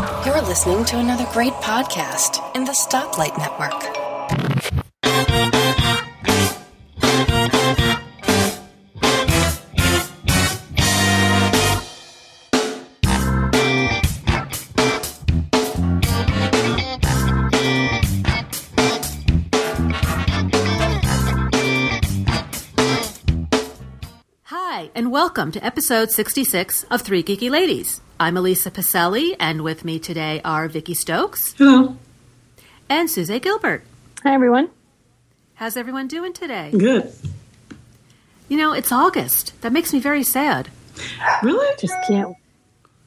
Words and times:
You're 0.00 0.40
listening 0.40 0.86
to 0.86 0.98
another 0.98 1.26
great 1.30 1.52
podcast 1.54 2.56
in 2.56 2.64
the 2.64 2.72
Stoplight 2.72 3.36
Network. 3.36 3.70
Hi, 24.44 24.90
and 24.94 25.12
welcome 25.12 25.52
to 25.52 25.62
episode 25.62 26.10
66 26.10 26.84
of 26.84 27.02
Three 27.02 27.22
Geeky 27.22 27.50
Ladies. 27.50 28.00
I'm 28.20 28.36
Elisa 28.36 28.70
Pacelli, 28.70 29.34
and 29.40 29.62
with 29.62 29.82
me 29.82 29.98
today 29.98 30.42
are 30.44 30.68
Vicky 30.68 30.92
Stokes 30.92 31.54
Hello. 31.54 31.96
and 32.86 33.08
Suze 33.08 33.30
Gilbert. 33.40 33.82
Hi, 34.22 34.34
everyone. 34.34 34.68
How's 35.54 35.74
everyone 35.78 36.06
doing 36.06 36.34
today? 36.34 36.70
Good. 36.70 37.10
You 38.50 38.58
know, 38.58 38.74
it's 38.74 38.92
August. 38.92 39.58
That 39.62 39.72
makes 39.72 39.94
me 39.94 40.00
very 40.00 40.22
sad. 40.22 40.68
Really? 41.42 41.74
Just 41.78 41.94
can't. 42.06 42.36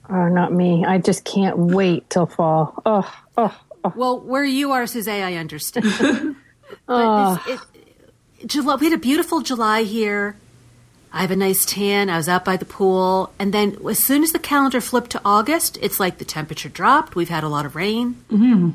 Oh, 0.09 0.29
not 0.29 0.51
me. 0.51 0.83
I 0.83 0.97
just 0.97 1.23
can't 1.25 1.59
wait 1.59 2.09
till 2.09 2.25
fall. 2.25 2.81
Oh, 2.83 3.23
oh, 3.37 3.55
oh. 3.83 3.93
Well, 3.95 4.19
where 4.19 4.43
you 4.43 4.71
are, 4.71 4.87
Suze, 4.87 5.07
I 5.07 5.35
understand. 5.35 6.37
but 6.87 7.39
it's, 7.45 7.61
it, 8.39 8.47
July, 8.47 8.77
we 8.77 8.87
had 8.89 8.93
a 8.93 9.01
beautiful 9.01 9.41
July 9.41 9.83
here. 9.83 10.37
I 11.15 11.21
have 11.21 11.31
a 11.31 11.35
nice 11.35 11.63
tan. 11.63 12.09
I 12.09 12.17
was 12.17 12.27
out 12.27 12.43
by 12.43 12.57
the 12.57 12.65
pool. 12.65 13.31
And 13.37 13.53
then 13.53 13.77
as 13.87 13.99
soon 13.99 14.23
as 14.23 14.31
the 14.31 14.39
calendar 14.39 14.81
flipped 14.81 15.11
to 15.11 15.21
August, 15.23 15.77
it's 15.79 15.99
like 15.99 16.17
the 16.17 16.25
temperature 16.25 16.69
dropped. 16.69 17.15
We've 17.15 17.29
had 17.29 17.43
a 17.43 17.49
lot 17.49 17.67
of 17.67 17.75
rain. 17.75 18.15
Mm-hmm. 18.31 18.71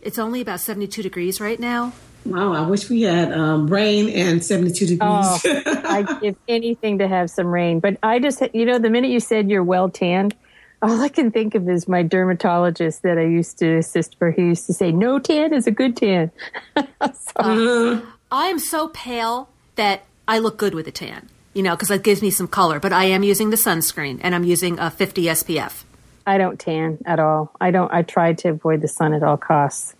It's 0.00 0.18
only 0.18 0.40
about 0.40 0.60
72 0.60 1.02
degrees 1.02 1.40
right 1.40 1.60
now. 1.60 1.92
Wow, 2.24 2.54
I 2.54 2.66
wish 2.66 2.88
we 2.88 3.02
had 3.02 3.32
um, 3.32 3.66
rain 3.66 4.08
and 4.08 4.42
72 4.42 4.86
degrees. 4.86 5.00
Oh, 5.02 5.40
I'd 5.84 6.20
give 6.22 6.36
anything 6.48 6.98
to 6.98 7.08
have 7.08 7.28
some 7.30 7.48
rain. 7.48 7.80
But 7.80 7.98
I 8.02 8.18
just, 8.18 8.42
you 8.54 8.64
know, 8.64 8.78
the 8.78 8.88
minute 8.88 9.10
you 9.10 9.20
said 9.20 9.50
you're 9.50 9.62
well 9.62 9.90
tanned, 9.90 10.34
all 10.80 11.00
I 11.00 11.08
can 11.08 11.30
think 11.30 11.54
of 11.54 11.68
is 11.68 11.86
my 11.86 12.02
dermatologist 12.02 13.02
that 13.02 13.18
I 13.18 13.24
used 13.24 13.58
to 13.58 13.76
assist 13.76 14.18
for. 14.18 14.30
He 14.30 14.42
used 14.42 14.66
to 14.66 14.72
say, 14.72 14.92
no 14.92 15.18
tan 15.18 15.52
is 15.52 15.66
a 15.66 15.70
good 15.70 15.96
tan. 15.96 16.30
so, 16.76 18.02
I 18.30 18.46
am 18.46 18.58
so 18.58 18.88
pale 18.88 19.50
that 19.76 20.04
I 20.26 20.38
look 20.38 20.56
good 20.56 20.74
with 20.74 20.88
a 20.88 20.92
tan, 20.92 21.28
you 21.54 21.62
know, 21.62 21.74
because 21.74 21.90
it 21.90 22.02
gives 22.02 22.20
me 22.20 22.30
some 22.30 22.48
color. 22.48 22.80
But 22.80 22.92
I 22.92 23.04
am 23.04 23.22
using 23.22 23.50
the 23.50 23.56
sunscreen 23.56 24.20
and 24.22 24.34
I'm 24.34 24.44
using 24.44 24.78
a 24.78 24.90
50 24.90 25.24
SPF. 25.24 25.84
I 26.26 26.38
don't 26.38 26.58
tan 26.58 26.98
at 27.04 27.20
all. 27.20 27.52
I 27.60 27.70
don't, 27.70 27.92
I 27.92 28.02
try 28.02 28.32
to 28.32 28.48
avoid 28.50 28.80
the 28.80 28.88
sun 28.88 29.12
at 29.12 29.22
all 29.22 29.36
costs. 29.36 29.94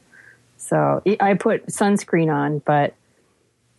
So 0.57 1.03
I 1.21 1.35
put 1.35 1.67
sunscreen 1.67 2.33
on, 2.33 2.61
but 2.61 2.95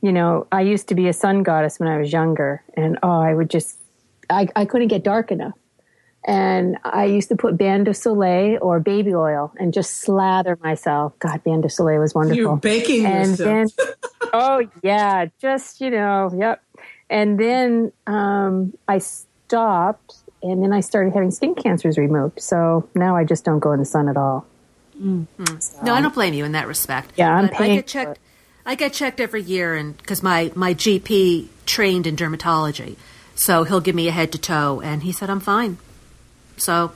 you 0.01 0.11
know, 0.11 0.45
I 0.51 0.61
used 0.61 0.89
to 0.89 0.95
be 0.95 1.07
a 1.07 1.13
sun 1.13 1.41
goddess 1.41 1.79
when 1.79 1.89
I 1.89 1.97
was 1.97 2.13
younger, 2.13 2.61
and 2.75 2.99
oh, 3.01 3.19
I 3.19 3.33
would 3.33 3.49
just, 3.49 3.79
I, 4.29 4.47
I 4.55 4.65
couldn't 4.65 4.89
get 4.89 5.03
dark 5.03 5.31
enough. 5.31 5.55
And 6.27 6.77
I 6.83 7.05
used 7.05 7.29
to 7.29 7.35
put 7.35 7.57
Bain 7.57 7.83
de 7.83 7.93
Soleil 7.93 8.59
or 8.61 8.79
baby 8.79 9.15
oil 9.15 9.51
and 9.59 9.73
just 9.73 10.01
slather 10.01 10.59
myself. 10.61 11.17
God, 11.17 11.43
Bain 11.43 11.61
de 11.61 11.69
Soleil 11.69 11.99
was 11.99 12.13
wonderful. 12.13 12.37
You're 12.37 12.57
baking 12.57 13.05
and 13.07 13.31
yourself. 13.31 13.75
then, 13.77 13.87
oh 14.33 14.67
yeah, 14.83 15.25
just 15.39 15.81
you 15.81 15.89
know, 15.89 16.31
yep. 16.35 16.61
And 17.09 17.39
then 17.39 17.91
um, 18.07 18.73
I 18.87 18.97
stopped, 18.97 20.15
and 20.41 20.63
then 20.63 20.73
I 20.73 20.79
started 20.79 21.13
having 21.13 21.31
skin 21.31 21.55
cancers 21.55 21.97
removed. 21.97 22.41
So 22.41 22.89
now 22.95 23.15
I 23.15 23.23
just 23.23 23.45
don't 23.45 23.59
go 23.59 23.71
in 23.73 23.79
the 23.79 23.85
sun 23.85 24.09
at 24.09 24.17
all. 24.17 24.45
No, 24.97 25.27
I 25.93 26.01
don't 26.01 26.13
blame 26.13 26.33
you 26.33 26.45
in 26.45 26.53
that 26.53 26.67
respect. 26.67 27.11
Yeah, 27.17 27.33
I'm 27.33 27.47
But 27.47 27.59
I 27.61 27.67
get 27.75 27.87
checked. 27.87 28.19
I 28.65 28.75
get 28.75 28.93
checked 28.93 29.19
every 29.19 29.41
year, 29.43 29.75
and 29.75 29.95
because 29.97 30.23
my 30.23 30.51
my 30.55 30.73
GP 30.73 31.47
trained 31.65 32.07
in 32.07 32.15
dermatology, 32.15 32.95
so 33.35 33.63
he'll 33.65 33.81
give 33.81 33.93
me 33.95 34.07
a 34.07 34.11
head 34.11 34.31
to 34.31 34.37
toe, 34.37 34.81
and 34.81 35.03
he 35.03 35.11
said 35.11 35.29
I'm 35.29 35.41
fine. 35.41 35.77
So, 36.57 36.93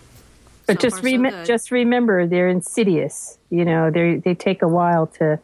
But 0.65 0.77
so 0.81 0.87
just 0.87 1.01
far, 1.01 1.03
rem- 1.11 1.23
good. 1.23 1.45
just 1.45 1.71
remember, 1.71 2.25
they're 2.25 2.47
insidious. 2.47 3.37
You 3.49 3.65
know, 3.65 3.91
they 3.91 4.15
they 4.15 4.33
take 4.33 4.61
a 4.61 4.67
while 4.67 5.07
to 5.19 5.39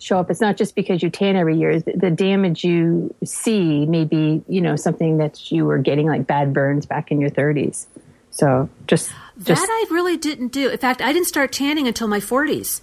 show 0.00 0.18
up. 0.18 0.30
It's 0.30 0.40
not 0.40 0.56
just 0.56 0.74
because 0.74 1.02
you 1.02 1.10
tan 1.10 1.36
every 1.36 1.56
year. 1.56 1.80
The, 1.80 2.10
damage 2.10 2.64
you 2.64 3.14
see 3.24 3.86
may 3.86 4.04
be, 4.04 4.42
you 4.48 4.60
know, 4.60 4.76
something 4.76 5.18
that 5.18 5.52
you 5.52 5.64
were 5.64 5.78
getting 5.78 6.06
like 6.06 6.26
bad 6.26 6.52
burns 6.52 6.86
back 6.86 7.10
in 7.10 7.20
your 7.20 7.30
30s. 7.30 7.86
So 8.30 8.68
just 8.86 9.12
just 9.42 9.62
that 9.62 9.68
I 9.68 9.92
really 9.92 10.16
didn't 10.16 10.48
do. 10.48 10.68
In 10.68 10.78
fact, 10.78 11.00
I 11.00 11.12
didn't 11.12 11.28
start 11.28 11.52
tanning 11.52 11.86
until 11.86 12.08
my 12.08 12.20
40s. 12.20 12.80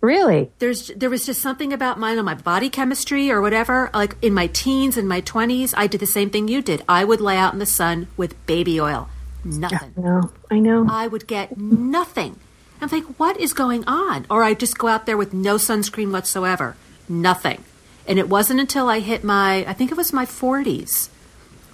really 0.00 0.50
There's 0.58 0.88
there 0.88 1.10
was 1.10 1.26
just 1.26 1.40
something 1.40 1.72
about 1.72 1.98
mine 1.98 2.18
on 2.18 2.24
my 2.24 2.34
body 2.34 2.70
chemistry 2.70 3.30
or 3.30 3.40
whatever. 3.40 3.90
Like 3.94 4.16
in 4.22 4.34
my 4.34 4.48
teens 4.48 4.96
and 4.96 5.08
my 5.08 5.20
20s, 5.20 5.74
I 5.76 5.86
did 5.86 6.00
the 6.00 6.06
same 6.06 6.30
thing 6.30 6.48
you 6.48 6.62
did. 6.62 6.82
I 6.88 7.04
would 7.04 7.20
lay 7.20 7.36
out 7.36 7.52
in 7.52 7.58
the 7.58 7.66
sun 7.66 8.08
with 8.16 8.34
baby 8.46 8.80
oil. 8.80 9.08
Nothing. 9.44 9.94
no, 9.96 10.30
I 10.50 10.58
know. 10.58 10.86
I 10.90 11.06
would 11.06 11.26
get 11.26 11.56
nothing. 11.56 12.38
I'm 12.80 12.88
like, 12.88 13.04
what 13.18 13.38
is 13.38 13.52
going 13.52 13.84
on? 13.86 14.26
Or 14.30 14.42
I 14.42 14.54
just 14.54 14.78
go 14.78 14.88
out 14.88 15.06
there 15.06 15.16
with 15.16 15.32
no 15.32 15.56
sunscreen 15.56 16.12
whatsoever. 16.12 16.76
Nothing. 17.08 17.64
And 18.06 18.18
it 18.18 18.28
wasn't 18.28 18.60
until 18.60 18.88
I 18.88 19.00
hit 19.00 19.22
my, 19.24 19.64
I 19.66 19.72
think 19.72 19.90
it 19.90 19.96
was 19.96 20.12
my 20.12 20.24
40s, 20.24 21.08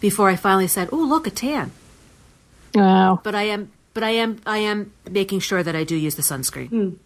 before 0.00 0.28
I 0.28 0.36
finally 0.36 0.66
said, 0.66 0.88
"Oh, 0.92 0.96
look, 0.96 1.26
a 1.26 1.30
tan." 1.30 1.70
Wow. 2.74 3.20
But 3.22 3.34
I 3.34 3.44
am, 3.44 3.70
but 3.94 4.02
I 4.02 4.10
am, 4.10 4.40
I 4.44 4.58
am 4.58 4.92
making 5.10 5.40
sure 5.40 5.62
that 5.62 5.74
I 5.74 5.84
do 5.84 5.96
use 5.96 6.16
the 6.16 6.22
sunscreen, 6.22 6.96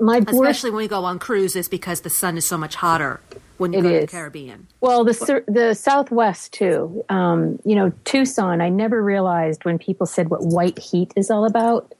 My 0.00 0.20
worst 0.20 0.32
especially 0.32 0.70
when 0.70 0.78
we 0.78 0.88
go 0.88 1.04
on 1.04 1.18
cruises 1.18 1.68
because 1.68 2.00
the 2.02 2.10
sun 2.10 2.38
is 2.38 2.48
so 2.48 2.56
much 2.56 2.76
hotter 2.76 3.20
when 3.58 3.72
you 3.72 3.80
It 3.80 3.82
go 3.82 3.92
to 3.92 4.00
the. 4.00 4.06
Caribbean. 4.06 4.68
Well, 4.80 5.04
the 5.04 5.44
the 5.48 5.74
Southwest 5.74 6.52
too. 6.52 7.04
Um, 7.08 7.58
you 7.64 7.74
know, 7.74 7.92
Tucson. 8.04 8.60
I 8.60 8.68
never 8.68 9.02
realized 9.02 9.64
when 9.64 9.78
people 9.78 10.06
said 10.06 10.30
what 10.30 10.42
white 10.42 10.78
heat 10.78 11.12
is 11.16 11.30
all 11.30 11.44
about, 11.44 11.92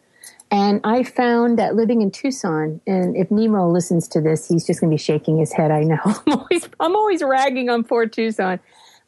and 0.50 0.80
I 0.84 1.02
found 1.02 1.58
that 1.58 1.74
living 1.74 2.00
in 2.00 2.10
Tucson. 2.10 2.80
And 2.86 3.16
if 3.16 3.30
Nemo 3.30 3.68
listens 3.68 4.08
to 4.08 4.20
this, 4.20 4.48
he's 4.48 4.66
just 4.66 4.80
going 4.80 4.90
to 4.90 4.94
be 4.94 5.02
shaking 5.02 5.38
his 5.38 5.52
head. 5.52 5.70
I 5.70 5.82
know. 5.82 5.98
I'm 6.04 6.38
always 6.38 6.68
I'm 6.80 6.96
always 6.96 7.22
ragging 7.22 7.68
on 7.68 7.84
poor 7.84 8.06
Tucson, 8.06 8.60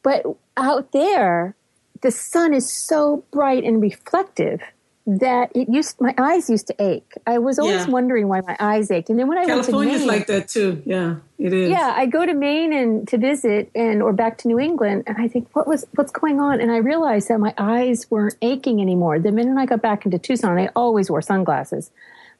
but 0.03 0.23
out 0.57 0.91
there, 0.91 1.55
the 2.01 2.11
sun 2.11 2.53
is 2.53 2.71
so 2.71 3.23
bright 3.31 3.63
and 3.63 3.81
reflective 3.81 4.61
that 5.07 5.51
it 5.55 5.67
used 5.67 5.99
my 5.99 6.13
eyes 6.17 6.49
used 6.49 6.67
to 6.67 6.75
ache. 6.79 7.13
I 7.25 7.39
was 7.39 7.57
always 7.57 7.85
Yeah. 7.87 7.89
wondering 7.91 8.27
why 8.27 8.41
my 8.41 8.55
eyes 8.59 8.91
ached, 8.91 9.09
and 9.09 9.17
then 9.17 9.27
when 9.27 9.37
I 9.39 9.45
went 9.47 9.63
to 9.65 9.71
California's 9.71 9.99
Maine, 10.01 10.07
like 10.07 10.27
that 10.27 10.47
too. 10.47 10.81
Yeah, 10.85 11.15
it 11.39 11.53
is. 11.53 11.69
yeah, 11.71 11.93
I 11.95 12.05
go 12.05 12.25
to 12.25 12.33
Maine 12.35 12.71
and 12.71 13.07
to 13.07 13.17
visit 13.17 13.71
and 13.73 14.03
or 14.03 14.13
back 14.13 14.37
to 14.39 14.47
New 14.47 14.59
England 14.59 15.03
and 15.07 15.17
I 15.17 15.27
think 15.27 15.47
what 15.55 15.67
was 15.67 15.85
what's 15.95 16.11
going 16.11 16.39
on 16.39 16.61
and 16.61 16.71
I 16.71 16.77
realized 16.77 17.29
that 17.29 17.39
my 17.39 17.53
eyes 17.57 18.05
weren't 18.11 18.35
aching 18.43 18.79
anymore. 18.79 19.17
The 19.17 19.31
minute 19.31 19.57
I 19.57 19.65
got 19.65 19.81
back 19.81 20.05
into 20.05 20.19
Tucson, 20.19 20.57
I 20.59 20.69
always 20.75 21.09
wore 21.09 21.21
sunglasses. 21.23 21.89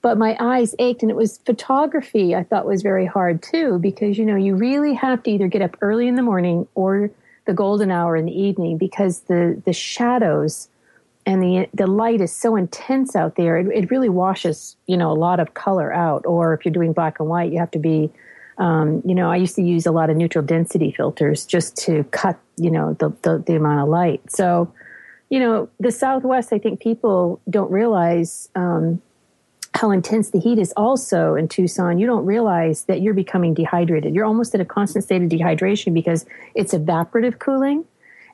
But 0.03 0.17
my 0.17 0.35
eyes 0.39 0.73
ached 0.79 1.01
and 1.03 1.11
it 1.11 1.17
was 1.17 1.39
photography 1.45 2.35
I 2.35 2.43
thought 2.43 2.65
was 2.65 2.81
very 2.83 3.05
hard 3.07 3.41
too 3.41 3.79
because 3.79 4.17
you 4.19 4.25
know, 4.25 4.35
you 4.35 4.55
really 4.55 4.93
have 4.93 5.23
to 5.23 5.31
either 5.31 5.47
get 5.47 5.61
up 5.63 5.77
early 5.81 6.07
in 6.07 6.15
the 6.15 6.21
morning 6.23 6.67
or 6.75 7.09
the 7.45 7.53
golden 7.53 7.89
hour 7.89 8.15
in 8.15 8.25
the 8.25 8.39
evening 8.39 8.77
because 8.77 9.21
the 9.21 9.59
the 9.65 9.73
shadows 9.73 10.67
and 11.25 11.41
the 11.41 11.67
the 11.73 11.87
light 11.87 12.21
is 12.21 12.31
so 12.31 12.55
intense 12.55 13.15
out 13.15 13.35
there 13.35 13.57
it, 13.57 13.67
it 13.73 13.91
really 13.91 14.09
washes 14.09 14.75
you 14.87 14.97
know 14.97 15.11
a 15.11 15.13
lot 15.13 15.39
of 15.39 15.53
color 15.53 15.93
out 15.93 16.25
or 16.25 16.53
if 16.53 16.65
you're 16.65 16.73
doing 16.73 16.93
black 16.93 17.19
and 17.19 17.29
white 17.29 17.51
you 17.51 17.59
have 17.59 17.71
to 17.71 17.79
be 17.79 18.11
um, 18.57 19.01
you 19.05 19.15
know 19.15 19.29
i 19.29 19.35
used 19.35 19.55
to 19.55 19.61
use 19.61 19.85
a 19.85 19.91
lot 19.91 20.09
of 20.09 20.17
neutral 20.17 20.43
density 20.43 20.91
filters 20.91 21.45
just 21.45 21.75
to 21.77 22.03
cut 22.05 22.39
you 22.57 22.71
know 22.71 22.93
the, 22.99 23.09
the, 23.21 23.43
the 23.45 23.55
amount 23.55 23.79
of 23.79 23.89
light 23.89 24.21
so 24.29 24.71
you 25.29 25.39
know 25.39 25.69
the 25.79 25.91
southwest 25.91 26.51
i 26.53 26.57
think 26.57 26.79
people 26.79 27.39
don't 27.49 27.71
realize 27.71 28.49
um, 28.55 29.01
how 29.73 29.91
intense 29.91 30.31
the 30.31 30.39
heat 30.39 30.59
is 30.59 30.73
also 30.75 31.35
in 31.35 31.47
Tucson, 31.47 31.97
you 31.97 32.05
don't 32.05 32.25
realize 32.25 32.83
that 32.83 33.01
you're 33.01 33.13
becoming 33.13 33.53
dehydrated. 33.53 34.13
You're 34.13 34.25
almost 34.25 34.53
in 34.53 34.59
a 34.59 34.65
constant 34.65 35.05
state 35.05 35.21
of 35.21 35.29
dehydration 35.29 35.93
because 35.93 36.25
it's 36.55 36.73
evaporative 36.73 37.39
cooling. 37.39 37.85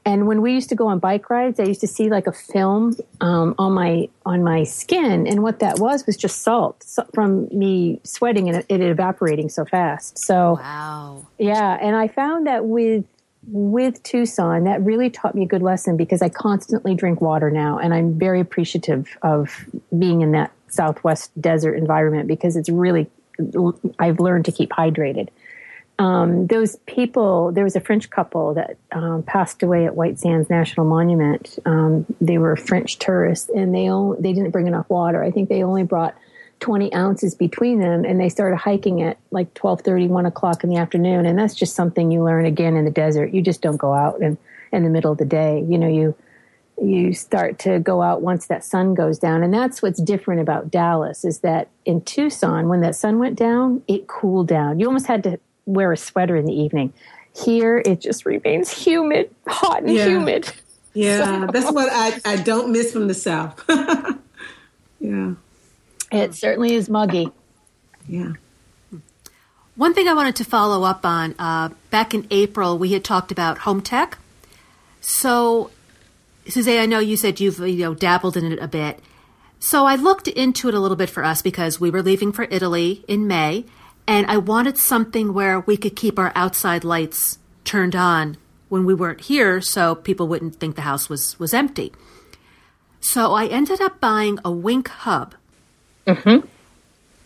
And 0.07 0.25
when 0.25 0.42
we 0.42 0.54
used 0.54 0.69
to 0.69 0.75
go 0.75 0.88
on 0.88 1.00
bike 1.00 1.30
rides, 1.30 1.59
I 1.59 1.63
used 1.63 1.81
to 1.81 1.88
see 1.88 2.09
like 2.09 2.27
a 2.27 2.31
film 2.31 2.95
um, 3.19 3.54
on 3.57 3.74
my 3.74 4.07
on 4.25 4.42
my 4.42 4.63
skin, 4.63 5.27
and 5.27 5.44
what 5.44 5.59
that 5.59 5.80
was 5.80 6.06
was 6.06 6.15
just 6.15 6.44
salt 6.44 6.86
from 7.13 7.50
me 7.51 8.00
sweating 8.06 8.48
and 8.48 8.59
it, 8.59 8.65
it 8.69 8.80
evaporating 8.80 9.50
so 9.50 9.65
fast. 9.65 10.18
So 10.18 10.54
Wow. 10.62 11.27
yeah, 11.38 11.77
and 11.81 11.94
I 11.94 12.07
found 12.07 12.48
that 12.48 12.63
with 12.63 13.04
with 13.50 14.01
Tucson, 14.04 14.63
that 14.63 14.81
really 14.81 15.09
taught 15.09 15.36
me 15.36 15.44
a 15.44 15.45
good 15.45 15.62
lesson 15.62 15.98
because 15.98 16.21
I 16.21 16.30
constantly 16.30 16.95
drink 16.95 17.19
water 17.19 17.51
now, 17.51 17.77
and 17.77 17.94
I'm 17.94 18.18
very 18.18 18.39
appreciative 18.39 19.18
of 19.24 19.65
being 20.00 20.21
in 20.21 20.31
that 20.31 20.54
Southwest 20.69 21.31
desert 21.42 21.74
environment 21.74 22.30
because 22.30 22.56
it's 22.56 22.69
really 22.69 23.09
I've 24.00 24.21
learned 24.21 24.45
to 24.45 24.54
keep 24.54 24.69
hydrated. 24.69 25.27
Um, 25.99 26.45
those 26.47 26.75
people, 26.85 27.51
there 27.51 27.63
was 27.63 27.75
a 27.75 27.81
French 27.81 28.09
couple 28.09 28.53
that 28.53 28.77
um, 28.91 29.23
passed 29.23 29.63
away 29.63 29.85
at 29.85 29.95
White 29.95 30.19
Sands 30.19 30.49
National 30.49 30.85
Monument. 30.85 31.57
Um, 31.65 32.05
they 32.21 32.38
were 32.38 32.55
French 32.55 32.99
tourists, 32.99 33.49
and 33.49 33.73
they 33.73 33.89
only, 33.89 34.21
they 34.21 34.33
didn't 34.33 34.51
bring 34.51 34.67
enough 34.67 34.88
water. 34.89 35.23
I 35.23 35.31
think 35.31 35.49
they 35.49 35.63
only 35.63 35.83
brought 35.83 36.15
20 36.59 36.94
ounces 36.94 37.33
between 37.33 37.79
them, 37.79 38.05
and 38.05 38.19
they 38.19 38.29
started 38.29 38.57
hiking 38.57 39.01
at 39.01 39.17
like 39.31 39.53
12:30, 39.55 40.07
1 40.07 40.25
o'clock 40.27 40.63
in 40.63 40.69
the 40.69 40.77
afternoon. 40.77 41.25
And 41.25 41.38
that's 41.38 41.55
just 41.55 41.75
something 41.75 42.11
you 42.11 42.23
learn 42.23 42.45
again 42.45 42.75
in 42.75 42.85
the 42.85 42.91
desert. 42.91 43.33
You 43.33 43.41
just 43.41 43.61
don't 43.61 43.77
go 43.77 43.94
out 43.94 44.21
in, 44.21 44.38
in 44.71 44.83
the 44.83 44.89
middle 44.89 45.11
of 45.11 45.17
the 45.17 45.25
day. 45.25 45.65
You 45.67 45.79
know, 45.79 45.88
you 45.88 46.15
you 46.79 47.11
start 47.11 47.57
to 47.57 47.79
go 47.79 48.03
out 48.03 48.21
once 48.21 48.45
that 48.47 48.63
sun 48.63 48.94
goes 48.94 49.17
down, 49.17 49.41
and 49.41 49.51
that's 49.51 49.81
what's 49.81 49.99
different 49.99 50.41
about 50.41 50.69
Dallas 50.69 51.25
is 51.25 51.39
that 51.39 51.69
in 51.85 52.01
Tucson, 52.01 52.67
when 52.67 52.81
that 52.81 52.95
sun 52.95 53.17
went 53.17 53.35
down, 53.35 53.81
it 53.88 54.05
cooled 54.05 54.47
down. 54.47 54.79
You 54.79 54.85
almost 54.85 55.07
had 55.07 55.23
to 55.23 55.39
wear 55.68 55.92
a 55.92 55.98
sweater 55.98 56.36
in 56.36 56.46
the 56.46 56.54
evening. 56.60 56.92
Here, 57.36 57.78
it 57.86 58.02
just 58.02 58.25
remains 58.25 58.72
humid, 58.72 59.30
hot 59.46 59.84
and 59.84 59.92
Yeah. 59.94 60.08
humid. 60.08 60.52
Yeah, 60.96 61.46
that's 61.52 61.72
what 61.72 61.90
I, 61.92 62.19
I 62.25 62.38
don't 62.38 62.72
miss 62.72 62.92
from 62.92 63.08
the 63.08 63.14
South. 63.14 63.64
yeah, 65.00 65.34
It 66.12 66.34
certainly 66.34 66.74
is 66.74 66.90
muggy. 66.90 67.30
yeah. 68.08 68.34
One 69.75 69.94
thing 69.94 70.08
I 70.08 70.14
wanted 70.16 70.36
to 70.38 70.44
follow 70.44 70.84
up 70.84 71.06
on 71.06 71.36
uh, 71.38 71.69
back 71.92 72.16
in 72.16 72.25
April, 72.31 72.80
we 72.80 72.94
had 72.94 73.04
talked 73.04 73.31
about 73.31 73.60
home 73.60 73.81
tech. 73.81 74.18
So, 75.02 75.69
Suzanne, 76.48 76.81
I 76.81 76.86
know 76.88 76.98
you 76.98 77.16
said 77.16 77.40
you've 77.40 77.60
you 77.60 77.84
know 77.86 77.94
dabbled 77.94 78.36
in 78.36 78.52
it 78.52 78.58
a 78.58 78.68
bit. 78.68 79.00
So 79.60 79.86
I 79.86 79.96
looked 79.96 80.28
into 80.28 80.68
it 80.68 80.74
a 80.74 80.80
little 80.80 80.98
bit 80.98 81.12
for 81.12 81.24
us 81.24 81.44
because 81.44 81.80
we 81.80 81.92
were 81.92 82.02
leaving 82.02 82.31
for 82.31 82.48
Italy 82.50 83.04
in 83.08 83.28
May, 83.28 83.66
and 84.07 84.25
I 84.27 84.38
wanted 84.38 84.77
something 84.77 85.33
where 85.33 85.59
we 85.59 85.77
could 85.77 85.95
keep 85.95 86.18
our 86.18 86.31
outside 86.36 86.83
lights 86.83 87.39
turned 87.65 87.95
on 87.95 88.38
when 88.69 88.86
we 88.86 88.94
weren't 88.94 89.21
here, 89.21 89.62
so 89.62 89.95
people 89.95 90.27
wouldn't 90.27 90.56
think 90.56 90.75
the 90.75 90.81
house 90.83 91.09
was 91.09 91.39
was 91.39 91.54
empty. 91.54 91.92
So 93.00 93.33
I 93.33 93.45
ended 93.48 93.80
up 93.81 94.00
buying 94.00 94.39
a 94.44 94.51
Wink 94.51 94.88
hub 94.89 95.36
Mm-hmm. 96.06 96.48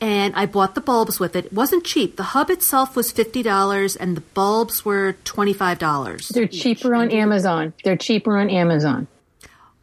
and 0.01 0.35
I 0.35 0.47
bought 0.47 0.73
the 0.73 0.81
bulbs 0.81 1.19
with 1.19 1.35
it. 1.35 1.45
It 1.45 1.53
wasn't 1.53 1.83
cheap. 1.85 2.17
The 2.17 2.23
hub 2.33 2.49
itself 2.49 2.95
was 2.95 3.11
fifty 3.11 3.43
dollars, 3.43 3.95
and 3.95 4.17
the 4.17 4.21
bulbs 4.21 4.83
were 4.83 5.13
twenty 5.23 5.53
five 5.53 5.77
dollars. 5.77 6.29
They're 6.29 6.47
cheaper 6.47 6.95
on 6.95 7.11
Amazon. 7.11 7.73
They're 7.83 7.97
cheaper 7.97 8.37
on 8.37 8.49
Amazon. 8.49 9.07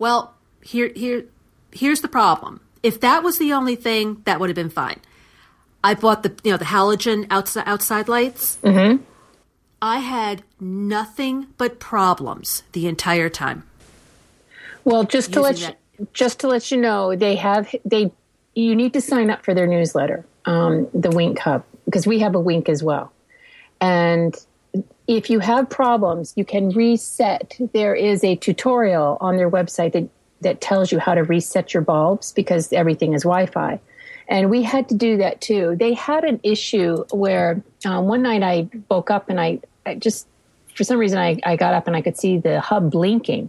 Well, 0.00 0.35
here, 0.62 0.93
here, 0.95 1.25
here's 1.73 2.00
the 2.00 2.09
problem. 2.09 2.61
If 2.83 3.00
that 3.00 3.23
was 3.23 3.39
the 3.39 3.53
only 3.53 3.75
thing, 3.77 4.23
that 4.25 4.39
would 4.39 4.49
have 4.49 4.55
been 4.56 4.71
fine. 4.71 5.00
I 5.83 5.95
bought 5.95 6.23
the, 6.23 6.35
you 6.43 6.51
know, 6.51 6.57
the 6.57 6.67
halogen 6.67 7.27
outside 7.31 7.65
outside 7.67 8.09
lights. 8.09 8.59
Mm-hmm. 8.63 9.03
I 9.81 9.99
had 9.99 10.43
nothing 10.61 11.49
but 11.57 11.79
problems 11.79 12.65
the 12.73 12.89
entire 12.89 13.29
time. 13.29 13.63
Well, 14.85 15.05
just 15.05 15.33
to 15.35 15.41
let 15.41 15.61
you, 15.61 15.69
just 16.13 16.41
to 16.41 16.49
let 16.49 16.71
you 16.71 16.79
know, 16.79 17.15
they 17.15 17.37
have 17.37 17.75
they. 17.85 18.13
You 18.55 18.75
need 18.75 18.93
to 18.95 19.01
sign 19.01 19.31
up 19.31 19.45
for 19.45 19.55
their 19.55 19.69
newsletter, 19.69 20.25
um, 20.45 20.89
the 20.93 21.11
Wink 21.11 21.39
Hub, 21.39 21.65
because 21.85 22.09
we 22.09 22.19
have 22.21 22.35
a 22.35 22.41
Wink 22.41 22.69
as 22.69 22.83
well. 22.83 23.13
And 23.81 24.35
if 25.07 25.31
you 25.31 25.39
have 25.39 25.71
problems, 25.71 26.33
you 26.37 26.45
can 26.45 26.71
reset. 26.71 27.57
There 27.73 27.95
is 27.95 28.25
a 28.25 28.35
tutorial 28.35 29.17
on 29.21 29.37
their 29.37 29.49
website 29.49 29.93
that 29.93 30.09
that 30.41 30.61
tells 30.61 30.91
you 30.91 30.99
how 30.99 31.15
to 31.15 31.23
reset 31.23 31.73
your 31.73 31.83
bulbs 31.83 32.33
because 32.33 32.73
everything 32.73 33.13
is 33.13 33.23
Wi-Fi. 33.23 33.81
And 34.29 34.51
we 34.51 34.63
had 34.63 34.89
to 34.91 34.95
do 34.95 35.17
that 35.19 35.41
too. 35.41 35.75
They 35.77 35.95
had 35.95 36.25
an 36.25 36.41
issue 36.43 37.05
where 37.11 37.63
um, 37.85 38.07
one 38.07 38.23
night 38.23 38.43
I 38.43 38.69
woke 38.91 39.11
up 39.11 39.31
and 39.31 39.41
I, 39.41 39.61
I 39.87 39.95
just, 39.95 40.27
for 40.75 40.85
some 40.85 40.99
reason, 40.99 41.19
I, 41.19 41.41
I 41.45 41.57
got 41.57 41.75
up 41.75 41.87
and 41.87 41.97
I 41.97 42.03
could 42.03 42.19
see 42.19 42.39
the 42.39 42.61
hub 42.61 42.91
blinking 42.91 43.49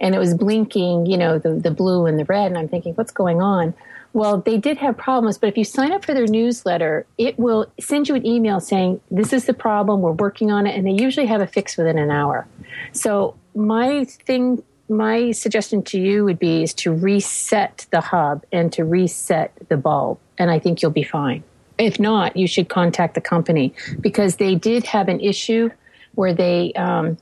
and 0.00 0.14
it 0.14 0.18
was 0.18 0.34
blinking, 0.34 1.06
you 1.06 1.16
know, 1.16 1.38
the, 1.38 1.54
the 1.54 1.70
blue 1.70 2.06
and 2.06 2.18
the 2.18 2.24
red. 2.24 2.46
And 2.46 2.58
I'm 2.58 2.68
thinking, 2.68 2.94
what's 2.94 3.12
going 3.12 3.42
on? 3.42 3.74
Well, 4.14 4.38
they 4.38 4.58
did 4.58 4.78
have 4.78 4.96
problems, 4.96 5.38
but 5.38 5.48
if 5.48 5.58
you 5.58 5.64
sign 5.64 5.90
up 5.90 6.04
for 6.04 6.14
their 6.14 6.28
newsletter, 6.28 7.04
it 7.18 7.36
will 7.36 7.66
send 7.80 8.08
you 8.08 8.14
an 8.14 8.24
email 8.24 8.60
saying, 8.60 9.00
this 9.10 9.32
is 9.32 9.46
the 9.46 9.54
problem, 9.54 10.02
we're 10.02 10.12
working 10.12 10.52
on 10.52 10.68
it. 10.68 10.76
And 10.76 10.86
they 10.86 11.02
usually 11.02 11.26
have 11.26 11.40
a 11.40 11.48
fix 11.48 11.76
within 11.76 11.98
an 11.98 12.12
hour. 12.12 12.46
So 12.92 13.34
my 13.56 14.04
thing, 14.04 14.62
my 14.88 15.32
suggestion 15.32 15.82
to 15.84 15.98
you 15.98 16.24
would 16.24 16.38
be 16.38 16.62
is 16.62 16.74
to 16.74 16.92
reset 16.92 17.86
the 17.90 18.00
hub 18.00 18.44
and 18.52 18.72
to 18.72 18.84
reset 18.84 19.52
the 19.68 19.76
bulb. 19.76 20.18
And 20.38 20.50
I 20.50 20.58
think 20.58 20.82
you'll 20.82 20.90
be 20.90 21.02
fine. 21.02 21.42
If 21.78 21.98
not, 21.98 22.36
you 22.36 22.46
should 22.46 22.68
contact 22.68 23.14
the 23.14 23.20
company 23.20 23.74
because 24.00 24.36
they 24.36 24.54
did 24.54 24.84
have 24.84 25.08
an 25.08 25.20
issue 25.20 25.70
where 26.14 26.32
they, 26.32 26.72
um, 26.74 27.18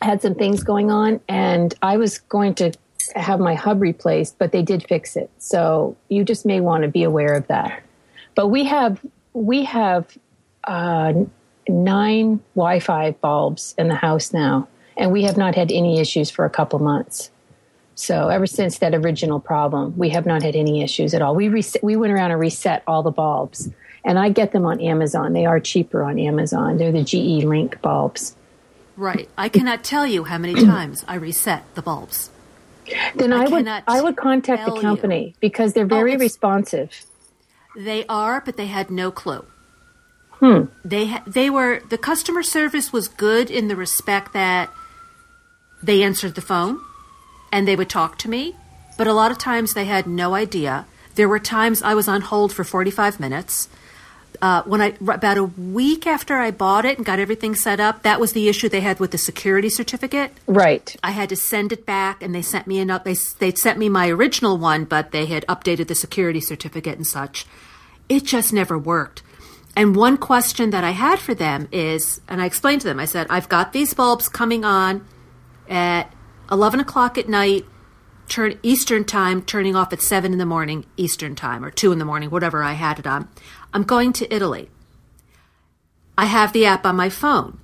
had 0.00 0.22
some 0.22 0.34
things 0.34 0.62
going 0.62 0.90
on 0.90 1.20
and 1.28 1.74
I 1.82 1.96
was 1.96 2.18
going 2.18 2.54
to 2.56 2.72
have 3.16 3.40
my 3.40 3.54
hub 3.54 3.80
replaced, 3.80 4.38
but 4.38 4.52
they 4.52 4.62
did 4.62 4.86
fix 4.86 5.16
it. 5.16 5.30
So 5.38 5.96
you 6.08 6.24
just 6.24 6.44
may 6.46 6.60
want 6.60 6.82
to 6.82 6.88
be 6.88 7.02
aware 7.02 7.34
of 7.34 7.46
that. 7.48 7.82
But 8.34 8.48
we 8.48 8.64
have 8.64 9.04
we 9.32 9.64
have 9.64 10.16
uh, 10.64 11.12
nine 11.68 12.40
Wi-Fi 12.54 13.12
bulbs 13.12 13.74
in 13.78 13.88
the 13.88 13.94
house 13.94 14.32
now, 14.32 14.68
and 14.98 15.12
we 15.12 15.22
have 15.22 15.36
not 15.38 15.54
had 15.54 15.70
any 15.72 16.00
issues 16.00 16.28
for 16.30 16.44
a 16.44 16.50
couple 16.50 16.78
months. 16.80 17.30
So 17.94 18.28
ever 18.28 18.46
since 18.46 18.78
that 18.78 18.94
original 18.94 19.40
problem, 19.40 19.96
we 19.96 20.10
have 20.10 20.26
not 20.26 20.42
had 20.42 20.54
any 20.54 20.82
issues 20.82 21.14
at 21.14 21.22
all. 21.22 21.34
We 21.34 21.48
reset, 21.48 21.82
we 21.82 21.96
went 21.96 22.12
around 22.12 22.30
and 22.32 22.40
reset 22.40 22.82
all 22.86 23.02
the 23.02 23.10
bulbs, 23.10 23.70
and 24.04 24.18
I 24.18 24.28
get 24.28 24.52
them 24.52 24.66
on 24.66 24.80
Amazon. 24.80 25.32
They 25.32 25.46
are 25.46 25.58
cheaper 25.60 26.02
on 26.04 26.18
Amazon. 26.18 26.76
They're 26.78 26.92
the 26.92 27.02
GE 27.04 27.44
Link 27.44 27.80
bulbs. 27.80 28.36
Right. 28.96 29.28
I 29.38 29.48
cannot 29.48 29.82
tell 29.84 30.06
you 30.06 30.24
how 30.24 30.38
many 30.38 30.54
times 30.64 31.04
I 31.08 31.14
reset 31.14 31.62
the 31.74 31.82
bulbs. 31.82 32.30
Then 33.14 33.32
I 33.32 33.44
I, 33.44 33.48
would 33.48 33.68
I 33.68 34.00
would 34.00 34.16
contact 34.16 34.64
the 34.66 34.74
you. 34.74 34.80
company 34.80 35.34
because 35.40 35.72
they're 35.74 35.86
very 35.86 36.12
it's- 36.14 36.20
responsive. 36.20 37.04
They 37.76 38.04
are, 38.08 38.40
but 38.40 38.56
they 38.56 38.66
had 38.66 38.90
no 38.90 39.10
clue. 39.12 39.44
Hmm. 40.30 40.62
They 40.84 41.06
ha- 41.08 41.22
they 41.26 41.50
were 41.50 41.80
the 41.90 41.98
customer 41.98 42.42
service 42.42 42.92
was 42.92 43.06
good 43.08 43.50
in 43.50 43.68
the 43.68 43.76
respect 43.76 44.32
that 44.32 44.70
they 45.82 46.02
answered 46.02 46.34
the 46.34 46.40
phone 46.40 46.80
and 47.52 47.66
they 47.66 47.76
would 47.76 47.88
talk 47.88 48.18
to 48.18 48.28
me, 48.28 48.54
but 48.96 49.06
a 49.06 49.12
lot 49.12 49.30
of 49.30 49.38
times 49.38 49.74
they 49.74 49.84
had 49.84 50.06
no 50.06 50.34
idea. 50.34 50.86
There 51.14 51.28
were 51.28 51.38
times 51.38 51.82
I 51.82 51.94
was 51.94 52.08
on 52.08 52.20
hold 52.20 52.52
for 52.52 52.64
45 52.64 53.20
minutes. 53.20 53.68
Uh, 54.40 54.62
when 54.64 54.80
I 54.80 54.94
about 55.00 55.36
a 55.38 55.44
week 55.44 56.06
after 56.06 56.36
I 56.36 56.52
bought 56.52 56.84
it 56.84 56.96
and 56.96 57.04
got 57.04 57.18
everything 57.18 57.56
set 57.56 57.80
up, 57.80 58.02
that 58.02 58.20
was 58.20 58.34
the 58.34 58.48
issue 58.48 58.68
they 58.68 58.82
had 58.82 59.00
with 59.00 59.10
the 59.10 59.18
security 59.18 59.68
certificate. 59.68 60.32
Right. 60.46 60.94
I 61.02 61.10
had 61.10 61.28
to 61.30 61.36
send 61.36 61.72
it 61.72 61.84
back, 61.84 62.22
and 62.22 62.32
they 62.32 62.42
sent 62.42 62.66
me 62.68 62.78
an 62.78 62.90
up. 62.90 63.02
They 63.02 63.16
they 63.38 63.52
sent 63.52 63.78
me 63.78 63.88
my 63.88 64.08
original 64.08 64.56
one, 64.56 64.84
but 64.84 65.10
they 65.10 65.26
had 65.26 65.44
updated 65.46 65.88
the 65.88 65.96
security 65.96 66.40
certificate 66.40 66.96
and 66.96 67.06
such. 67.06 67.46
It 68.08 68.24
just 68.24 68.52
never 68.52 68.78
worked. 68.78 69.22
And 69.74 69.96
one 69.96 70.16
question 70.16 70.70
that 70.70 70.84
I 70.84 70.90
had 70.90 71.18
for 71.18 71.34
them 71.34 71.68
is, 71.72 72.20
and 72.28 72.40
I 72.40 72.46
explained 72.46 72.82
to 72.82 72.88
them, 72.88 73.00
I 73.00 73.04
said, 73.06 73.26
I've 73.30 73.48
got 73.48 73.72
these 73.72 73.94
bulbs 73.94 74.28
coming 74.28 74.64
on 74.64 75.04
at 75.68 76.12
eleven 76.50 76.80
o'clock 76.80 77.18
at 77.18 77.28
night, 77.28 77.64
turn 78.28 78.58
Eastern 78.62 79.04
time, 79.04 79.42
turning 79.42 79.76
off 79.76 79.92
at 79.92 80.02
seven 80.02 80.32
in 80.32 80.38
the 80.38 80.46
morning 80.46 80.86
Eastern 80.96 81.34
time, 81.34 81.64
or 81.64 81.70
two 81.70 81.92
in 81.92 81.98
the 81.98 82.04
morning, 82.04 82.30
whatever 82.30 82.62
I 82.62 82.72
had 82.72 82.98
it 82.98 83.06
on. 83.06 83.28
I'm 83.72 83.84
going 83.84 84.12
to 84.14 84.34
Italy. 84.34 84.70
I 86.16 86.24
have 86.24 86.52
the 86.52 86.66
app 86.66 86.84
on 86.84 86.96
my 86.96 87.08
phone. 87.08 87.60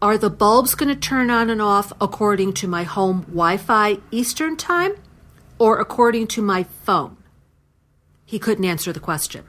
Are 0.00 0.18
the 0.18 0.30
bulbs 0.30 0.74
going 0.74 0.90
to 0.90 0.94
turn 0.94 1.30
on 1.30 1.48
and 1.48 1.62
off 1.62 1.92
according 2.00 2.52
to 2.54 2.68
my 2.68 2.82
home 2.82 3.22
Wi 3.22 3.56
Fi 3.56 3.98
Eastern 4.10 4.56
time 4.56 4.92
or 5.58 5.78
according 5.78 6.26
to 6.28 6.42
my 6.42 6.62
phone? 6.62 7.16
He 8.26 8.38
couldn't 8.38 8.64
answer 8.64 8.92
the 8.92 9.00
question. 9.00 9.44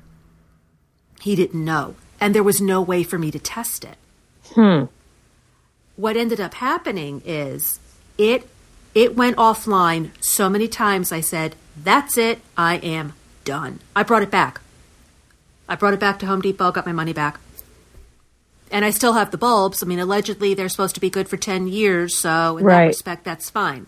He 1.21 1.35
didn't 1.35 1.63
know. 1.63 1.95
And 2.19 2.33
there 2.33 2.43
was 2.43 2.61
no 2.61 2.81
way 2.81 3.03
for 3.03 3.17
me 3.17 3.31
to 3.31 3.39
test 3.39 3.83
it. 3.83 3.97
Hmm. 4.53 4.85
What 5.95 6.17
ended 6.17 6.41
up 6.41 6.55
happening 6.55 7.21
is 7.25 7.79
it 8.17 8.47
it 8.93 9.15
went 9.15 9.35
offline 9.37 10.11
so 10.21 10.49
many 10.49 10.67
times 10.67 11.11
I 11.11 11.19
said, 11.21 11.55
That's 11.81 12.17
it, 12.17 12.39
I 12.57 12.77
am 12.77 13.13
done. 13.43 13.79
I 13.95 14.03
brought 14.03 14.23
it 14.23 14.31
back. 14.31 14.61
I 15.67 15.75
brought 15.75 15.93
it 15.93 15.99
back 15.99 16.19
to 16.19 16.25
Home 16.25 16.41
Depot, 16.41 16.71
got 16.71 16.85
my 16.85 16.91
money 16.91 17.13
back. 17.13 17.39
And 18.71 18.83
I 18.83 18.89
still 18.89 19.13
have 19.13 19.31
the 19.31 19.37
bulbs. 19.37 19.83
I 19.83 19.85
mean, 19.85 19.99
allegedly 19.99 20.53
they're 20.53 20.69
supposed 20.69 20.95
to 20.95 21.01
be 21.01 21.09
good 21.09 21.27
for 21.27 21.37
10 21.37 21.67
years, 21.67 22.17
so 22.17 22.57
in 22.57 22.65
that 22.65 22.87
respect, 22.87 23.23
that's 23.23 23.49
fine. 23.49 23.85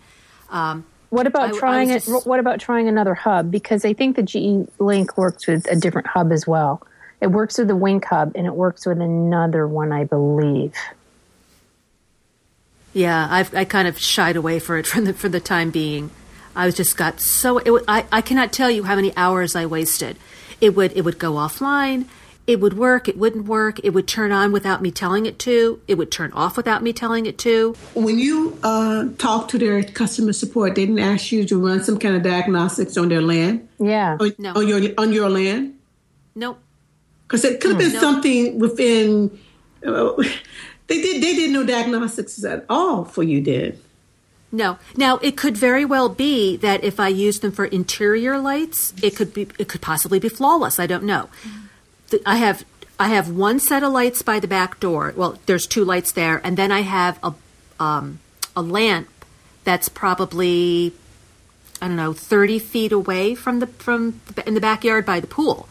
Um, 0.50 0.84
What 1.10 1.26
about 1.26 1.52
I- 1.52 1.56
I 1.56 1.58
trying 1.58 1.90
it? 1.90 2.04
What 2.24 2.38
about 2.38 2.60
trying 2.60 2.88
another 2.88 3.14
hub? 3.14 3.50
Because 3.50 3.84
I 3.84 3.92
think 3.92 4.16
the 4.16 4.22
GE 4.22 4.68
Link 4.78 5.16
works 5.16 5.46
with 5.46 5.66
a 5.70 5.76
different 5.76 6.06
hub 6.06 6.32
as 6.32 6.46
well. 6.46 6.82
It 7.20 7.28
works 7.28 7.58
with 7.58 7.68
the 7.68 7.76
Wink 7.76 8.04
hub 8.04 8.32
and 8.34 8.46
it 8.46 8.54
works 8.54 8.86
with 8.86 9.00
another 9.00 9.66
one, 9.66 9.90
I 9.92 10.04
believe. 10.04 10.74
Yeah, 12.92 13.28
I've, 13.30 13.54
I 13.54 13.64
kind 13.64 13.86
of 13.88 13.98
shied 13.98 14.36
away 14.36 14.58
for 14.58 14.76
it 14.78 14.86
for 14.90 15.00
the, 15.00 15.12
for 15.12 15.28
the 15.28 15.40
time 15.40 15.70
being. 15.70 16.10
I 16.56 16.66
was 16.66 16.74
just 16.74 16.96
got 16.96 17.20
so 17.20 17.58
it, 17.58 17.84
I, 17.86 18.04
I 18.10 18.20
cannot 18.20 18.52
tell 18.52 18.70
you 18.70 18.84
how 18.84 18.96
many 18.96 19.16
hours 19.16 19.54
I 19.54 19.66
wasted. 19.66 20.16
It 20.60 20.74
would 20.74 20.92
it 20.96 21.02
would 21.02 21.18
go 21.18 21.34
offline. 21.34 22.06
it 22.48 22.58
would 22.60 22.76
work, 22.76 23.06
it 23.08 23.16
wouldn't 23.16 23.44
work, 23.46 23.78
it 23.84 23.90
would 23.90 24.08
turn 24.08 24.32
on 24.32 24.50
without 24.52 24.80
me 24.82 24.90
telling 24.90 25.26
it 25.26 25.38
to, 25.38 25.80
it 25.86 25.94
would 25.96 26.10
turn 26.10 26.32
off 26.32 26.56
without 26.56 26.82
me 26.82 26.92
telling 26.94 27.26
it 27.26 27.36
to. 27.38 27.76
When 27.94 28.18
you 28.18 28.58
uh, 28.64 29.04
talk 29.18 29.48
to 29.50 29.58
their 29.58 29.82
customer 29.84 30.32
support, 30.32 30.74
they 30.74 30.86
didn't 30.86 30.98
ask 30.98 31.30
you 31.30 31.44
to 31.44 31.60
run 31.64 31.84
some 31.84 31.98
kind 31.98 32.16
of 32.16 32.22
diagnostics 32.22 32.96
on 32.96 33.08
their 33.10 33.20
LAN? 33.20 33.68
Yeah. 33.78 34.16
On, 34.18 34.32
No. 34.38 34.54
on 34.54 34.66
your 34.66 34.80
on 34.98 35.12
your 35.12 35.28
LAN? 35.28 35.74
Nope. 36.34 36.58
Because 37.26 37.44
it 37.44 37.60
could 37.60 37.72
have 37.72 37.78
been 37.78 37.92
No. 37.92 38.00
something 38.00 38.58
within. 38.58 39.38
Uh, 39.86 40.14
they 40.88 41.00
did. 41.00 41.22
They 41.22 41.34
did 41.34 41.50
no 41.50 41.64
diagnostics 41.64 42.42
at 42.44 42.64
all 42.68 43.04
for 43.04 43.22
you. 43.22 43.40
Did 43.40 43.78
No. 44.50 44.78
Now 44.96 45.18
it 45.18 45.36
could 45.36 45.56
very 45.56 45.84
well 45.84 46.08
be 46.08 46.56
that 46.56 46.82
if 46.82 46.98
I 46.98 47.08
use 47.08 47.40
them 47.40 47.52
for 47.52 47.66
interior 47.66 48.38
lights, 48.38 48.92
it 49.02 49.14
could 49.14 49.32
be 49.32 49.48
it 49.58 49.68
could 49.68 49.82
possibly 49.82 50.18
be 50.18 50.28
flawless. 50.28 50.78
I 50.78 50.86
don't 50.86 51.04
know. 51.04 51.28
I 52.24 52.36
have 52.36 52.64
I 52.98 53.08
have 53.08 53.30
one 53.30 53.60
set 53.60 53.82
of 53.82 53.92
lights 53.92 54.22
by 54.22 54.40
the 54.40 54.48
back 54.48 54.80
door. 54.80 55.12
Well, 55.16 55.38
there's 55.46 55.66
two 55.66 55.84
lights 55.84 56.12
there, 56.12 56.40
and 56.42 56.56
then 56.56 56.72
I 56.72 56.80
have 56.80 57.18
a 57.22 57.34
um, 57.78 58.18
a 58.56 58.62
lamp 58.62 59.08
that's 59.64 59.88
probably 59.88 60.94
I 61.80 61.88
don't 61.88 61.96
know 61.96 62.14
thirty 62.14 62.58
feet 62.58 62.92
away 62.92 63.34
from 63.34 63.60
the 63.60 63.66
from 63.66 64.20
the, 64.34 64.48
in 64.48 64.54
the 64.54 64.60
backyard 64.60 65.04
by 65.04 65.20
the 65.20 65.26
pool. 65.26 65.68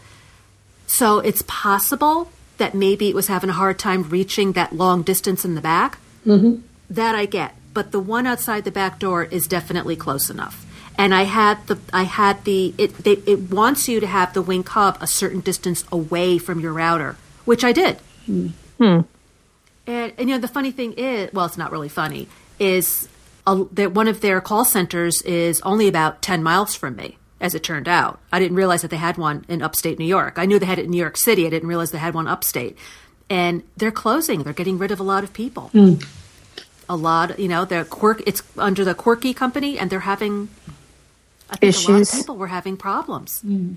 So 0.86 1.19
it's 1.19 1.43
possible 1.47 2.31
that 2.57 2.73
maybe 2.73 3.09
it 3.09 3.15
was 3.15 3.27
having 3.27 3.49
a 3.49 3.53
hard 3.53 3.79
time 3.79 4.03
reaching 4.03 4.53
that 4.53 4.73
long 4.73 5.03
distance 5.03 5.45
in 5.45 5.55
the 5.55 5.61
back. 5.61 5.97
Mm-hmm. 6.25 6.61
That 6.89 7.15
I 7.15 7.25
get, 7.25 7.55
but 7.73 7.91
the 7.91 7.99
one 7.99 8.25
outside 8.25 8.63
the 8.63 8.71
back 8.71 8.97
door 8.99 9.23
is 9.23 9.47
definitely 9.47 9.95
close 9.95 10.29
enough. 10.29 10.65
And 10.97 11.13
I 11.13 11.23
had 11.23 11.67
the 11.67 11.77
I 11.93 12.03
had 12.03 12.43
the 12.43 12.73
it 12.77 12.97
they, 12.97 13.13
it 13.25 13.51
wants 13.51 13.87
you 13.87 13.99
to 13.99 14.07
have 14.07 14.33
the 14.33 14.41
Wink 14.41 14.67
Hub 14.69 14.97
a 15.01 15.07
certain 15.07 15.41
distance 15.41 15.83
away 15.91 16.37
from 16.37 16.59
your 16.59 16.73
router, 16.73 17.17
which 17.45 17.63
I 17.63 17.71
did. 17.73 17.97
And, 19.85 20.13
and 20.17 20.29
you 20.29 20.35
know 20.35 20.39
the 20.39 20.47
funny 20.47 20.71
thing 20.71 20.93
is, 20.93 21.31
well, 21.33 21.45
it's 21.45 21.57
not 21.57 21.71
really 21.71 21.89
funny. 21.89 22.27
Is 22.57 23.07
that 23.45 23.91
one 23.93 24.07
of 24.07 24.21
their 24.21 24.41
call 24.41 24.65
centers 24.65 25.21
is 25.21 25.61
only 25.61 25.87
about 25.87 26.21
ten 26.21 26.41
miles 26.41 26.73
from 26.73 26.95
me. 26.95 27.16
As 27.39 27.53
it 27.53 27.62
turned 27.63 27.88
out, 27.88 28.20
I 28.32 28.39
didn't 28.39 28.58
realize 28.58 28.82
that 28.82 28.89
they 28.89 28.98
had 28.98 29.17
one 29.17 29.46
in 29.48 29.62
upstate 29.62 30.00
New 30.00 30.06
York. 30.06 30.36
I 30.38 30.46
knew 30.46 30.58
they 30.58 30.65
had 30.65 30.79
it 30.79 30.86
in 30.86 30.91
New 30.91 30.98
York 30.98 31.17
City. 31.17 31.46
I 31.46 31.50
didn't 31.51 31.70
realize 31.70 31.91
they 31.91 32.00
had 32.00 32.15
one 32.15 32.27
upstate. 32.27 32.75
And 33.29 33.62
they're 33.75 33.91
closing. 33.91 34.44
They're 34.44 34.53
getting 34.53 34.77
rid 34.79 34.91
of 34.91 35.00
a 35.00 35.03
lot 35.03 35.24
of 35.24 35.34
people. 35.34 35.70
Hmm. 35.70 35.96
A 36.89 36.96
lot, 36.96 37.38
you 37.38 37.48
know, 37.48 37.65
they're 37.65 37.86
quirk. 37.86 38.24
It's 38.25 38.41
under 38.58 38.84
the 38.86 38.96
Quirky 38.96 39.34
company, 39.34 39.77
and 39.77 39.89
they're 39.89 40.00
having. 40.00 40.50
I 41.50 41.58
think 41.58 41.75
a 41.75 41.91
lot 41.91 42.01
Issues. 42.01 42.13
of 42.13 42.20
people 42.20 42.38
were 42.38 42.48
having 42.48 42.77
problems. 42.77 43.41
Hmm. 43.41 43.74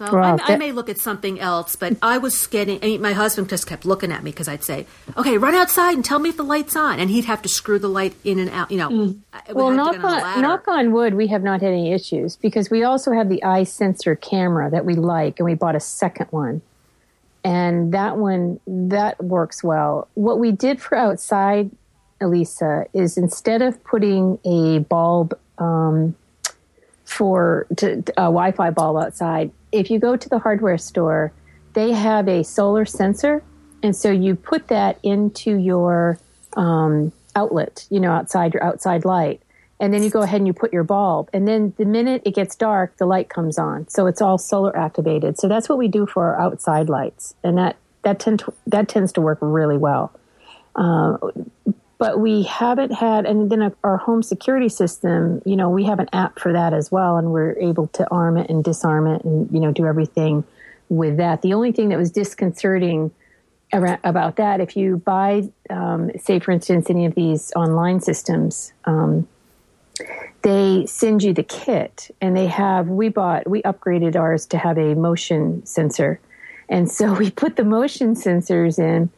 So 0.00 0.16
Wow, 0.16 0.38
I, 0.48 0.54
I 0.54 0.56
may 0.56 0.72
look 0.72 0.88
at 0.88 0.96
something 0.96 1.38
else, 1.38 1.76
but 1.76 1.94
I 2.00 2.16
was 2.16 2.46
getting. 2.46 2.78
I 2.82 2.86
mean, 2.86 3.02
my 3.02 3.12
husband 3.12 3.50
just 3.50 3.66
kept 3.66 3.84
looking 3.84 4.10
at 4.10 4.24
me 4.24 4.30
because 4.30 4.48
I'd 4.48 4.64
say, 4.64 4.86
"Okay, 5.14 5.36
run 5.36 5.54
outside 5.54 5.94
and 5.94 6.02
tell 6.02 6.18
me 6.18 6.30
if 6.30 6.38
the 6.38 6.42
light's 6.42 6.74
on," 6.74 6.98
and 6.98 7.10
he'd 7.10 7.26
have 7.26 7.42
to 7.42 7.50
screw 7.50 7.78
the 7.78 7.88
light 7.88 8.14
in 8.24 8.38
and 8.38 8.48
out. 8.48 8.70
You 8.70 8.78
know, 8.78 8.88
Mm. 8.88 9.18
Well, 9.52 9.70
knock 9.70 10.02
on 10.02 10.22
on, 10.22 10.40
knock 10.40 10.66
on 10.68 10.92
wood, 10.92 11.12
we 11.12 11.26
have 11.26 11.42
not 11.42 11.60
had 11.60 11.72
any 11.72 11.92
issues 11.92 12.36
because 12.36 12.70
we 12.70 12.82
also 12.82 13.12
have 13.12 13.28
the 13.28 13.44
eye 13.44 13.64
sensor 13.64 14.16
camera 14.16 14.70
that 14.70 14.86
we 14.86 14.94
like, 14.94 15.38
and 15.38 15.44
we 15.44 15.52
bought 15.54 15.76
a 15.76 15.80
second 15.80 16.28
one. 16.30 16.62
And 17.44 17.92
that 17.92 18.16
one, 18.16 18.58
that 18.66 19.22
works 19.22 19.62
well. 19.62 20.08
What 20.14 20.38
we 20.38 20.50
did 20.50 20.80
for 20.80 20.96
outside, 20.96 21.70
Elisa, 22.22 22.86
is 22.94 23.18
instead 23.18 23.60
of 23.60 23.84
putting 23.84 24.38
a 24.46 24.78
bulb 24.78 25.38
um, 25.58 26.14
for 27.04 27.66
to, 27.76 27.98
a 28.16 28.28
Wi-Fi 28.32 28.70
bulb 28.70 28.96
outside, 28.96 29.50
if 29.72 29.90
you 29.90 29.98
go 29.98 30.16
to 30.16 30.28
the 30.28 30.38
hardware 30.38 30.78
store, 30.78 31.32
they 31.74 31.92
have 31.92 32.28
a 32.28 32.42
solar 32.42 32.84
sensor, 32.84 33.42
and 33.82 33.94
so 33.94 34.10
you 34.10 34.34
put 34.34 34.68
that 34.68 34.98
into 35.02 35.56
your 35.56 36.18
um, 36.56 37.12
outlet, 37.36 37.86
you 37.90 38.00
know, 38.00 38.10
outside 38.10 38.54
your 38.54 38.62
outside 38.64 39.04
light, 39.04 39.40
and 39.78 39.94
then 39.94 40.02
you 40.02 40.10
go 40.10 40.20
ahead 40.22 40.40
and 40.40 40.46
you 40.46 40.52
put 40.52 40.72
your 40.72 40.84
bulb, 40.84 41.30
and 41.32 41.46
then 41.46 41.72
the 41.76 41.84
minute 41.84 42.22
it 42.24 42.34
gets 42.34 42.56
dark, 42.56 42.96
the 42.98 43.06
light 43.06 43.28
comes 43.28 43.58
on. 43.58 43.88
So 43.88 44.06
it's 44.06 44.20
all 44.20 44.38
solar 44.38 44.76
activated. 44.76 45.38
So 45.38 45.48
that's 45.48 45.68
what 45.68 45.78
we 45.78 45.88
do 45.88 46.06
for 46.06 46.24
our 46.24 46.40
outside 46.40 46.88
lights, 46.88 47.34
and 47.44 47.56
that 47.58 47.76
that 48.02 48.18
tend 48.18 48.40
to, 48.40 48.52
that 48.66 48.88
tends 48.88 49.12
to 49.12 49.20
work 49.20 49.38
really 49.40 49.78
well 49.78 50.12
but 52.00 52.18
we 52.18 52.42
haven't 52.42 52.90
had 52.90 53.26
and 53.26 53.50
then 53.52 53.72
our 53.84 53.98
home 53.98 54.22
security 54.22 54.68
system 54.68 55.40
you 55.44 55.54
know 55.54 55.70
we 55.70 55.84
have 55.84 56.00
an 56.00 56.08
app 56.12 56.40
for 56.40 56.52
that 56.52 56.72
as 56.72 56.90
well 56.90 57.18
and 57.18 57.30
we're 57.30 57.56
able 57.60 57.86
to 57.88 58.08
arm 58.10 58.36
it 58.36 58.50
and 58.50 58.64
disarm 58.64 59.06
it 59.06 59.22
and 59.22 59.48
you 59.52 59.60
know 59.60 59.70
do 59.70 59.86
everything 59.86 60.42
with 60.90 61.18
that. 61.18 61.40
The 61.40 61.54
only 61.54 61.72
thing 61.72 61.88
that 61.90 61.98
was 61.98 62.10
disconcerting 62.10 63.12
about 63.72 64.34
that 64.34 64.60
if 64.60 64.76
you 64.76 64.96
buy 64.96 65.48
um, 65.70 66.10
say 66.18 66.40
for 66.40 66.50
instance 66.50 66.90
any 66.90 67.06
of 67.06 67.14
these 67.14 67.52
online 67.54 68.00
systems 68.00 68.72
um, 68.84 69.28
they 70.42 70.84
send 70.86 71.22
you 71.22 71.32
the 71.32 71.44
kit 71.44 72.12
and 72.20 72.36
they 72.36 72.48
have 72.48 72.88
we 72.88 73.08
bought 73.08 73.48
we 73.48 73.62
upgraded 73.62 74.16
ours 74.16 74.44
to 74.46 74.58
have 74.58 74.76
a 74.76 74.94
motion 74.94 75.64
sensor. 75.64 76.18
And 76.68 76.90
so 76.90 77.12
we 77.18 77.30
put 77.30 77.54
the 77.56 77.64
motion 77.64 78.14
sensors 78.16 78.78
in 78.78 79.08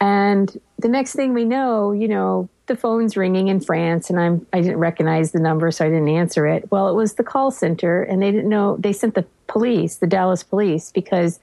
and 0.00 0.58
the 0.78 0.88
next 0.88 1.14
thing 1.14 1.34
we 1.34 1.44
know 1.44 1.92
you 1.92 2.08
know 2.08 2.48
the 2.66 2.76
phone's 2.76 3.16
ringing 3.16 3.48
in 3.48 3.60
france 3.60 4.10
and 4.10 4.20
i'm 4.20 4.46
i 4.52 4.60
didn't 4.60 4.78
recognize 4.78 5.32
the 5.32 5.40
number 5.40 5.70
so 5.70 5.84
i 5.84 5.88
didn't 5.88 6.08
answer 6.08 6.46
it. 6.46 6.70
Well 6.70 6.88
it 6.88 6.94
was 6.94 7.14
the 7.14 7.24
call 7.24 7.50
center 7.50 8.02
and 8.02 8.22
they 8.22 8.30
didn't 8.30 8.48
know 8.48 8.76
they 8.78 8.92
sent 8.92 9.14
the 9.14 9.26
police 9.46 9.96
the 9.96 10.06
dallas 10.06 10.42
police 10.42 10.92
because 10.92 11.40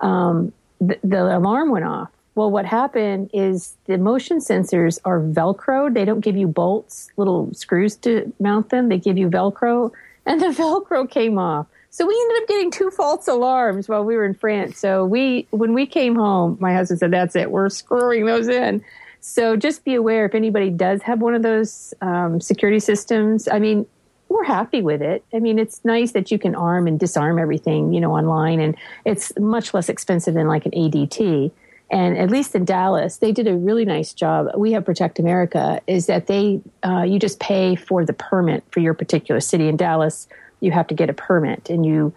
um, 0.00 0.52
the, 0.80 0.96
the 1.02 1.36
alarm 1.36 1.70
went 1.70 1.84
off. 1.84 2.10
Well 2.34 2.50
what 2.50 2.66
happened 2.66 3.30
is 3.32 3.74
the 3.86 3.98
motion 3.98 4.38
sensors 4.38 4.98
are 5.04 5.20
velcro 5.20 5.92
they 5.92 6.04
don't 6.04 6.20
give 6.20 6.36
you 6.36 6.46
bolts 6.46 7.10
little 7.16 7.52
screws 7.54 7.96
to 7.96 8.32
mount 8.38 8.70
them. 8.70 8.88
They 8.88 8.98
give 8.98 9.18
you 9.18 9.28
velcro 9.28 9.90
and 10.24 10.40
the 10.40 10.46
velcro 10.60 11.10
came 11.10 11.38
off 11.38 11.66
so 11.90 12.06
we 12.06 12.18
ended 12.20 12.42
up 12.42 12.48
getting 12.48 12.70
two 12.70 12.90
false 12.90 13.26
alarms 13.28 13.88
while 13.88 14.04
we 14.04 14.16
were 14.16 14.24
in 14.24 14.34
france 14.34 14.78
so 14.78 15.04
we 15.04 15.46
when 15.50 15.74
we 15.74 15.86
came 15.86 16.14
home 16.14 16.56
my 16.60 16.74
husband 16.74 17.00
said 17.00 17.10
that's 17.10 17.36
it 17.36 17.50
we're 17.50 17.68
screwing 17.68 18.26
those 18.26 18.48
in 18.48 18.82
so 19.20 19.56
just 19.56 19.84
be 19.84 19.94
aware 19.94 20.24
if 20.24 20.34
anybody 20.34 20.70
does 20.70 21.02
have 21.02 21.20
one 21.20 21.34
of 21.34 21.42
those 21.42 21.92
um, 22.00 22.40
security 22.40 22.80
systems 22.80 23.48
i 23.48 23.58
mean 23.58 23.86
we're 24.28 24.44
happy 24.44 24.82
with 24.82 25.00
it. 25.00 25.24
I 25.32 25.38
mean, 25.38 25.58
it's 25.58 25.84
nice 25.84 26.12
that 26.12 26.30
you 26.30 26.38
can 26.38 26.54
arm 26.54 26.86
and 26.86 27.00
disarm 27.00 27.38
everything, 27.38 27.92
you 27.94 28.00
know, 28.00 28.14
online, 28.14 28.60
and 28.60 28.76
it's 29.04 29.32
much 29.38 29.72
less 29.72 29.88
expensive 29.88 30.34
than 30.34 30.48
like 30.48 30.66
an 30.66 30.72
ADT. 30.72 31.50
And 31.90 32.18
at 32.18 32.30
least 32.30 32.54
in 32.54 32.66
Dallas, 32.66 33.16
they 33.16 33.32
did 33.32 33.48
a 33.48 33.56
really 33.56 33.86
nice 33.86 34.12
job. 34.12 34.48
We 34.56 34.72
have 34.72 34.84
Protect 34.84 35.18
America, 35.18 35.80
is 35.86 36.06
that 36.06 36.26
they 36.26 36.60
uh, 36.84 37.02
you 37.02 37.18
just 37.18 37.40
pay 37.40 37.74
for 37.74 38.04
the 38.04 38.12
permit 38.12 38.62
for 38.70 38.80
your 38.80 38.92
particular 38.92 39.40
city. 39.40 39.68
In 39.68 39.76
Dallas, 39.78 40.28
you 40.60 40.72
have 40.72 40.86
to 40.88 40.94
get 40.94 41.10
a 41.10 41.14
permit, 41.14 41.70
and 41.70 41.84
you 41.84 42.12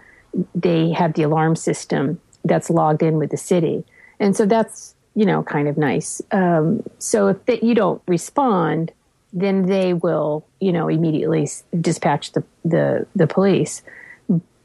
they 0.55 0.91
have 0.91 1.13
the 1.13 1.23
alarm 1.23 1.55
system 1.55 2.19
that's 2.45 2.69
logged 2.69 3.03
in 3.03 3.17
with 3.17 3.31
the 3.31 3.37
city, 3.37 3.83
and 4.19 4.35
so 4.35 4.45
that's 4.45 4.95
you 5.15 5.25
know 5.25 5.43
kind 5.43 5.67
of 5.67 5.77
nice. 5.77 6.21
Um, 6.31 6.83
so 6.99 7.27
if 7.27 7.45
that 7.45 7.63
you 7.63 7.75
don't 7.75 8.01
respond, 8.07 8.91
then 9.33 9.65
they 9.65 9.93
will, 9.93 10.45
you 10.59 10.71
know, 10.71 10.87
immediately 10.87 11.47
dispatch 11.79 12.33
the, 12.33 12.43
the, 12.65 13.07
the 13.15 13.27
police. 13.27 13.81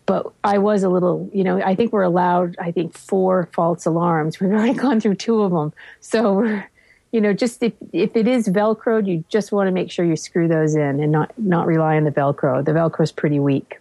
But 0.06 0.32
I 0.44 0.58
was 0.58 0.82
a 0.82 0.88
little, 0.88 1.28
you 1.32 1.44
know, 1.44 1.60
I 1.60 1.74
think 1.74 1.92
we're 1.92 2.02
allowed, 2.02 2.56
I 2.60 2.70
think, 2.72 2.96
four 2.96 3.48
false 3.52 3.86
alarms. 3.86 4.40
We've 4.40 4.50
already 4.50 4.74
gone 4.74 5.00
through 5.00 5.16
two 5.16 5.42
of 5.42 5.52
them. 5.52 5.72
So 6.00 6.32
we're, 6.32 6.70
you 7.12 7.20
know, 7.20 7.32
just 7.32 7.62
if, 7.62 7.72
if 7.92 8.16
it 8.16 8.28
is 8.28 8.48
Velcroed, 8.48 9.06
you 9.06 9.24
just 9.28 9.52
want 9.52 9.68
to 9.68 9.72
make 9.72 9.90
sure 9.90 10.04
you 10.04 10.16
screw 10.16 10.48
those 10.48 10.74
in 10.74 11.00
and 11.00 11.12
not, 11.12 11.32
not 11.38 11.66
rely 11.66 11.96
on 11.96 12.04
the 12.04 12.10
Velcro. 12.10 12.64
The 12.64 12.72
Velcro 12.72 13.02
is 13.02 13.12
pretty 13.12 13.38
weak. 13.38 13.80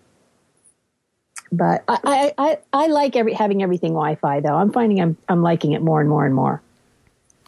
But 1.52 1.84
I, 1.88 2.00
I, 2.04 2.34
I, 2.38 2.58
I 2.74 2.88
like 2.88 3.16
every, 3.16 3.34
having 3.34 3.62
everything 3.64 3.92
Wi-Fi 3.92 4.42
though. 4.42 4.56
I'm 4.56 4.72
finding 4.72 5.02
I'm, 5.02 5.18
I'm 5.30 5.42
liking 5.42 5.74
it 5.74 5.82
more 5.82 6.02
and 6.02 6.10
more 6.10 6.26
and 6.26 6.34
more. 6.34 6.62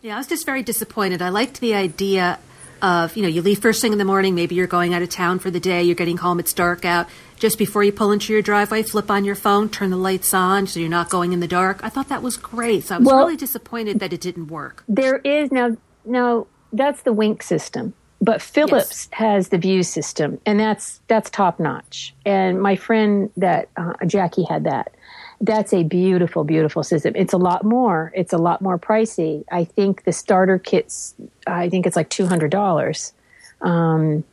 Yeah, 0.02 0.16
I 0.16 0.18
was 0.18 0.28
just 0.28 0.46
very 0.46 0.64
disappointed. 0.64 1.22
I 1.22 1.30
liked 1.30 1.60
the 1.60 1.74
idea 1.74 2.40
of, 2.82 3.16
you 3.16 3.24
know, 3.24 3.28
you 3.30 3.42
leave 3.42 3.60
first 3.60 3.82
thing 3.82 3.92
in 3.92 3.98
the 3.98 4.06
morning, 4.06 4.36
maybe 4.36 4.56
you're 4.56 4.68
going 4.68 4.94
out 4.94 5.02
of 5.02 5.10
town 5.10 5.40
for 5.40 5.52
the 5.52 5.60
day, 5.60 5.84
you're 5.84 5.96
getting 5.96 6.18
home, 6.18 6.40
it's 6.40 6.54
dark 6.54 6.86
out. 6.86 7.08
Just 7.38 7.58
before 7.58 7.84
you 7.84 7.92
pull 7.92 8.12
into 8.12 8.34
your 8.34 8.42
driveway, 8.42 8.82
flip 8.84 9.12
on 9.12 9.24
your 9.24 9.36
phone, 9.36 9.70
turn 9.70 9.92
the 9.92 9.98
lights 9.98 10.34
on 10.34 10.66
so 10.68 10.80
you're 10.80 10.90
not 10.90 11.10
going 11.10 11.34
in 11.34 11.40
the 11.40 11.48
dark. 11.48 11.80
I 11.84 11.90
thought 11.90 12.10
that 12.10 12.24
was 12.24 12.36
great. 12.38 12.86
So 12.86 12.96
I 12.96 12.98
was 12.98 13.08
Well- 13.08 13.20
really 13.20 13.36
disappointed 13.36 14.00
that 14.00 14.12
it 14.14 14.22
didn't 14.22 14.48
work. 14.48 14.84
There 14.88 15.18
is 15.18 15.52
now 15.52 15.78
now 16.06 16.48
that's 16.74 17.02
the 17.04 17.14
Wink 17.14 17.44
system, 17.44 17.94
but 18.22 18.42
Philips 18.42 19.08
has 19.12 19.50
the 19.50 19.58
Hue 19.60 19.84
system, 19.84 20.40
and 20.46 20.60
that's 20.60 21.02
that's 21.08 21.30
top 21.30 21.60
notch. 21.60 22.16
And 22.26 22.62
my 22.62 22.76
friend 22.76 23.30
that 23.38 23.70
uh, 23.78 23.94
Jackie 24.06 24.46
had 24.50 24.64
that. 24.64 24.94
That's 25.40 25.74
a 25.74 25.84
beautiful, 25.84 26.44
beautiful 26.44 26.84
system. 26.84 27.14
It's 27.16 27.34
a 27.34 27.38
lot 27.38 27.64
more. 27.64 28.12
It's 28.16 28.34
a 28.34 28.38
lot 28.38 28.62
more 28.62 28.80
pricey. 28.80 29.44
I 29.52 29.66
think 29.66 30.04
the 30.04 30.12
starter 30.12 30.58
kits. 30.58 31.14
I 31.46 31.70
think 31.70 31.86
it's 31.86 31.96
like 31.96 32.10
two 32.10 32.26
hundred 32.26 32.52
dollars. 32.52 33.14
Um, 33.62 34.24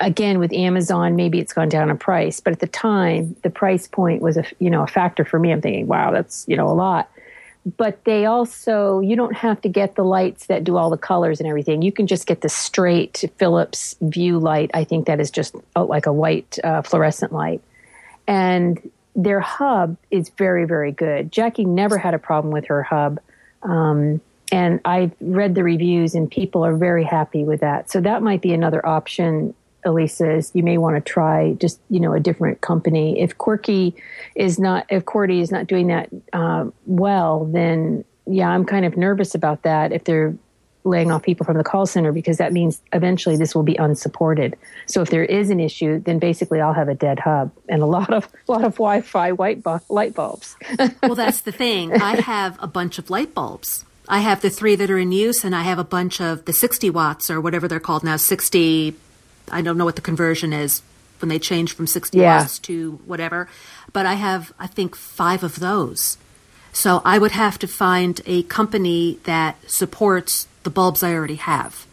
again 0.00 0.38
with 0.38 0.52
Amazon, 0.52 1.16
maybe 1.16 1.38
it's 1.38 1.52
gone 1.52 1.68
down 1.68 1.90
in 1.90 1.98
price, 1.98 2.40
but 2.40 2.52
at 2.52 2.60
the 2.60 2.66
time, 2.66 3.36
the 3.42 3.50
price 3.50 3.86
point 3.86 4.22
was 4.22 4.36
a 4.36 4.44
you 4.58 4.70
know 4.70 4.82
a 4.82 4.86
factor 4.86 5.24
for 5.24 5.38
me. 5.38 5.52
I'm 5.52 5.60
thinking, 5.60 5.86
wow, 5.86 6.12
that's 6.12 6.44
you 6.48 6.56
know 6.56 6.68
a 6.68 6.74
lot. 6.74 7.10
But 7.76 8.04
they 8.04 8.24
also 8.24 9.00
you 9.00 9.16
don't 9.16 9.36
have 9.36 9.60
to 9.62 9.68
get 9.68 9.94
the 9.94 10.04
lights 10.04 10.46
that 10.46 10.64
do 10.64 10.76
all 10.76 10.90
the 10.90 10.98
colors 10.98 11.40
and 11.40 11.48
everything. 11.48 11.82
You 11.82 11.92
can 11.92 12.06
just 12.06 12.26
get 12.26 12.40
the 12.40 12.48
straight 12.48 13.24
Philips 13.38 13.96
Hue 14.12 14.38
light. 14.38 14.70
I 14.74 14.84
think 14.84 15.06
that 15.06 15.20
is 15.20 15.30
just 15.30 15.54
oh, 15.76 15.84
like 15.84 16.06
a 16.06 16.12
white 16.12 16.58
uh, 16.62 16.82
fluorescent 16.82 17.32
light, 17.32 17.62
and 18.26 18.90
their 19.18 19.40
hub 19.40 19.96
is 20.10 20.30
very 20.30 20.64
very 20.64 20.92
good. 20.92 21.30
Jackie 21.30 21.66
never 21.66 21.98
had 21.98 22.14
a 22.14 22.18
problem 22.18 22.52
with 22.52 22.66
her 22.68 22.82
hub. 22.82 23.20
Um, 23.62 24.20
and 24.50 24.80
I've 24.86 25.12
read 25.20 25.54
the 25.54 25.62
reviews 25.62 26.14
and 26.14 26.30
people 26.30 26.64
are 26.64 26.74
very 26.74 27.04
happy 27.04 27.44
with 27.44 27.60
that. 27.60 27.90
So 27.90 28.00
that 28.00 28.22
might 28.22 28.40
be 28.40 28.54
another 28.54 28.86
option 28.86 29.54
Elisa 29.84 30.30
is 30.32 30.50
you 30.54 30.62
may 30.62 30.78
want 30.78 30.96
to 30.96 31.00
try 31.00 31.54
just 31.54 31.80
you 31.88 32.00
know 32.00 32.12
a 32.12 32.20
different 32.20 32.60
company. 32.60 33.20
If 33.20 33.38
Quirky 33.38 33.94
is 34.34 34.58
not, 34.58 34.86
if 34.90 35.04
Quirky 35.04 35.40
is 35.40 35.50
not 35.50 35.66
doing 35.66 35.88
that 35.88 36.08
uh, 36.32 36.66
well, 36.86 37.44
then 37.46 38.04
yeah, 38.26 38.48
I'm 38.48 38.64
kind 38.64 38.84
of 38.84 38.96
nervous 38.96 39.34
about 39.34 39.62
that. 39.62 39.92
If 39.92 40.04
they're 40.04 40.36
laying 40.88 41.10
off 41.10 41.22
people 41.22 41.44
from 41.44 41.56
the 41.56 41.64
call 41.64 41.86
center, 41.86 42.12
because 42.12 42.38
that 42.38 42.52
means 42.52 42.80
eventually 42.92 43.36
this 43.36 43.54
will 43.54 43.62
be 43.62 43.76
unsupported. 43.76 44.56
So 44.86 45.02
if 45.02 45.10
there 45.10 45.24
is 45.24 45.50
an 45.50 45.60
issue, 45.60 46.00
then 46.00 46.18
basically 46.18 46.60
I'll 46.60 46.74
have 46.74 46.88
a 46.88 46.94
dead 46.94 47.18
hub 47.18 47.52
and 47.68 47.82
a 47.82 47.86
lot 47.86 48.12
of 48.12 48.28
a 48.48 48.52
lot 48.52 48.64
of 48.64 48.74
Wi-Fi 48.74 49.32
white 49.32 49.62
bu- 49.62 49.80
light 49.88 50.14
bulbs. 50.14 50.56
well, 51.02 51.14
that's 51.14 51.42
the 51.42 51.52
thing. 51.52 51.92
I 51.92 52.20
have 52.20 52.56
a 52.60 52.66
bunch 52.66 52.98
of 52.98 53.10
light 53.10 53.34
bulbs. 53.34 53.84
I 54.08 54.20
have 54.20 54.40
the 54.40 54.48
three 54.48 54.74
that 54.76 54.90
are 54.90 54.98
in 54.98 55.12
use, 55.12 55.44
and 55.44 55.54
I 55.54 55.62
have 55.62 55.78
a 55.78 55.84
bunch 55.84 56.18
of 56.18 56.46
the 56.46 56.54
60 56.54 56.88
watts 56.88 57.28
or 57.28 57.42
whatever 57.42 57.68
they're 57.68 57.78
called 57.78 58.04
now, 58.04 58.16
60 58.16 58.96
I 59.50 59.62
don't 59.62 59.78
know 59.78 59.84
what 59.84 59.96
the 59.96 60.02
conversion 60.02 60.52
is 60.52 60.82
when 61.20 61.28
they 61.28 61.38
change 61.38 61.74
from 61.74 61.86
60 61.86 62.18
yeah. 62.18 62.38
watts 62.38 62.58
to 62.60 63.00
whatever, 63.06 63.48
but 63.92 64.06
I 64.06 64.14
have, 64.14 64.52
I 64.58 64.66
think, 64.66 64.94
five 64.94 65.42
of 65.42 65.58
those. 65.58 66.16
So 66.72 67.02
I 67.04 67.18
would 67.18 67.32
have 67.32 67.58
to 67.60 67.66
find 67.66 68.20
a 68.26 68.44
company 68.44 69.18
that 69.24 69.56
supports 69.70 70.46
the 70.68 70.74
bulbs 70.74 71.02
I 71.02 71.14
already 71.14 71.36
have. 71.36 71.86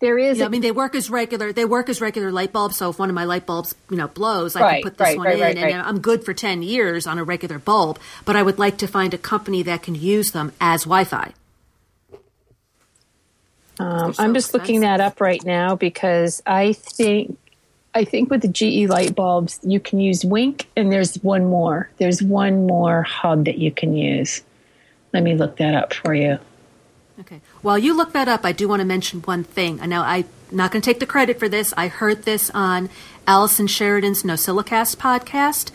There 0.00 0.18
is. 0.18 0.36
You 0.36 0.40
know, 0.40 0.44
a, 0.44 0.48
I 0.48 0.50
mean, 0.50 0.60
they 0.60 0.72
work 0.72 0.94
as 0.94 1.08
regular. 1.08 1.54
They 1.54 1.64
work 1.64 1.88
as 1.88 2.02
regular 2.02 2.30
light 2.30 2.52
bulbs. 2.52 2.76
So 2.76 2.90
if 2.90 2.98
one 2.98 3.08
of 3.08 3.14
my 3.14 3.24
light 3.24 3.46
bulbs, 3.46 3.74
you 3.88 3.96
know, 3.96 4.08
blows, 4.08 4.54
I 4.54 4.60
right, 4.60 4.82
can 4.82 4.90
put 4.90 4.98
this 4.98 5.08
right, 5.08 5.16
one 5.16 5.26
right, 5.26 5.56
in, 5.56 5.62
and 5.62 5.80
I'm 5.80 6.00
good 6.00 6.22
for 6.22 6.34
ten 6.34 6.62
years 6.62 7.06
on 7.06 7.16
a 7.18 7.24
regular 7.24 7.58
bulb. 7.58 7.98
But 8.26 8.36
I 8.36 8.42
would 8.42 8.58
like 8.58 8.76
to 8.78 8.86
find 8.86 9.14
a 9.14 9.18
company 9.18 9.62
that 9.62 9.82
can 9.82 9.94
use 9.94 10.32
them 10.32 10.52
as 10.60 10.82
Wi-Fi. 10.82 11.32
Um, 13.78 14.12
so 14.12 14.22
I'm 14.22 14.34
just 14.34 14.48
expensive. 14.48 14.52
looking 14.54 14.80
that 14.80 15.00
up 15.00 15.18
right 15.18 15.42
now 15.42 15.74
because 15.76 16.42
I 16.44 16.74
think 16.74 17.38
I 17.94 18.04
think 18.04 18.28
with 18.28 18.42
the 18.42 18.48
GE 18.48 18.90
light 18.90 19.14
bulbs 19.14 19.60
you 19.62 19.80
can 19.80 19.98
use 19.98 20.26
Wink, 20.26 20.68
and 20.76 20.92
there's 20.92 21.14
one 21.22 21.46
more. 21.46 21.88
There's 21.96 22.22
one 22.22 22.66
more 22.66 23.02
hub 23.02 23.46
that 23.46 23.56
you 23.56 23.72
can 23.72 23.96
use. 23.96 24.42
Let 25.14 25.22
me 25.22 25.36
look 25.36 25.56
that 25.56 25.74
up 25.74 25.94
for 25.94 26.12
you. 26.12 26.38
Okay. 27.22 27.40
While 27.60 27.78
you 27.78 27.96
look 27.96 28.12
that 28.14 28.26
up, 28.26 28.44
I 28.44 28.50
do 28.50 28.66
want 28.66 28.80
to 28.80 28.84
mention 28.84 29.20
one 29.20 29.44
thing. 29.44 29.80
I 29.80 29.86
know 29.86 30.02
I'm 30.02 30.24
not 30.50 30.72
going 30.72 30.82
to 30.82 30.84
take 30.84 30.98
the 30.98 31.06
credit 31.06 31.38
for 31.38 31.48
this. 31.48 31.72
I 31.76 31.86
heard 31.86 32.24
this 32.24 32.50
on 32.50 32.90
Allison 33.28 33.68
Sheridan's 33.68 34.24
NosillaCast 34.24 34.96
podcast, 34.96 35.70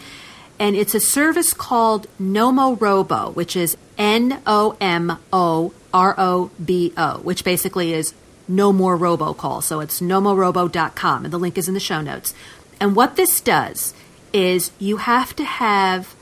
and 0.59 0.75
it's 0.75 0.93
a 0.93 0.99
service 0.99 1.53
called 1.53 2.07
Nomorobo, 2.19 3.33
which 3.33 3.55
is 3.55 3.77
N 3.97 4.41
O 4.45 4.75
M 4.81 5.19
O 5.31 5.71
R 5.93 6.15
O 6.17 6.51
B 6.63 6.91
O, 6.97 7.19
which 7.19 7.45
basically 7.45 7.93
is 7.93 8.13
no 8.49 8.73
more 8.73 8.97
robocall. 8.97 9.63
So 9.63 9.79
it's 9.79 10.01
nomorobo.com, 10.01 11.23
and 11.23 11.33
the 11.33 11.39
link 11.39 11.57
is 11.57 11.69
in 11.69 11.73
the 11.73 11.79
show 11.79 12.01
notes. 12.01 12.33
And 12.81 12.93
what 12.93 13.15
this 13.15 13.39
does 13.39 13.93
is 14.33 14.71
you 14.79 14.97
have 14.97 15.33
to 15.37 15.45
have 15.45 16.13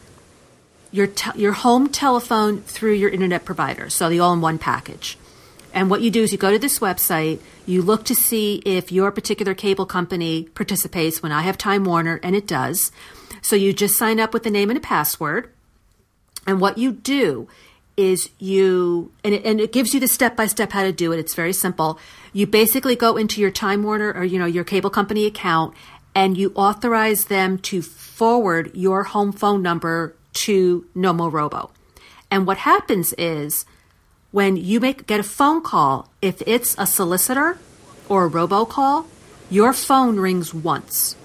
your 0.95 1.07
te- 1.07 1.37
your 1.39 1.51
home 1.51 1.89
telephone 1.89 2.61
through 2.61 2.93
your 2.93 3.09
internet 3.09 3.43
provider, 3.43 3.89
so 3.89 4.07
the 4.09 4.19
all-in-one 4.19 4.57
package. 4.57 5.17
And 5.73 5.89
what 5.89 6.01
you 6.01 6.09
do 6.09 6.23
is 6.23 6.31
you 6.31 6.37
go 6.37 6.51
to 6.51 6.59
this 6.59 6.79
website, 6.79 7.39
you 7.65 7.81
look 7.81 8.05
to 8.05 8.15
see 8.15 8.61
if 8.65 8.93
your 8.93 9.11
particular 9.11 9.53
cable 9.53 9.85
company 9.85 10.43
participates. 10.55 11.21
When 11.21 11.33
I 11.33 11.41
have 11.41 11.57
Time 11.57 11.83
Warner, 11.83 12.19
and 12.23 12.33
it 12.33 12.47
does, 12.47 12.93
so 13.41 13.57
you 13.57 13.73
just 13.73 13.97
sign 13.97 14.19
up 14.19 14.33
with 14.33 14.45
a 14.45 14.49
name 14.49 14.69
and 14.69 14.77
a 14.77 14.81
password. 14.81 15.51
And 16.47 16.61
what 16.61 16.77
you 16.77 16.93
do 16.93 17.49
is 17.97 18.29
you, 18.39 19.11
and 19.23 19.33
it, 19.33 19.45
and 19.45 19.59
it 19.59 19.73
gives 19.73 19.93
you 19.93 19.99
the 19.99 20.07
step 20.07 20.35
by 20.37 20.45
step 20.45 20.71
how 20.71 20.83
to 20.83 20.93
do 20.93 21.11
it. 21.11 21.19
It's 21.19 21.33
very 21.33 21.53
simple. 21.53 21.99
You 22.31 22.47
basically 22.47 22.95
go 22.95 23.17
into 23.17 23.41
your 23.41 23.51
Time 23.51 23.83
Warner 23.83 24.13
or, 24.13 24.23
you 24.23 24.39
know, 24.39 24.45
your 24.45 24.63
cable 24.63 24.89
company 24.89 25.25
account 25.25 25.75
and 26.13 26.37
you 26.37 26.53
authorize 26.55 27.25
them 27.25 27.57
to 27.57 27.81
forward 27.81 28.71
your 28.73 29.03
home 29.03 29.33
phone 29.33 29.61
number 29.61 30.15
to 30.35 30.85
Nomorobo. 30.95 31.71
And 32.29 32.45
what 32.45 32.57
happens 32.57 33.13
is 33.17 33.65
when 34.31 34.57
you 34.57 34.79
make 34.79 35.07
get 35.07 35.19
a 35.19 35.23
phone 35.23 35.61
call, 35.61 36.09
if 36.21 36.41
it's 36.45 36.75
a 36.77 36.85
solicitor 36.85 37.57
or 38.09 38.25
a 38.25 38.29
robocall, 38.29 39.05
your 39.49 39.73
phone 39.73 40.19
rings 40.19 40.53
once. 40.53 41.15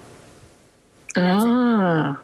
Ah. 1.15 2.19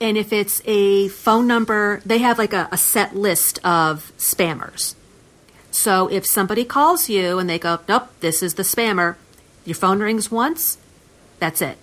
And 0.00 0.16
if 0.16 0.32
it's 0.32 0.62
a 0.64 1.08
phone 1.08 1.46
number, 1.46 2.00
they 2.06 2.18
have 2.18 2.38
like 2.38 2.52
a, 2.52 2.68
a 2.70 2.76
set 2.76 3.16
list 3.16 3.58
of 3.64 4.12
spammers. 4.16 4.94
So 5.70 6.08
if 6.08 6.24
somebody 6.24 6.64
calls 6.64 7.08
you 7.08 7.38
and 7.38 7.50
they 7.50 7.58
go, 7.58 7.80
nope, 7.88 8.08
this 8.20 8.42
is 8.42 8.54
the 8.54 8.62
spammer, 8.62 9.16
your 9.64 9.74
phone 9.74 10.00
rings 10.00 10.30
once, 10.30 10.78
that's 11.38 11.60
it. 11.60 11.76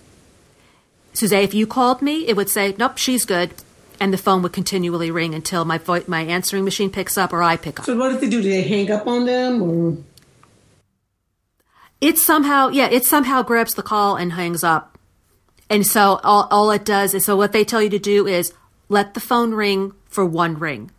Suzanne, 1.12 1.42
if 1.42 1.54
you 1.54 1.66
called 1.66 2.02
me, 2.02 2.26
it 2.26 2.36
would 2.36 2.50
say, 2.50 2.74
nope, 2.78 2.98
she's 2.98 3.24
good. 3.24 3.52
And 3.98 4.12
the 4.12 4.18
phone 4.18 4.42
would 4.42 4.52
continually 4.52 5.10
ring 5.10 5.34
until 5.34 5.64
my 5.64 5.78
vo- 5.78 6.04
my 6.06 6.20
answering 6.22 6.64
machine 6.64 6.90
picks 6.90 7.16
up 7.16 7.32
or 7.32 7.42
I 7.42 7.56
pick 7.56 7.78
up. 7.80 7.86
So 7.86 7.96
what 7.96 8.10
did 8.10 8.20
they 8.20 8.28
do? 8.28 8.42
Did 8.42 8.52
they 8.52 8.62
hang 8.62 8.90
up 8.90 9.06
on 9.06 9.24
them 9.26 9.62
or? 9.62 9.96
It 12.00 12.18
somehow, 12.18 12.68
yeah, 12.68 12.88
it 12.88 13.06
somehow 13.06 13.42
grabs 13.42 13.74
the 13.74 13.82
call 13.82 14.16
and 14.16 14.34
hangs 14.34 14.62
up 14.62 14.96
and 15.68 15.86
so 15.86 16.20
all, 16.22 16.48
all 16.50 16.70
it 16.70 16.84
does 16.84 17.14
is 17.14 17.24
so 17.24 17.36
what 17.36 17.52
they 17.52 17.64
tell 17.64 17.82
you 17.82 17.90
to 17.90 17.98
do 17.98 18.26
is 18.26 18.52
let 18.88 19.14
the 19.14 19.20
phone 19.20 19.52
ring 19.52 19.92
for 20.06 20.24
one 20.24 20.58
ring. 20.58 20.90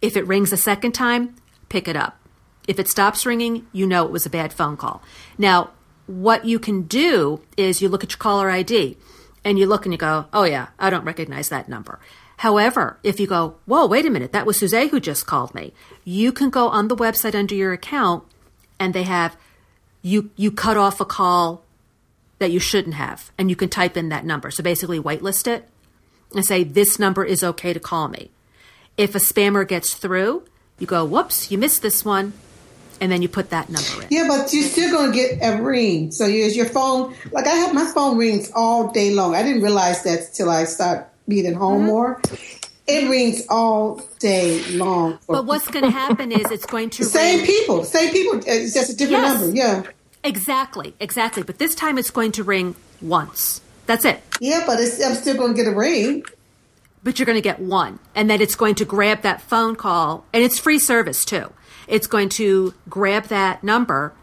If 0.00 0.16
it 0.16 0.26
rings 0.26 0.52
a 0.52 0.56
second 0.56 0.92
time, 0.92 1.36
pick 1.68 1.88
it 1.88 1.96
up. 1.96 2.18
If 2.66 2.78
it 2.78 2.88
stops 2.88 3.26
ringing, 3.26 3.66
you 3.72 3.86
know 3.86 4.06
it 4.06 4.12
was 4.12 4.24
a 4.24 4.30
bad 4.30 4.52
phone 4.52 4.76
call. 4.76 5.02
Now, 5.36 5.70
what 6.06 6.44
you 6.44 6.58
can 6.58 6.82
do 6.82 7.42
is 7.56 7.82
you 7.82 7.88
look 7.88 8.04
at 8.04 8.12
your 8.12 8.18
caller 8.18 8.50
ID 8.50 8.96
and 9.44 9.58
you 9.58 9.66
look 9.66 9.84
and 9.86 9.92
you 9.92 9.98
go, 9.98 10.26
oh 10.32 10.44
yeah, 10.44 10.68
I 10.78 10.90
don't 10.90 11.04
recognize 11.04 11.48
that 11.48 11.68
number. 11.68 11.98
However, 12.38 12.98
if 13.02 13.20
you 13.20 13.26
go, 13.26 13.56
whoa, 13.66 13.86
wait 13.86 14.06
a 14.06 14.10
minute, 14.10 14.32
that 14.32 14.46
was 14.46 14.58
Suzanne 14.58 14.88
who 14.88 15.00
just 15.00 15.26
called 15.26 15.54
me, 15.54 15.72
you 16.04 16.32
can 16.32 16.50
go 16.50 16.68
on 16.68 16.88
the 16.88 16.96
website 16.96 17.34
under 17.34 17.54
your 17.54 17.72
account 17.72 18.24
and 18.80 18.94
they 18.94 19.04
have 19.04 19.36
you 20.02 20.30
you 20.36 20.50
cut 20.50 20.76
off 20.76 21.00
a 21.00 21.04
call 21.04 21.64
that 22.38 22.50
you 22.50 22.60
shouldn't 22.60 22.96
have, 22.96 23.32
and 23.38 23.48
you 23.48 23.56
can 23.56 23.70
type 23.70 23.96
in 23.96 24.10
that 24.10 24.26
number. 24.26 24.50
So 24.50 24.62
basically, 24.62 25.00
whitelist 25.00 25.46
it 25.46 25.68
and 26.34 26.44
say, 26.44 26.62
This 26.62 26.98
number 26.98 27.24
is 27.24 27.42
okay 27.42 27.72
to 27.72 27.80
call 27.80 28.08
me. 28.08 28.30
If 28.96 29.14
a 29.14 29.18
spammer 29.18 29.66
gets 29.66 29.94
through, 29.94 30.44
you 30.78 30.86
go, 30.86 31.04
Whoops, 31.04 31.50
you 31.50 31.58
missed 31.58 31.82
this 31.82 32.04
one. 32.04 32.34
And 33.00 33.10
then 33.10 33.22
you 33.22 33.28
put 33.28 33.50
that 33.50 33.68
number 33.68 34.02
in. 34.02 34.08
Yeah, 34.10 34.26
but 34.28 34.52
you're 34.52 34.64
still 34.64 34.90
going 34.90 35.12
to 35.12 35.16
get 35.16 35.38
a 35.42 35.60
ring. 35.60 36.12
So 36.12 36.26
use 36.26 36.56
your 36.56 36.66
phone. 36.66 37.14
Like 37.32 37.46
I 37.46 37.54
have 37.54 37.74
my 37.74 37.84
phone 37.86 38.16
rings 38.16 38.50
all 38.54 38.90
day 38.92 39.12
long. 39.12 39.34
I 39.34 39.42
didn't 39.42 39.62
realize 39.62 40.02
that 40.04 40.32
till 40.32 40.50
I 40.50 40.64
start 40.64 41.08
being 41.28 41.46
at 41.46 41.54
home 41.54 41.78
mm-hmm. 41.78 41.86
more. 41.86 42.22
It 42.86 43.08
rings 43.08 43.46
all 43.48 44.02
day 44.18 44.62
long. 44.72 45.18
But 45.26 45.46
what's 45.46 45.68
going 45.68 45.84
to 45.84 45.90
happen 45.90 46.30
is 46.30 46.50
it's 46.50 46.66
going 46.66 46.90
to 46.90 47.04
same 47.04 47.38
ring. 47.38 47.46
people, 47.46 47.84
same 47.84 48.12
people. 48.12 48.40
It's 48.46 48.74
just 48.74 48.90
a 48.90 48.96
different 48.96 49.22
yes. 49.22 49.40
number. 49.40 49.56
Yeah. 49.56 49.82
Exactly, 50.22 50.94
exactly. 51.00 51.42
But 51.42 51.58
this 51.58 51.74
time 51.74 51.98
it's 51.98 52.10
going 52.10 52.32
to 52.32 52.42
ring 52.42 52.74
once. 53.00 53.60
That's 53.86 54.04
it. 54.04 54.22
Yeah, 54.40 54.64
but 54.66 54.78
I'm 54.78 55.14
still 55.14 55.36
going 55.36 55.54
to 55.54 55.62
get 55.62 55.70
a 55.70 55.76
ring. 55.76 56.24
But 57.02 57.18
you're 57.18 57.26
going 57.26 57.36
to 57.36 57.42
get 57.42 57.60
one. 57.60 57.98
And 58.14 58.30
then 58.30 58.40
it's 58.40 58.54
going 58.54 58.76
to 58.76 58.86
grab 58.86 59.22
that 59.22 59.42
phone 59.42 59.76
call, 59.76 60.24
and 60.32 60.42
it's 60.42 60.58
free 60.58 60.78
service 60.78 61.24
too. 61.26 61.52
It's 61.88 62.06
going 62.06 62.28
to 62.30 62.74
grab 62.88 63.24
that 63.24 63.62
number 63.62 64.14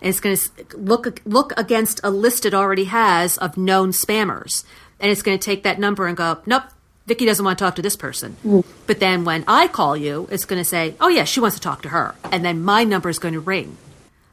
and 0.00 0.08
it's 0.08 0.20
going 0.20 0.36
to 0.36 0.76
look 0.76 1.20
look 1.24 1.52
against 1.56 2.00
a 2.02 2.10
list 2.10 2.44
it 2.44 2.54
already 2.54 2.84
has 2.84 3.38
of 3.38 3.56
known 3.56 3.90
spammers. 3.90 4.64
And 4.98 5.10
it's 5.10 5.22
going 5.22 5.38
to 5.38 5.44
take 5.44 5.62
that 5.62 5.78
number 5.78 6.06
and 6.06 6.16
go, 6.16 6.40
nope, 6.46 6.64
Vicky 7.06 7.24
doesn't 7.24 7.44
want 7.44 7.58
to 7.58 7.64
talk 7.64 7.76
to 7.76 7.82
this 7.82 7.96
person. 7.96 8.36
Mm. 8.44 8.64
But 8.86 9.00
then 9.00 9.24
when 9.24 9.44
I 9.48 9.68
call 9.68 9.96
you, 9.96 10.28
it's 10.30 10.44
going 10.44 10.60
to 10.60 10.64
say, 10.64 10.94
oh, 11.00 11.08
yeah, 11.08 11.24
she 11.24 11.40
wants 11.40 11.56
to 11.56 11.62
talk 11.62 11.82
to 11.82 11.88
her. 11.88 12.14
And 12.30 12.44
then 12.44 12.62
my 12.62 12.84
number 12.84 13.08
is 13.08 13.18
going 13.18 13.34
to 13.34 13.40
ring 13.40 13.76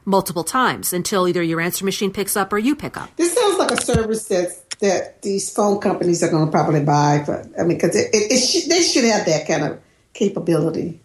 multiple 0.04 0.44
times 0.44 0.92
until 0.92 1.28
either 1.28 1.42
your 1.42 1.60
answer 1.60 1.84
machine 1.84 2.12
picks 2.12 2.36
up 2.36 2.52
or 2.52 2.58
you 2.58 2.74
pick 2.76 2.96
up. 2.96 3.14
This 3.16 3.34
sounds 3.34 3.58
like 3.58 3.70
a 3.70 3.80
service 3.80 4.26
that 4.28 4.50
that 4.80 5.20
these 5.20 5.52
phone 5.52 5.78
companies 5.78 6.22
are 6.22 6.30
going 6.30 6.46
to 6.46 6.50
probably 6.50 6.82
buy. 6.82 7.22
For, 7.24 7.46
I 7.58 7.64
mean, 7.64 7.76
because 7.76 7.94
it, 7.94 8.14
it, 8.14 8.32
it 8.32 8.38
sh- 8.38 8.66
they 8.66 8.82
should 8.82 9.04
have 9.04 9.26
that 9.26 9.46
kind 9.46 9.64
of 9.64 9.80
capability. 10.14 11.00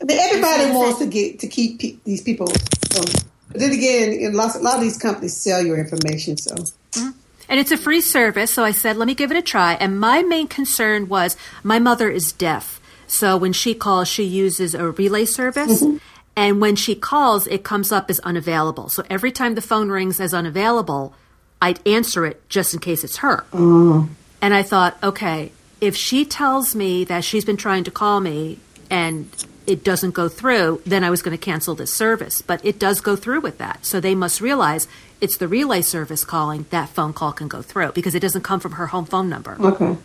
I 0.00 0.04
mean, 0.04 0.18
everybody 0.18 0.70
wants 0.72 0.98
to 1.00 1.06
get 1.06 1.40
to 1.40 1.46
keep 1.46 1.80
pe- 1.80 1.96
these 2.04 2.22
people 2.22 2.46
from 2.46 3.04
But 3.50 3.60
then 3.60 3.72
again, 3.72 4.32
lots, 4.32 4.54
a 4.54 4.60
lot 4.60 4.76
of 4.76 4.80
these 4.80 4.96
companies 4.96 5.36
sell 5.36 5.64
your 5.64 5.76
information, 5.78 6.36
so. 6.36 6.54
Mm-hmm. 6.54 7.10
And 7.48 7.58
it's 7.58 7.72
a 7.72 7.76
free 7.76 8.00
service, 8.00 8.52
so 8.52 8.62
I 8.62 8.70
said, 8.70 8.96
let 8.96 9.06
me 9.06 9.14
give 9.14 9.32
it 9.32 9.36
a 9.36 9.42
try. 9.42 9.74
And 9.74 9.98
my 9.98 10.22
main 10.22 10.46
concern 10.46 11.08
was 11.08 11.36
my 11.64 11.80
mother 11.80 12.08
is 12.08 12.30
deaf. 12.32 12.80
So 13.08 13.36
when 13.36 13.52
she 13.52 13.74
calls, 13.74 14.06
she 14.06 14.22
uses 14.22 14.72
a 14.72 14.92
relay 14.92 15.24
service. 15.24 15.82
Mm-hmm. 15.82 15.96
And 16.36 16.60
when 16.60 16.76
she 16.76 16.94
calls, 16.94 17.48
it 17.48 17.64
comes 17.64 17.90
up 17.90 18.08
as 18.08 18.20
unavailable. 18.20 18.88
So 18.88 19.02
every 19.10 19.32
time 19.32 19.56
the 19.56 19.60
phone 19.60 19.88
rings 19.88 20.20
as 20.20 20.32
unavailable, 20.32 21.12
I'd 21.60 21.86
answer 21.86 22.24
it 22.24 22.48
just 22.48 22.72
in 22.72 22.78
case 22.78 23.02
it's 23.02 23.16
her. 23.16 23.44
Mm. 23.52 24.10
And 24.40 24.54
I 24.54 24.62
thought, 24.62 24.96
okay, 25.02 25.50
if 25.80 25.96
she 25.96 26.24
tells 26.24 26.76
me 26.76 27.02
that 27.04 27.24
she's 27.24 27.44
been 27.44 27.56
trying 27.56 27.82
to 27.84 27.90
call 27.90 28.20
me 28.20 28.60
and 28.88 29.28
it 29.70 29.84
doesn't 29.84 30.10
go 30.10 30.28
through, 30.28 30.82
then 30.84 31.04
I 31.04 31.10
was 31.10 31.22
going 31.22 31.36
to 31.36 31.42
cancel 31.42 31.76
this 31.76 31.94
service. 31.94 32.42
But 32.42 32.62
it 32.64 32.78
does 32.78 33.00
go 33.00 33.14
through 33.14 33.40
with 33.40 33.58
that. 33.58 33.86
So 33.86 34.00
they 34.00 34.16
must 34.16 34.40
realize 34.40 34.88
it's 35.20 35.36
the 35.36 35.46
relay 35.46 35.80
service 35.80 36.24
calling, 36.24 36.66
that 36.70 36.88
phone 36.88 37.12
call 37.12 37.32
can 37.32 37.46
go 37.46 37.62
through 37.62 37.92
because 37.92 38.14
it 38.14 38.20
doesn't 38.20 38.42
come 38.42 38.58
from 38.58 38.72
her 38.72 38.88
home 38.88 39.04
phone 39.04 39.28
number. 39.28 39.56
Okay. 39.60 39.96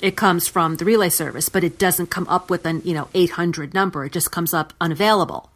It 0.00 0.16
comes 0.16 0.48
from 0.48 0.76
the 0.76 0.84
relay 0.84 1.08
service, 1.08 1.48
but 1.48 1.62
it 1.62 1.78
doesn't 1.78 2.08
come 2.08 2.26
up 2.28 2.50
with 2.50 2.66
an, 2.66 2.82
you 2.84 2.92
know, 2.92 3.08
800 3.14 3.72
number. 3.72 4.04
It 4.04 4.12
just 4.12 4.32
comes 4.32 4.52
up 4.52 4.72
unavailable. 4.80 5.50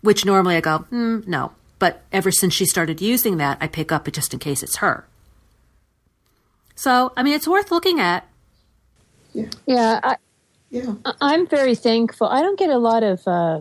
Which 0.00 0.24
normally 0.24 0.56
I 0.56 0.60
go, 0.60 0.78
hmm, 0.78 1.20
no. 1.26 1.52
But 1.78 2.02
ever 2.10 2.30
since 2.30 2.54
she 2.54 2.64
started 2.64 3.00
using 3.00 3.36
that, 3.36 3.58
I 3.60 3.66
pick 3.66 3.92
up 3.92 4.08
it 4.08 4.14
just 4.14 4.32
in 4.32 4.40
case 4.40 4.62
it's 4.62 4.76
her. 4.76 5.04
So, 6.74 7.12
I 7.16 7.22
mean, 7.22 7.34
it's 7.34 7.48
worth 7.48 7.70
looking 7.70 8.00
at. 8.00 8.26
Yeah. 9.34 9.50
Yeah. 9.66 10.00
I, 10.02 10.16
yeah. 10.72 10.94
I'm 11.20 11.46
very 11.46 11.74
thankful. 11.74 12.26
I 12.26 12.40
don't 12.40 12.58
get 12.58 12.70
a 12.70 12.78
lot 12.78 13.02
of 13.02 13.28
uh, 13.28 13.60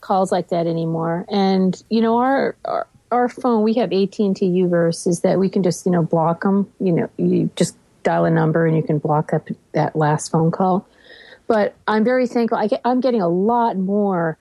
calls 0.00 0.32
like 0.32 0.48
that 0.48 0.66
anymore. 0.66 1.26
And, 1.28 1.80
you 1.90 2.00
know, 2.00 2.16
our, 2.16 2.56
our, 2.64 2.86
our 3.12 3.28
phone, 3.28 3.62
we 3.62 3.74
have 3.74 3.92
AT&T 3.92 4.44
U-verse, 4.44 5.06
is 5.06 5.20
that 5.20 5.38
we 5.38 5.50
can 5.50 5.62
just, 5.62 5.84
you 5.84 5.92
know, 5.92 6.02
block 6.02 6.42
them. 6.42 6.72
You 6.80 6.92
know, 6.92 7.10
you 7.18 7.50
just 7.56 7.76
dial 8.02 8.24
a 8.24 8.30
number 8.30 8.66
and 8.66 8.74
you 8.74 8.82
can 8.82 8.98
block 8.98 9.34
up 9.34 9.48
that 9.72 9.94
last 9.94 10.32
phone 10.32 10.50
call. 10.50 10.86
But 11.46 11.74
I'm 11.86 12.04
very 12.04 12.26
thankful. 12.26 12.56
I 12.56 12.68
get, 12.68 12.80
I'm 12.86 13.00
getting 13.00 13.20
a 13.20 13.28
lot 13.28 13.76
more 13.76 14.38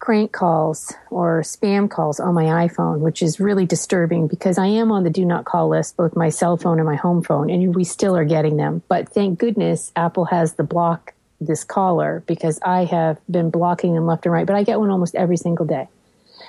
crank 0.00 0.32
calls 0.32 0.92
or 1.10 1.42
spam 1.42 1.88
calls 1.88 2.18
on 2.18 2.34
my 2.34 2.66
iPhone, 2.66 2.98
which 2.98 3.22
is 3.22 3.38
really 3.38 3.64
disturbing 3.64 4.26
because 4.26 4.58
I 4.58 4.66
am 4.66 4.90
on 4.90 5.04
the 5.04 5.10
do 5.10 5.24
not 5.24 5.44
call 5.44 5.68
list, 5.68 5.96
both 5.96 6.14
my 6.16 6.28
cell 6.28 6.56
phone 6.56 6.78
and 6.78 6.86
my 6.86 6.96
home 6.96 7.22
phone, 7.22 7.48
and 7.48 7.74
we 7.74 7.84
still 7.84 8.16
are 8.16 8.24
getting 8.24 8.56
them. 8.56 8.82
But 8.88 9.08
thank 9.08 9.38
goodness 9.38 9.92
Apple 9.94 10.24
has 10.26 10.54
the 10.54 10.64
block 10.64 11.14
this 11.46 11.64
caller 11.64 12.22
because 12.26 12.58
I 12.64 12.84
have 12.84 13.18
been 13.30 13.50
blocking 13.50 13.94
them 13.94 14.06
left 14.06 14.26
and 14.26 14.32
right, 14.32 14.46
but 14.46 14.56
I 14.56 14.62
get 14.62 14.78
one 14.78 14.90
almost 14.90 15.14
every 15.14 15.36
single 15.36 15.66
day. 15.66 15.88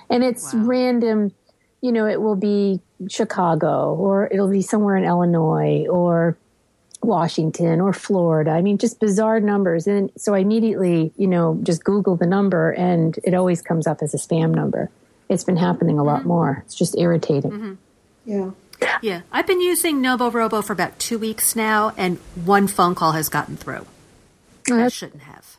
And 0.10 0.23
it's 0.23 0.53
wow. 0.53 0.62
random, 0.63 1.32
you 1.82 1.91
know, 1.91 2.08
it 2.08 2.21
will 2.21 2.36
be 2.36 2.79
Chicago 3.10 3.93
or 3.95 4.27
it'll 4.32 4.49
be 4.49 4.62
somewhere 4.62 4.95
in 4.95 5.03
Illinois 5.03 5.86
or 5.88 6.38
Washington 7.01 7.82
or 7.82 7.93
Florida. 7.93 8.51
I 8.51 8.62
mean, 8.62 8.77
just 8.77 8.99
bizarre 8.99 9.39
numbers. 9.39 9.88
And 9.88 10.12
so 10.17 10.34
I 10.34 10.39
immediately, 10.39 11.12
you 11.17 11.27
know, 11.27 11.60
just 11.63 11.84
Google 11.84 12.15
the 12.15 12.25
number 12.25 12.71
and 12.71 13.17
it 13.23 13.34
always 13.34 13.62
comes 13.62 13.88
up 13.88 14.01
as 14.01 14.13
a 14.13 14.17
spam 14.17 14.53
number. 14.53 14.89
It's 15.29 15.43
been 15.43 15.58
happening 15.58 15.99
a 15.99 16.03
lot 16.03 16.19
mm-hmm. 16.19 16.27
more. 16.29 16.63
It's 16.65 16.75
just 16.75 16.97
irritating. 16.97 17.51
Mm-hmm. 17.51 17.73
Yeah. 18.25 18.51
Yeah. 19.01 19.21
I've 19.32 19.47
been 19.47 19.62
using 19.62 20.01
Nomorobo 20.01 20.63
for 20.63 20.73
about 20.73 20.99
two 20.99 21.17
weeks 21.17 21.56
now, 21.56 21.93
and 21.97 22.17
one 22.36 22.67
phone 22.67 22.95
call 22.95 23.13
has 23.13 23.29
gotten 23.29 23.58
through. 23.58 23.86
I 24.71 24.88
shouldn't 24.88 25.23
have. 25.23 25.58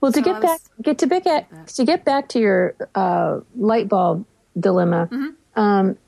Well, 0.00 0.12
to 0.12 0.18
so 0.18 0.24
get 0.24 0.40
back, 0.40 0.60
get 0.80 0.98
to 0.98 1.06
back 1.06 1.26
at, 1.26 1.66
to 1.68 1.84
get 1.84 2.04
back 2.04 2.28
to 2.30 2.38
your 2.38 2.74
uh, 2.94 3.40
light 3.54 3.88
bulb 3.88 4.24
dilemma, 4.58 5.08
mm-hmm. 5.12 5.60
um, 5.60 5.98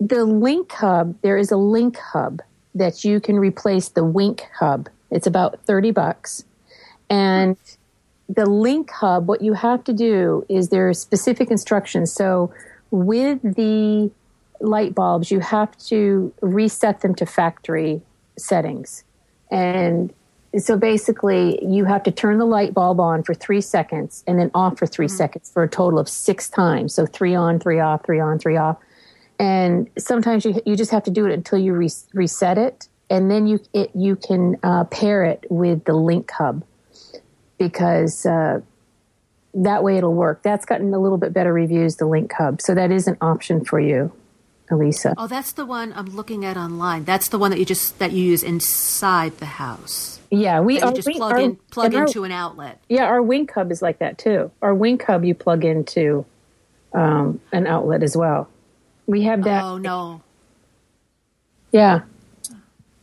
the 0.00 0.24
Link 0.24 0.72
Hub. 0.72 1.14
There 1.20 1.36
is 1.36 1.52
a 1.52 1.56
Link 1.56 1.98
Hub 1.98 2.40
that 2.74 3.04
you 3.04 3.20
can 3.20 3.38
replace 3.38 3.90
the 3.90 4.02
Wink 4.02 4.46
Hub. 4.58 4.88
It's 5.10 5.26
about 5.26 5.60
thirty 5.66 5.90
bucks, 5.90 6.44
and 7.10 7.56
the 8.28 8.46
Link 8.46 8.90
Hub. 8.90 9.28
What 9.28 9.42
you 9.42 9.52
have 9.52 9.84
to 9.84 9.92
do 9.92 10.46
is 10.48 10.70
there 10.70 10.88
are 10.88 10.94
specific 10.94 11.50
instructions. 11.50 12.12
So 12.12 12.50
with 12.90 13.42
the 13.42 14.10
light 14.60 14.94
bulbs, 14.94 15.30
you 15.30 15.40
have 15.40 15.76
to 15.88 16.32
reset 16.40 17.02
them 17.02 17.14
to 17.16 17.26
factory 17.26 18.00
settings, 18.38 19.04
and 19.50 20.12
so 20.58 20.76
basically, 20.76 21.58
you 21.64 21.84
have 21.84 22.02
to 22.04 22.10
turn 22.10 22.38
the 22.38 22.44
light 22.44 22.74
bulb 22.74 23.00
on 23.00 23.22
for 23.22 23.34
three 23.34 23.60
seconds 23.60 24.22
and 24.26 24.38
then 24.38 24.50
off 24.54 24.78
for 24.78 24.86
3 24.86 25.06
mm-hmm. 25.06 25.16
seconds 25.16 25.50
for 25.50 25.62
a 25.64 25.68
total 25.68 25.98
of 25.98 26.08
six 26.08 26.48
times. 26.48 26.94
So 26.94 27.06
three 27.06 27.34
on, 27.34 27.58
three 27.58 27.80
off, 27.80 28.04
three 28.04 28.20
on, 28.20 28.38
three 28.38 28.56
off. 28.56 28.78
And 29.38 29.90
sometimes 29.98 30.44
you 30.44 30.60
you 30.64 30.76
just 30.76 30.92
have 30.92 31.02
to 31.04 31.10
do 31.10 31.26
it 31.26 31.32
until 31.32 31.58
you 31.58 31.74
re- 31.74 31.90
reset 32.12 32.56
it, 32.56 32.88
and 33.10 33.28
then 33.28 33.48
you 33.48 33.58
it, 33.72 33.90
you 33.92 34.14
can 34.14 34.56
uh, 34.62 34.84
pair 34.84 35.24
it 35.24 35.44
with 35.50 35.84
the 35.86 35.92
Link 35.92 36.30
Hub 36.30 36.64
because 37.58 38.24
uh, 38.24 38.60
that 39.54 39.82
way 39.82 39.96
it'll 39.96 40.14
work. 40.14 40.44
That's 40.44 40.64
gotten 40.64 40.94
a 40.94 41.00
little 41.00 41.18
bit 41.18 41.32
better 41.32 41.52
reviews. 41.52 41.96
The 41.96 42.06
Link 42.06 42.32
Hub, 42.32 42.60
so 42.60 42.76
that 42.76 42.92
is 42.92 43.08
an 43.08 43.16
option 43.20 43.64
for 43.64 43.80
you. 43.80 44.12
Elisa. 44.70 45.14
Oh, 45.18 45.26
that's 45.26 45.52
the 45.52 45.66
one 45.66 45.92
I'm 45.94 46.06
looking 46.06 46.44
at 46.44 46.56
online. 46.56 47.04
That's 47.04 47.28
the 47.28 47.38
one 47.38 47.50
that 47.50 47.58
you 47.58 47.64
just 47.64 47.98
that 47.98 48.12
you 48.12 48.22
use 48.22 48.44
inside 48.44 49.38
the 49.38 49.46
house. 49.46 50.13
Yeah, 50.30 50.60
we 50.60 50.80
are, 50.80 50.92
just 50.92 51.08
plug 51.08 51.38
in 51.38 51.56
plug 51.70 51.94
into 51.94 52.20
our, 52.20 52.26
an 52.26 52.32
outlet. 52.32 52.80
Yeah, 52.88 53.04
our 53.04 53.22
Wink 53.22 53.52
Hub 53.52 53.70
is 53.70 53.82
like 53.82 53.98
that 53.98 54.18
too. 54.18 54.50
Our 54.62 54.74
Wink 54.74 55.02
Hub 55.04 55.24
you 55.24 55.34
plug 55.34 55.64
into 55.64 56.24
um, 56.92 57.40
an 57.52 57.66
outlet 57.66 58.02
as 58.02 58.16
well. 58.16 58.48
We 59.06 59.22
have 59.22 59.44
that. 59.44 59.62
Oh 59.62 59.78
no. 59.78 60.22
Yeah. 61.72 62.02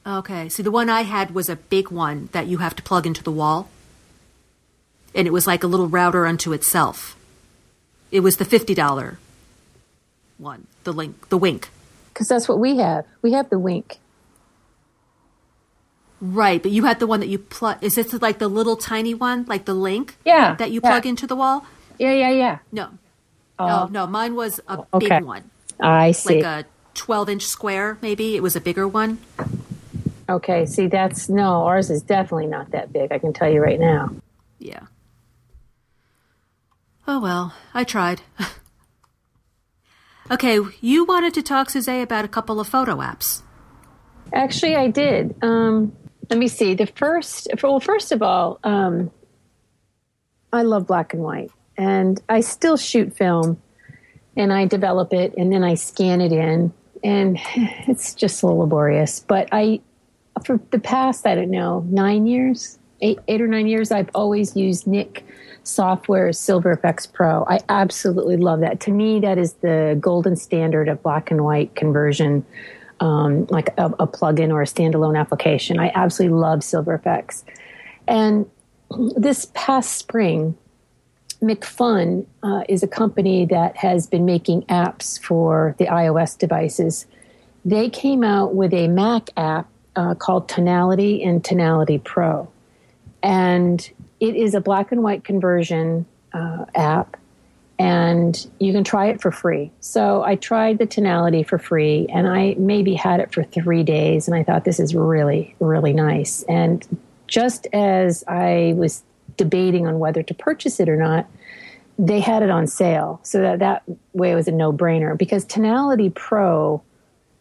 Okay. 0.05 0.49
So 0.49 0.63
the 0.63 0.71
one 0.71 0.89
I 0.89 1.01
had 1.01 1.31
was 1.31 1.49
a 1.49 1.55
big 1.55 1.89
one 1.91 2.29
that 2.31 2.47
you 2.47 2.57
have 2.57 2.75
to 2.75 2.83
plug 2.83 3.05
into 3.05 3.23
the 3.23 3.31
wall, 3.31 3.69
and 5.13 5.27
it 5.27 5.31
was 5.31 5.45
like 5.45 5.63
a 5.63 5.67
little 5.67 5.87
router 5.87 6.25
unto 6.25 6.53
itself. 6.53 7.15
It 8.11 8.21
was 8.21 8.37
the 8.37 8.45
fifty 8.45 8.73
dollar 8.73 9.19
one, 10.37 10.67
the 10.83 10.91
link, 10.91 11.29
the 11.29 11.37
Wink. 11.37 11.69
Because 12.13 12.27
that's 12.27 12.49
what 12.49 12.59
we 12.59 12.77
have. 12.77 13.05
We 13.21 13.33
have 13.33 13.49
the 13.49 13.59
Wink. 13.59 13.99
Right, 16.21 16.61
but 16.61 16.71
you 16.71 16.85
had 16.85 16.99
the 16.99 17.07
one 17.07 17.19
that 17.19 17.29
you 17.29 17.39
plug. 17.39 17.83
Is 17.83 17.95
this 17.95 18.13
like 18.13 18.37
the 18.37 18.47
little 18.47 18.77
tiny 18.77 19.15
one, 19.15 19.43
like 19.47 19.65
the 19.65 19.73
link? 19.73 20.15
Yeah. 20.23 20.53
That 20.53 20.69
you 20.69 20.79
yeah. 20.83 20.91
plug 20.91 21.07
into 21.07 21.25
the 21.25 21.35
wall? 21.35 21.65
Yeah, 21.97 22.13
yeah, 22.13 22.29
yeah. 22.29 22.59
No. 22.71 22.89
Uh, 23.57 23.67
no, 23.67 23.87
no, 23.87 24.07
mine 24.07 24.35
was 24.35 24.59
a 24.67 24.85
okay. 24.93 25.09
big 25.09 25.23
one. 25.23 25.49
I 25.79 26.11
see. 26.11 26.43
Like 26.43 26.65
a 26.65 26.69
12 26.93 27.29
inch 27.29 27.45
square, 27.45 27.97
maybe. 28.03 28.35
It 28.35 28.43
was 28.43 28.55
a 28.55 28.61
bigger 28.61 28.87
one. 28.87 29.17
Okay, 30.29 30.65
see, 30.67 30.87
that's 30.87 31.27
no, 31.27 31.65
ours 31.65 31.89
is 31.89 32.03
definitely 32.03 32.47
not 32.47 32.71
that 32.71 32.93
big. 32.93 33.11
I 33.11 33.17
can 33.17 33.33
tell 33.33 33.51
you 33.51 33.59
right 33.59 33.79
now. 33.79 34.11
Yeah. 34.59 34.85
Oh, 37.07 37.19
well, 37.19 37.55
I 37.73 37.83
tried. 37.83 38.21
okay, 40.31 40.59
you 40.79 41.03
wanted 41.03 41.33
to 41.33 41.41
talk, 41.41 41.71
Suzette, 41.71 42.03
about 42.03 42.25
a 42.25 42.29
couple 42.29 42.59
of 42.59 42.67
photo 42.67 42.97
apps. 42.97 43.41
Actually, 44.31 44.75
I 44.75 44.87
did. 44.87 45.35
Um, 45.41 45.93
let 46.31 46.37
me 46.37 46.47
see. 46.47 46.73
The 46.73 46.87
first, 46.87 47.49
well, 47.61 47.81
first 47.81 48.13
of 48.13 48.21
all, 48.21 48.57
um, 48.63 49.11
I 50.53 50.61
love 50.61 50.87
black 50.87 51.13
and 51.13 51.21
white, 51.21 51.51
and 51.77 52.21
I 52.29 52.39
still 52.39 52.77
shoot 52.77 53.15
film, 53.15 53.61
and 54.37 54.53
I 54.53 54.65
develop 54.65 55.11
it, 55.11 55.33
and 55.37 55.51
then 55.51 55.61
I 55.61 55.73
scan 55.73 56.21
it 56.21 56.31
in, 56.31 56.71
and 57.03 57.37
it's 57.55 58.15
just 58.15 58.41
a 58.41 58.45
little 58.45 58.61
laborious. 58.61 59.19
But 59.19 59.49
I, 59.51 59.81
for 60.45 60.57
the 60.71 60.79
past, 60.79 61.27
I 61.27 61.35
don't 61.35 61.51
know, 61.51 61.85
nine 61.89 62.25
years, 62.25 62.79
eight, 63.01 63.19
eight 63.27 63.41
or 63.41 63.47
nine 63.47 63.67
years, 63.67 63.91
I've 63.91 64.09
always 64.15 64.55
used 64.55 64.87
Nik 64.87 65.25
software 65.63 66.31
Silver 66.31 66.77
Efex 66.77 67.11
Pro. 67.11 67.43
I 67.43 67.59
absolutely 67.67 68.37
love 68.37 68.61
that. 68.61 68.79
To 68.81 68.91
me, 68.91 69.19
that 69.19 69.37
is 69.37 69.53
the 69.55 69.97
golden 69.99 70.37
standard 70.37 70.87
of 70.87 71.03
black 71.03 71.29
and 71.29 71.43
white 71.43 71.75
conversion 71.75 72.45
um, 73.01 73.47
like 73.49 73.69
a, 73.77 73.87
a 73.99 74.07
plugin 74.07 74.53
or 74.53 74.61
a 74.61 74.65
standalone 74.65 75.19
application. 75.19 75.79
I 75.79 75.91
absolutely 75.93 76.37
love 76.37 76.63
Silver 76.63 76.99
SilverFX. 76.99 77.43
And 78.07 78.49
this 79.17 79.47
past 79.53 79.97
spring, 79.97 80.55
MacPhun 81.41 82.25
uh, 82.43 82.63
is 82.69 82.83
a 82.83 82.87
company 82.87 83.45
that 83.47 83.75
has 83.77 84.05
been 84.05 84.23
making 84.23 84.61
apps 84.63 85.21
for 85.21 85.75
the 85.79 85.85
iOS 85.85 86.37
devices. 86.37 87.07
They 87.65 87.89
came 87.89 88.23
out 88.23 88.53
with 88.53 88.73
a 88.73 88.87
Mac 88.87 89.31
app 89.35 89.67
uh, 89.95 90.13
called 90.15 90.47
Tonality 90.47 91.23
and 91.23 91.43
Tonality 91.43 91.97
Pro. 91.97 92.49
And 93.23 93.89
it 94.19 94.35
is 94.35 94.53
a 94.53 94.61
black 94.61 94.91
and 94.91 95.01
white 95.01 95.23
conversion 95.23 96.05
uh, 96.33 96.65
app 96.75 97.17
and 97.81 98.47
you 98.59 98.73
can 98.73 98.83
try 98.83 99.07
it 99.07 99.19
for 99.21 99.31
free. 99.31 99.71
So 99.79 100.23
I 100.23 100.35
tried 100.35 100.77
the 100.77 100.85
tonality 100.85 101.41
for 101.41 101.57
free 101.57 102.05
and 102.13 102.27
I 102.27 102.53
maybe 102.59 102.93
had 102.93 103.19
it 103.19 103.33
for 103.33 103.43
three 103.43 103.81
days 103.81 104.27
and 104.27 104.35
I 104.35 104.43
thought 104.43 104.65
this 104.65 104.79
is 104.79 104.93
really, 104.93 105.55
really 105.59 105.91
nice. 105.91 106.43
And 106.43 106.85
just 107.27 107.65
as 107.73 108.23
I 108.27 108.73
was 108.77 109.01
debating 109.35 109.87
on 109.87 109.97
whether 109.97 110.21
to 110.21 110.33
purchase 110.33 110.79
it 110.79 110.89
or 110.89 110.95
not, 110.95 111.27
they 111.97 112.19
had 112.19 112.43
it 112.43 112.49
on 112.49 112.67
sale, 112.67 113.19
so 113.23 113.41
that 113.41 113.59
that 113.59 113.83
way 114.13 114.31
it 114.31 114.35
was 114.35 114.47
a 114.47 114.51
no 114.51 114.71
brainer. 114.73 115.15
Because 115.17 115.45
Tonality 115.45 116.09
Pro 116.09 116.81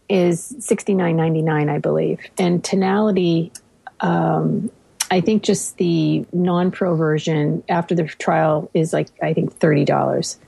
is 0.09 0.55
sixty 0.59 0.95
nine 0.95 1.17
ninety 1.17 1.41
nine, 1.41 1.69
I 1.69 1.79
believe, 1.79 2.19
and 2.39 2.63
Tonality. 2.63 3.53
Um, 4.01 4.71
I 5.11 5.21
think 5.21 5.43
just 5.43 5.77
the 5.77 6.25
non 6.33 6.71
pro 6.71 6.95
version 6.95 7.65
after 7.69 7.95
the 7.95 8.05
trial 8.05 8.71
is 8.75 8.93
like 8.93 9.09
I 9.23 9.35
think 9.35 9.53
thirty 9.53 9.85
dollars. 9.85 10.39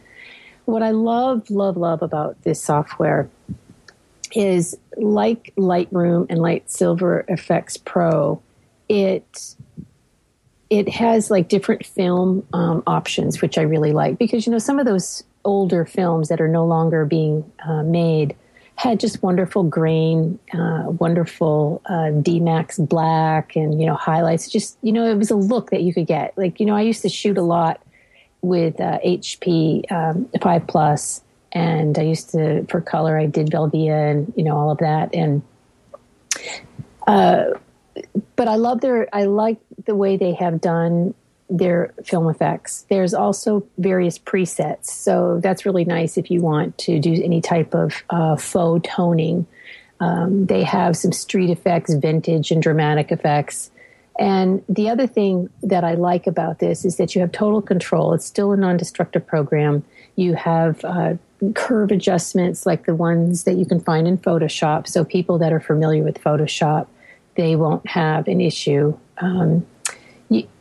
What 0.64 0.82
I 0.82 0.90
love, 0.90 1.50
love, 1.50 1.76
love 1.76 2.02
about 2.02 2.40
this 2.42 2.62
software 2.62 3.28
is 4.34 4.76
like 4.96 5.52
Lightroom 5.56 6.26
and 6.30 6.40
Light 6.40 6.70
Silver 6.70 7.24
Efex 7.28 7.82
Pro, 7.84 8.40
it 8.88 9.54
it 10.70 10.88
has 10.88 11.30
like 11.30 11.48
different 11.48 11.84
film 11.84 12.46
um, 12.52 12.82
options, 12.86 13.42
which 13.42 13.58
I 13.58 13.62
really 13.62 13.92
like 13.92 14.18
because 14.18 14.46
you 14.46 14.52
know 14.52 14.58
some 14.58 14.78
of 14.78 14.86
those 14.86 15.24
older 15.44 15.84
films 15.84 16.28
that 16.28 16.40
are 16.40 16.48
no 16.48 16.64
longer 16.64 17.04
being 17.04 17.50
uh, 17.66 17.82
made 17.82 18.36
had 18.76 18.98
just 18.98 19.22
wonderful 19.22 19.62
grain, 19.62 20.38
uh, 20.52 20.84
wonderful 20.98 21.82
uh, 21.86 22.10
D-Max 22.10 22.78
black, 22.78 23.54
and 23.54 23.80
you 23.80 23.86
know 23.86 23.94
highlights. 23.94 24.48
Just 24.48 24.78
you 24.82 24.92
know, 24.92 25.06
it 25.06 25.16
was 25.16 25.30
a 25.30 25.36
look 25.36 25.70
that 25.70 25.82
you 25.82 25.94
could 25.94 26.06
get. 26.06 26.36
Like 26.36 26.58
you 26.58 26.66
know, 26.66 26.74
I 26.74 26.82
used 26.82 27.02
to 27.02 27.08
shoot 27.08 27.38
a 27.38 27.42
lot 27.42 27.80
with 28.40 28.80
uh, 28.80 28.98
HP 29.04 29.90
um, 29.92 30.28
Five 30.40 30.66
Plus, 30.66 31.22
and 31.52 31.98
I 31.98 32.02
used 32.02 32.30
to 32.30 32.64
for 32.66 32.80
color 32.80 33.18
I 33.18 33.26
did 33.26 33.48
Velvia 33.48 34.10
and 34.10 34.32
you 34.36 34.44
know 34.44 34.56
all 34.56 34.70
of 34.70 34.78
that, 34.78 35.14
and 35.14 35.42
uh, 37.06 37.44
but 38.36 38.48
I 38.48 38.56
love 38.56 38.80
their 38.80 39.08
I 39.14 39.24
like 39.24 39.58
the 39.84 39.94
way 39.94 40.16
they 40.16 40.32
have 40.34 40.60
done 40.60 41.14
their 41.58 41.92
film 42.04 42.28
effects. 42.28 42.86
There's 42.88 43.14
also 43.14 43.66
various 43.78 44.18
presets, 44.18 44.86
so 44.86 45.40
that's 45.42 45.66
really 45.66 45.84
nice 45.84 46.16
if 46.16 46.30
you 46.30 46.40
want 46.40 46.78
to 46.78 46.98
do 46.98 47.12
any 47.22 47.40
type 47.40 47.74
of 47.74 48.02
uh, 48.10 48.36
faux 48.36 48.88
toning. 48.88 49.46
Um, 50.00 50.46
they 50.46 50.64
have 50.64 50.96
some 50.96 51.12
street 51.12 51.50
effects, 51.50 51.94
vintage 51.94 52.50
and 52.50 52.60
dramatic 52.60 53.12
effects. 53.12 53.70
And 54.18 54.62
the 54.68 54.90
other 54.90 55.06
thing 55.06 55.48
that 55.62 55.84
I 55.84 55.94
like 55.94 56.26
about 56.26 56.58
this 56.58 56.84
is 56.84 56.96
that 56.96 57.14
you 57.14 57.20
have 57.20 57.32
total 57.32 57.62
control. 57.62 58.12
It's 58.12 58.26
still 58.26 58.52
a 58.52 58.56
non 58.56 58.76
destructive 58.76 59.26
program. 59.26 59.84
You 60.16 60.34
have 60.34 60.84
uh, 60.84 61.14
curve 61.54 61.90
adjustments 61.90 62.66
like 62.66 62.84
the 62.84 62.94
ones 62.94 63.44
that 63.44 63.54
you 63.54 63.64
can 63.64 63.80
find 63.80 64.06
in 64.06 64.18
Photoshop. 64.18 64.86
So, 64.86 65.04
people 65.04 65.38
that 65.38 65.52
are 65.52 65.60
familiar 65.60 66.02
with 66.02 66.22
Photoshop, 66.22 66.88
they 67.36 67.56
won't 67.56 67.86
have 67.86 68.28
an 68.28 68.40
issue. 68.40 68.96
Um, 69.18 69.66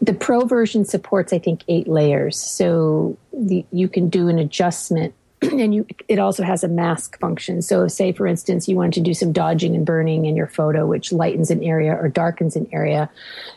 the 0.02 0.14
pro 0.14 0.46
version 0.46 0.86
supports, 0.86 1.34
I 1.34 1.40
think, 1.40 1.64
eight 1.68 1.88
layers. 1.88 2.38
So 2.38 3.18
the, 3.34 3.66
you 3.72 3.88
can 3.88 4.10
do 4.10 4.28
an 4.28 4.40
adjustment 4.40 5.14
and 5.42 5.74
you, 5.74 5.86
it 6.08 6.20
also 6.20 6.44
has 6.44 6.64
a 6.64 6.68
mask 6.68 7.20
function. 7.20 7.62
So, 7.62 7.88
say 7.88 8.12
for 8.12 8.28
instance, 8.28 8.68
you 8.68 8.76
wanted 8.76 8.94
to 8.94 9.02
do 9.02 9.14
some 9.14 9.32
dodging 9.32 9.76
and 9.76 9.86
burning 9.86 10.26
in 10.26 10.36
your 10.36 10.48
photo, 10.48 10.86
which 10.86 11.12
lightens 11.12 11.50
an 11.50 11.64
area 11.64 11.94
or 11.94 12.10
darkens 12.10 12.56
an 12.56 12.68
area, 12.72 13.10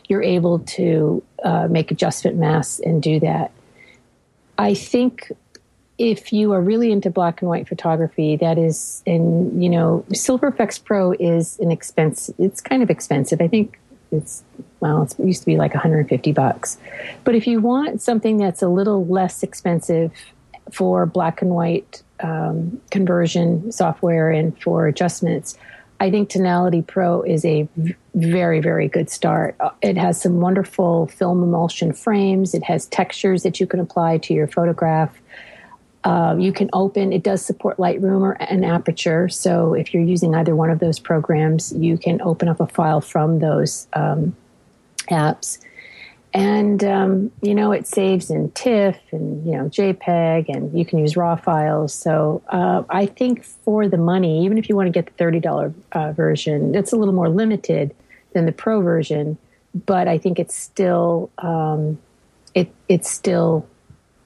you're 0.07 0.23
able 0.23 0.59
to 0.59 1.23
uh, 1.43 1.67
make 1.67 1.91
adjustment 1.91 2.37
masks 2.37 2.79
and 2.79 3.03
do 3.03 3.19
that. 3.19 3.51
I 4.57 4.73
think 4.73 5.31
if 5.97 6.33
you 6.33 6.51
are 6.53 6.61
really 6.61 6.91
into 6.91 7.09
black 7.09 7.41
and 7.41 7.49
white 7.49 7.67
photography, 7.67 8.35
that 8.37 8.57
is, 8.57 9.03
and 9.05 9.63
you 9.63 9.69
know, 9.69 10.03
Silver 10.11 10.51
Efex 10.51 10.83
Pro 10.83 11.13
is 11.13 11.59
an 11.59 11.71
expense. 11.71 12.31
It's 12.37 12.61
kind 12.61 12.83
of 12.83 12.89
expensive. 12.89 13.41
I 13.41 13.47
think 13.47 13.79
it's 14.15 14.43
well, 14.79 15.03
it 15.03 15.19
used 15.19 15.41
to 15.41 15.45
be 15.45 15.57
like 15.57 15.73
150 15.73 16.31
bucks. 16.33 16.77
But 17.23 17.35
if 17.35 17.47
you 17.47 17.59
want 17.59 18.01
something 18.01 18.37
that's 18.37 18.61
a 18.61 18.67
little 18.67 19.05
less 19.05 19.41
expensive 19.43 20.11
for 20.71 21.05
black 21.05 21.41
and 21.41 21.51
white 21.51 22.03
um, 22.19 22.81
conversion 22.91 23.71
software 23.71 24.31
and 24.31 24.59
for 24.61 24.87
adjustments, 24.87 25.57
I 25.99 26.11
think 26.11 26.29
Tonality 26.29 26.81
Pro 26.81 27.21
is 27.21 27.45
a 27.45 27.67
very, 28.13 28.59
very 28.59 28.87
good 28.87 29.09
start. 29.09 29.55
Uh, 29.59 29.69
it 29.81 29.97
has 29.97 30.21
some 30.21 30.41
wonderful 30.41 31.07
film 31.07 31.41
emulsion 31.41 31.93
frames. 31.93 32.53
It 32.53 32.63
has 32.63 32.85
textures 32.87 33.43
that 33.43 33.59
you 33.59 33.67
can 33.67 33.79
apply 33.79 34.17
to 34.19 34.33
your 34.33 34.47
photograph. 34.47 35.17
Uh, 36.05 36.35
you 36.37 36.53
can 36.53 36.69
open, 36.71 37.11
it 37.11 37.23
does 37.23 37.43
support 37.43 37.77
Lightroom 37.77 38.21
or 38.21 38.33
an 38.33 38.63
Aperture. 38.63 39.27
So 39.27 39.73
if 39.73 39.91
you're 39.91 40.03
using 40.03 40.35
either 40.35 40.55
one 40.55 40.69
of 40.69 40.77
those 40.77 40.99
programs, 40.99 41.73
you 41.73 41.97
can 41.97 42.21
open 42.21 42.47
up 42.47 42.59
a 42.59 42.67
file 42.67 43.01
from 43.01 43.39
those 43.39 43.87
um, 43.93 44.35
apps. 45.09 45.57
And, 46.31 46.83
um, 46.83 47.31
you 47.41 47.55
know, 47.55 47.71
it 47.71 47.87
saves 47.87 48.29
in 48.29 48.51
TIFF 48.51 48.97
and, 49.11 49.43
you 49.47 49.53
know, 49.53 49.63
JPEG, 49.63 50.45
and 50.49 50.77
you 50.77 50.85
can 50.85 50.99
use 50.99 51.17
RAW 51.17 51.37
files. 51.37 51.93
So 51.93 52.43
uh, 52.49 52.83
I 52.87 53.07
think 53.07 53.43
for 53.43 53.87
the 53.87 53.97
money, 53.97 54.45
even 54.45 54.59
if 54.59 54.69
you 54.69 54.75
want 54.75 54.87
to 54.87 54.91
get 54.91 55.05
the 55.05 55.23
$30 55.23 55.73
uh, 55.93 56.11
version, 56.11 56.75
it's 56.75 56.91
a 56.91 56.97
little 56.97 57.13
more 57.15 57.29
limited 57.29 57.95
than 58.33 58.45
the 58.45 58.51
Pro 58.51 58.81
version. 58.81 59.39
But 59.73 60.07
I 60.07 60.19
think 60.19 60.37
it's 60.37 60.55
still, 60.55 61.31
um, 61.39 61.97
it, 62.53 62.71
it's 62.89 63.09
still 63.09 63.65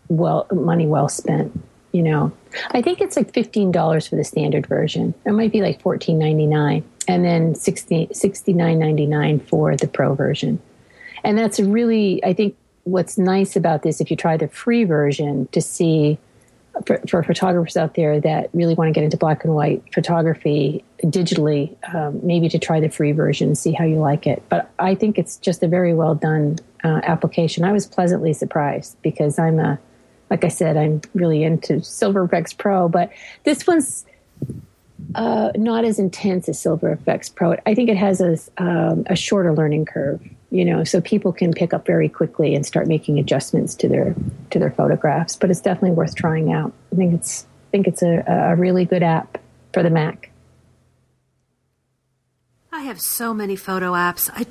well, 0.10 0.48
money 0.52 0.88
well 0.88 1.08
spent 1.08 1.60
you 1.92 2.04
know? 2.04 2.32
I 2.72 2.82
think 2.82 3.02
it's 3.02 3.16
like 3.16 3.32
$15 3.32 4.10
for 4.10 4.16
the 4.16 4.24
standard 4.24 4.68
version. 4.68 5.14
It 5.26 5.32
might 5.32 5.52
be 5.52 5.62
like 5.62 5.82
$14.99 5.82 6.84
and 7.08 7.26
then 7.26 7.56
60 7.56 8.08
$69.99 8.08 9.48
for 9.48 9.76
the 9.76 9.88
pro 9.88 10.14
version. 10.14 10.62
And 11.24 11.38
that's 11.38 11.60
really 11.60 12.24
i 12.24 12.34
think 12.34 12.56
what's 12.84 13.18
nice 13.18 13.56
about 13.56 13.84
this 13.84 14.00
if 14.00 14.10
you 14.10 14.18
try 14.18 14.38
the 14.38 14.48
free 14.48 14.84
version 14.84 15.48
to 15.52 15.62
see 15.62 16.18
for, 16.86 16.98
for 17.10 17.22
photographers 17.24 17.76
out 17.76 17.96
there 17.96 18.22
that 18.22 18.50
really 18.54 18.74
want 18.74 18.88
to 18.88 18.94
get 18.94 19.04
into 19.04 19.18
black 19.18 19.44
and 19.44 19.54
white 19.54 19.84
photography 19.94 20.84
digitally 21.04 21.76
um, 21.94 22.20
maybe 22.24 22.48
to 22.48 22.58
try 22.58 22.80
the 22.80 22.90
free 22.90 23.12
version 23.12 23.48
and 23.48 23.58
see 23.58 23.74
how 23.74 23.84
you 23.84 23.98
like 23.98 24.26
it. 24.26 24.42
But 24.50 24.72
i 24.80 24.96
think 24.96 25.18
it's 25.18 25.38
just 25.38 25.62
a 25.62 25.68
very 25.68 25.94
well 25.94 26.16
done 26.16 26.58
uh, 26.84 27.02
application. 27.04 27.66
I 27.66 27.74
was 27.74 27.86
pleasantly 27.86 28.34
surprised 28.34 28.96
because 29.02 29.38
i'm 29.38 29.60
a 29.60 29.78
like 30.30 30.44
I 30.44 30.50
said, 30.50 30.78
I'm 30.78 31.02
really 31.14 31.44
into 31.44 31.82
Silver 31.84 32.28
Efex 32.28 32.58
Pro, 32.58 32.88
but 32.88 33.12
this 33.44 33.66
one's 33.66 34.06
uh, 35.16 35.52
not 35.56 35.86
as 35.86 36.00
intense 36.00 36.48
as 36.50 36.60
Silver 36.60 36.96
Efex 36.96 37.34
Pro. 37.34 37.56
I 37.66 37.74
think 37.74 37.90
it 37.90 37.98
has 37.98 38.22
a, 38.22 38.38
um, 38.58 39.06
a 39.08 39.16
shorter 39.16 39.54
learning 39.54 39.86
curve, 39.86 40.22
you 40.52 40.64
know, 40.64 40.84
so 40.84 41.02
people 41.02 41.34
can 41.34 41.54
pick 41.54 41.74
up 41.74 41.86
very 41.86 42.10
quickly 42.10 42.54
and 42.54 42.66
start 42.66 42.88
making 42.88 43.18
adjustments 43.18 43.76
to 43.76 43.90
their 43.90 44.16
to 44.52 44.60
their 44.60 44.72
photographs. 44.72 45.36
But 45.36 45.50
it's 45.50 45.62
definitely 45.62 45.92
worth 45.92 46.16
trying 46.16 46.52
out. 46.52 46.74
I 46.94 46.96
think 46.96 47.14
it's 47.14 47.46
I 47.70 47.72
think 47.72 47.88
it's 47.88 48.04
a, 48.04 48.24
a 48.28 48.56
really 48.56 48.86
good 48.86 49.04
app 49.04 49.40
for 49.74 49.84
the 49.84 49.90
Mac. 49.90 50.32
I 52.72 52.82
have 52.84 53.02
so 53.02 53.34
many 53.34 53.56
photo 53.56 53.94
apps. 53.94 54.30
I 54.34 54.46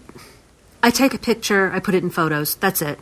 I 0.82 0.90
take 0.90 1.14
a 1.14 1.18
picture, 1.18 1.70
I 1.72 1.80
put 1.80 1.94
it 1.94 2.02
in 2.02 2.10
photos. 2.10 2.54
That's 2.54 2.82
it. 2.82 2.98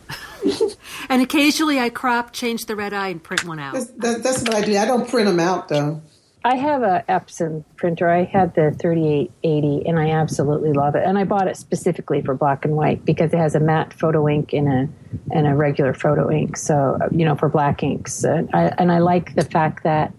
and 1.09 1.21
occasionally 1.21 1.79
I 1.79 1.89
crop, 1.89 2.33
change 2.33 2.65
the 2.65 2.75
red 2.75 2.93
eye, 2.93 3.09
and 3.09 3.23
print 3.23 3.45
one 3.45 3.59
out. 3.59 3.73
That's, 3.97 4.21
that's, 4.21 4.41
what 4.41 4.55
I 4.55 4.61
do. 4.61 4.77
I 4.77 4.85
don't 4.85 5.07
print 5.07 5.27
them 5.27 5.39
out 5.39 5.69
though. 5.69 6.01
I 6.43 6.55
have 6.55 6.81
a 6.81 7.03
Epson 7.09 7.65
printer. 7.75 8.09
I 8.09 8.23
had 8.23 8.55
the 8.55 8.71
3880 8.79 9.85
and 9.85 9.99
I 9.99 10.11
absolutely 10.11 10.71
love 10.71 10.95
it. 10.95 11.03
And 11.05 11.17
I 11.17 11.25
bought 11.25 11.47
it 11.47 11.57
specifically 11.57 12.21
for 12.21 12.35
black 12.35 12.63
and 12.63 12.75
white 12.75 13.03
because 13.03 13.33
it 13.33 13.37
has 13.37 13.53
a 13.53 13.59
matte 13.59 13.91
photo 13.91 14.29
ink 14.29 14.53
and 14.53 14.67
a 14.67 14.89
and 15.31 15.45
a 15.45 15.53
regular 15.55 15.93
photo 15.93 16.31
ink. 16.31 16.55
So, 16.55 16.99
you 17.11 17.25
know, 17.25 17.35
for 17.35 17.49
black 17.49 17.83
inks. 17.83 18.23
And 18.23 18.49
I, 18.53 18.67
and 18.77 18.93
I 18.93 18.99
like 18.99 19.35
the 19.35 19.43
fact 19.43 19.83
that 19.83 20.13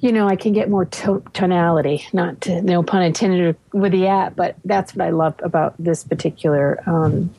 you 0.00 0.12
know, 0.12 0.26
I 0.26 0.36
can 0.36 0.52
get 0.52 0.70
more 0.70 0.86
to- 0.86 1.22
tonality, 1.34 2.06
not 2.12 2.40
to, 2.42 2.62
no 2.62 2.82
pun 2.82 3.02
intended 3.02 3.56
with 3.72 3.92
the 3.92 4.06
app, 4.06 4.34
but 4.34 4.56
that's 4.64 4.94
what 4.94 5.06
I 5.06 5.10
love 5.10 5.34
about 5.42 5.74
this 5.78 6.04
particular 6.04 6.82
um, 6.86 7.30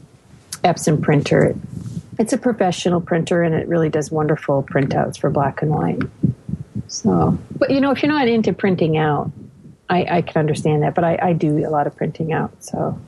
Epson 0.64 1.02
printer. 1.02 1.56
It's 2.20 2.34
a 2.34 2.38
professional 2.38 3.02
printer 3.02 3.42
and 3.42 3.56
it 3.56 3.68
really 3.68 3.90
does 3.90 4.12
wonderful 4.12 4.62
printouts 4.64 5.20
for 5.20 5.32
black 5.32 5.64
and 5.64 5.72
white. 5.72 6.04
So, 6.88 7.38
but 7.58 7.72
you 7.72 7.82
know, 7.82 7.92
if 7.92 8.04
you're 8.04 8.12
not 8.12 8.28
into 8.28 8.54
printing 8.54 8.96
out, 8.96 9.32
I, 9.90 10.18
I 10.18 10.22
can 10.22 10.38
understand 10.38 10.84
that, 10.84 10.94
but 10.94 11.04
I, 11.04 11.18
I 11.22 11.34
do 11.34 11.66
a 11.66 11.70
lot 11.70 11.88
of 11.88 11.96
printing 11.96 12.32
out. 12.32 12.64
So, 12.64 13.00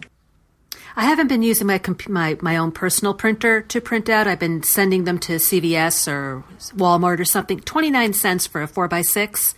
I 0.95 1.05
haven't 1.05 1.27
been 1.27 1.41
using 1.41 1.67
my 1.67 1.81
my 2.07 2.37
my 2.41 2.57
own 2.57 2.71
personal 2.71 3.13
printer 3.13 3.61
to 3.61 3.81
print 3.81 4.09
out. 4.09 4.27
I've 4.27 4.39
been 4.39 4.63
sending 4.63 5.05
them 5.05 5.17
to 5.19 5.33
CVS 5.33 6.07
or 6.07 6.43
Walmart 6.75 7.19
or 7.19 7.25
something. 7.25 7.59
Twenty 7.61 7.89
nine 7.89 8.13
cents 8.13 8.45
for 8.45 8.61
a 8.61 8.67
four 8.67 8.87
by 8.87 9.01
six. 9.01 9.55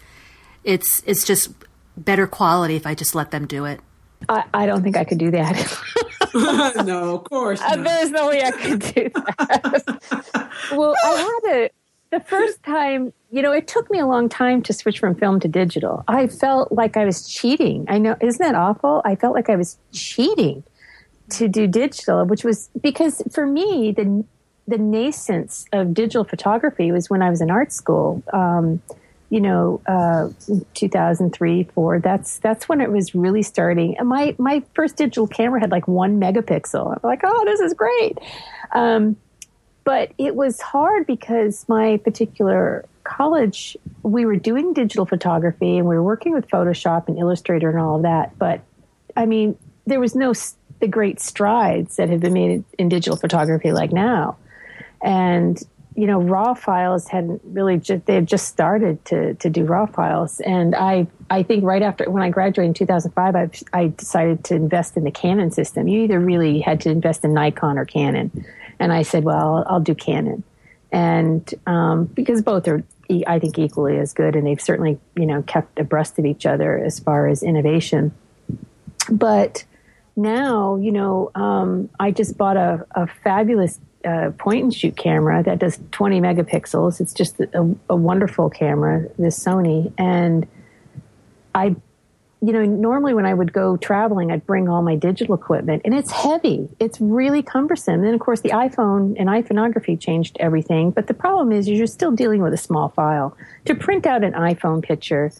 It's 0.63 1.03
it's 1.05 1.25
just 1.25 1.51
better 1.97 2.27
quality 2.27 2.75
if 2.75 2.87
I 2.87 2.95
just 2.95 3.15
let 3.15 3.31
them 3.31 3.47
do 3.47 3.65
it. 3.65 3.81
I, 4.29 4.43
I 4.53 4.65
don't 4.65 4.81
think 4.81 4.97
I 4.97 5.03
could 5.03 5.17
do 5.17 5.31
that. 5.31 5.55
no, 6.85 7.15
of 7.15 7.23
course. 7.25 7.61
Uh, 7.61 7.75
there's 7.77 8.11
no 8.11 8.29
way 8.29 8.43
I 8.43 8.51
could 8.51 8.79
do 8.79 9.09
that. 9.09 10.51
well, 10.71 10.95
I 11.03 11.39
had 11.45 11.55
a 11.55 11.69
the 12.11 12.19
first 12.21 12.63
time, 12.63 13.11
you 13.29 13.41
know, 13.41 13.51
it 13.51 13.67
took 13.67 13.91
me 13.91 13.99
a 13.99 14.05
long 14.05 14.29
time 14.29 14.61
to 14.63 14.73
switch 14.73 14.99
from 14.99 15.15
film 15.15 15.39
to 15.41 15.47
digital. 15.49 16.03
I 16.07 16.27
felt 16.27 16.71
like 16.71 16.95
I 16.95 17.03
was 17.03 17.27
cheating. 17.27 17.85
I 17.89 17.97
know, 17.97 18.15
isn't 18.21 18.41
that 18.41 18.55
awful? 18.55 19.01
I 19.03 19.15
felt 19.15 19.33
like 19.33 19.49
I 19.49 19.57
was 19.57 19.77
cheating 19.91 20.63
to 21.31 21.47
do 21.47 21.67
digital, 21.67 22.25
which 22.25 22.43
was 22.43 22.69
because 22.81 23.21
for 23.31 23.45
me, 23.45 23.91
the 23.91 24.23
the 24.67 24.77
nascence 24.77 25.65
of 25.73 25.93
digital 25.93 26.23
photography 26.23 26.91
was 26.91 27.09
when 27.09 27.21
I 27.21 27.29
was 27.29 27.41
in 27.41 27.51
art 27.51 27.71
school. 27.71 28.23
Um, 28.33 28.81
you 29.29 29.41
know, 29.41 29.81
uh, 29.87 30.29
2003, 30.75 31.63
four. 31.63 31.99
That's 31.99 32.37
that's 32.39 32.69
when 32.69 32.79
it 32.79 32.91
was 32.91 33.15
really 33.15 33.41
starting. 33.41 33.97
And 33.97 34.07
my 34.07 34.35
my 34.37 34.63
first 34.73 34.97
digital 34.97 35.27
camera 35.27 35.59
had 35.59 35.71
like 35.71 35.87
one 35.87 36.19
megapixel. 36.19 36.91
I'm 36.91 36.99
like, 37.03 37.21
oh, 37.23 37.43
this 37.45 37.59
is 37.59 37.73
great. 37.73 38.19
Um, 38.71 39.17
but 39.83 40.11
it 40.17 40.35
was 40.35 40.61
hard 40.61 41.05
because 41.05 41.65
my 41.67 41.97
particular 41.97 42.85
college, 43.03 43.77
we 44.03 44.25
were 44.25 44.35
doing 44.35 44.73
digital 44.73 45.05
photography 45.05 45.77
and 45.77 45.87
we 45.87 45.95
were 45.95 46.03
working 46.03 46.33
with 46.33 46.47
Photoshop 46.47 47.07
and 47.07 47.17
Illustrator 47.17 47.69
and 47.69 47.79
all 47.79 47.97
of 47.97 48.01
that. 48.01 48.37
But 48.37 48.61
I 49.15 49.25
mean, 49.25 49.57
there 49.85 49.99
was 49.99 50.15
no 50.15 50.33
the 50.79 50.87
great 50.87 51.19
strides 51.19 51.95
that 51.95 52.09
have 52.09 52.19
been 52.19 52.33
made 52.33 52.63
in 52.77 52.89
digital 52.89 53.17
photography 53.17 53.71
like 53.71 53.91
now. 53.91 54.37
And 55.01 55.61
you 55.95 56.07
know, 56.07 56.19
raw 56.19 56.53
files 56.53 57.07
hadn't 57.07 57.41
really 57.45 57.77
just, 57.77 58.05
they 58.05 58.15
had 58.15 58.27
just 58.27 58.49
started 58.49 59.03
to, 59.05 59.33
to 59.35 59.49
do 59.49 59.63
raw 59.63 59.85
files. 59.85 60.41
And 60.41 60.75
I, 60.75 61.07
I 61.29 61.43
think 61.43 61.63
right 61.63 61.81
after, 61.81 62.09
when 62.09 62.21
I 62.21 62.29
graduated 62.29 62.69
in 62.69 62.73
2005, 62.73 63.35
I, 63.35 63.49
I 63.71 63.87
decided 63.87 64.43
to 64.45 64.55
invest 64.55 64.97
in 64.97 65.05
the 65.05 65.11
Canon 65.11 65.51
system. 65.51 65.87
You 65.87 66.03
either 66.03 66.19
really 66.19 66.59
had 66.59 66.81
to 66.81 66.89
invest 66.89 67.23
in 67.23 67.33
Nikon 67.33 67.77
or 67.77 67.85
Canon. 67.85 68.45
And 68.77 68.91
I 68.91 69.03
said, 69.03 69.23
well, 69.23 69.63
I'll, 69.67 69.79
do 69.79 69.95
Canon. 69.95 70.43
And, 70.91 71.53
um, 71.65 72.05
because 72.05 72.41
both 72.41 72.67
are, 72.67 72.83
I 73.25 73.39
think, 73.39 73.57
equally 73.57 73.97
as 73.97 74.11
good. 74.11 74.35
And 74.35 74.45
they've 74.45 74.61
certainly, 74.61 74.99
you 75.15 75.25
know, 75.25 75.43
kept 75.43 75.79
abreast 75.79 76.19
of 76.19 76.25
each 76.25 76.45
other 76.45 76.77
as 76.77 76.99
far 76.99 77.27
as 77.27 77.41
innovation. 77.41 78.13
But 79.09 79.63
now, 80.15 80.77
you 80.77 80.91
know, 80.91 81.31
um, 81.35 81.89
I 81.99 82.11
just 82.11 82.37
bought 82.37 82.57
a, 82.57 82.85
a 82.91 83.07
fabulous 83.07 83.79
uh, 84.05 84.31
point 84.37 84.63
and 84.63 84.73
shoot 84.73 84.95
camera 84.95 85.43
that 85.43 85.59
does 85.59 85.79
20 85.91 86.21
megapixels. 86.21 87.01
It's 87.01 87.13
just 87.13 87.39
a, 87.39 87.75
a, 87.89 87.95
wonderful 87.95 88.49
camera, 88.49 89.07
this 89.17 89.37
Sony. 89.43 89.91
And 89.97 90.47
I, 91.53 91.75
you 92.41 92.53
know, 92.53 92.63
normally 92.63 93.13
when 93.13 93.25
I 93.25 93.33
would 93.33 93.51
go 93.51 93.77
traveling, 93.77 94.31
I'd 94.31 94.45
bring 94.45 94.69
all 94.69 94.83
my 94.83 94.95
digital 94.95 95.33
equipment 95.33 95.81
and 95.83 95.93
it's 95.93 96.11
heavy. 96.11 96.69
It's 96.79 97.01
really 97.01 97.41
cumbersome. 97.41 97.95
And 97.95 98.03
then 98.05 98.13
of 98.13 98.19
course 98.19 98.41
the 98.41 98.49
iPhone 98.49 99.15
and 99.17 99.27
iPhoneography 99.27 99.99
changed 99.99 100.37
everything. 100.39 100.91
But 100.91 101.07
the 101.07 101.13
problem 101.13 101.51
is 101.51 101.67
you're 101.67 101.87
still 101.87 102.11
dealing 102.11 102.41
with 102.41 102.53
a 102.53 102.57
small 102.57 102.89
file. 102.89 103.35
To 103.65 103.75
print 103.75 104.05
out 104.05 104.23
an 104.23 104.33
iPhone 104.33 104.83
picture, 104.83 105.31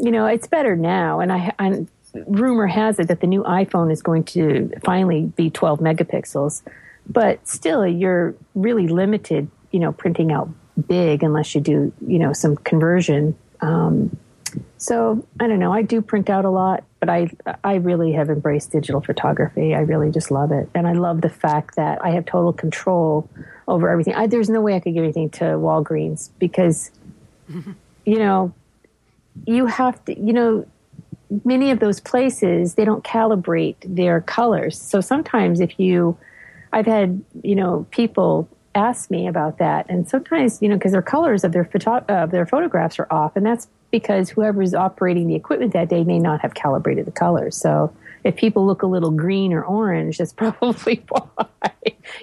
you 0.00 0.10
know, 0.10 0.26
it's 0.26 0.48
better 0.48 0.74
now. 0.74 1.20
And 1.20 1.32
I, 1.32 1.52
I 1.58 1.86
rumor 2.26 2.66
has 2.66 2.98
it 2.98 3.08
that 3.08 3.20
the 3.20 3.26
new 3.26 3.42
iPhone 3.42 3.92
is 3.92 4.02
going 4.02 4.24
to 4.24 4.70
finally 4.84 5.32
be 5.36 5.50
12 5.50 5.80
megapixels 5.80 6.62
but 7.08 7.46
still 7.46 7.86
you're 7.86 8.34
really 8.54 8.88
limited 8.88 9.48
you 9.70 9.80
know 9.80 9.92
printing 9.92 10.32
out 10.32 10.48
big 10.88 11.22
unless 11.22 11.54
you 11.54 11.60
do 11.60 11.92
you 12.06 12.18
know 12.18 12.32
some 12.32 12.56
conversion. 12.56 13.36
Um, 13.60 14.16
so 14.78 15.26
i 15.40 15.48
don't 15.48 15.58
know. 15.58 15.72
I 15.72 15.82
do 15.82 16.00
print 16.00 16.30
out 16.30 16.44
a 16.44 16.50
lot 16.50 16.84
but 17.00 17.08
i 17.08 17.30
i 17.64 17.74
really 17.74 18.12
have 18.12 18.30
embraced 18.30 18.70
digital 18.70 19.00
photography. 19.00 19.74
I 19.74 19.80
really 19.80 20.10
just 20.10 20.30
love 20.30 20.52
it. 20.52 20.68
And 20.74 20.86
i 20.86 20.92
love 20.92 21.20
the 21.20 21.28
fact 21.28 21.76
that 21.76 22.04
i 22.04 22.10
have 22.10 22.24
total 22.26 22.52
control 22.52 23.28
over 23.66 23.88
everything. 23.88 24.14
I, 24.14 24.26
there's 24.26 24.48
no 24.48 24.60
way 24.60 24.74
i 24.74 24.80
could 24.80 24.94
give 24.94 25.04
anything 25.04 25.30
to 25.30 25.44
walgreens 25.44 26.30
because 26.38 26.90
you 28.04 28.18
know 28.18 28.54
you 29.46 29.66
have 29.66 30.04
to 30.04 30.18
you 30.18 30.32
know 30.32 30.66
many 31.44 31.70
of 31.70 31.80
those 31.80 32.00
places 32.00 32.74
they 32.74 32.84
don't 32.84 33.04
calibrate 33.04 33.76
their 33.84 34.20
colors 34.20 34.80
so 34.80 35.00
sometimes 35.00 35.60
if 35.60 35.78
you 35.78 36.16
I've 36.74 36.86
had, 36.86 37.22
you 37.44 37.54
know, 37.54 37.86
people 37.92 38.48
ask 38.74 39.08
me 39.08 39.28
about 39.28 39.58
that. 39.58 39.86
And 39.88 40.08
sometimes, 40.08 40.60
you 40.60 40.68
know, 40.68 40.74
because 40.74 40.90
their 40.90 41.02
colors 41.02 41.44
of 41.44 41.52
their 41.52 41.64
photo- 41.64 42.04
of 42.08 42.32
their 42.32 42.46
photographs 42.46 42.98
are 42.98 43.06
off, 43.12 43.36
and 43.36 43.46
that's 43.46 43.68
because 43.92 44.28
whoever's 44.28 44.74
operating 44.74 45.28
the 45.28 45.36
equipment 45.36 45.72
that 45.72 45.88
day 45.88 46.02
may 46.02 46.18
not 46.18 46.40
have 46.40 46.54
calibrated 46.54 47.06
the 47.06 47.12
colors. 47.12 47.56
So 47.56 47.94
if 48.24 48.34
people 48.34 48.66
look 48.66 48.82
a 48.82 48.88
little 48.88 49.12
green 49.12 49.52
or 49.52 49.62
orange, 49.62 50.18
that's 50.18 50.32
probably 50.42 51.04
why. 51.08 51.46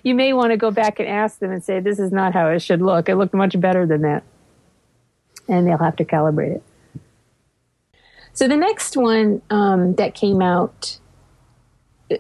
you 0.04 0.14
may 0.14 0.34
want 0.34 0.52
to 0.52 0.58
go 0.58 0.70
back 0.70 1.00
and 1.00 1.08
ask 1.08 1.40
them 1.40 1.52
and 1.52 1.64
say, 1.64 1.80
"This 1.80 1.98
is 1.98 2.12
not 2.12 2.34
how 2.34 2.50
it 2.50 2.60
should 2.60 2.82
look. 2.82 3.08
It 3.08 3.16
looked 3.16 3.34
much 3.34 3.58
better 3.58 3.86
than 3.86 4.02
that," 4.02 4.24
and 5.48 5.66
they'll 5.66 5.78
have 5.78 5.96
to 5.96 6.06
calibrate 6.06 6.56
it. 6.56 6.64
So 8.34 8.48
the 8.48 8.58
next 8.58 8.96
one 8.98 9.42
um, 9.50 9.96
that 9.96 10.16
came 10.16 10.42
out 10.42 11.00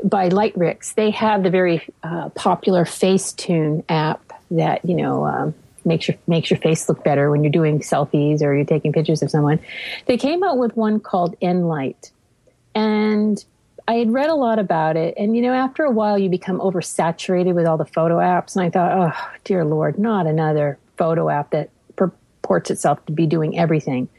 by 0.04 0.30
Lightricks, 0.30 0.94
they 0.94 1.12
have 1.12 1.44
the 1.44 1.50
very 1.50 1.88
uh, 2.04 2.30
popular 2.30 2.86
Facetune 2.86 3.84
app 3.90 4.32
that 4.52 4.84
you 4.84 4.96
know 4.96 5.26
um, 5.26 5.56
makes 5.86 6.08
your 6.08 6.18
makes 6.28 6.50
your 6.50 6.60
face 6.60 6.88
look 6.90 7.04
better 7.04 7.32
when 7.32 7.44
you're 7.44 7.52
doing 7.52 7.80
selfies 7.80 8.42
or 8.42 8.54
you're 8.56 8.66
taking 8.66 8.94
pictures 8.94 9.22
of 9.22 9.32
someone. 9.32 9.60
They 10.06 10.18
came 10.18 10.44
out 10.44 10.58
with 10.58 10.76
one 10.76 11.00
called 11.00 11.40
Enlight, 11.40 12.12
and 12.76 13.44
I 13.88 13.96
had 13.96 14.12
read 14.12 14.30
a 14.30 14.36
lot 14.36 14.60
about 14.60 14.98
it. 14.98 15.16
And 15.18 15.36
you 15.36 15.42
know, 15.42 15.54
after 15.54 15.84
a 15.84 15.92
while, 15.92 16.18
you 16.18 16.30
become 16.30 16.60
oversaturated 16.60 17.54
with 17.54 17.66
all 17.66 17.78
the 17.78 17.86
photo 17.86 18.18
apps, 18.18 18.56
and 18.56 18.66
I 18.66 18.70
thought, 18.70 18.92
oh 18.92 19.38
dear 19.44 19.66
lord, 19.66 19.98
not 19.98 20.28
another 20.28 20.78
photo 20.98 21.30
app 21.30 21.52
that 21.52 21.70
purports 21.96 22.70
itself 22.70 23.06
to 23.08 23.12
be 23.12 23.26
doing 23.26 23.58
everything. 23.58 24.10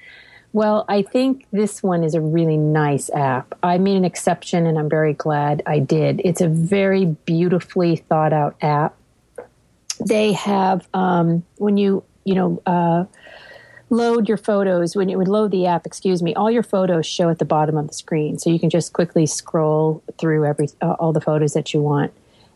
Well, 0.53 0.85
I 0.87 1.01
think 1.01 1.47
this 1.51 1.83
one 1.83 2.05
is 2.05 2.15
a 2.15 2.21
really 2.21 2.59
nice 2.59 3.09
app. 3.11 3.55
I 3.63 3.79
made 3.79 3.97
an 3.97 4.05
exception 4.05 4.67
and 4.67 4.79
I'm 4.79 4.89
very 4.89 5.15
glad 5.15 5.63
I 5.65 5.79
did. 5.79 6.21
It's 6.25 6.43
a 6.43 6.49
very 6.49 7.07
beautifully 7.07 7.97
thought 7.97 8.35
out 8.35 8.57
app. 8.61 8.95
They 10.07 10.33
have, 10.33 10.87
um, 10.93 11.43
when 11.57 11.79
you, 11.79 12.05
you 12.25 12.35
know, 12.35 12.63
uh, 12.67 13.05
load 13.89 14.29
your 14.29 14.37
photos, 14.37 14.95
when 14.95 15.09
you 15.09 15.17
would 15.17 15.29
load 15.29 15.53
the 15.53 15.67
app, 15.67 15.87
excuse 15.87 16.23
me, 16.23 16.35
all 16.35 16.51
your 16.51 16.63
photos 16.63 17.07
show 17.07 17.31
at 17.31 17.39
the 17.39 17.45
bottom 17.47 17.79
of 17.79 17.89
the 17.89 17.95
screen. 17.95 18.39
So 18.39 18.51
you 18.51 18.59
can 18.59 18.69
just 18.69 18.93
quickly 18.93 19.27
scroll 19.27 20.03
through 20.19 20.45
every, 20.45 20.69
uh, 20.83 20.97
all 20.99 21.13
the 21.13 21.21
photos 21.21 21.55
that 21.55 21.73
you 21.73 21.81
want. 21.81 22.13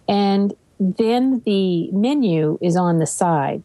And 0.07 0.55
then 0.79 1.41
the 1.47 1.91
menu 1.93 2.59
is 2.61 2.77
on 2.77 2.99
the 2.99 3.07
side. 3.07 3.63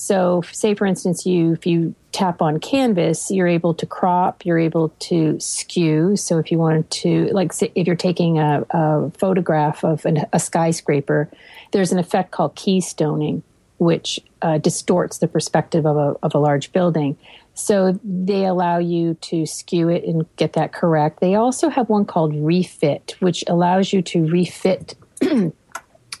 So, 0.00 0.42
say 0.50 0.74
for 0.74 0.86
instance, 0.86 1.26
you 1.26 1.52
if 1.52 1.66
you 1.66 1.94
tap 2.10 2.40
on 2.40 2.58
canvas, 2.58 3.30
you're 3.30 3.46
able 3.46 3.74
to 3.74 3.84
crop, 3.84 4.46
you're 4.46 4.58
able 4.58 4.88
to 5.10 5.38
skew. 5.38 6.16
So, 6.16 6.38
if 6.38 6.50
you 6.50 6.56
wanted 6.56 6.90
to, 7.02 7.28
like, 7.34 7.52
if 7.60 7.86
you're 7.86 7.96
taking 7.96 8.38
a, 8.38 8.64
a 8.70 9.10
photograph 9.18 9.84
of 9.84 10.06
an, 10.06 10.24
a 10.32 10.40
skyscraper, 10.40 11.28
there's 11.72 11.92
an 11.92 11.98
effect 11.98 12.30
called 12.30 12.56
keystoning, 12.56 13.42
which 13.76 14.18
uh, 14.40 14.56
distorts 14.56 15.18
the 15.18 15.28
perspective 15.28 15.84
of 15.84 15.98
a 15.98 16.16
of 16.22 16.34
a 16.34 16.38
large 16.38 16.72
building. 16.72 17.18
So 17.52 18.00
they 18.02 18.46
allow 18.46 18.78
you 18.78 19.18
to 19.20 19.44
skew 19.44 19.90
it 19.90 20.04
and 20.04 20.24
get 20.36 20.54
that 20.54 20.72
correct. 20.72 21.20
They 21.20 21.34
also 21.34 21.68
have 21.68 21.90
one 21.90 22.06
called 22.06 22.34
refit, 22.34 23.16
which 23.20 23.44
allows 23.46 23.92
you 23.92 24.00
to 24.00 24.26
refit. 24.26 24.94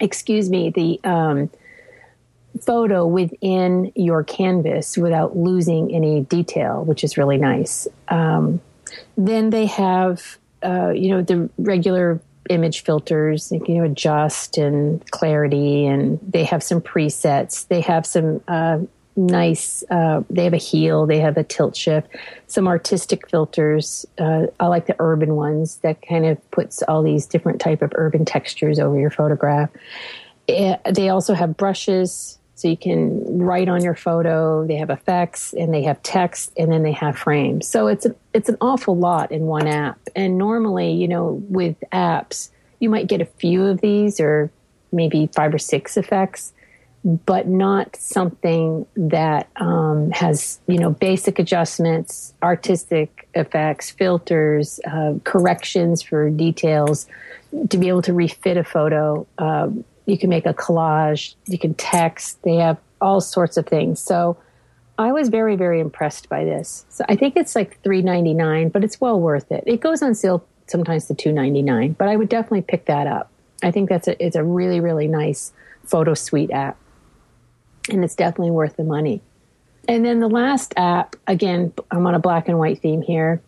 excuse 0.00 0.48
me, 0.48 0.70
the 0.70 1.00
um, 1.04 1.50
photo 2.60 3.06
within 3.06 3.92
your 3.94 4.24
canvas 4.24 4.96
without 4.96 5.36
losing 5.36 5.94
any 5.94 6.22
detail, 6.22 6.84
which 6.84 7.04
is 7.04 7.16
really 7.16 7.36
nice. 7.36 7.86
Um, 8.08 8.60
then 9.16 9.50
they 9.50 9.66
have, 9.66 10.38
uh, 10.62 10.90
you 10.90 11.10
know, 11.10 11.22
the 11.22 11.48
regular 11.58 12.20
image 12.48 12.82
filters, 12.82 13.52
you 13.52 13.74
know, 13.74 13.84
adjust 13.84 14.58
and 14.58 15.08
clarity, 15.10 15.86
and 15.86 16.18
they 16.26 16.44
have 16.44 16.62
some 16.62 16.80
presets. 16.80 17.68
They 17.68 17.80
have 17.82 18.04
some 18.04 18.40
uh, 18.48 18.80
nice, 19.16 19.84
uh, 19.90 20.22
they 20.28 20.44
have 20.44 20.52
a 20.52 20.58
heal, 20.58 21.06
they 21.06 21.20
have 21.20 21.36
a 21.36 21.44
tilt 21.44 21.76
shift, 21.76 22.08
some 22.48 22.66
artistic 22.66 23.28
filters. 23.28 24.04
Uh, 24.18 24.46
I 24.58 24.66
like 24.66 24.86
the 24.86 24.96
urban 24.98 25.36
ones 25.36 25.76
that 25.78 26.02
kind 26.06 26.26
of 26.26 26.50
puts 26.50 26.82
all 26.82 27.02
these 27.02 27.26
different 27.26 27.60
type 27.60 27.82
of 27.82 27.92
urban 27.94 28.24
textures 28.24 28.78
over 28.78 28.98
your 28.98 29.10
photograph. 29.10 29.70
It, 30.48 30.80
eh, 30.84 30.92
they 30.92 31.08
also 31.08 31.34
have 31.34 31.56
brushes 31.56 32.38
so 32.60 32.68
you 32.68 32.76
can 32.76 33.38
write 33.38 33.70
on 33.70 33.82
your 33.82 33.94
photo. 33.94 34.66
They 34.66 34.76
have 34.76 34.90
effects 34.90 35.54
and 35.54 35.72
they 35.72 35.82
have 35.84 36.02
text 36.02 36.52
and 36.58 36.70
then 36.70 36.82
they 36.82 36.92
have 36.92 37.16
frames. 37.16 37.66
So 37.66 37.86
it's 37.86 38.04
a, 38.04 38.14
it's 38.34 38.50
an 38.50 38.58
awful 38.60 38.98
lot 38.98 39.32
in 39.32 39.46
one 39.46 39.66
app. 39.66 39.98
And 40.14 40.36
normally, 40.36 40.92
you 40.92 41.08
know, 41.08 41.42
with 41.48 41.76
apps, 41.90 42.50
you 42.78 42.90
might 42.90 43.06
get 43.06 43.22
a 43.22 43.24
few 43.24 43.64
of 43.64 43.80
these 43.80 44.20
or 44.20 44.50
maybe 44.92 45.30
five 45.34 45.54
or 45.54 45.58
six 45.58 45.96
effects, 45.96 46.52
but 47.02 47.48
not 47.48 47.96
something 47.96 48.84
that 48.94 49.48
um, 49.56 50.10
has 50.10 50.60
you 50.66 50.78
know 50.78 50.90
basic 50.90 51.38
adjustments, 51.38 52.34
artistic 52.42 53.26
effects, 53.34 53.90
filters, 53.90 54.80
uh, 54.86 55.14
corrections 55.24 56.02
for 56.02 56.28
details 56.28 57.06
to 57.70 57.78
be 57.78 57.88
able 57.88 58.02
to 58.02 58.12
refit 58.12 58.58
a 58.58 58.64
photo. 58.64 59.26
Uh, 59.38 59.70
you 60.10 60.18
can 60.18 60.28
make 60.28 60.46
a 60.46 60.52
collage, 60.52 61.34
you 61.46 61.58
can 61.58 61.74
text, 61.74 62.42
they 62.42 62.56
have 62.56 62.78
all 63.00 63.20
sorts 63.20 63.56
of 63.56 63.66
things. 63.66 64.00
So 64.00 64.36
I 64.98 65.12
was 65.12 65.30
very, 65.30 65.56
very 65.56 65.80
impressed 65.80 66.28
by 66.28 66.44
this. 66.44 66.84
So 66.90 67.04
I 67.08 67.16
think 67.16 67.36
it's 67.36 67.54
like 67.56 67.80
three 67.82 68.02
ninety 68.02 68.34
nine, 68.34 68.68
but 68.68 68.84
it's 68.84 69.00
well 69.00 69.18
worth 69.18 69.50
it. 69.50 69.64
It 69.66 69.80
goes 69.80 70.02
on 70.02 70.14
sale 70.14 70.44
sometimes 70.66 71.06
to 71.06 71.14
two 71.14 71.32
ninety 71.32 71.62
nine, 71.62 71.92
but 71.92 72.08
I 72.08 72.16
would 72.16 72.28
definitely 72.28 72.62
pick 72.62 72.84
that 72.86 73.06
up. 73.06 73.30
I 73.62 73.70
think 73.70 73.88
that's 73.88 74.08
a 74.08 74.22
it's 74.22 74.36
a 74.36 74.44
really, 74.44 74.80
really 74.80 75.08
nice 75.08 75.52
photo 75.84 76.14
suite 76.14 76.50
app. 76.50 76.76
and 77.88 78.04
it's 78.04 78.14
definitely 78.14 78.50
worth 78.50 78.76
the 78.76 78.84
money. 78.84 79.22
And 79.88 80.04
then 80.04 80.20
the 80.20 80.28
last 80.28 80.74
app, 80.76 81.16
again, 81.26 81.72
I'm 81.90 82.06
on 82.06 82.14
a 82.14 82.18
black 82.18 82.48
and 82.48 82.58
white 82.58 82.80
theme 82.82 83.00
here. 83.02 83.40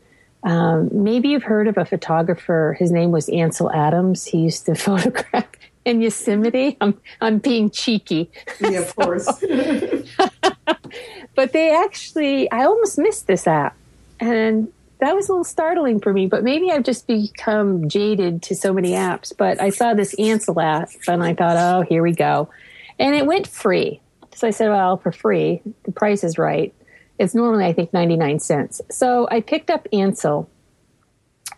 Um, 0.42 0.88
maybe 0.90 1.28
you've 1.28 1.44
heard 1.44 1.68
of 1.68 1.76
a 1.76 1.84
photographer. 1.84 2.74
His 2.78 2.90
name 2.90 3.12
was 3.12 3.28
Ansel 3.28 3.70
Adams. 3.70 4.24
He 4.24 4.38
used 4.38 4.66
to 4.66 4.74
photograph 4.86 5.46
in 5.84 6.00
Yosemite. 6.00 6.76
I'm 6.80 6.98
I'm 7.20 7.38
being 7.38 7.70
cheeky. 7.70 8.30
Yeah, 8.60 8.80
of 8.80 8.96
course. 8.96 9.26
but 11.34 11.52
they 11.52 11.74
actually, 11.74 12.50
I 12.50 12.64
almost 12.64 12.98
missed 12.98 13.26
this 13.26 13.46
app, 13.46 13.76
and 14.20 14.72
that 15.00 15.14
was 15.14 15.28
a 15.28 15.32
little 15.32 15.44
startling 15.44 16.00
for 16.00 16.12
me. 16.12 16.26
But 16.26 16.44
maybe 16.44 16.70
I've 16.70 16.84
just 16.84 17.06
become 17.06 17.88
jaded 17.88 18.42
to 18.42 18.54
so 18.54 18.72
many 18.72 18.92
apps. 18.92 19.32
But 19.36 19.60
I 19.60 19.70
saw 19.70 19.94
this 19.94 20.14
Ansel 20.18 20.60
app, 20.60 20.90
and 21.08 21.22
I 21.22 21.34
thought, 21.34 21.56
oh, 21.56 21.84
here 21.88 22.02
we 22.02 22.12
go, 22.12 22.50
and 22.98 23.14
it 23.14 23.26
went 23.26 23.46
free. 23.46 24.00
So 24.34 24.46
I 24.46 24.50
said, 24.50 24.70
well, 24.70 24.96
for 24.96 25.12
free, 25.12 25.60
the 25.84 25.92
price 25.92 26.24
is 26.24 26.38
right. 26.38 26.74
It's 27.18 27.34
normally, 27.34 27.66
I 27.66 27.74
think, 27.74 27.92
99 27.92 28.40
cents. 28.40 28.80
So 28.90 29.28
I 29.30 29.40
picked 29.40 29.70
up 29.70 29.86
Ansel, 29.92 30.48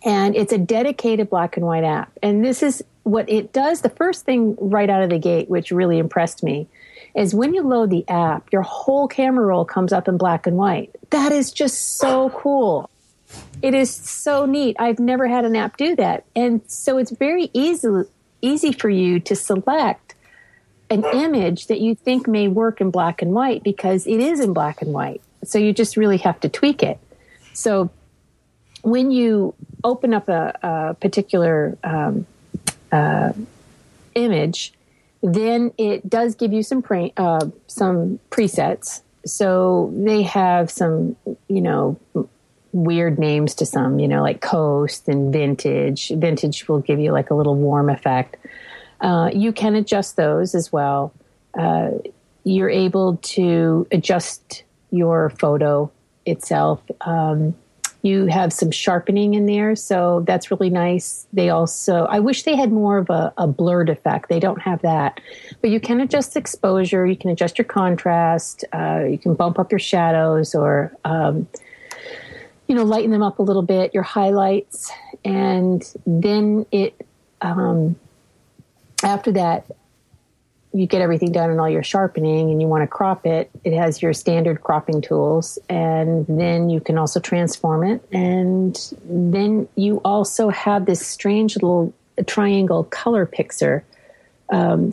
and 0.05 0.35
it's 0.35 0.53
a 0.53 0.59
dedicated 0.59 1.31
black 1.31 1.57
and 1.57 1.64
white 1.64 1.85
app. 1.85 2.12
And 2.22 2.45
this 2.45 2.62
is 2.62 2.83
what 3.05 3.31
it 3.31 3.53
does. 3.53 3.83
The 3.83 3.89
first 3.89 4.25
thing 4.25 4.57
right 4.59 4.91
out 4.91 5.03
of 5.03 5.11
the 5.11 5.19
gate, 5.19 5.49
which 5.49 5.71
really 5.71 5.99
impressed 5.99 6.43
me, 6.43 6.69
is 7.15 7.35
when 7.35 7.55
you 7.55 7.63
load 7.63 7.91
the 7.91 8.07
app, 8.09 8.53
your 8.53 8.63
whole 8.63 9.07
camera 9.07 9.47
roll 9.47 9.65
comes 9.65 9.93
up 9.93 10.09
in 10.09 10.17
black 10.17 10.47
and 10.47 10.57
white. 10.57 10.91
That 11.11 11.31
is 11.31 11.53
just 11.53 11.99
so 11.99 12.31
cool. 12.31 12.91
It 13.63 13.75
is 13.75 13.95
so 13.95 14.47
neat. 14.47 14.77
I've 14.79 14.99
never 14.99 15.29
had 15.29 15.45
an 15.45 15.57
app 15.57 15.77
do 15.77 15.97
that. 15.97 16.25
And 16.35 16.61
so 16.67 16.99
it's 16.99 17.11
very 17.11 17.51
easy 17.53 17.89
easy 18.43 18.73
for 18.73 18.91
you 18.91 19.21
to 19.21 19.35
select 19.35 20.15
an 20.91 21.03
image 21.15 21.69
that 21.69 21.81
you 21.81 21.95
think 21.95 22.29
may 22.29 22.47
work 22.47 22.79
in 22.79 22.91
black 22.91 23.23
and 23.23 23.33
white 23.33 23.63
because 23.63 24.07
it 24.07 24.21
is 24.21 24.39
in 24.39 24.53
black 24.53 24.83
and 24.83 24.93
white. 24.93 25.23
So 25.45 25.59
you 25.59 25.73
just 25.73 25.97
really 25.97 26.19
have 26.19 26.39
to 26.41 26.51
tweak 26.51 26.83
it. 26.83 26.99
So 27.55 27.91
when 28.83 29.11
you 29.11 29.55
open 29.83 30.13
up 30.13 30.29
a, 30.29 30.59
a 30.63 30.95
particular 30.95 31.79
um, 31.83 32.27
uh, 32.95 33.33
image, 34.15 34.73
then 35.23 35.73
it 35.79 36.09
does 36.09 36.35
give 36.35 36.53
you 36.53 36.63
some 36.63 36.83
pre- 36.83 37.13
uh, 37.17 37.47
some 37.67 38.21
presets. 38.31 39.01
So 39.27 39.91
they 39.95 40.23
have 40.23 40.71
some, 40.71 41.17
you 41.49 41.61
know, 41.61 41.99
weird 42.73 43.19
names 43.19 43.55
to 43.57 43.67
some, 43.67 43.99
you 43.99 44.07
know, 44.07 44.23
like 44.23 44.41
coast 44.41 45.09
and 45.09 45.33
vintage. 45.33 46.11
Vintage 46.11 46.69
will 46.69 46.81
give 46.81 47.01
you 47.01 47.11
like 47.13 47.31
a 47.31 47.35
little 47.35 47.57
warm 47.57 47.89
effect. 47.89 48.37
Uh, 49.01 49.31
you 49.33 49.53
can 49.53 49.75
adjust 49.75 50.17
those 50.17 50.55
as 50.55 50.71
well. 50.73 51.13
Uh, 51.59 51.91
you're 52.45 52.71
able 52.71 53.17
to 53.23 53.87
adjust 53.91 54.65
your 54.91 55.31
photo 55.31 55.91
itself. 56.27 56.81
Um, 57.01 57.55
you 58.05 58.27
have 58.27 58.53
some 58.53 58.71
sharpening 58.71 59.33
in 59.33 59.47
there, 59.47 59.75
so 59.75 60.23
that's 60.27 60.51
really 60.51 60.69
nice. 60.69 61.27
They 61.33 61.49
also, 61.49 62.05
I 62.05 62.21
wish 62.21 62.43
they 62.43 62.55
had 62.55 62.71
more 62.71 62.99
of 62.99 63.09
a, 63.09 63.33
a, 63.39 63.47
blurred 63.47 63.89
effect. 63.89 64.29
They 64.29 64.39
don't 64.39 64.61
have 64.61 64.83
that, 64.83 65.23
but 65.63 65.71
you 65.71 65.81
can 65.81 66.03
adjust 66.03 66.37
exposure. 66.37 67.07
You 67.07 67.17
can 67.17 67.31
adjust 67.31 67.57
your 67.57 67.65
contrast. 67.65 68.63
Uh, 68.75 69.05
you 69.09 69.17
can 69.17 69.33
bump 69.33 69.59
up 69.59 69.73
your 69.73 69.79
shadows 69.79 70.55
or, 70.55 70.95
um, 71.07 71.49
you 72.69 72.75
know, 72.75 72.85
lighten 72.85 73.11
them 73.11 73.23
up 73.23 73.39
a 73.39 73.43
little 73.43 73.63
bit. 73.63 73.95
Your 73.95 74.03
highlights, 74.03 74.93
and 75.25 75.83
then 76.05 76.67
it. 76.71 77.07
Um, 77.41 77.97
after 79.03 79.33
that, 79.33 79.65
you 80.75 80.89
get 80.89 81.01
everything 81.01 81.31
done 81.31 81.51
and 81.51 81.61
all 81.61 81.70
your 81.70 81.85
sharpening 81.85 82.51
and 82.51 82.61
you 82.61 82.66
want 82.66 82.83
to 82.83 82.89
crop 82.89 83.25
it, 83.25 83.49
it 83.62 83.72
has 83.72 84.03
your 84.03 84.12
standard 84.12 84.61
cropping 84.61 85.01
tools. 85.01 85.57
And 85.68 86.27
then 86.27 86.68
you 86.68 86.81
can 86.81 86.99
also 86.99 87.20
transform 87.20 87.85
it. 87.85 88.05
And 88.12 88.77
then 89.05 89.68
you 89.77 90.01
also 90.05 90.49
have 90.49 90.87
this 90.87 91.07
strange 91.07 91.55
little 91.55 91.95
triangle 92.27 92.83
color 92.83 93.25
picture, 93.25 93.85
um, 94.51 94.93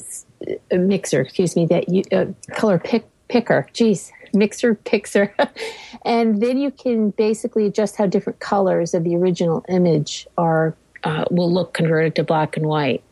mixer, 0.72 1.22
excuse 1.22 1.56
me, 1.56 1.66
that 1.66 1.90
you, 1.90 2.04
uh, 2.12 2.28
color 2.52 2.78
pick, 2.78 3.04
picker, 3.28 3.68
geez, 3.74 4.12
mixer, 4.34 4.76
pixer. 4.76 5.34
and 6.06 6.44
then 6.44 6.60
you 6.60 6.70
can 6.70 7.10
basically 7.10 7.66
adjust 7.66 7.96
how 7.96 8.06
different 8.06 8.40
colors 8.40 8.94
of 8.94 9.04
the 9.04 9.16
original 9.16 9.66
image 9.68 10.28
are, 10.38 10.76
uh, 11.04 11.26
will 11.32 11.52
look 11.52 11.74
converted 11.74 12.14
to 12.16 12.24
black 12.24 12.56
and 12.56 12.68
white 12.68 13.04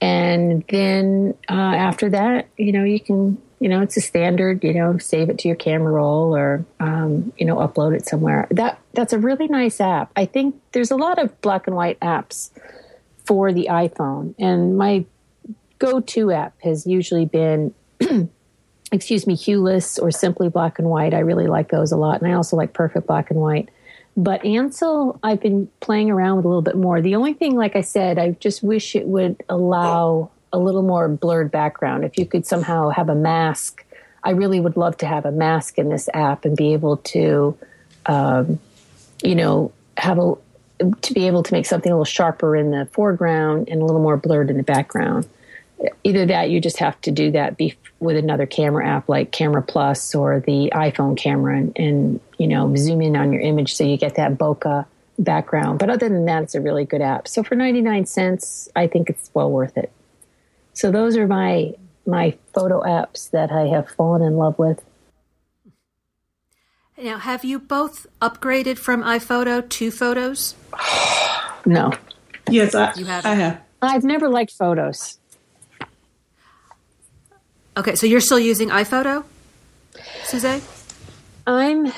and 0.00 0.64
then 0.68 1.34
uh, 1.48 1.52
after 1.52 2.10
that, 2.10 2.48
you 2.56 2.72
know, 2.72 2.84
you 2.84 3.00
can, 3.00 3.40
you 3.58 3.68
know, 3.68 3.82
it's 3.82 3.96
a 3.96 4.00
standard, 4.00 4.64
you 4.64 4.72
know, 4.72 4.96
save 4.98 5.28
it 5.28 5.38
to 5.40 5.48
your 5.48 5.56
camera 5.56 5.92
roll 5.92 6.34
or, 6.34 6.64
um, 6.80 7.32
you 7.36 7.44
know, 7.44 7.56
upload 7.56 7.94
it 7.94 8.06
somewhere. 8.06 8.48
That 8.50 8.80
that's 8.94 9.12
a 9.12 9.18
really 9.18 9.46
nice 9.48 9.80
app. 9.80 10.10
I 10.16 10.24
think 10.24 10.60
there's 10.72 10.90
a 10.90 10.96
lot 10.96 11.18
of 11.18 11.38
black 11.42 11.66
and 11.66 11.76
white 11.76 12.00
apps 12.00 12.50
for 13.24 13.52
the 13.52 13.68
iPhone, 13.70 14.34
and 14.38 14.78
my 14.78 15.04
go-to 15.78 16.30
app 16.32 16.54
has 16.62 16.86
usually 16.86 17.26
been. 17.26 17.74
excuse 18.92 19.24
me, 19.24 19.36
Hueless 19.36 20.02
or 20.02 20.10
simply 20.10 20.48
black 20.48 20.78
and 20.78 20.88
white. 20.88 21.14
I 21.14 21.20
really 21.20 21.46
like 21.46 21.70
those 21.70 21.92
a 21.92 21.96
lot. 21.96 22.20
And 22.20 22.30
I 22.30 22.34
also 22.34 22.56
like 22.56 22.72
perfect 22.72 23.06
black 23.06 23.30
and 23.30 23.38
white. 23.38 23.68
But 24.16 24.44
Ansel, 24.44 25.18
I've 25.22 25.40
been 25.40 25.68
playing 25.80 26.10
around 26.10 26.36
with 26.36 26.44
a 26.44 26.48
little 26.48 26.62
bit 26.62 26.76
more. 26.76 27.00
The 27.00 27.14
only 27.14 27.32
thing, 27.32 27.56
like 27.56 27.76
I 27.76 27.80
said, 27.80 28.18
I 28.18 28.32
just 28.32 28.62
wish 28.62 28.96
it 28.96 29.06
would 29.06 29.42
allow 29.48 30.30
a 30.52 30.58
little 30.58 30.82
more 30.82 31.08
blurred 31.08 31.50
background. 31.50 32.04
If 32.04 32.18
you 32.18 32.26
could 32.26 32.44
somehow 32.44 32.90
have 32.90 33.08
a 33.08 33.14
mask, 33.14 33.84
I 34.22 34.30
really 34.30 34.60
would 34.60 34.76
love 34.76 34.96
to 34.98 35.06
have 35.06 35.24
a 35.24 35.32
mask 35.32 35.78
in 35.78 35.88
this 35.88 36.08
app 36.12 36.44
and 36.44 36.56
be 36.56 36.72
able 36.72 36.98
to, 36.98 37.56
um, 38.06 38.58
you 39.22 39.34
know, 39.34 39.72
have 39.96 40.18
a 40.18 40.34
to 41.02 41.12
be 41.12 41.26
able 41.26 41.42
to 41.42 41.52
make 41.52 41.66
something 41.66 41.92
a 41.92 41.94
little 41.94 42.04
sharper 42.04 42.56
in 42.56 42.70
the 42.70 42.86
foreground 42.92 43.68
and 43.68 43.82
a 43.82 43.84
little 43.84 44.00
more 44.00 44.16
blurred 44.16 44.50
in 44.50 44.56
the 44.56 44.62
background. 44.62 45.28
Either 46.04 46.26
that, 46.26 46.50
you 46.50 46.60
just 46.60 46.78
have 46.78 46.98
to 47.02 47.10
do 47.10 47.30
that 47.30 47.56
be, 47.56 47.74
with 48.00 48.16
another 48.16 48.46
camera 48.46 48.86
app 48.86 49.08
like 49.08 49.30
Camera 49.30 49.62
Plus 49.62 50.14
or 50.14 50.40
the 50.40 50.72
iPhone 50.74 51.16
camera 51.16 51.56
and, 51.56 51.72
and, 51.76 52.20
you 52.38 52.48
know, 52.48 52.74
zoom 52.74 53.02
in 53.02 53.14
on 53.14 53.32
your 53.32 53.42
image 53.42 53.74
so 53.74 53.84
you 53.84 53.98
get 53.98 54.16
that 54.16 54.38
bokeh 54.38 54.86
background. 55.18 55.78
But 55.78 55.90
other 55.90 56.08
than 56.08 56.24
that, 56.24 56.42
it's 56.42 56.54
a 56.54 56.60
really 56.60 56.86
good 56.86 57.02
app. 57.02 57.28
So 57.28 57.42
for 57.42 57.54
99 57.54 58.06
cents, 58.06 58.68
I 58.74 58.86
think 58.86 59.10
it's 59.10 59.30
well 59.34 59.50
worth 59.50 59.76
it. 59.76 59.92
So 60.72 60.90
those 60.90 61.16
are 61.16 61.26
my 61.26 61.74
my 62.06 62.36
photo 62.54 62.80
apps 62.82 63.30
that 63.30 63.52
I 63.52 63.66
have 63.66 63.88
fallen 63.90 64.22
in 64.22 64.36
love 64.36 64.58
with. 64.58 64.82
Now, 66.96 67.18
have 67.18 67.44
you 67.44 67.58
both 67.58 68.06
upgraded 68.20 68.78
from 68.78 69.02
iPhoto 69.02 69.66
to 69.68 69.90
Photos? 69.90 70.54
no. 71.66 71.92
Yes, 72.48 72.74
I, 72.74 72.92
you 72.94 73.04
have. 73.04 73.24
I 73.24 73.34
have. 73.34 73.60
I've 73.82 74.04
never 74.04 74.28
liked 74.28 74.52
Photos. 74.52 75.19
Okay, 77.76 77.94
so 77.94 78.06
you're 78.06 78.20
still 78.20 78.38
using 78.38 78.68
iPhoto, 78.68 79.24
Suzanne? 80.24 80.60
I'm. 81.46 81.92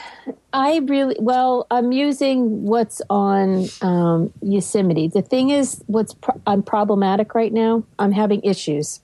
I 0.52 0.78
really 0.84 1.16
well. 1.18 1.66
I'm 1.70 1.92
using 1.92 2.62
what's 2.64 3.02
on 3.10 3.66
um, 3.80 4.32
Yosemite. 4.40 5.08
The 5.08 5.22
thing 5.22 5.50
is, 5.50 5.82
what's 5.86 6.14
pro- 6.14 6.40
I'm 6.46 6.62
problematic 6.62 7.34
right 7.34 7.52
now. 7.52 7.84
I'm 7.98 8.12
having 8.12 8.42
issues, 8.42 9.00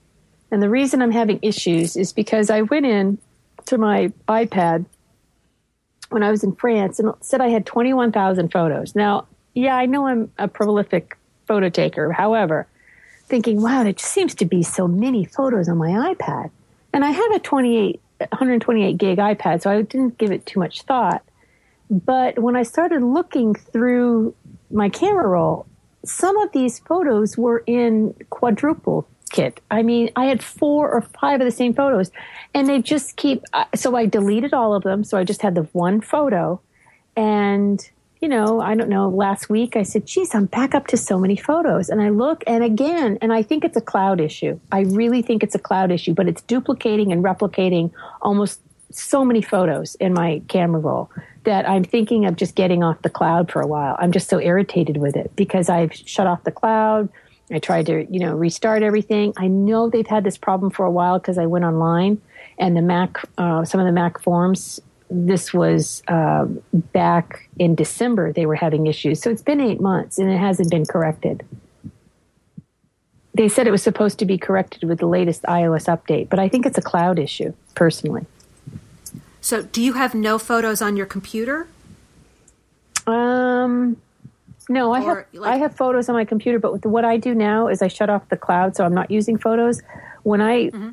and 0.51 0.61
the 0.61 0.69
reason 0.69 1.01
I'm 1.01 1.11
having 1.11 1.39
issues 1.41 1.97
is 1.97 2.13
because 2.13 2.49
I 2.49 2.61
went 2.61 2.85
in 2.85 3.17
to 3.65 3.77
my 3.77 4.13
iPad 4.27 4.85
when 6.09 6.23
I 6.23 6.31
was 6.31 6.43
in 6.43 6.55
France 6.55 6.99
and 6.99 7.13
said 7.21 7.41
I 7.41 7.49
had 7.49 7.65
21,000 7.65 8.51
photos. 8.51 8.95
Now, 8.95 9.27
yeah, 9.53 9.75
I 9.75 9.85
know 9.85 10.07
I'm 10.07 10.31
a 10.37 10.47
prolific 10.47 11.17
photo 11.47 11.69
taker. 11.69 12.11
However, 12.11 12.67
thinking, 13.27 13.61
wow, 13.61 13.83
there 13.83 13.93
just 13.93 14.11
seems 14.11 14.33
to 14.35 14.45
be 14.45 14.63
so 14.63 14.87
many 14.87 15.25
photos 15.25 15.69
on 15.69 15.77
my 15.77 16.13
iPad. 16.13 16.49
And 16.93 17.05
I 17.05 17.11
have 17.11 17.31
a 17.31 17.39
28, 17.39 18.01
128 18.17 18.97
gig 18.97 19.17
iPad, 19.17 19.61
so 19.61 19.71
I 19.71 19.81
didn't 19.81 20.17
give 20.17 20.31
it 20.31 20.45
too 20.45 20.59
much 20.59 20.83
thought. 20.83 21.23
But 21.89 22.39
when 22.39 22.55
I 22.55 22.63
started 22.63 23.01
looking 23.01 23.55
through 23.55 24.35
my 24.71 24.89
camera 24.89 25.27
roll, 25.27 25.65
some 26.05 26.37
of 26.37 26.51
these 26.51 26.79
photos 26.79 27.37
were 27.37 27.63
in 27.65 28.13
quadruple 28.29 29.07
kit. 29.31 29.59
I 29.69 29.81
mean, 29.81 30.11
I 30.15 30.25
had 30.25 30.43
four 30.43 30.91
or 30.91 31.01
five 31.01 31.41
of 31.41 31.45
the 31.45 31.51
same 31.51 31.73
photos, 31.73 32.11
and 32.53 32.67
they 32.67 32.81
just 32.81 33.15
keep. 33.15 33.43
So 33.75 33.95
I 33.95 34.05
deleted 34.05 34.53
all 34.53 34.73
of 34.73 34.83
them. 34.83 35.03
So 35.03 35.17
I 35.17 35.23
just 35.23 35.41
had 35.41 35.55
the 35.55 35.63
one 35.73 36.01
photo, 36.01 36.61
and 37.15 37.87
you 38.21 38.27
know, 38.27 38.59
I 38.59 38.75
don't 38.75 38.89
know, 38.89 39.07
last 39.07 39.49
week 39.49 39.77
I 39.77 39.83
said, 39.83 40.05
geez, 40.05 40.35
I'm 40.35 40.45
back 40.45 40.75
up 40.75 40.87
to 40.87 40.97
so 40.97 41.17
many 41.17 41.37
photos. 41.37 41.89
And 41.89 42.01
I 42.01 42.09
look 42.09 42.43
and 42.45 42.63
again, 42.63 43.17
and 43.21 43.31
I 43.31 43.43
think 43.43 43.63
it's 43.63 43.77
a 43.77 43.81
cloud 43.81 44.19
issue. 44.19 44.59
I 44.71 44.81
really 44.81 45.21
think 45.21 45.41
it's 45.41 45.55
a 45.55 45.59
cloud 45.59 45.91
issue, 45.91 46.13
but 46.13 46.27
it's 46.27 46.41
duplicating 46.41 47.13
and 47.13 47.23
replicating 47.23 47.91
almost 48.21 48.59
so 48.91 49.23
many 49.23 49.41
photos 49.41 49.95
in 49.95 50.13
my 50.13 50.41
camera 50.47 50.81
roll 50.81 51.09
that 51.43 51.69
I'm 51.69 51.83
thinking 51.83 52.25
of 52.25 52.35
just 52.35 52.55
getting 52.55 52.83
off 52.83 53.01
the 53.03 53.09
cloud 53.09 53.51
for 53.51 53.61
a 53.61 53.67
while. 53.67 53.95
I'm 53.99 54.11
just 54.11 54.29
so 54.29 54.39
irritated 54.39 54.97
with 54.97 55.15
it 55.15 55.33
because 55.35 55.69
I've 55.69 55.93
shut 55.93 56.27
off 56.27 56.43
the 56.43 56.51
cloud. 56.51 57.07
I 57.51 57.59
tried 57.59 57.85
to, 57.85 58.05
you 58.11 58.19
know, 58.19 58.35
restart 58.35 58.83
everything. 58.83 59.33
I 59.37 59.47
know 59.47 59.89
they've 59.89 60.05
had 60.05 60.23
this 60.23 60.37
problem 60.37 60.71
for 60.71 60.85
a 60.85 60.91
while 60.91 61.19
because 61.19 61.37
I 61.37 61.45
went 61.45 61.65
online 61.65 62.21
and 62.57 62.75
the 62.75 62.81
Mac, 62.81 63.17
uh, 63.37 63.63
some 63.63 63.79
of 63.79 63.85
the 63.85 63.91
Mac 63.91 64.21
forms. 64.21 64.79
This 65.09 65.53
was 65.53 66.03
uh, 66.07 66.45
back 66.73 67.49
in 67.57 67.73
December. 67.75 68.31
They 68.31 68.45
were 68.45 68.55
having 68.55 68.85
issues, 68.87 69.19
so 69.21 69.29
it's 69.31 69.41
been 69.41 69.59
eight 69.59 69.81
months 69.81 70.17
and 70.19 70.29
it 70.31 70.37
hasn't 70.37 70.69
been 70.69 70.85
corrected. 70.85 71.43
They 73.33 73.47
said 73.49 73.67
it 73.67 73.71
was 73.71 73.81
supposed 73.83 74.19
to 74.19 74.25
be 74.25 74.37
corrected 74.37 74.83
with 74.87 74.99
the 74.99 75.07
latest 75.07 75.43
iOS 75.43 75.85
update, 75.87 76.29
but 76.29 76.39
I 76.39 76.49
think 76.49 76.65
it's 76.65 76.77
a 76.77 76.81
cloud 76.81 77.17
issue, 77.19 77.53
personally. 77.73 78.25
So, 79.41 79.63
do 79.63 79.81
you 79.81 79.93
have 79.93 80.13
no 80.13 80.37
photos 80.37 80.81
on 80.81 80.97
your 80.97 81.05
computer? 81.05 81.67
Um, 83.07 83.97
no, 84.67 84.91
I 84.91 85.01
Or, 85.01 85.15
have 85.15 85.25
like- 85.41 85.53
I 85.53 85.57
have 85.57 85.75
photos 85.75 86.09
on 86.09 86.15
my 86.15 86.25
computer, 86.25 86.59
but 86.59 86.85
what 86.85 87.05
I 87.05 87.17
do 87.17 87.33
now 87.33 87.67
is 87.67 87.81
I 87.81 87.87
shut 87.87 88.09
off 88.09 88.27
the 88.29 88.37
cloud, 88.37 88.75
so 88.75 88.83
I'm 88.85 88.93
not 88.93 89.09
using 89.09 89.37
photos. 89.37 89.81
When 90.23 90.41
I, 90.41 90.65
Mm-hmm. 90.67 90.89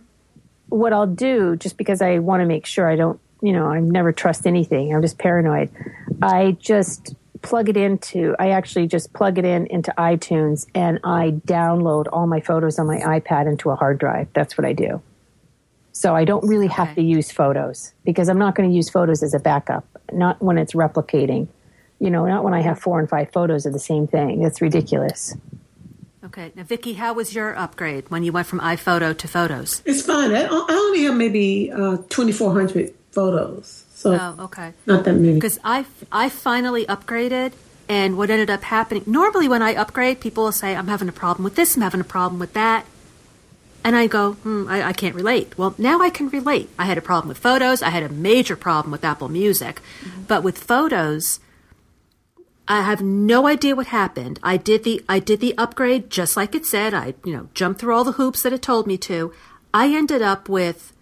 what 0.68 0.92
I'll 0.92 1.06
do, 1.06 1.56
just 1.56 1.76
because 1.76 2.00
I 2.00 2.18
want 2.20 2.40
to 2.40 2.46
make 2.46 2.64
sure 2.64 2.88
I 2.88 2.96
don't, 2.96 3.18
you 3.42 3.52
know, 3.52 3.66
I 3.66 3.80
never 3.80 4.12
trust 4.12 4.46
anything. 4.46 4.94
I'm 4.94 5.02
just 5.02 5.18
paranoid. 5.18 5.70
I 6.22 6.56
just 6.60 7.14
plug 7.42 7.68
it 7.68 7.76
into. 7.76 8.34
I 8.38 8.50
actually 8.50 8.86
just 8.86 9.12
plug 9.12 9.38
it 9.38 9.44
in 9.44 9.66
into 9.66 9.92
iTunes, 9.96 10.66
and 10.74 10.98
I 11.04 11.32
download 11.46 12.06
all 12.12 12.26
my 12.26 12.40
photos 12.40 12.78
on 12.78 12.86
my 12.86 12.98
iPad 12.98 13.46
into 13.46 13.70
a 13.70 13.76
hard 13.76 13.98
drive. 13.98 14.28
That's 14.32 14.56
what 14.56 14.64
I 14.64 14.72
do. 14.72 15.02
So 15.92 16.14
I 16.14 16.24
don't 16.24 16.46
really 16.46 16.66
have 16.66 16.94
to 16.96 17.02
use 17.02 17.30
photos 17.30 17.94
because 18.04 18.28
I'm 18.28 18.38
not 18.38 18.54
going 18.54 18.68
to 18.68 18.76
use 18.76 18.90
photos 18.90 19.22
as 19.22 19.32
a 19.32 19.38
backup, 19.38 19.86
not 20.12 20.42
when 20.42 20.58
it's 20.58 20.74
replicating. 20.74 21.48
You 21.98 22.10
know, 22.10 22.26
not 22.26 22.44
when 22.44 22.52
I 22.52 22.60
have 22.60 22.78
four 22.78 23.00
and 23.00 23.08
five 23.08 23.32
photos 23.32 23.64
of 23.64 23.72
the 23.72 23.78
same 23.78 24.06
thing. 24.06 24.42
That's 24.42 24.60
ridiculous. 24.60 25.34
Okay. 26.26 26.52
Now, 26.54 26.64
Vicki, 26.64 26.94
how 26.94 27.14
was 27.14 27.34
your 27.34 27.56
upgrade 27.56 28.10
when 28.10 28.24
you 28.24 28.32
went 28.32 28.46
from 28.46 28.60
iPhoto 28.60 29.16
to 29.16 29.28
Photos? 29.28 29.80
It's 29.86 30.02
fine. 30.02 30.34
I, 30.34 30.42
I 30.42 30.66
only 30.68 31.04
have 31.04 31.14
maybe 31.14 31.70
uh, 31.72 31.98
2,400 32.08 32.92
photos. 33.16 33.66
So 34.00 34.08
Oh, 34.20 34.44
okay. 34.46 34.68
not 34.90 35.04
that 35.04 35.14
many. 35.14 35.34
Because 35.34 35.58
I, 35.64 35.78
I 36.12 36.28
finally 36.28 36.84
upgraded, 36.94 37.50
and 37.88 38.10
what 38.18 38.28
ended 38.34 38.50
up 38.56 38.62
happening, 38.76 39.04
normally 39.06 39.48
when 39.48 39.62
I 39.62 39.72
upgrade, 39.82 40.20
people 40.26 40.44
will 40.44 40.52
say, 40.62 40.70
I'm 40.76 40.88
having 40.94 41.08
a 41.08 41.18
problem 41.24 41.44
with 41.44 41.54
this, 41.56 41.76
I'm 41.76 41.82
having 41.88 42.00
a 42.08 42.10
problem 42.16 42.38
with 42.44 42.52
that. 42.62 42.84
And 43.86 43.94
I 44.02 44.04
go, 44.08 44.32
hmm, 44.44 44.66
I, 44.68 44.78
I 44.90 44.92
can't 44.92 45.14
relate. 45.14 45.56
Well, 45.56 45.72
now 45.78 46.00
I 46.06 46.10
can 46.10 46.28
relate. 46.28 46.68
I 46.76 46.86
had 46.90 46.98
a 46.98 47.06
problem 47.10 47.28
with 47.28 47.38
photos. 47.38 47.82
I 47.82 47.90
had 47.90 48.02
a 48.02 48.08
major 48.30 48.56
problem 48.66 48.90
with 48.90 49.04
Apple 49.04 49.28
Music. 49.28 49.80
But 50.26 50.42
with 50.42 50.58
photos, 50.58 51.38
I 52.66 52.82
have 52.82 53.00
no 53.00 53.46
idea 53.46 53.76
what 53.76 53.86
happened. 54.02 54.40
I 54.42 54.56
did 54.56 54.82
the 54.82 54.96
I 55.08 55.18
did 55.30 55.38
the 55.38 55.54
upgrade 55.64 56.10
just 56.10 56.36
like 56.36 56.52
it 56.58 56.66
said. 56.66 56.90
I, 56.94 57.14
you 57.24 57.32
know, 57.36 57.46
jumped 57.54 57.78
through 57.80 57.94
all 57.94 58.02
the 58.02 58.18
hoops 58.18 58.42
that 58.42 58.52
it 58.52 58.60
told 58.70 58.84
me 58.88 58.98
to. 59.10 59.32
I 59.72 59.84
ended 59.94 60.22
up 60.32 60.48
with 60.48 60.92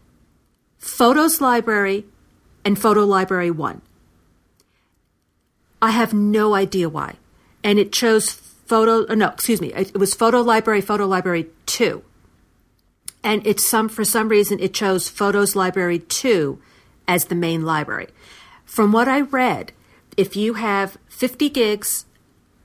Photos 0.85 1.41
Library 1.41 2.05
and 2.63 2.79
Photo 2.79 3.07
Library 3.07 3.51
1. 3.51 3.81
I 5.81 5.91
have 5.91 6.13
no 6.13 6.55
idea 6.55 6.91
why. 6.91 7.15
And 7.65 7.79
it 7.79 7.91
chose 7.91 8.31
photo 8.31 9.07
uh, 9.09 9.15
no, 9.15 9.29
excuse 9.29 9.63
me. 9.63 9.73
It 9.73 9.97
was 9.97 10.15
Photo 10.15 10.43
Library, 10.43 10.83
Photo 10.83 11.07
Library 11.07 11.47
2. 11.65 12.03
And 13.23 13.47
it's 13.47 13.67
some 13.67 13.89
for 13.89 14.05
some 14.05 14.29
reason 14.29 14.61
it 14.61 14.75
chose 14.75 15.09
Photos 15.09 15.57
Library 15.57 16.01
2 16.01 16.61
as 17.09 17.25
the 17.25 17.35
main 17.35 17.65
library. 17.65 18.09
From 18.67 18.93
what 18.93 19.09
I 19.09 19.23
read, 19.23 19.73
if 20.19 20.37
you 20.37 20.55
have 20.55 20.99
50 21.09 21.49
gigs 21.49 22.05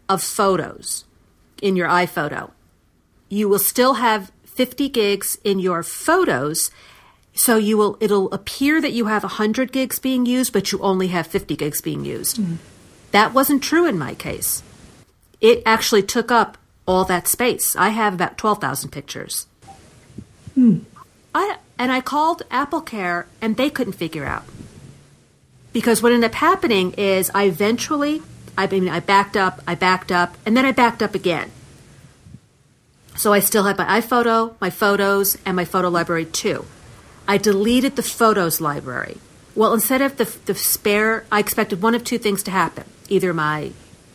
of 0.09 0.21
photos 0.21 1.05
in 1.61 1.77
your 1.77 1.87
iPhoto, 1.87 2.51
you 3.29 3.47
will 3.47 3.59
still 3.59 3.93
have 3.93 4.33
50 4.59 4.89
gigs 4.89 5.37
in 5.45 5.57
your 5.59 5.83
photos. 5.83 6.69
So 7.39 7.55
you 7.55 7.77
will 7.77 7.95
it'll 8.01 8.29
appear 8.33 8.81
that 8.81 8.91
you 8.91 9.05
have 9.05 9.23
100 9.23 9.71
gigs 9.71 9.97
being 9.97 10.25
used, 10.25 10.51
but 10.51 10.73
you 10.73 10.79
only 10.79 11.07
have 11.07 11.25
50 11.25 11.55
gigs 11.55 11.79
being 11.79 12.03
used. 12.03 12.35
Hmm. 12.35 12.55
That 13.11 13.33
wasn't 13.33 13.63
true 13.63 13.85
in 13.85 13.97
my 13.97 14.13
case. 14.13 14.61
It 15.39 15.63
actually 15.65 16.03
took 16.03 16.31
up 16.31 16.57
all 16.85 17.05
that 17.05 17.29
space. 17.29 17.77
I 17.77 17.89
have 17.89 18.13
about 18.13 18.37
12,000 18.37 18.89
pictures. 18.89 19.47
Hmm. 20.53 20.79
I, 21.33 21.59
and 21.77 21.93
I 21.93 22.01
called 22.01 22.43
Apple 22.51 22.81
Care 22.81 23.25
and 23.41 23.55
they 23.55 23.69
couldn't 23.69 23.93
figure 23.93 24.25
out. 24.25 24.43
Because 25.71 26.03
what 26.03 26.11
ended 26.11 26.31
up 26.31 26.35
happening 26.35 26.91
is 26.97 27.31
I 27.33 27.45
eventually, 27.45 28.21
I 28.57 28.67
mean, 28.67 28.89
I 28.89 28.99
backed 28.99 29.37
up, 29.37 29.61
I 29.65 29.75
backed 29.75 30.11
up, 30.11 30.35
and 30.45 30.57
then 30.57 30.65
I 30.65 30.73
backed 30.73 31.01
up 31.01 31.15
again. 31.15 31.51
So 33.15 33.31
I 33.31 33.39
still 33.39 33.63
had 33.63 33.77
my 33.77 34.01
iPhoto, 34.01 34.55
my 34.59 34.69
photos, 34.69 35.37
and 35.45 35.55
my 35.55 35.63
photo 35.63 35.87
library 35.87 36.25
too. 36.25 36.65
I 37.29 37.37
deleted 37.37 37.95
the 37.95 38.01
photos 38.01 38.59
library. 38.59 39.17
Well, 39.53 39.75
instead 39.75 40.01
of 40.01 40.17
the, 40.17 40.25
the 40.45 40.55
spare, 40.55 41.25
I 41.31 41.37
expected 41.39 41.79
one 41.79 41.93
of 41.93 42.03
two 42.03 42.17
things 42.17 42.41
to 42.43 42.51
happen. 42.51 42.85
Either 43.07 43.35
my 43.35 43.71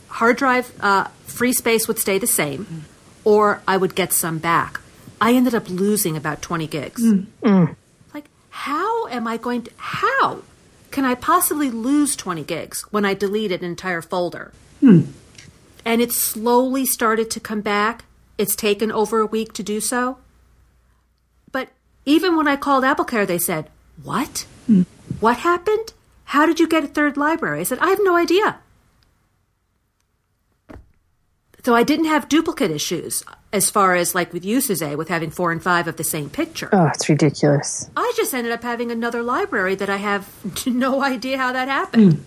hard 0.08 0.36
drive 0.36 0.72
uh, 0.80 1.04
free 1.24 1.52
space 1.52 1.86
would 1.86 2.00
stay 2.00 2.18
the 2.18 2.26
same, 2.26 2.86
or 3.22 3.62
I 3.68 3.76
would 3.76 3.94
get 3.94 4.12
some 4.12 4.38
back. 4.38 4.80
I 5.20 5.34
ended 5.34 5.54
up 5.54 5.70
losing 5.70 6.16
about 6.16 6.42
20 6.42 6.66
gigs. 6.66 7.04
Mm. 7.04 7.26
Mm. 7.44 7.76
Like, 8.12 8.24
how 8.50 9.06
am 9.06 9.28
I 9.28 9.36
going 9.36 9.62
to, 9.62 9.70
how 9.76 10.42
can 10.90 11.04
I 11.04 11.14
possibly 11.14 11.70
lose 11.70 12.16
20 12.16 12.42
gigs 12.42 12.82
when 12.90 13.04
I 13.04 13.14
deleted 13.14 13.62
an 13.62 13.70
entire 13.70 14.02
folder? 14.02 14.50
Hmm. 14.80 15.02
And 15.84 16.02
it 16.02 16.10
slowly 16.10 16.84
started 16.84 17.30
to 17.30 17.38
come 17.38 17.60
back. 17.60 18.06
It's 18.38 18.56
taken 18.56 18.90
over 18.90 19.20
a 19.20 19.26
week 19.26 19.52
to 19.52 19.62
do 19.62 19.80
so. 19.80 20.18
Even 22.06 22.36
when 22.36 22.48
I 22.48 22.56
called 22.56 22.84
AppleCare, 22.84 23.26
they 23.26 23.38
said, 23.38 23.70
What? 24.02 24.46
Hmm. 24.66 24.82
What 25.20 25.38
happened? 25.38 25.92
How 26.24 26.46
did 26.46 26.58
you 26.60 26.68
get 26.68 26.84
a 26.84 26.88
third 26.88 27.16
library? 27.16 27.60
I 27.60 27.62
said, 27.64 27.78
I 27.78 27.88
have 27.90 28.00
no 28.02 28.16
idea. 28.16 28.58
So 31.64 31.74
I 31.74 31.82
didn't 31.82 32.06
have 32.06 32.28
duplicate 32.28 32.70
issues 32.70 33.24
as 33.50 33.70
far 33.70 33.94
as 33.94 34.14
like 34.14 34.34
with 34.34 34.44
you, 34.44 34.56
Uses 34.56 34.82
with 34.82 35.08
having 35.08 35.30
four 35.30 35.50
and 35.50 35.62
five 35.62 35.88
of 35.88 35.96
the 35.96 36.04
same 36.04 36.28
picture. 36.28 36.68
Oh, 36.72 36.86
it's 36.88 37.08
ridiculous. 37.08 37.88
I 37.96 38.12
just 38.16 38.34
ended 38.34 38.52
up 38.52 38.62
having 38.62 38.90
another 38.90 39.22
library 39.22 39.74
that 39.76 39.88
I 39.88 39.96
have 39.96 40.28
no 40.66 41.02
idea 41.02 41.38
how 41.38 41.52
that 41.52 41.68
happened. 41.68 42.14
Hmm. 42.14 42.22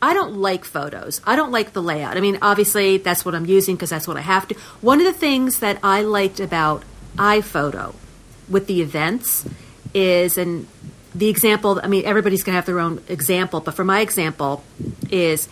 I 0.00 0.12
don't 0.12 0.36
like 0.36 0.64
photos. 0.64 1.20
I 1.24 1.34
don't 1.34 1.50
like 1.50 1.72
the 1.72 1.82
layout. 1.82 2.16
I 2.16 2.20
mean, 2.20 2.38
obviously, 2.42 2.98
that's 2.98 3.24
what 3.24 3.34
I'm 3.34 3.46
using 3.46 3.74
because 3.74 3.90
that's 3.90 4.06
what 4.06 4.18
I 4.18 4.20
have 4.20 4.46
to. 4.48 4.54
One 4.82 5.00
of 5.00 5.06
the 5.06 5.14
things 5.14 5.60
that 5.60 5.78
I 5.82 6.02
liked 6.02 6.40
about 6.40 6.84
iPhoto 7.16 7.94
with 8.48 8.66
the 8.66 8.80
events 8.80 9.46
is, 9.92 10.38
and 10.38 10.66
the 11.14 11.28
example, 11.28 11.80
I 11.82 11.86
mean, 11.86 12.04
everybody's 12.04 12.42
going 12.42 12.54
to 12.54 12.56
have 12.56 12.66
their 12.66 12.80
own 12.80 13.02
example, 13.08 13.60
but 13.60 13.74
for 13.74 13.84
my 13.84 14.00
example, 14.00 14.64
is 15.10 15.46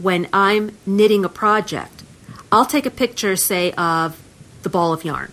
when 0.00 0.28
I'm 0.32 0.76
knitting 0.86 1.24
a 1.24 1.28
project, 1.28 2.02
I'll 2.50 2.66
take 2.66 2.86
a 2.86 2.90
picture, 2.90 3.36
say, 3.36 3.72
of 3.72 4.20
the 4.62 4.68
ball 4.68 4.92
of 4.92 5.04
yarn. 5.04 5.32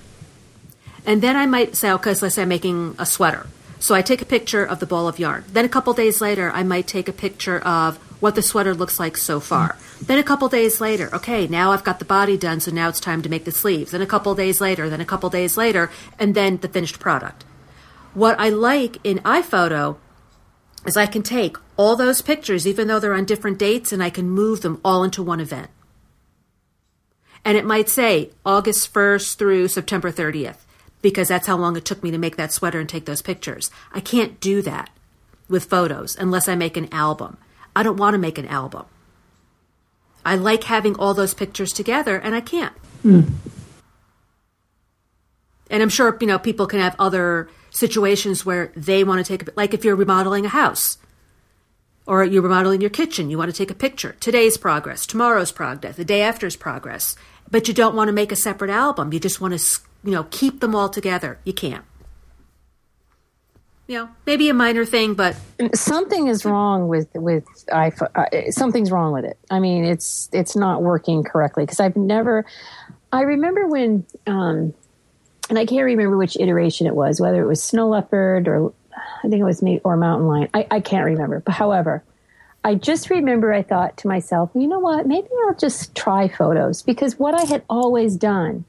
And 1.05 1.21
then 1.21 1.35
I 1.35 1.45
might 1.45 1.75
say, 1.75 1.91
okay, 1.91 2.13
so 2.13 2.25
let's 2.25 2.35
say 2.35 2.41
I'm 2.41 2.49
making 2.49 2.95
a 2.97 3.05
sweater. 3.05 3.47
So 3.79 3.93
I 3.93 4.01
take 4.01 4.21
a 4.21 4.25
picture 4.25 4.65
of 4.65 4.79
the 4.79 4.85
ball 4.85 5.07
of 5.07 5.19
yarn. 5.19 5.45
Then 5.51 5.65
a 5.65 5.69
couple 5.69 5.93
days 5.93 6.19
later, 6.19 6.51
I 6.51 6.63
might 6.63 6.87
take 6.87 7.07
a 7.07 7.13
picture 7.13 7.59
of 7.59 7.99
what 8.25 8.33
the 8.33 8.41
sweater 8.41 8.73
looks 8.73 8.99
like 8.99 9.15
so 9.17 9.39
far. 9.39 9.77
Then 10.01 10.17
a 10.17 10.23
couple 10.23 10.49
days 10.49 10.81
later, 10.81 11.13
okay, 11.13 11.45
now 11.45 11.71
I've 11.71 11.83
got 11.83 11.99
the 11.99 12.05
body 12.05 12.37
done, 12.37 12.59
so 12.59 12.71
now 12.71 12.89
it's 12.89 12.99
time 12.99 13.21
to 13.21 13.29
make 13.29 13.45
the 13.45 13.51
sleeves. 13.51 13.91
Then 13.91 14.01
a 14.01 14.07
couple 14.07 14.33
days 14.33 14.59
later, 14.59 14.89
then 14.89 14.99
a 14.99 15.05
couple 15.05 15.29
days 15.29 15.57
later, 15.57 15.91
and 16.17 16.33
then 16.33 16.57
the 16.57 16.67
finished 16.67 16.99
product. 16.99 17.45
What 18.15 18.35
I 18.39 18.49
like 18.49 18.97
in 19.03 19.19
iPhoto 19.19 19.97
is 20.87 20.97
I 20.97 21.05
can 21.05 21.21
take 21.21 21.55
all 21.77 21.95
those 21.95 22.23
pictures, 22.23 22.65
even 22.65 22.87
though 22.87 22.99
they're 22.99 23.13
on 23.13 23.25
different 23.25 23.59
dates, 23.59 23.93
and 23.93 24.01
I 24.01 24.09
can 24.09 24.27
move 24.27 24.61
them 24.61 24.81
all 24.83 25.03
into 25.03 25.21
one 25.21 25.39
event. 25.39 25.69
And 27.45 27.55
it 27.55 27.63
might 27.63 27.89
say 27.89 28.31
August 28.43 28.91
1st 28.91 29.35
through 29.35 29.67
September 29.67 30.11
30th, 30.11 30.65
because 31.03 31.27
that's 31.27 31.45
how 31.45 31.57
long 31.57 31.77
it 31.77 31.85
took 31.85 32.01
me 32.01 32.09
to 32.09 32.17
make 32.17 32.37
that 32.37 32.51
sweater 32.51 32.79
and 32.79 32.89
take 32.89 33.05
those 33.05 33.21
pictures. 33.21 33.69
I 33.93 33.99
can't 33.99 34.39
do 34.39 34.63
that 34.63 34.89
with 35.47 35.65
photos 35.65 36.15
unless 36.15 36.49
I 36.49 36.55
make 36.55 36.75
an 36.75 36.91
album. 36.91 37.37
I 37.75 37.83
don't 37.83 37.97
want 37.97 38.13
to 38.13 38.17
make 38.17 38.37
an 38.37 38.47
album. 38.47 38.85
I 40.25 40.35
like 40.35 40.63
having 40.63 40.95
all 40.95 41.13
those 41.13 41.33
pictures 41.33 41.71
together, 41.71 42.17
and 42.17 42.33
I 42.33 42.41
can't. 42.41 42.73
Hmm. 43.03 43.21
And 45.69 45.83
I'm 45.83 45.89
sure 45.89 46.17
you 46.19 46.27
know 46.27 46.39
people 46.39 46.67
can 46.67 46.79
have 46.79 46.95
other 46.97 47.49
situations 47.69 48.45
where 48.45 48.71
they 48.75 49.03
want 49.03 49.23
to 49.23 49.37
take 49.37 49.47
a 49.47 49.51
like 49.55 49.73
if 49.73 49.83
you're 49.83 49.95
remodeling 49.95 50.45
a 50.45 50.49
house 50.49 50.97
or 52.07 52.23
you're 52.23 52.41
remodeling 52.41 52.81
your 52.81 52.89
kitchen, 52.89 53.29
you 53.29 53.37
want 53.37 53.51
to 53.51 53.57
take 53.57 53.71
a 53.71 53.75
picture. 53.75 54.15
Today's 54.19 54.57
progress, 54.57 55.05
tomorrow's 55.05 55.51
progress, 55.51 55.95
the 55.95 56.05
day 56.05 56.21
after's 56.21 56.55
progress. 56.55 57.15
But 57.49 57.67
you 57.67 57.73
don't 57.73 57.95
want 57.95 58.07
to 58.07 58.13
make 58.13 58.31
a 58.31 58.35
separate 58.35 58.71
album. 58.71 59.13
You 59.13 59.19
just 59.19 59.41
want 59.41 59.57
to 59.57 59.81
you 60.03 60.11
know 60.11 60.25
keep 60.31 60.59
them 60.59 60.75
all 60.75 60.89
together. 60.89 61.39
You 61.43 61.53
can't. 61.53 61.85
You 63.87 63.99
know, 63.99 64.09
maybe 64.25 64.49
a 64.49 64.53
minor 64.53 64.83
thing, 64.83 65.13
but 65.13 65.35
Something 65.73 66.27
is 66.27 66.43
wrong 66.43 66.87
with 66.87 67.07
with 67.13 67.45
iPhone. 67.67 68.09
Uh, 68.15 68.51
something's 68.51 68.91
wrong 68.91 69.13
with 69.13 69.25
it. 69.25 69.37
I 69.49 69.59
mean, 69.59 69.85
it's 69.85 70.29
it's 70.33 70.55
not 70.55 70.81
working 70.81 71.23
correctly 71.23 71.63
because 71.63 71.79
I've 71.79 71.95
never. 71.95 72.45
I 73.11 73.21
remember 73.21 73.67
when, 73.67 74.05
um, 74.27 74.73
and 75.49 75.57
I 75.57 75.65
can't 75.65 75.85
remember 75.85 76.17
which 76.17 76.35
iteration 76.37 76.87
it 76.87 76.95
was, 76.95 77.21
whether 77.21 77.41
it 77.41 77.47
was 77.47 77.63
Snow 77.63 77.87
Leopard 77.87 78.47
or 78.47 78.73
I 79.23 79.29
think 79.29 79.41
it 79.41 79.45
was 79.45 79.61
me 79.61 79.79
or 79.83 79.95
Mountain 79.97 80.27
Lion. 80.27 80.49
I, 80.53 80.67
I 80.69 80.79
can't 80.79 81.05
remember. 81.05 81.39
But 81.39 81.53
however, 81.53 82.03
I 82.63 82.75
just 82.75 83.09
remember 83.09 83.53
I 83.53 83.61
thought 83.61 83.97
to 83.97 84.07
myself, 84.07 84.49
you 84.55 84.67
know 84.67 84.79
what? 84.79 85.07
Maybe 85.07 85.27
I'll 85.45 85.55
just 85.55 85.95
try 85.95 86.27
photos 86.27 86.81
because 86.81 87.19
what 87.19 87.35
I 87.35 87.43
had 87.43 87.63
always 87.69 88.15
done 88.17 88.65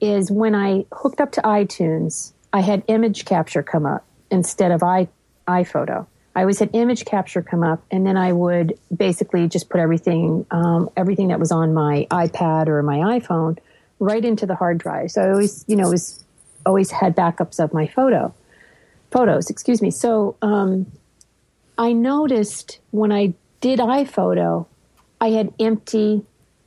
is 0.00 0.30
when 0.30 0.54
I 0.54 0.84
hooked 0.92 1.20
up 1.20 1.32
to 1.32 1.40
iTunes, 1.42 2.32
I 2.52 2.60
had 2.60 2.82
image 2.88 3.24
capture 3.24 3.62
come 3.62 3.86
up 3.86 4.05
instead 4.30 4.70
of 4.70 4.82
i 4.82 5.08
iPhoto. 5.48 6.06
I 6.34 6.40
always 6.40 6.58
had 6.58 6.70
image 6.74 7.04
capture 7.06 7.40
come 7.40 7.62
up, 7.62 7.82
and 7.90 8.06
then 8.06 8.16
I 8.16 8.32
would 8.32 8.78
basically 8.94 9.48
just 9.48 9.70
put 9.70 9.80
everything, 9.80 10.44
um, 10.50 10.90
everything 10.96 11.28
that 11.28 11.40
was 11.40 11.50
on 11.50 11.72
my 11.72 12.06
iPad 12.10 12.68
or 12.68 12.82
my 12.82 13.18
iPhone, 13.18 13.58
right 14.00 14.22
into 14.22 14.44
the 14.44 14.54
hard 14.54 14.76
drive. 14.76 15.10
So 15.12 15.22
I 15.22 15.30
always, 15.30 15.64
you 15.66 15.76
know, 15.76 15.88
was 15.88 16.22
always 16.66 16.90
had 16.90 17.16
backups 17.16 17.62
of 17.62 17.72
my 17.72 17.86
photo, 17.86 18.34
photos. 19.10 19.48
Excuse 19.48 19.80
me. 19.80 19.90
So 19.90 20.36
um, 20.42 20.92
I 21.78 21.92
noticed 21.92 22.80
when 22.90 23.12
I 23.12 23.32
did 23.60 23.78
iPhoto, 23.78 24.66
I 25.20 25.30
had 25.30 25.54
empty 25.58 26.22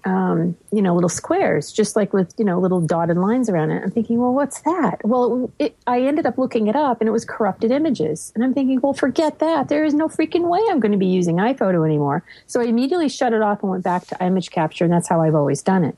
um, 0.05 0.55
you 0.71 0.81
know, 0.81 0.93
little 0.93 1.09
squares, 1.09 1.71
just 1.71 1.95
like 1.95 2.13
with, 2.13 2.33
you 2.37 2.45
know, 2.45 2.59
little 2.59 2.79
dotted 2.79 3.17
lines 3.17 3.49
around 3.49 3.71
it. 3.71 3.83
I'm 3.83 3.91
thinking, 3.91 4.17
well, 4.19 4.33
what's 4.33 4.61
that? 4.61 5.01
Well, 5.03 5.51
it, 5.59 5.77
I 5.87 6.01
ended 6.01 6.25
up 6.25 6.37
looking 6.37 6.67
it 6.67 6.75
up 6.75 7.01
and 7.01 7.07
it 7.07 7.11
was 7.11 7.25
corrupted 7.25 7.71
images. 7.71 8.31
And 8.33 8.43
I'm 8.43 8.53
thinking, 8.53 8.79
well, 8.81 8.93
forget 8.93 9.39
that. 9.39 9.67
There 9.67 9.83
is 9.83 9.93
no 9.93 10.07
freaking 10.07 10.47
way 10.47 10.61
I'm 10.69 10.79
going 10.79 10.93
to 10.93 10.97
be 10.97 11.07
using 11.07 11.37
iPhoto 11.37 11.85
anymore. 11.85 12.23
So 12.47 12.61
I 12.61 12.65
immediately 12.65 13.09
shut 13.09 13.33
it 13.33 13.41
off 13.41 13.61
and 13.61 13.71
went 13.71 13.83
back 13.83 14.07
to 14.07 14.23
image 14.23 14.51
capture. 14.51 14.85
And 14.85 14.93
that's 14.93 15.09
how 15.09 15.21
I've 15.21 15.35
always 15.35 15.61
done 15.61 15.83
it. 15.83 15.97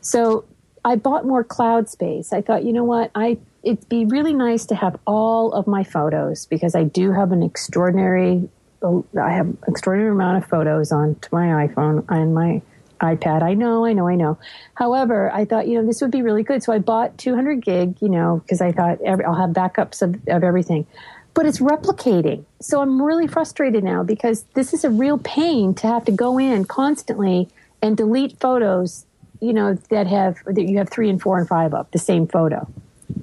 So 0.00 0.44
I 0.84 0.96
bought 0.96 1.26
more 1.26 1.44
cloud 1.44 1.88
space. 1.88 2.32
I 2.32 2.40
thought, 2.40 2.64
you 2.64 2.72
know 2.72 2.84
what? 2.84 3.10
I, 3.14 3.38
it'd 3.62 3.88
be 3.88 4.06
really 4.06 4.32
nice 4.32 4.64
to 4.66 4.74
have 4.74 4.98
all 5.06 5.52
of 5.52 5.66
my 5.66 5.84
photos 5.84 6.46
because 6.46 6.74
I 6.74 6.84
do 6.84 7.12
have 7.12 7.32
an 7.32 7.42
extraordinary, 7.42 8.48
I 8.82 9.32
have 9.32 9.54
extraordinary 9.68 10.12
amount 10.12 10.42
of 10.42 10.48
photos 10.48 10.92
on 10.92 11.16
to 11.16 11.28
my 11.32 11.66
iPhone 11.66 12.04
and 12.08 12.34
my, 12.34 12.62
iPad. 13.00 13.42
I 13.42 13.54
know, 13.54 13.84
I 13.84 13.92
know, 13.92 14.08
I 14.08 14.14
know. 14.14 14.38
However, 14.74 15.30
I 15.32 15.44
thought, 15.44 15.68
you 15.68 15.80
know, 15.80 15.86
this 15.86 16.00
would 16.00 16.10
be 16.10 16.22
really 16.22 16.42
good. 16.42 16.62
So 16.62 16.72
I 16.72 16.78
bought 16.78 17.18
200 17.18 17.62
gig, 17.62 17.96
you 18.00 18.08
know, 18.08 18.40
because 18.44 18.60
I 18.60 18.72
thought 18.72 19.00
every, 19.02 19.24
I'll 19.24 19.34
have 19.34 19.50
backups 19.50 20.02
of, 20.02 20.14
of 20.28 20.42
everything. 20.42 20.86
But 21.34 21.46
it's 21.46 21.58
replicating. 21.58 22.44
So 22.60 22.80
I'm 22.80 23.02
really 23.02 23.26
frustrated 23.26 23.82
now 23.82 24.02
because 24.04 24.44
this 24.54 24.72
is 24.72 24.84
a 24.84 24.90
real 24.90 25.18
pain 25.18 25.74
to 25.74 25.86
have 25.86 26.04
to 26.04 26.12
go 26.12 26.38
in 26.38 26.64
constantly 26.64 27.48
and 27.82 27.96
delete 27.96 28.38
photos, 28.38 29.04
you 29.40 29.52
know, 29.52 29.74
that 29.90 30.06
have, 30.06 30.38
that 30.46 30.62
you 30.62 30.78
have 30.78 30.88
three 30.88 31.10
and 31.10 31.20
four 31.20 31.38
and 31.38 31.48
five 31.48 31.74
of 31.74 31.90
the 31.90 31.98
same 31.98 32.26
photo. 32.26 32.68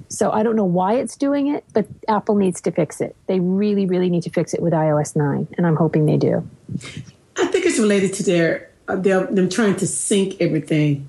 So 0.08 0.30
I 0.30 0.42
don't 0.42 0.56
know 0.56 0.64
why 0.64 0.94
it's 0.94 1.16
doing 1.16 1.48
it, 1.48 1.64
but 1.72 1.86
Apple 2.06 2.36
needs 2.36 2.60
to 2.62 2.70
fix 2.70 3.00
it. 3.00 3.16
They 3.26 3.40
really, 3.40 3.86
really 3.86 4.10
need 4.10 4.22
to 4.24 4.30
fix 4.30 4.52
it 4.54 4.60
with 4.60 4.72
iOS 4.72 5.16
9, 5.16 5.48
and 5.56 5.66
I'm 5.66 5.76
hoping 5.76 6.06
they 6.06 6.18
do. 6.18 6.48
I 7.36 7.46
think 7.46 7.64
it's 7.66 7.78
related 7.78 8.12
to 8.14 8.22
their 8.22 8.71
uh, 8.88 8.96
they're 8.96 9.26
them 9.26 9.48
trying 9.48 9.76
to 9.76 9.86
sync 9.86 10.40
everything. 10.40 11.08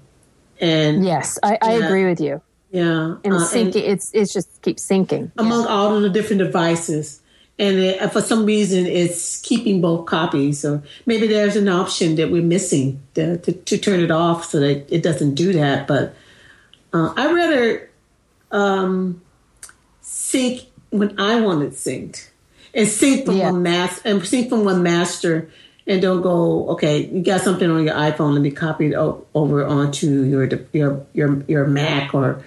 And 0.59 1.03
yes, 1.05 1.39
I, 1.43 1.57
I 1.61 1.78
yeah, 1.78 1.86
agree 1.86 2.05
with 2.05 2.21
you. 2.21 2.41
Yeah, 2.71 3.17
and 3.24 3.34
uh, 3.34 3.39
syncing, 3.39 3.76
it's 3.76 4.11
it's 4.13 4.34
just 4.34 4.61
keeps 4.61 4.86
syncing 4.88 5.32
among 5.38 5.63
yeah. 5.63 5.69
all 5.69 5.95
of 5.95 6.01
the 6.01 6.09
different 6.09 6.39
devices. 6.39 7.21
And 7.59 7.78
it, 7.78 8.01
uh, 8.01 8.09
for 8.09 8.21
some 8.21 8.45
reason, 8.45 8.88
it's 8.88 9.39
keeping 9.41 9.80
both 9.80 10.07
copies. 10.07 10.65
Or 10.65 10.82
maybe 11.05 11.28
there's 11.28 11.55
an 11.55 11.69
option 11.69 12.15
that 12.15 12.32
we're 12.32 12.41
missing 12.41 12.99
to, 13.13 13.38
to, 13.38 13.51
to 13.51 13.78
turn 13.78 13.99
it 13.99 14.09
off 14.09 14.45
so 14.45 14.59
that 14.59 14.91
it 14.91 15.03
doesn't 15.03 15.36
do 15.36 15.53
that. 15.53 15.86
But 15.86 16.15
uh, 16.93 17.13
I 17.15 17.32
rather 17.32 17.91
um, 18.51 19.21
sync 20.01 20.61
when 20.89 21.19
I 21.19 21.41
want 21.41 21.63
it 21.63 21.74
synced, 21.74 22.30
and 22.74 22.88
sync 22.88 23.26
from 23.26 23.38
yeah. 23.38 23.51
one 23.51 23.61
master 23.61 24.01
and 24.09 24.26
sync 24.26 24.49
from 24.49 24.65
one 24.65 24.82
master 24.82 25.49
and 25.88 26.01
don't 26.01 26.21
go 26.21 26.69
okay 26.69 27.05
you 27.07 27.21
got 27.23 27.41
something 27.41 27.69
on 27.69 27.84
your 27.84 27.95
iphone 27.95 28.34
let 28.34 28.41
me 28.41 28.51
copy 28.51 28.88
it 28.88 28.93
over 28.93 29.65
onto 29.65 30.23
your 30.23 30.45
your 30.71 31.05
your 31.13 31.43
your 31.47 31.67
mac 31.67 32.13
or 32.13 32.43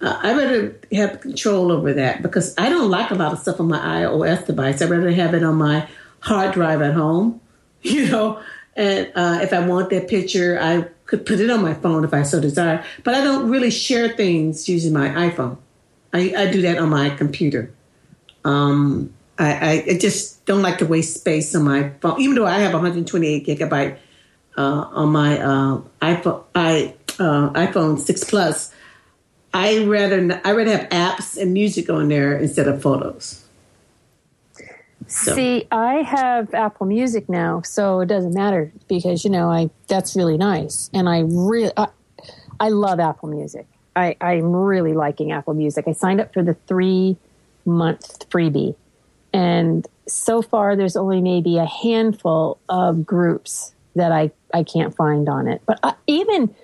uh, 0.00 0.18
i 0.22 0.32
rather 0.32 0.76
have 0.92 1.20
control 1.20 1.70
over 1.72 1.92
that 1.92 2.22
because 2.22 2.54
i 2.58 2.68
don't 2.68 2.90
like 2.90 3.10
a 3.10 3.14
lot 3.14 3.32
of 3.32 3.38
stuff 3.38 3.60
on 3.60 3.68
my 3.68 3.78
ios 3.78 4.46
device. 4.46 4.80
I'd 4.82 4.90
rather 4.90 5.10
have 5.10 5.34
it 5.34 5.44
on 5.44 5.56
my 5.56 5.88
hard 6.20 6.52
drive 6.54 6.82
at 6.82 6.94
home 6.94 7.40
you 7.82 8.08
know? 8.08 8.40
And 8.76 9.10
uh, 9.14 9.40
if 9.42 9.52
i 9.52 9.66
want 9.66 9.90
that 9.90 10.08
picture 10.08 10.58
i 10.60 10.86
could 11.06 11.26
put 11.26 11.40
it 11.40 11.50
on 11.50 11.60
my 11.62 11.74
phone 11.74 12.04
if 12.04 12.14
i 12.14 12.22
so 12.22 12.40
desire 12.40 12.84
but 13.04 13.14
i 13.14 13.22
don't 13.22 13.50
really 13.50 13.70
share 13.70 14.10
things 14.10 14.68
using 14.68 14.92
my 14.92 15.08
iphone. 15.28 15.58
I, 16.12 16.34
I 16.36 16.50
do 16.50 16.62
that 16.62 16.78
on 16.78 16.88
my 16.88 17.10
computer. 17.10 17.72
Um, 18.44 19.14
I, 19.40 19.84
I, 19.88 19.98
just 19.98 20.44
don't 20.44 20.60
like 20.60 20.78
to 20.78 20.86
waste 20.86 21.14
space 21.14 21.54
on 21.54 21.64
my 21.64 21.90
phone, 22.00 22.20
even 22.20 22.34
though 22.36 22.46
I 22.46 22.58
have 22.58 22.74
128 22.74 23.46
gigabyte 23.46 23.96
uh, 24.58 24.60
on 24.60 25.08
my 25.08 25.40
uh, 25.40 25.80
iPhone, 26.02 26.44
I, 26.54 26.94
uh, 27.18 27.50
iPhone 27.50 27.98
6 27.98 28.24
Plus. 28.24 28.74
I 29.52 29.84
rather 29.84 30.40
I 30.44 30.52
rather 30.52 30.76
have 30.76 30.88
apps 30.90 31.40
and 31.40 31.52
music 31.52 31.90
on 31.90 32.08
there 32.08 32.36
instead 32.36 32.68
of 32.68 32.80
photos. 32.80 33.44
So. 35.08 35.34
See, 35.34 35.66
I 35.72 36.02
have 36.02 36.54
Apple 36.54 36.86
Music 36.86 37.28
now, 37.28 37.62
so 37.62 37.98
it 37.98 38.06
doesn't 38.06 38.34
matter 38.34 38.70
because 38.86 39.24
you 39.24 39.30
know 39.30 39.50
I 39.50 39.70
that's 39.88 40.14
really 40.14 40.36
nice, 40.36 40.88
and 40.94 41.08
I 41.08 41.20
really 41.26 41.72
I, 41.76 41.88
I 42.60 42.68
love 42.68 43.00
Apple 43.00 43.28
Music. 43.28 43.66
I, 43.96 44.14
I'm 44.20 44.54
really 44.54 44.92
liking 44.92 45.32
Apple 45.32 45.54
Music. 45.54 45.88
I 45.88 45.92
signed 45.92 46.20
up 46.20 46.32
for 46.32 46.44
the 46.44 46.54
three 46.54 47.16
month 47.64 48.28
freebie 48.30 48.76
and 49.32 49.86
so 50.06 50.42
far, 50.42 50.76
there's 50.76 50.96
only 50.96 51.20
maybe 51.20 51.58
a 51.58 51.66
handful 51.66 52.58
of 52.68 53.06
groups 53.06 53.74
that 53.94 54.12
I, 54.12 54.30
I 54.52 54.64
can't 54.64 54.94
find 54.94 55.28
on 55.28 55.48
it. 55.48 55.62
But 55.66 55.78
I, 55.82 55.94
even, 56.06 56.54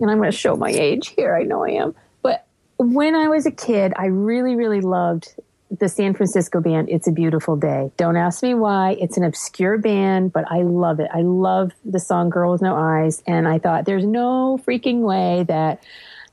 and 0.00 0.10
I'm 0.10 0.18
going 0.18 0.30
to 0.30 0.36
show 0.36 0.56
my 0.56 0.70
age 0.70 1.08
here, 1.08 1.34
I 1.34 1.42
know 1.42 1.64
I 1.64 1.70
am, 1.70 1.94
but 2.22 2.46
when 2.78 3.14
I 3.14 3.28
was 3.28 3.46
a 3.46 3.50
kid, 3.50 3.92
I 3.96 4.06
really, 4.06 4.56
really 4.56 4.80
loved 4.80 5.34
the 5.78 5.88
San 5.88 6.12
Francisco 6.12 6.60
band, 6.60 6.90
It's 6.90 7.06
a 7.06 7.12
Beautiful 7.12 7.56
Day. 7.56 7.90
Don't 7.96 8.16
ask 8.16 8.42
me 8.42 8.52
why. 8.52 8.96
It's 9.00 9.16
an 9.16 9.24
obscure 9.24 9.78
band, 9.78 10.32
but 10.32 10.44
I 10.50 10.62
love 10.62 11.00
it. 11.00 11.08
I 11.14 11.22
love 11.22 11.72
the 11.84 11.98
song 11.98 12.28
Girl 12.28 12.52
with 12.52 12.60
No 12.60 12.74
Eyes. 12.76 13.22
And 13.26 13.48
I 13.48 13.58
thought, 13.58 13.86
there's 13.86 14.04
no 14.04 14.60
freaking 14.66 15.00
way 15.00 15.44
that, 15.48 15.82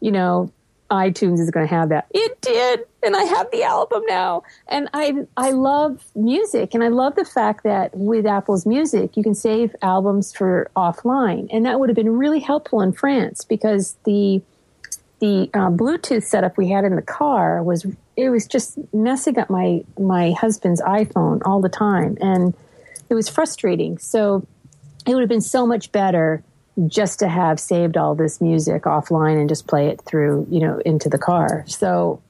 you 0.01 0.11
know, 0.11 0.51
iTunes 0.89 1.39
is 1.39 1.51
going 1.51 1.67
to 1.67 1.73
have 1.73 1.89
that. 1.89 2.07
It 2.11 2.41
did, 2.41 2.85
and 3.03 3.15
I 3.15 3.23
have 3.23 3.49
the 3.51 3.63
album 3.63 4.03
now. 4.07 4.43
And 4.67 4.89
I 4.93 5.25
I 5.37 5.51
love 5.51 6.03
music, 6.15 6.73
and 6.73 6.83
I 6.83 6.87
love 6.87 7.15
the 7.15 7.25
fact 7.25 7.63
that 7.63 7.95
with 7.95 8.25
Apple's 8.25 8.65
Music, 8.65 9.15
you 9.15 9.23
can 9.23 9.35
save 9.35 9.75
albums 9.81 10.33
for 10.33 10.69
offline, 10.75 11.47
and 11.51 11.65
that 11.65 11.79
would 11.79 11.89
have 11.89 11.95
been 11.95 12.17
really 12.17 12.39
helpful 12.39 12.81
in 12.81 12.93
France 12.93 13.43
because 13.43 13.95
the 14.05 14.41
the 15.19 15.49
uh, 15.53 15.69
Bluetooth 15.69 16.23
setup 16.23 16.57
we 16.57 16.69
had 16.69 16.85
in 16.85 16.95
the 16.95 17.01
car 17.01 17.61
was 17.61 17.85
it 18.15 18.29
was 18.29 18.47
just 18.47 18.77
messing 18.93 19.37
up 19.37 19.49
my 19.49 19.83
my 19.97 20.31
husband's 20.31 20.81
iPhone 20.81 21.41
all 21.45 21.61
the 21.61 21.69
time, 21.69 22.17
and 22.21 22.53
it 23.09 23.13
was 23.13 23.29
frustrating. 23.29 23.97
So 23.97 24.45
it 25.05 25.13
would 25.13 25.21
have 25.21 25.29
been 25.29 25.41
so 25.41 25.65
much 25.65 25.91
better 25.91 26.43
just 26.87 27.19
to 27.19 27.27
have 27.27 27.59
saved 27.59 27.97
all 27.97 28.15
this 28.15 28.39
music 28.39 28.83
offline 28.83 29.39
and 29.39 29.49
just 29.49 29.67
play 29.67 29.87
it 29.87 30.01
through, 30.05 30.47
you 30.49 30.59
know, 30.59 30.79
into 30.85 31.09
the 31.09 31.17
car. 31.17 31.63
So 31.67 32.21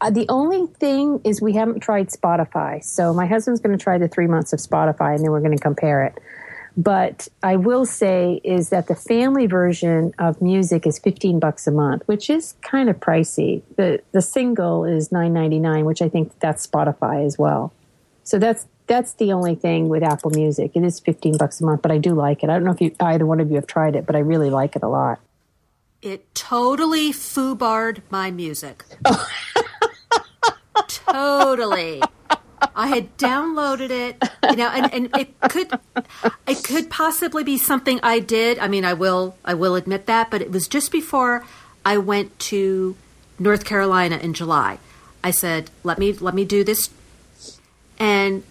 uh, 0.00 0.10
the 0.10 0.26
only 0.28 0.66
thing 0.78 1.20
is 1.24 1.40
we 1.40 1.52
haven't 1.52 1.80
tried 1.80 2.08
Spotify. 2.08 2.82
So 2.82 3.14
my 3.14 3.26
husband's 3.26 3.60
going 3.60 3.76
to 3.76 3.82
try 3.82 3.98
the 3.98 4.08
three 4.08 4.26
months 4.26 4.52
of 4.52 4.58
Spotify 4.58 5.14
and 5.14 5.24
then 5.24 5.30
we're 5.30 5.40
going 5.40 5.56
to 5.56 5.62
compare 5.62 6.04
it. 6.04 6.18
But 6.76 7.28
I 7.42 7.56
will 7.56 7.84
say 7.84 8.40
is 8.42 8.70
that 8.70 8.88
the 8.88 8.94
family 8.94 9.46
version 9.46 10.14
of 10.18 10.40
music 10.40 10.86
is 10.86 10.98
15 10.98 11.38
bucks 11.38 11.66
a 11.66 11.70
month, 11.70 12.02
which 12.06 12.30
is 12.30 12.54
kind 12.62 12.88
of 12.88 12.98
pricey. 12.98 13.62
The 13.76 14.00
the 14.12 14.22
single 14.22 14.84
is 14.84 15.10
9.99, 15.10 15.84
which 15.84 16.00
I 16.00 16.08
think 16.08 16.38
that's 16.40 16.66
Spotify 16.66 17.26
as 17.26 17.38
well. 17.38 17.74
So 18.24 18.38
that's 18.38 18.66
that's 18.86 19.14
the 19.14 19.32
only 19.32 19.54
thing 19.54 19.88
with 19.88 20.02
Apple 20.02 20.30
Music. 20.30 20.72
It 20.74 20.84
is 20.84 21.00
15 21.00 21.36
bucks 21.38 21.60
a 21.60 21.64
month, 21.64 21.82
but 21.82 21.90
I 21.90 21.98
do 21.98 22.14
like 22.14 22.42
it. 22.42 22.50
I 22.50 22.54
don't 22.54 22.64
know 22.64 22.72
if 22.72 22.80
you, 22.80 22.94
either 23.00 23.26
one 23.26 23.40
of 23.40 23.50
you 23.50 23.56
have 23.56 23.66
tried 23.66 23.96
it, 23.96 24.06
but 24.06 24.16
I 24.16 24.20
really 24.20 24.50
like 24.50 24.76
it 24.76 24.82
a 24.82 24.88
lot. 24.88 25.20
It 26.00 26.34
totally 26.34 27.12
foobarred 27.12 28.02
my 28.10 28.30
music. 28.30 28.84
Oh. 29.04 29.28
totally. 30.88 32.02
I 32.74 32.88
had 32.88 33.16
downloaded 33.18 33.90
it, 33.90 34.22
you 34.48 34.56
know, 34.56 34.68
and, 34.68 34.92
and 34.92 35.16
it 35.16 35.40
could 35.48 35.78
it 36.46 36.64
could 36.64 36.90
possibly 36.90 37.44
be 37.44 37.58
something 37.58 38.00
I 38.02 38.18
did. 38.18 38.58
I 38.58 38.68
mean, 38.68 38.84
I 38.84 38.94
will 38.94 39.36
I 39.44 39.54
will 39.54 39.74
admit 39.74 40.06
that, 40.06 40.30
but 40.30 40.40
it 40.40 40.50
was 40.50 40.68
just 40.68 40.90
before 40.90 41.44
I 41.84 41.98
went 41.98 42.38
to 42.40 42.96
North 43.38 43.64
Carolina 43.64 44.16
in 44.16 44.32
July. 44.32 44.78
I 45.22 45.32
said, 45.32 45.70
"Let 45.82 45.98
me 45.98 46.12
let 46.12 46.34
me 46.34 46.44
do 46.44 46.64
this," 46.64 46.90
and 47.98 48.42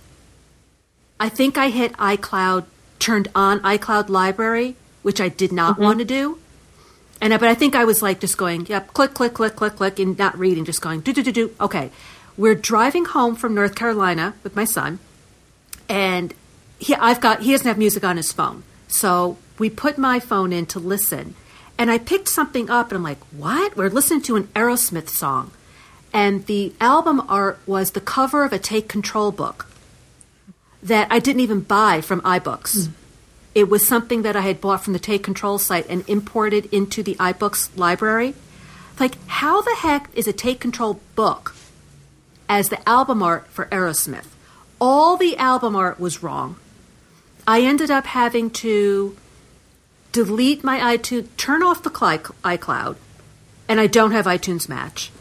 I 1.22 1.30
think 1.30 1.55
I 1.55 1.69
hit 1.69 1.93
iCloud, 1.97 2.65
turned 2.97 3.28
on 3.36 3.59
iCloud 3.59 4.09
Library, 4.09 4.76
which 5.03 5.22
I 5.22 5.30
did 5.30 5.51
not 5.51 5.74
mm-hmm. 5.74 5.84
want 5.84 5.99
to 5.99 6.05
do. 6.05 6.39
And 7.22 7.32
I, 7.32 7.38
but 7.38 7.47
I 7.47 7.53
think 7.53 7.76
I 7.76 7.86
was 7.86 8.01
like 8.01 8.19
just 8.19 8.39
going, 8.39 8.65
yep, 8.65 8.91
click, 8.95 9.13
click, 9.13 9.36
click, 9.36 9.55
click, 9.55 9.76
click, 9.76 9.99
and 9.99 10.17
not 10.17 10.36
reading, 10.36 10.65
just 10.65 10.82
going 10.82 11.01
do 11.01 11.13
do 11.13 11.22
do 11.22 11.32
do. 11.32 11.55
Okay. 11.61 11.91
we're 12.38 12.55
driving 12.55 13.05
home 13.05 13.36
from 13.36 13.53
North 13.53 13.76
Carolina 13.76 14.34
with 14.43 14.55
my 14.55 14.65
son, 14.65 14.97
and 15.88 16.34
he, 16.80 16.95
I've 16.95 17.22
got 17.22 17.43
he 17.43 17.51
doesn't 17.51 17.67
have 17.67 17.78
music 17.78 18.03
on 18.03 18.17
his 18.17 18.34
phone, 18.34 18.63
so 18.88 19.38
we 19.59 19.69
put 19.69 19.99
my 19.99 20.19
phone 20.19 20.51
in 20.51 20.65
to 20.74 20.80
listen, 20.80 21.36
and 21.78 21.91
I 21.91 21.99
picked 21.99 22.30
something 22.30 22.67
up, 22.72 22.89
and 22.89 22.97
I'm 22.97 23.03
like, 23.03 23.22
"What?" 23.26 23.78
We're 23.78 23.89
listening 23.89 24.24
to 24.24 24.38
an 24.38 24.47
Aerosmith 24.55 25.09
song, 25.09 25.51
and 26.11 26.47
the 26.47 26.74
album 26.82 27.22
art 27.30 27.59
was 27.67 27.91
the 27.91 28.01
cover 28.01 28.43
of 28.43 28.53
a 28.53 28.57
Take 28.57 28.89
Control 28.89 29.32
book 29.32 29.67
that 30.84 31.07
I 31.11 31.19
didn't 31.19 31.41
even 31.41 31.61
buy 31.61 32.01
from 32.01 32.21
iBooks. 32.21 32.88
Mm. 32.88 32.91
It 33.53 33.69
was 33.69 33.88
something 33.88 34.21
that 34.21 34.36
I 34.36 34.41
had 34.41 34.61
bought 34.61 34.84
from 34.84 34.93
the 34.93 34.99
Take 34.99 35.23
Control 35.23 35.59
site 35.59 35.88
and 35.89 36.07
imported 36.07 36.67
into 36.73 37.03
the 37.03 37.15
iBooks 37.15 37.69
library. 37.77 38.34
Like, 38.99 39.17
how 39.27 39.61
the 39.61 39.75
heck 39.79 40.09
is 40.13 40.27
a 40.27 40.34
Take 40.34 40.59
Control 40.59 41.01
book 41.15 41.55
as 42.47 42.69
the 42.69 42.88
album 42.88 43.21
art 43.21 43.47
for 43.47 43.65
Aerosmith? 43.65 44.27
All 44.79 45.17
the 45.17 45.38
album 45.38 45.75
art 45.75 45.99
was 45.99 46.23
wrong. 46.23 46.55
I 47.45 47.61
ended 47.61 47.91
up 47.91 48.05
having 48.05 48.49
to 48.51 49.17
delete 50.11 50.63
my 50.63 50.97
iTunes, 50.97 51.27
turn 51.38 51.63
off 51.63 51.84
the 51.84 51.89
iCloud, 51.89 52.95
and 53.67 53.79
I 53.79 53.88
don't 53.88 54.11
have 54.11 54.25
iTunes 54.25 54.69
Match. 54.69 55.11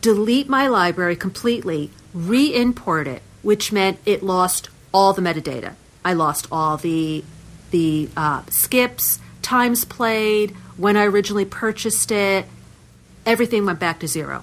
Delete 0.00 0.48
my 0.48 0.68
library 0.68 1.16
completely, 1.16 1.90
re 2.14 2.54
import 2.54 3.06
it, 3.06 3.22
which 3.46 3.70
meant 3.70 3.96
it 4.04 4.24
lost 4.24 4.68
all 4.92 5.12
the 5.12 5.22
metadata. 5.22 5.74
I 6.04 6.14
lost 6.14 6.48
all 6.50 6.76
the 6.76 7.22
the 7.70 8.08
uh, 8.16 8.42
skips, 8.50 9.20
times 9.40 9.84
played, 9.84 10.50
when 10.76 10.96
I 10.96 11.04
originally 11.04 11.44
purchased 11.44 12.10
it. 12.10 12.46
Everything 13.24 13.64
went 13.64 13.78
back 13.78 14.00
to 14.00 14.08
zero. 14.08 14.42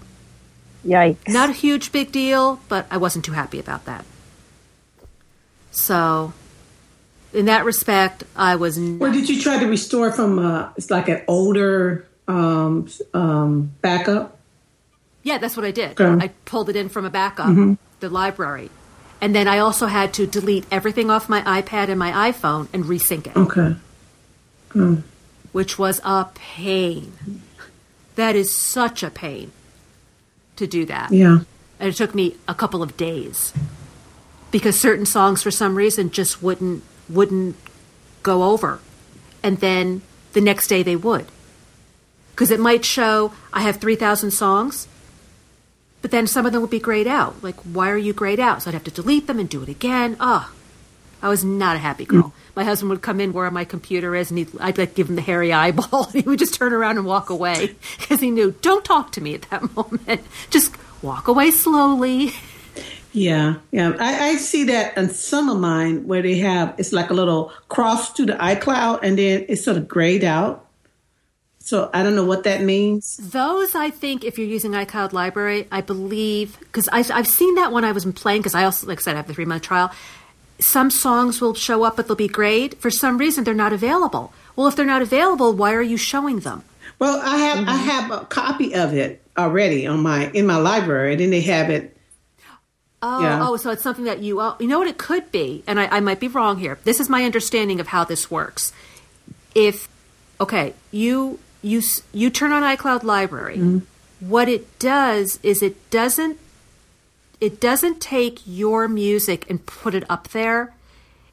Yikes! 0.86 1.28
Not 1.28 1.50
a 1.50 1.54
huge 1.54 1.92
big 1.92 2.14
deal, 2.14 2.62
but 2.70 2.86
I 2.90 2.96
wasn't 2.96 3.26
too 3.26 3.34
happy 3.34 3.60
about 3.60 3.84
that. 3.86 4.06
So, 5.72 6.32
in 7.34 7.48
that 7.48 7.66
respect, 7.66 8.24
I 8.38 8.56
was. 8.56 8.78
Not- 8.78 9.02
well, 9.02 9.12
did 9.12 9.28
you 9.28 9.42
try 9.42 9.60
to 9.60 9.68
restore 9.68 10.14
from? 10.14 10.40
Uh, 10.40 10.70
it's 10.78 10.90
like 10.90 11.10
an 11.10 11.24
older 11.28 12.08
um, 12.30 12.88
um, 13.14 13.74
backup. 13.82 14.40
Yeah, 15.24 15.40
that's 15.40 15.58
what 15.58 15.66
I 15.66 15.72
did. 15.72 16.00
Okay. 16.00 16.26
I 16.26 16.30
pulled 16.46 16.70
it 16.70 16.78
in 16.78 16.88
from 16.88 17.04
a 17.04 17.10
backup, 17.10 17.48
mm-hmm. 17.48 17.74
the 18.00 18.08
library, 18.10 18.70
and 19.24 19.34
then 19.34 19.48
I 19.48 19.60
also 19.60 19.86
had 19.88 20.14
to 20.16 20.28
delete 20.28 20.66
everything 20.70 21.10
off 21.10 21.30
my 21.30 21.42
iPad 21.44 21.88
and 21.88 21.98
my 21.98 22.30
iPhone 22.30 22.68
and 22.74 22.84
resync 22.84 23.26
it. 23.28 23.38
Okay. 23.38 23.74
Mm. 24.72 25.04
Which 25.54 25.80
was 25.80 26.02
a 26.04 26.28
pain. 26.36 27.14
That 28.16 28.36
is 28.36 28.54
such 28.54 29.02
a 29.02 29.10
pain 29.10 29.54
to 30.58 30.68
do 30.68 30.84
that. 30.88 31.14
Yeah. 31.14 31.40
And 31.80 31.90
it 31.90 31.96
took 31.96 32.14
me 32.14 32.36
a 32.50 32.54
couple 32.54 32.84
of 32.84 32.98
days 32.98 33.54
because 34.52 34.78
certain 34.78 35.06
songs 35.06 35.42
for 35.42 35.52
some 35.52 35.76
reason 35.76 36.12
just 36.12 36.44
wouldn't 36.44 36.84
wouldn't 37.08 37.56
go 38.24 38.44
over. 38.44 38.82
And 39.42 39.60
then 39.60 40.02
the 40.34 40.42
next 40.42 40.68
day 40.68 40.84
they 40.84 40.98
would. 40.98 41.28
Because 42.32 42.52
it 42.52 42.60
might 42.60 42.84
show 42.84 43.32
I 43.54 43.62
have 43.62 43.78
3,000 43.78 44.32
songs 44.32 44.90
but 46.04 46.12
then 46.12 46.28
some 46.28 46.46
of 46.46 46.52
them 46.52 46.62
would 46.62 46.70
be 46.70 46.80
grayed 46.80 47.08
out. 47.08 47.42
Like, 47.42 47.56
why 47.62 47.90
are 47.90 47.98
you 47.98 48.12
grayed 48.12 48.40
out? 48.40 48.62
So 48.62 48.70
I'd 48.70 48.74
have 48.74 48.84
to 48.84 48.92
delete 48.92 49.26
them 49.26 49.40
and 49.40 49.50
do 49.50 49.64
it 49.64 49.70
again. 49.70 50.18
Oh, 50.20 50.54
I 51.22 51.30
was 51.30 51.46
not 51.46 51.78
a 51.78 51.80
happy 51.80 52.04
girl. 52.04 52.24
Mm. 52.24 52.32
My 52.58 52.64
husband 52.66 52.90
would 52.90 53.02
come 53.02 53.22
in 53.22 53.32
where 53.32 53.50
my 53.50 53.64
computer 53.64 54.14
is, 54.14 54.30
and 54.30 54.38
he'd, 54.38 54.50
I'd 54.60 54.78
like 54.78 54.96
give 54.96 55.10
him 55.10 55.16
the 55.16 55.22
hairy 55.22 55.54
eyeball. 55.54 56.04
he 56.12 56.20
would 56.20 56.40
just 56.40 56.56
turn 56.56 56.74
around 56.74 56.98
and 56.98 57.06
walk 57.06 57.30
away 57.30 57.76
because 58.00 58.20
he 58.20 58.30
knew, 58.30 58.54
don't 58.62 58.84
talk 58.84 59.14
to 59.14 59.22
me 59.22 59.34
at 59.34 59.44
that 59.44 59.74
moment. 59.76 60.22
Just 60.50 60.76
walk 61.02 61.30
away 61.30 61.52
slowly. 61.52 62.34
Yeah, 63.14 63.56
yeah. 63.72 63.94
I, 63.98 64.30
I, 64.30 64.36
see 64.36 64.66
that 64.66 64.98
on 64.98 65.10
some 65.10 65.48
of 65.48 65.60
mine 65.60 66.08
where 66.08 66.24
they 66.24 66.40
have 66.40 66.74
it's 66.80 66.92
like 66.92 67.12
a 67.12 67.14
little 67.14 67.54
cross 67.70 68.12
to 68.14 68.26
the 68.26 68.34
iCloud, 68.34 69.00
and 69.04 69.18
then 69.18 69.46
it's 69.48 69.64
sort 69.64 69.78
of 69.78 69.88
grayed 69.88 70.26
out. 70.26 70.63
So 71.64 71.90
I 71.94 72.04
don't 72.04 72.14
know 72.14 72.26
what 72.26 72.44
that 72.44 72.62
means. 72.62 73.16
Those, 73.16 73.74
I 73.74 73.90
think, 73.90 74.26
if 74.26 74.38
you're 74.38 74.46
using 74.46 74.74
iCloud 74.74 75.14
Library, 75.14 75.66
I 75.72 75.80
believe, 75.80 76.60
because 76.60 76.90
I've 76.90 77.26
seen 77.26 77.56
that 77.56 77.72
when 77.72 77.86
I 77.86 77.94
was 77.94 78.04
playing, 78.04 78.42
because 78.42 78.54
I 78.54 78.66
also, 78.66 78.86
like 78.86 79.00
I 79.00 79.02
said, 79.02 79.14
I 79.14 79.18
have 79.18 79.28
the 79.28 79.34
three 79.34 79.46
month 79.46 79.64
trial. 79.64 79.90
Some 80.60 80.92
songs 80.92 81.40
will 81.40 81.54
show 81.54 81.84
up, 81.84 81.96
but 81.96 82.08
they'll 82.08 82.18
be 82.18 82.28
grayed. 82.28 82.76
For 82.80 82.92
some 82.92 83.18
reason, 83.18 83.46
they're 83.46 83.54
not 83.54 83.72
available. 83.72 84.34
Well, 84.58 84.68
if 84.68 84.76
they're 84.76 84.86
not 84.86 85.02
available, 85.02 85.54
why 85.54 85.74
are 85.74 85.82
you 85.82 85.96
showing 85.96 86.42
them? 86.42 86.66
Well, 87.00 87.22
I 87.24 87.38
have 87.38 87.60
mm-hmm. 87.60 87.70
I 87.70 87.78
have 87.78 88.12
a 88.12 88.26
copy 88.26 88.76
of 88.76 88.94
it 88.94 89.22
already 89.38 89.88
on 89.88 90.02
my 90.02 90.30
in 90.32 90.46
my 90.46 90.58
library, 90.58 91.14
and 91.14 91.22
then 91.22 91.30
they 91.30 91.42
have 91.42 91.70
it. 91.70 91.96
Oh, 93.02 93.22
yeah. 93.22 93.40
oh, 93.42 93.56
so 93.56 93.72
it's 93.72 93.82
something 93.82 94.04
that 94.04 94.20
you 94.20 94.42
you 94.60 94.68
know 94.68 94.80
what 94.80 94.90
it 94.90 94.98
could 94.98 95.32
be, 95.32 95.64
and 95.66 95.80
I, 95.80 95.88
I 95.88 96.00
might 96.02 96.20
be 96.20 96.28
wrong 96.28 96.58
here. 96.60 96.78
This 96.84 97.00
is 97.00 97.08
my 97.08 97.24
understanding 97.24 97.80
of 97.80 97.88
how 97.88 98.04
this 98.04 98.30
works. 98.30 98.74
If 99.56 99.88
okay, 100.42 100.74
you 100.92 101.40
you 101.64 101.82
you 102.12 102.30
turn 102.30 102.52
on 102.52 102.62
iCloud 102.62 103.04
Library. 103.04 103.58
Mm-hmm. 103.58 103.80
What 104.30 104.48
it 104.48 104.78
does 104.80 105.40
is 105.42 105.64
it 105.64 105.90
doesn't 105.90 106.38
it 107.42 107.60
doesn't 107.60 108.00
take 108.00 108.40
your 108.46 108.88
music 108.88 109.50
and 109.50 109.66
put 109.66 109.96
it 109.96 110.04
up 110.10 110.30
there. 110.30 110.74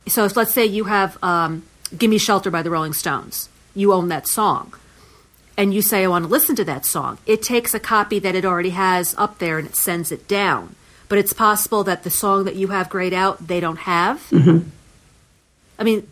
So 0.08 0.24
if 0.24 0.36
let's 0.36 0.52
say 0.52 0.64
you 0.64 0.84
have 0.84 1.22
um, 1.22 1.64
"Gimme 1.96 2.18
Shelter" 2.18 2.50
by 2.50 2.62
the 2.62 2.70
Rolling 2.70 2.94
Stones, 2.94 3.48
you 3.74 3.92
own 3.92 4.08
that 4.08 4.26
song, 4.26 4.74
and 5.56 5.74
you 5.74 5.82
say 5.82 6.04
I 6.04 6.08
want 6.08 6.24
to 6.24 6.30
listen 6.30 6.56
to 6.56 6.64
that 6.64 6.84
song. 6.84 7.18
It 7.26 7.42
takes 7.42 7.74
a 7.74 7.80
copy 7.80 8.18
that 8.20 8.34
it 8.34 8.44
already 8.44 8.70
has 8.70 9.14
up 9.18 9.38
there 9.38 9.58
and 9.58 9.68
it 9.68 9.76
sends 9.76 10.10
it 10.10 10.26
down. 10.26 10.74
But 11.08 11.18
it's 11.18 11.32
possible 11.32 11.84
that 11.84 12.04
the 12.04 12.10
song 12.10 12.44
that 12.44 12.54
you 12.54 12.68
have 12.68 12.88
grayed 12.88 13.12
out 13.12 13.48
they 13.48 13.60
don't 13.60 13.80
have. 13.80 14.18
Mm-hmm. 14.30 14.68
I 15.78 15.82
mean, 15.82 16.06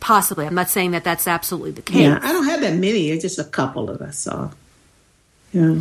Possibly. 0.00 0.46
I'm 0.46 0.54
not 0.54 0.68
saying 0.68 0.92
that 0.92 1.04
that's 1.04 1.26
absolutely 1.26 1.72
the 1.72 1.82
case. 1.82 1.96
Yeah, 1.96 2.18
I 2.22 2.32
don't 2.32 2.46
have 2.46 2.60
that 2.60 2.74
many. 2.74 3.10
It's 3.10 3.22
just 3.22 3.38
a 3.38 3.44
couple 3.44 3.90
of 3.90 4.00
us. 4.00 4.18
So, 4.18 4.50
yeah. 5.52 5.80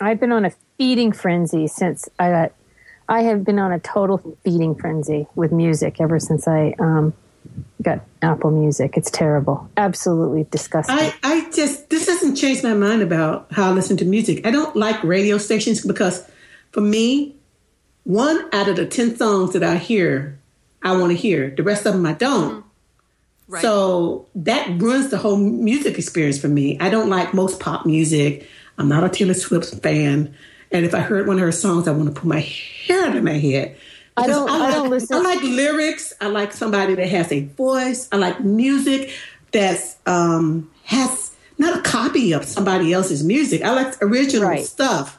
I've 0.00 0.18
been 0.18 0.32
on 0.32 0.44
a 0.44 0.52
feeding 0.78 1.12
frenzy 1.12 1.66
since 1.66 2.08
I 2.18 2.30
got. 2.30 2.52
I 3.08 3.22
have 3.22 3.44
been 3.44 3.58
on 3.58 3.72
a 3.72 3.78
total 3.80 4.36
feeding 4.44 4.74
frenzy 4.74 5.26
with 5.34 5.52
music 5.52 6.00
ever 6.00 6.18
since 6.20 6.46
I 6.46 6.74
um, 6.78 7.12
got 7.82 8.00
Apple 8.22 8.50
Music. 8.50 8.96
It's 8.96 9.10
terrible, 9.10 9.68
absolutely 9.76 10.46
disgusting. 10.50 10.96
I, 10.96 11.12
I 11.22 11.50
just 11.50 11.90
this 11.90 12.06
doesn't 12.06 12.36
change 12.36 12.62
my 12.62 12.74
mind 12.74 13.02
about 13.02 13.48
how 13.50 13.68
I 13.68 13.72
listen 13.72 13.96
to 13.98 14.04
music. 14.04 14.46
I 14.46 14.50
don't 14.50 14.74
like 14.76 15.02
radio 15.04 15.38
stations 15.38 15.84
because, 15.84 16.28
for 16.72 16.80
me, 16.80 17.34
one 18.04 18.48
out 18.52 18.68
of 18.68 18.76
the 18.76 18.86
ten 18.86 19.16
songs 19.16 19.52
that 19.52 19.62
I 19.62 19.76
hear, 19.76 20.38
I 20.82 20.96
want 20.96 21.10
to 21.10 21.16
hear. 21.16 21.50
The 21.50 21.62
rest 21.62 21.86
of 21.86 21.92
them 21.92 22.06
I 22.06 22.14
don't. 22.14 22.64
Right. 23.50 23.62
So 23.62 24.28
that 24.36 24.80
ruins 24.80 25.10
the 25.10 25.18
whole 25.18 25.36
music 25.36 25.98
experience 25.98 26.38
for 26.38 26.46
me. 26.46 26.78
I 26.78 26.88
don't 26.88 27.10
like 27.10 27.34
most 27.34 27.58
pop 27.58 27.84
music. 27.84 28.48
I'm 28.78 28.88
not 28.88 29.02
a 29.02 29.08
Taylor 29.08 29.34
Swift 29.34 29.82
fan. 29.82 30.32
And 30.70 30.86
if 30.86 30.94
I 30.94 31.00
heard 31.00 31.26
one 31.26 31.36
of 31.36 31.42
her 31.42 31.50
songs, 31.50 31.88
I 31.88 31.90
want 31.90 32.14
to 32.14 32.20
put 32.20 32.28
my 32.28 32.38
hair 32.38 33.06
out 33.06 33.16
of 33.16 33.24
my 33.24 33.38
head. 33.38 33.76
I 34.16 34.28
don't, 34.28 34.48
I, 34.48 34.58
like, 34.58 34.68
I 34.68 34.74
don't 34.76 34.90
listen. 34.90 35.16
I 35.16 35.20
like 35.20 35.42
lyrics. 35.42 36.12
I 36.20 36.28
like 36.28 36.52
somebody 36.52 36.94
that 36.94 37.08
has 37.08 37.32
a 37.32 37.40
voice. 37.44 38.08
I 38.12 38.18
like 38.18 38.38
music 38.40 39.10
that's 39.50 39.96
um, 40.06 40.70
has 40.84 41.34
not 41.58 41.76
a 41.76 41.82
copy 41.82 42.32
of 42.32 42.44
somebody 42.44 42.92
else's 42.92 43.24
music. 43.24 43.62
I 43.62 43.72
like 43.72 44.00
original 44.00 44.48
right. 44.48 44.64
stuff. 44.64 45.18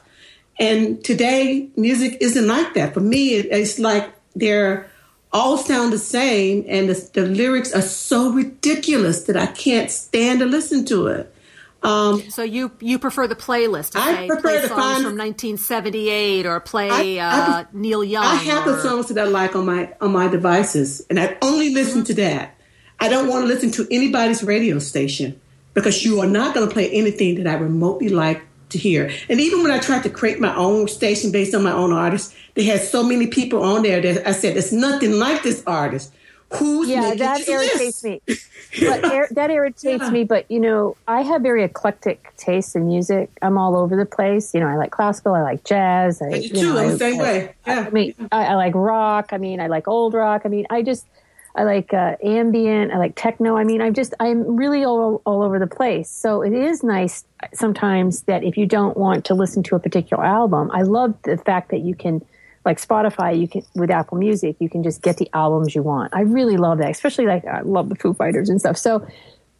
And 0.58 1.04
today, 1.04 1.68
music 1.76 2.16
isn't 2.22 2.46
like 2.46 2.72
that. 2.74 2.94
For 2.94 3.00
me, 3.00 3.34
it's 3.34 3.78
like 3.78 4.10
they're 4.34 4.90
all 5.32 5.56
sound 5.56 5.92
the 5.92 5.98
same, 5.98 6.64
and 6.68 6.88
the, 6.88 7.10
the, 7.14 7.26
lyrics 7.26 7.72
are 7.72 7.82
so 7.82 8.30
ridiculous 8.30 9.24
that 9.24 9.36
I 9.36 9.46
can't 9.46 9.90
stand 9.90 10.40
to 10.40 10.46
listen 10.46 10.84
to 10.86 11.06
it. 11.06 11.34
Um, 11.82 12.30
so 12.30 12.42
you 12.42 12.70
you 12.78 12.98
prefer 12.98 13.26
the 13.26 13.34
playlist? 13.34 13.96
I 13.96 14.14
say, 14.14 14.26
prefer 14.28 14.40
play 14.40 14.60
to 14.60 14.68
songs 14.68 14.80
find 14.80 15.04
from 15.04 15.18
1978 15.18 16.46
or 16.46 16.60
play 16.60 17.18
I, 17.18 17.26
uh, 17.26 17.64
Neil 17.72 18.04
Young. 18.04 18.24
I 18.24 18.36
have 18.36 18.66
or, 18.66 18.72
the 18.72 18.82
songs 18.82 19.08
that 19.08 19.18
I 19.18 19.24
like 19.24 19.56
on 19.56 19.66
my 19.66 19.92
on 20.00 20.12
my 20.12 20.28
devices, 20.28 21.04
and 21.10 21.18
I 21.18 21.36
only 21.42 21.74
listen 21.74 22.02
mm-hmm. 22.02 22.06
to 22.06 22.14
that. 22.14 22.58
I 23.00 23.08
don't 23.08 23.28
want 23.28 23.42
to 23.42 23.46
listen 23.46 23.72
to 23.72 23.88
anybody's 23.90 24.44
radio 24.44 24.78
station 24.78 25.40
because 25.74 26.04
you 26.04 26.20
are 26.20 26.26
not 26.26 26.54
going 26.54 26.68
to 26.68 26.72
play 26.72 26.88
anything 26.90 27.42
that 27.42 27.48
I 27.48 27.54
remotely 27.54 28.10
like 28.10 28.42
to 28.72 28.78
hear. 28.78 29.10
And 29.28 29.40
even 29.40 29.62
when 29.62 29.70
I 29.70 29.78
tried 29.78 30.02
to 30.02 30.10
create 30.10 30.40
my 30.40 30.54
own 30.54 30.88
station 30.88 31.30
based 31.30 31.54
on 31.54 31.62
my 31.62 31.72
own 31.72 31.92
artist, 31.92 32.34
they 32.54 32.64
had 32.64 32.80
so 32.80 33.02
many 33.02 33.26
people 33.26 33.62
on 33.62 33.82
there 33.82 34.00
that 34.00 34.26
I 34.26 34.32
said, 34.32 34.54
"There's 34.54 34.72
nothing 34.72 35.12
like 35.12 35.42
this 35.42 35.62
artist." 35.66 36.12
Who's 36.54 36.88
yeah, 36.88 37.14
that 37.16 37.48
irritates 37.48 38.04
me. 38.04 38.20
But 38.26 39.04
er, 39.04 39.28
that 39.30 39.50
irritates 39.50 40.04
yeah. 40.04 40.10
me. 40.10 40.24
But 40.24 40.50
you 40.50 40.60
know, 40.60 40.96
I 41.08 41.22
have 41.22 41.42
very 41.42 41.64
eclectic 41.64 42.34
taste 42.36 42.76
in 42.76 42.86
music. 42.86 43.30
I'm 43.40 43.56
all 43.56 43.76
over 43.76 43.96
the 43.96 44.06
place. 44.06 44.52
You 44.52 44.60
know, 44.60 44.66
I 44.66 44.76
like 44.76 44.90
classical. 44.90 45.34
I 45.34 45.42
like 45.42 45.64
jazz. 45.64 46.20
I, 46.20 46.28
you 46.34 46.48
too. 46.50 46.74
Know, 46.74 46.90
the 46.90 46.98
same 46.98 47.20
I, 47.20 47.22
way. 47.22 47.54
Yeah. 47.66 47.80
I, 47.80 47.86
I 47.86 47.90
mean, 47.90 48.14
I, 48.30 48.44
I 48.46 48.54
like 48.54 48.74
rock. 48.74 49.30
I 49.32 49.38
mean, 49.38 49.60
I 49.60 49.68
like 49.68 49.88
old 49.88 50.14
rock. 50.14 50.42
I 50.44 50.48
mean, 50.48 50.66
I 50.68 50.82
just 50.82 51.06
I 51.54 51.64
like 51.64 51.92
uh, 51.92 52.16
ambient. 52.22 52.92
I 52.92 52.98
like 52.98 53.12
techno. 53.14 53.56
I 53.56 53.64
mean, 53.64 53.82
I'm 53.82 53.94
just 53.94 54.14
I'm 54.18 54.56
really 54.56 54.84
all 54.84 55.20
all 55.26 55.42
over 55.42 55.58
the 55.58 55.66
place. 55.66 56.08
So 56.08 56.42
it 56.42 56.52
is 56.52 56.82
nice 56.82 57.24
sometimes 57.52 58.22
that 58.22 58.42
if 58.42 58.56
you 58.56 58.66
don't 58.66 58.96
want 58.96 59.24
to 59.26 59.34
listen 59.34 59.62
to 59.64 59.76
a 59.76 59.78
particular 59.78 60.24
album, 60.24 60.70
I 60.72 60.82
love 60.82 61.14
the 61.24 61.36
fact 61.36 61.70
that 61.70 61.80
you 61.80 61.94
can 61.94 62.24
like 62.64 62.80
Spotify, 62.80 63.38
you 63.38 63.48
can 63.48 63.62
with 63.74 63.90
Apple 63.90 64.18
Music, 64.18 64.56
you 64.60 64.68
can 64.68 64.82
just 64.82 65.02
get 65.02 65.16
the 65.16 65.28
albums 65.34 65.74
you 65.74 65.82
want. 65.82 66.14
I 66.14 66.20
really 66.20 66.56
love 66.56 66.78
that, 66.78 66.90
especially 66.90 67.26
like 67.26 67.44
I 67.44 67.60
love 67.62 67.88
the 67.88 67.96
Foo 67.96 68.14
Fighters 68.14 68.48
and 68.48 68.60
stuff. 68.60 68.78
So, 68.78 69.06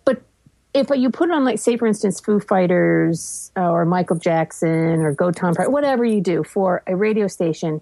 but 0.05 0.23
if 0.73 0.89
you 0.91 1.11
put 1.11 1.29
it 1.29 1.33
on 1.33 1.45
like 1.45 1.59
say 1.59 1.77
for 1.77 1.87
instance 1.87 2.21
Foo 2.21 2.41
Fighters 2.41 3.51
uh, 3.57 3.71
or 3.71 3.85
Michael 3.85 4.17
Jackson 4.17 5.01
or 5.01 5.13
Go 5.13 5.31
Tom 5.31 5.55
whatever 5.57 6.05
you 6.05 6.21
do 6.21 6.45
for 6.45 6.83
a 6.87 6.97
radio 6.97 7.27
station, 7.27 7.81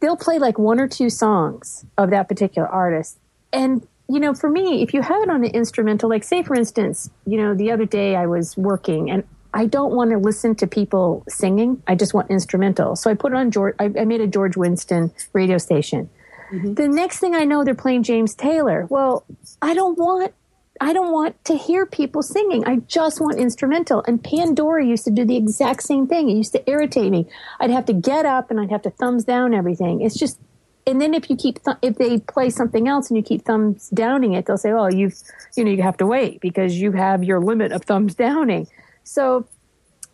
they'll 0.00 0.16
play 0.16 0.38
like 0.38 0.58
one 0.58 0.80
or 0.80 0.88
two 0.88 1.10
songs 1.10 1.84
of 1.98 2.10
that 2.10 2.28
particular 2.28 2.68
artist, 2.68 3.18
and 3.56 3.86
you 4.08 4.20
know, 4.20 4.34
for 4.34 4.48
me, 4.48 4.82
if 4.82 4.94
you 4.94 5.02
have 5.02 5.22
it 5.22 5.30
on 5.30 5.44
an 5.44 5.50
instrumental, 5.50 6.08
like 6.08 6.22
say 6.22 6.42
for 6.42 6.54
instance, 6.54 7.10
you 7.26 7.36
know, 7.36 7.54
the 7.54 7.72
other 7.72 7.86
day 7.86 8.14
I 8.14 8.26
was 8.26 8.56
working 8.56 9.10
and 9.10 9.24
I 9.52 9.66
don't 9.66 9.94
want 9.94 10.10
to 10.10 10.18
listen 10.18 10.54
to 10.56 10.66
people 10.66 11.24
singing. 11.28 11.82
I 11.86 11.94
just 11.94 12.12
want 12.12 12.30
instrumental. 12.30 12.94
So 12.94 13.10
I 13.10 13.14
put 13.14 13.32
it 13.32 13.36
on 13.36 13.50
George. 13.50 13.74
I, 13.78 13.84
I 13.84 14.04
made 14.04 14.20
a 14.20 14.26
George 14.26 14.56
Winston 14.56 15.12
radio 15.32 15.58
station. 15.58 16.10
Mm-hmm. 16.52 16.74
The 16.74 16.88
next 16.88 17.18
thing 17.18 17.34
I 17.34 17.44
know, 17.44 17.64
they're 17.64 17.74
playing 17.74 18.02
James 18.02 18.34
Taylor. 18.34 18.86
Well, 18.90 19.24
I 19.62 19.74
don't 19.74 19.98
want. 19.98 20.34
I 20.78 20.92
don't 20.92 21.10
want 21.10 21.42
to 21.46 21.56
hear 21.56 21.86
people 21.86 22.22
singing. 22.22 22.66
I 22.66 22.76
just 22.86 23.18
want 23.18 23.38
instrumental. 23.38 24.04
And 24.06 24.22
Pandora 24.22 24.84
used 24.84 25.04
to 25.04 25.10
do 25.10 25.24
the 25.24 25.36
exact 25.36 25.82
same 25.82 26.06
thing. 26.06 26.28
It 26.28 26.34
used 26.34 26.52
to 26.52 26.70
irritate 26.70 27.10
me. 27.10 27.26
I'd 27.58 27.70
have 27.70 27.86
to 27.86 27.94
get 27.94 28.26
up 28.26 28.50
and 28.50 28.60
I'd 28.60 28.70
have 28.70 28.82
to 28.82 28.90
thumbs 28.90 29.24
down 29.24 29.54
everything. 29.54 30.02
It's 30.02 30.18
just 30.18 30.38
and 30.86 31.00
then 31.00 31.14
if 31.14 31.28
you 31.28 31.36
keep 31.36 31.62
th- 31.64 31.76
if 31.82 31.96
they 31.96 32.18
play 32.18 32.50
something 32.50 32.88
else 32.88 33.10
and 33.10 33.16
you 33.16 33.22
keep 33.22 33.44
thumbs 33.44 33.88
downing 33.90 34.34
it 34.34 34.46
they'll 34.46 34.58
say 34.58 34.72
oh 34.72 34.88
you've 34.88 35.14
you 35.56 35.64
know 35.64 35.70
you 35.70 35.82
have 35.82 35.96
to 35.96 36.06
wait 36.06 36.40
because 36.40 36.76
you 36.76 36.92
have 36.92 37.24
your 37.24 37.40
limit 37.40 37.72
of 37.72 37.82
thumbs 37.82 38.14
downing 38.14 38.66
so 39.04 39.46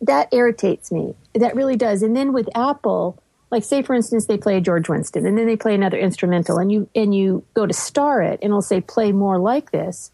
that 0.03 0.33
irritates 0.33 0.91
me. 0.91 1.15
That 1.33 1.55
really 1.55 1.75
does. 1.75 2.03
And 2.03 2.15
then 2.15 2.33
with 2.33 2.49
Apple, 2.55 3.21
like 3.51 3.63
say 3.63 3.81
for 3.81 3.95
instance 3.95 4.25
they 4.25 4.37
play 4.37 4.59
George 4.59 4.89
Winston 4.89 5.25
and 5.25 5.37
then 5.37 5.45
they 5.45 5.55
play 5.55 5.75
another 5.75 5.97
instrumental 5.97 6.57
and 6.57 6.71
you 6.71 6.89
and 6.95 7.15
you 7.15 7.45
go 7.53 7.65
to 7.65 7.73
star 7.73 8.21
it 8.21 8.39
and 8.41 8.49
it'll 8.49 8.61
say 8.61 8.81
play 8.81 9.11
more 9.11 9.39
like 9.39 9.71
this. 9.71 10.11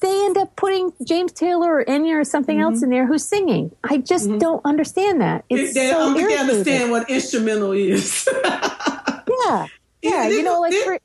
They 0.00 0.26
end 0.26 0.36
up 0.36 0.56
putting 0.56 0.92
James 1.06 1.32
Taylor 1.32 1.78
or 1.78 1.84
Enya 1.84 2.20
or 2.20 2.24
something 2.24 2.58
mm-hmm. 2.58 2.74
else 2.74 2.82
in 2.82 2.90
there 2.90 3.06
who's 3.06 3.24
singing. 3.24 3.74
I 3.82 3.98
just 3.98 4.28
mm-hmm. 4.28 4.38
don't 4.38 4.64
understand 4.64 5.20
that. 5.22 5.44
It's 5.48 5.74
they, 5.74 5.90
so 5.90 5.96
I 5.96 5.98
don't 5.98 6.16
irritating. 6.18 6.50
understand 6.50 6.90
what 6.90 7.10
instrumental 7.10 7.72
is. 7.72 8.28
yeah. 8.44 9.66
Yeah, 10.02 10.28
you 10.28 10.42
know, 10.42 10.60
like 10.60 10.74
for, 10.74 10.98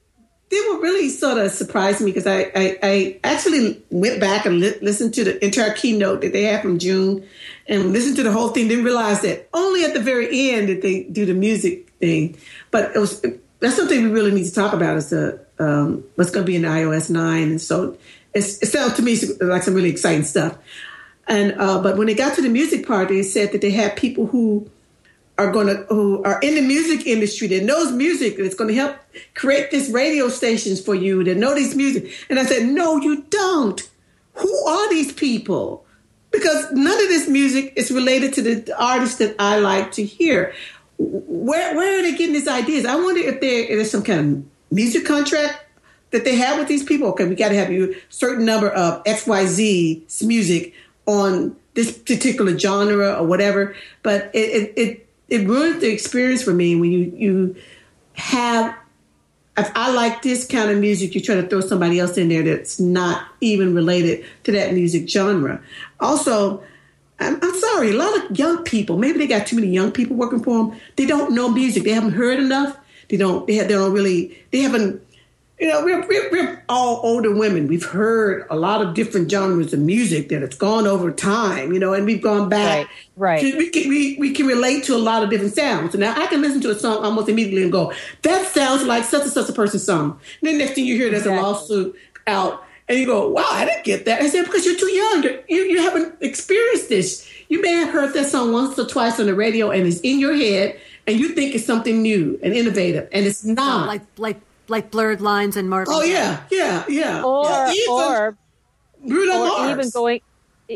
they 0.51 0.59
were 0.69 0.81
really 0.81 1.09
sort 1.09 1.37
of 1.37 1.51
surprised 1.51 2.01
me 2.01 2.11
because 2.11 2.27
I, 2.27 2.51
I, 2.53 2.79
I, 2.83 3.19
actually 3.23 3.81
went 3.89 4.19
back 4.19 4.45
and 4.45 4.59
li- 4.59 4.77
listened 4.81 5.13
to 5.13 5.23
the 5.23 5.43
entire 5.43 5.73
keynote 5.73 6.21
that 6.21 6.33
they 6.33 6.43
had 6.43 6.61
from 6.61 6.77
June 6.77 7.25
and 7.67 7.93
listened 7.93 8.17
to 8.17 8.23
the 8.23 8.33
whole 8.33 8.49
thing. 8.49 8.67
Didn't 8.67 8.83
realize 8.83 9.21
that 9.21 9.47
only 9.53 9.85
at 9.85 9.93
the 9.93 10.01
very 10.01 10.51
end 10.51 10.67
did 10.67 10.81
they 10.81 11.03
do 11.03 11.25
the 11.25 11.33
music 11.33 11.89
thing. 11.99 12.37
But 12.69 12.93
it 12.93 12.99
was 12.99 13.25
that's 13.61 13.77
something 13.77 14.03
we 14.03 14.09
really 14.09 14.31
need 14.31 14.43
to 14.43 14.53
talk 14.53 14.73
about 14.73 14.97
is 14.97 15.09
the 15.09 15.39
um, 15.57 16.03
what's 16.15 16.31
going 16.31 16.45
to 16.45 16.47
be 16.47 16.57
in 16.57 16.63
iOS 16.63 17.09
nine. 17.09 17.51
And 17.51 17.61
so 17.61 17.97
it 18.33 18.41
sounds 18.41 18.95
to 18.95 19.01
me 19.01 19.17
like 19.39 19.63
some 19.63 19.73
really 19.73 19.89
exciting 19.89 20.23
stuff. 20.23 20.57
And 21.27 21.53
uh, 21.59 21.81
but 21.81 21.97
when 21.97 22.07
they 22.07 22.13
got 22.13 22.35
to 22.35 22.41
the 22.41 22.49
music 22.49 22.85
part, 22.85 23.07
they 23.07 23.23
said 23.23 23.53
that 23.53 23.61
they 23.61 23.71
had 23.71 23.95
people 23.95 24.27
who 24.27 24.69
are 25.37 25.51
going 25.51 25.67
to 25.67 25.85
who 25.89 26.23
are 26.23 26.39
in 26.41 26.55
the 26.55 26.61
music 26.61 27.07
industry 27.07 27.47
that 27.47 27.63
knows 27.63 27.91
music 27.91 28.37
that's 28.37 28.55
going 28.55 28.67
to 28.67 28.75
help 28.75 28.97
create 29.33 29.71
these 29.71 29.91
radio 29.91 30.29
stations 30.29 30.83
for 30.83 30.93
you 30.95 31.23
that 31.23 31.37
know 31.37 31.55
these 31.55 31.75
music. 31.75 32.11
And 32.29 32.39
i 32.39 32.45
said 32.45 32.67
no 32.67 32.97
you 32.97 33.23
don't. 33.23 33.89
Who 34.35 34.67
are 34.67 34.89
these 34.89 35.11
people? 35.13 35.85
Because 36.31 36.71
none 36.71 36.93
of 37.01 37.09
this 37.09 37.27
music 37.27 37.73
is 37.75 37.91
related 37.91 38.33
to 38.33 38.41
the 38.41 38.75
artists 38.77 39.17
that 39.17 39.35
i 39.39 39.59
like 39.59 39.91
to 39.93 40.03
hear. 40.03 40.53
Where 40.97 41.75
where 41.75 41.99
are 41.99 42.03
they 42.03 42.11
getting 42.11 42.33
these 42.33 42.47
ideas? 42.47 42.85
I 42.85 42.95
wonder 42.95 43.21
if 43.21 43.41
there 43.41 43.63
is 43.65 43.89
some 43.89 44.03
kind 44.03 44.19
of 44.19 44.75
music 44.75 45.05
contract 45.05 45.65
that 46.11 46.25
they 46.25 46.35
have 46.35 46.59
with 46.59 46.67
these 46.67 46.83
people. 46.83 47.09
Okay 47.09 47.25
we 47.25 47.35
got 47.35 47.49
to 47.49 47.55
have 47.55 47.71
you 47.71 47.95
certain 48.09 48.45
number 48.45 48.69
of 48.69 49.03
xyz 49.05 50.23
music 50.23 50.73
on 51.05 51.55
this 51.73 51.97
particular 51.97 52.57
genre 52.57 53.13
or 53.13 53.25
whatever. 53.25 53.75
But 54.03 54.29
it, 54.33 54.37
it, 54.37 54.73
it 54.77 55.07
it 55.31 55.47
ruins 55.47 55.81
the 55.81 55.87
experience 55.87 56.43
for 56.43 56.53
me 56.53 56.75
when 56.75 56.91
you 56.91 57.13
you 57.15 57.55
have 58.13 58.75
if 59.57 59.71
I 59.75 59.91
like 59.91 60.21
this 60.21 60.47
kind 60.47 60.71
of 60.71 60.77
music, 60.77 61.13
you 61.13 61.21
try 61.21 61.35
to 61.35 61.47
throw 61.47 61.61
somebody 61.61 61.99
else 61.99 62.17
in 62.17 62.29
there 62.29 62.43
that's 62.43 62.79
not 62.79 63.27
even 63.41 63.75
related 63.75 64.25
to 64.45 64.51
that 64.53 64.73
music 64.73 65.09
genre. 65.09 65.61
Also, 65.99 66.63
I'm, 67.19 67.37
I'm, 67.41 67.59
sorry, 67.59 67.91
a 67.91 67.93
lot 67.93 68.17
of 68.17 68.39
young 68.39 68.63
people, 68.63 68.97
maybe 68.97 69.19
they 69.19 69.27
got 69.27 69.45
too 69.45 69.57
many 69.57 69.67
young 69.67 69.91
people 69.91 70.15
working 70.15 70.41
for 70.41 70.57
them. 70.57 70.79
They 70.95 71.05
don't 71.05 71.35
know 71.35 71.49
music. 71.49 71.83
They 71.83 71.91
haven't 71.91 72.13
heard 72.13 72.39
enough. 72.39 72.77
They 73.09 73.17
don't. 73.17 73.45
They, 73.45 73.55
have, 73.55 73.67
they 73.67 73.73
don't 73.73 73.91
really. 73.91 74.37
They 74.51 74.59
haven't 74.59 75.01
you 75.61 75.67
know, 75.67 75.85
we're, 75.85 76.05
we're, 76.07 76.31
we're, 76.31 76.63
all 76.67 77.01
older 77.03 77.33
women. 77.35 77.67
We've 77.67 77.85
heard 77.85 78.47
a 78.49 78.55
lot 78.55 78.81
of 78.81 78.95
different 78.95 79.29
genres 79.29 79.73
of 79.73 79.79
music 79.79 80.29
that 80.29 80.41
it's 80.41 80.57
gone 80.57 80.87
over 80.87 81.11
time, 81.11 81.71
you 81.71 81.79
know, 81.79 81.93
and 81.93 82.05
we've 82.05 82.21
gone 82.21 82.49
back. 82.49 82.87
Right. 83.15 83.43
right. 83.43 83.57
we, 83.57 83.69
can, 83.69 83.87
we, 83.87 84.17
we 84.17 84.33
can 84.33 84.47
relate 84.47 84.85
to 84.85 84.95
a 84.95 84.97
lot 84.97 85.21
of 85.21 85.29
different 85.29 85.53
sounds. 85.53 85.91
So 85.91 85.99
now 85.99 86.19
I 86.19 86.25
can 86.27 86.41
listen 86.41 86.61
to 86.61 86.71
a 86.71 86.79
song 86.79 87.03
almost 87.03 87.29
immediately 87.29 87.61
and 87.61 87.71
go, 87.71 87.93
that 88.23 88.47
sounds 88.47 88.83
like 88.85 89.03
such 89.03 89.23
and 89.23 89.31
such 89.31 89.49
a 89.49 89.53
person's 89.53 89.83
song. 89.83 90.19
And 90.39 90.49
then 90.49 90.57
next 90.57 90.73
thing 90.73 90.85
you 90.85 90.95
hear, 90.95 91.11
there's 91.11 91.23
exactly. 91.23 91.39
a 91.39 91.43
lawsuit 91.43 91.95
out. 92.25 92.63
And 92.89 92.97
you 92.97 93.05
go, 93.05 93.29
wow, 93.29 93.45
I 93.47 93.65
didn't 93.65 93.83
get 93.83 94.05
that. 94.05 94.21
I 94.21 94.29
said, 94.29 94.45
because 94.45 94.65
you're 94.65 94.79
too 94.79 94.91
young. 94.91 95.23
You, 95.47 95.61
you 95.63 95.81
haven't 95.81 96.15
experienced 96.21 96.89
this. 96.89 97.29
You 97.49 97.61
may 97.61 97.73
have 97.73 97.89
heard 97.89 98.13
that 98.15 98.25
song 98.25 98.51
once 98.51 98.79
or 98.79 98.87
twice 98.87 99.19
on 99.19 99.27
the 99.27 99.35
radio 99.35 99.69
and 99.69 99.85
it's 99.85 99.99
in 99.99 100.17
your 100.17 100.33
head 100.33 100.79
and 101.05 101.19
you 101.19 101.29
think 101.29 101.53
it's 101.53 101.65
something 101.65 102.01
new 102.01 102.39
and 102.41 102.53
innovative. 102.53 103.09
And 103.11 103.25
it's 103.27 103.43
not. 103.43 103.85
like, 103.85 104.01
like 104.17 104.37
like 104.71 104.89
blurred 104.89 105.21
lines 105.21 105.55
and 105.55 105.69
Marvin. 105.69 105.93
Oh 105.95 106.01
yeah, 106.01 106.43
yeah, 106.49 106.83
yeah. 106.89 107.23
Or 107.23 107.45
yeah. 107.45 107.71
Even 107.71 107.93
or, 107.93 108.37
Bruno 109.05 109.33
or 109.33 109.47
Mars. 109.47 109.71
even 109.71 109.89
going 109.91 110.21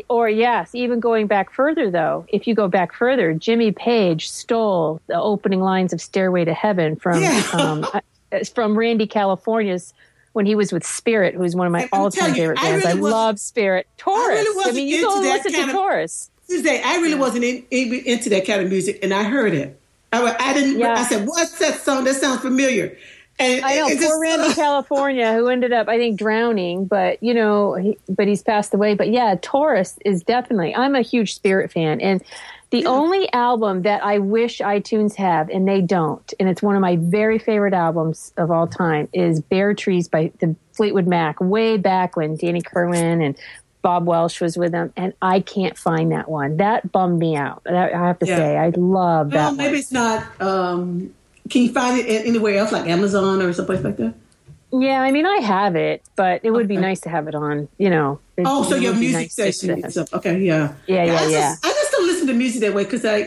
or 0.08 0.28
yes, 0.28 0.74
even 0.74 1.00
going 1.00 1.26
back 1.26 1.50
further 1.50 1.90
though, 1.90 2.26
if 2.28 2.46
you 2.46 2.54
go 2.54 2.68
back 2.68 2.94
further, 2.94 3.32
Jimmy 3.32 3.72
Page 3.72 4.28
stole 4.28 5.00
the 5.06 5.18
opening 5.18 5.60
lines 5.60 5.92
of 5.92 6.00
Stairway 6.00 6.44
to 6.44 6.54
Heaven 6.54 6.96
from 6.96 7.22
yeah. 7.22 7.42
um, 7.52 7.86
uh, 7.92 8.00
from 8.54 8.76
Randy 8.76 9.06
California's 9.06 9.94
when 10.32 10.44
he 10.44 10.54
was 10.54 10.70
with 10.70 10.84
Spirit, 10.84 11.34
who's 11.34 11.56
one 11.56 11.66
of 11.66 11.72
my 11.72 11.88
all-time 11.92 12.34
favorite 12.34 12.56
bands. 12.56 12.84
I, 12.84 12.90
really 12.90 13.00
I 13.00 13.10
love 13.10 13.40
Spirit. 13.40 13.86
Taurus. 13.96 14.38
I, 14.38 14.42
really 14.42 14.70
I 14.70 14.72
mean, 14.74 14.88
you 14.88 15.02
go 15.02 15.18
listen 15.18 15.52
to 15.52 15.62
of, 15.62 15.70
Taurus. 15.70 16.30
Tuesday, 16.46 16.82
I 16.84 16.96
really 16.96 17.12
yeah. 17.12 17.16
wasn't 17.16 17.44
in, 17.44 17.64
in, 17.70 17.94
into 18.04 18.28
that 18.30 18.46
kind 18.46 18.60
of 18.60 18.68
music, 18.68 18.98
and 19.02 19.14
I 19.14 19.24
heard 19.24 19.54
it. 19.54 19.80
I, 20.12 20.36
I 20.38 20.52
didn't. 20.52 20.78
Yeah. 20.78 20.94
I 20.94 21.04
said, 21.04 21.26
"What's 21.26 21.58
that 21.58 21.80
song? 21.80 22.04
That 22.04 22.16
sounds 22.16 22.42
familiar." 22.42 22.96
And, 23.38 23.64
I 23.64 23.76
know 23.76 23.88
poor 23.96 24.20
Randy 24.20 24.54
California, 24.54 25.34
who 25.34 25.48
ended 25.48 25.72
up, 25.72 25.88
I 25.88 25.98
think, 25.98 26.18
drowning. 26.18 26.86
But 26.86 27.22
you 27.22 27.34
know, 27.34 27.74
he, 27.74 27.98
but 28.08 28.26
he's 28.28 28.42
passed 28.42 28.72
away. 28.72 28.94
But 28.94 29.10
yeah, 29.10 29.36
Taurus 29.40 29.98
is 30.04 30.22
definitely. 30.22 30.74
I'm 30.74 30.94
a 30.94 31.02
huge 31.02 31.34
Spirit 31.34 31.70
fan, 31.70 32.00
and 32.00 32.22
the 32.70 32.80
yeah. 32.80 32.88
only 32.88 33.32
album 33.32 33.82
that 33.82 34.02
I 34.02 34.18
wish 34.18 34.58
iTunes 34.58 35.14
have, 35.16 35.50
and 35.50 35.68
they 35.68 35.80
don't, 35.80 36.32
and 36.40 36.48
it's 36.48 36.62
one 36.62 36.74
of 36.74 36.80
my 36.80 36.96
very 36.96 37.38
favorite 37.38 37.74
albums 37.74 38.32
of 38.36 38.50
all 38.50 38.66
time, 38.66 39.08
is 39.12 39.40
Bare 39.40 39.74
Trees 39.74 40.08
by 40.08 40.32
the 40.40 40.56
Fleetwood 40.72 41.06
Mac. 41.06 41.40
Way 41.40 41.76
back 41.76 42.16
when 42.16 42.36
Danny 42.36 42.62
Kirwan 42.62 43.24
and 43.24 43.36
Bob 43.82 44.06
Welch 44.06 44.40
was 44.40 44.56
with 44.56 44.72
them, 44.72 44.92
and 44.96 45.12
I 45.22 45.40
can't 45.40 45.78
find 45.78 46.10
that 46.10 46.28
one. 46.28 46.56
That 46.56 46.90
bummed 46.90 47.20
me 47.20 47.36
out. 47.36 47.62
I 47.68 47.88
have 47.90 48.18
to 48.18 48.26
yeah. 48.26 48.36
say, 48.36 48.56
I 48.56 48.70
love 48.70 49.30
that. 49.30 49.36
Well, 49.36 49.54
maybe 49.54 49.68
one. 49.68 49.78
it's 49.78 49.92
not. 49.92 50.42
Um, 50.42 51.14
can 51.48 51.62
you 51.62 51.72
find 51.72 51.98
it 51.98 52.26
anywhere 52.26 52.56
else, 52.56 52.72
like 52.72 52.88
Amazon 52.88 53.42
or 53.42 53.52
someplace 53.52 53.82
like 53.82 53.96
that? 53.96 54.14
Yeah, 54.72 55.00
I 55.00 55.12
mean, 55.12 55.26
I 55.26 55.36
have 55.36 55.76
it, 55.76 56.02
but 56.16 56.40
it 56.44 56.50
would 56.50 56.66
okay. 56.66 56.74
be 56.74 56.76
nice 56.76 57.00
to 57.00 57.08
have 57.08 57.28
it 57.28 57.34
on, 57.34 57.68
you 57.78 57.88
know. 57.88 58.18
Oh, 58.38 58.64
so 58.64 58.74
your 58.74 58.94
music 58.94 59.14
nice 59.14 59.32
station. 59.32 59.82
Okay, 60.12 60.40
yeah. 60.40 60.74
Yeah, 60.86 61.04
yeah, 61.04 61.12
I 61.14 61.26
yeah. 61.26 61.50
Just, 61.52 61.66
I 61.66 61.68
just 61.68 61.92
don't 61.92 62.06
listen 62.06 62.26
to 62.26 62.34
music 62.34 62.60
that 62.62 62.74
way 62.74 62.84
because 62.84 63.04
I, 63.04 63.18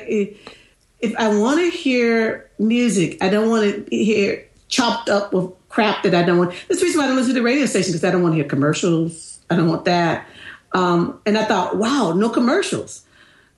if 1.00 1.16
I 1.18 1.36
want 1.38 1.60
to 1.60 1.70
hear 1.70 2.50
music, 2.60 3.18
I 3.24 3.30
don't 3.30 3.50
want 3.50 3.90
to 3.90 3.96
hear 3.96 4.46
chopped 4.68 5.10
up 5.10 5.34
with 5.34 5.52
crap 5.70 6.04
that 6.04 6.14
I 6.14 6.24
don't 6.24 6.38
want. 6.38 6.54
That's 6.68 6.82
the 6.82 6.86
reason 6.86 7.00
why 7.00 7.06
I 7.06 7.08
don't 7.08 7.16
listen 7.16 7.34
to 7.34 7.40
the 7.40 7.44
radio 7.44 7.66
station 7.66 7.92
because 7.92 8.04
I 8.04 8.12
don't 8.12 8.22
want 8.22 8.34
to 8.34 8.38
hear 8.38 8.46
commercials. 8.46 9.40
I 9.50 9.56
don't 9.56 9.68
want 9.68 9.86
that. 9.86 10.28
Um, 10.74 11.20
and 11.26 11.38
I 11.38 11.46
thought, 11.46 11.78
wow, 11.78 12.14
no 12.14 12.30
commercials. 12.30 13.06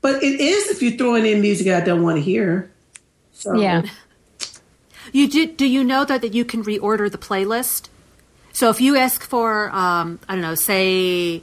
But 0.02 0.24
it 0.24 0.40
is 0.40 0.70
if 0.70 0.82
you're 0.82 0.94
throwing 0.94 1.26
in 1.26 1.42
music 1.42 1.68
I 1.68 1.82
don't 1.82 2.04
want 2.04 2.18
to 2.18 2.22
hear. 2.22 2.72
So. 3.34 3.56
Yeah. 3.56 3.84
You 5.12 5.28
do, 5.28 5.48
do 5.48 5.66
you 5.66 5.84
know 5.84 6.06
that, 6.06 6.22
that 6.22 6.34
you 6.34 6.46
can 6.46 6.64
reorder 6.64 7.12
the 7.12 7.18
playlist? 7.18 7.90
So 8.54 8.70
if 8.70 8.82
you 8.82 8.96
ask 8.98 9.24
for, 9.24 9.70
um, 9.72 10.20
I 10.28 10.34
don't 10.34 10.42
know, 10.42 10.56
say, 10.56 11.42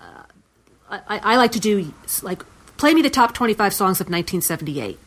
uh, 0.00 0.22
I, 0.90 1.18
I 1.32 1.36
like 1.36 1.52
to 1.52 1.60
do 1.60 1.92
like 2.22 2.42
play 2.76 2.94
me 2.94 3.02
the 3.02 3.10
top 3.10 3.34
25 3.34 3.72
songs 3.72 4.00
of 4.00 4.06
1978. 4.06 4.98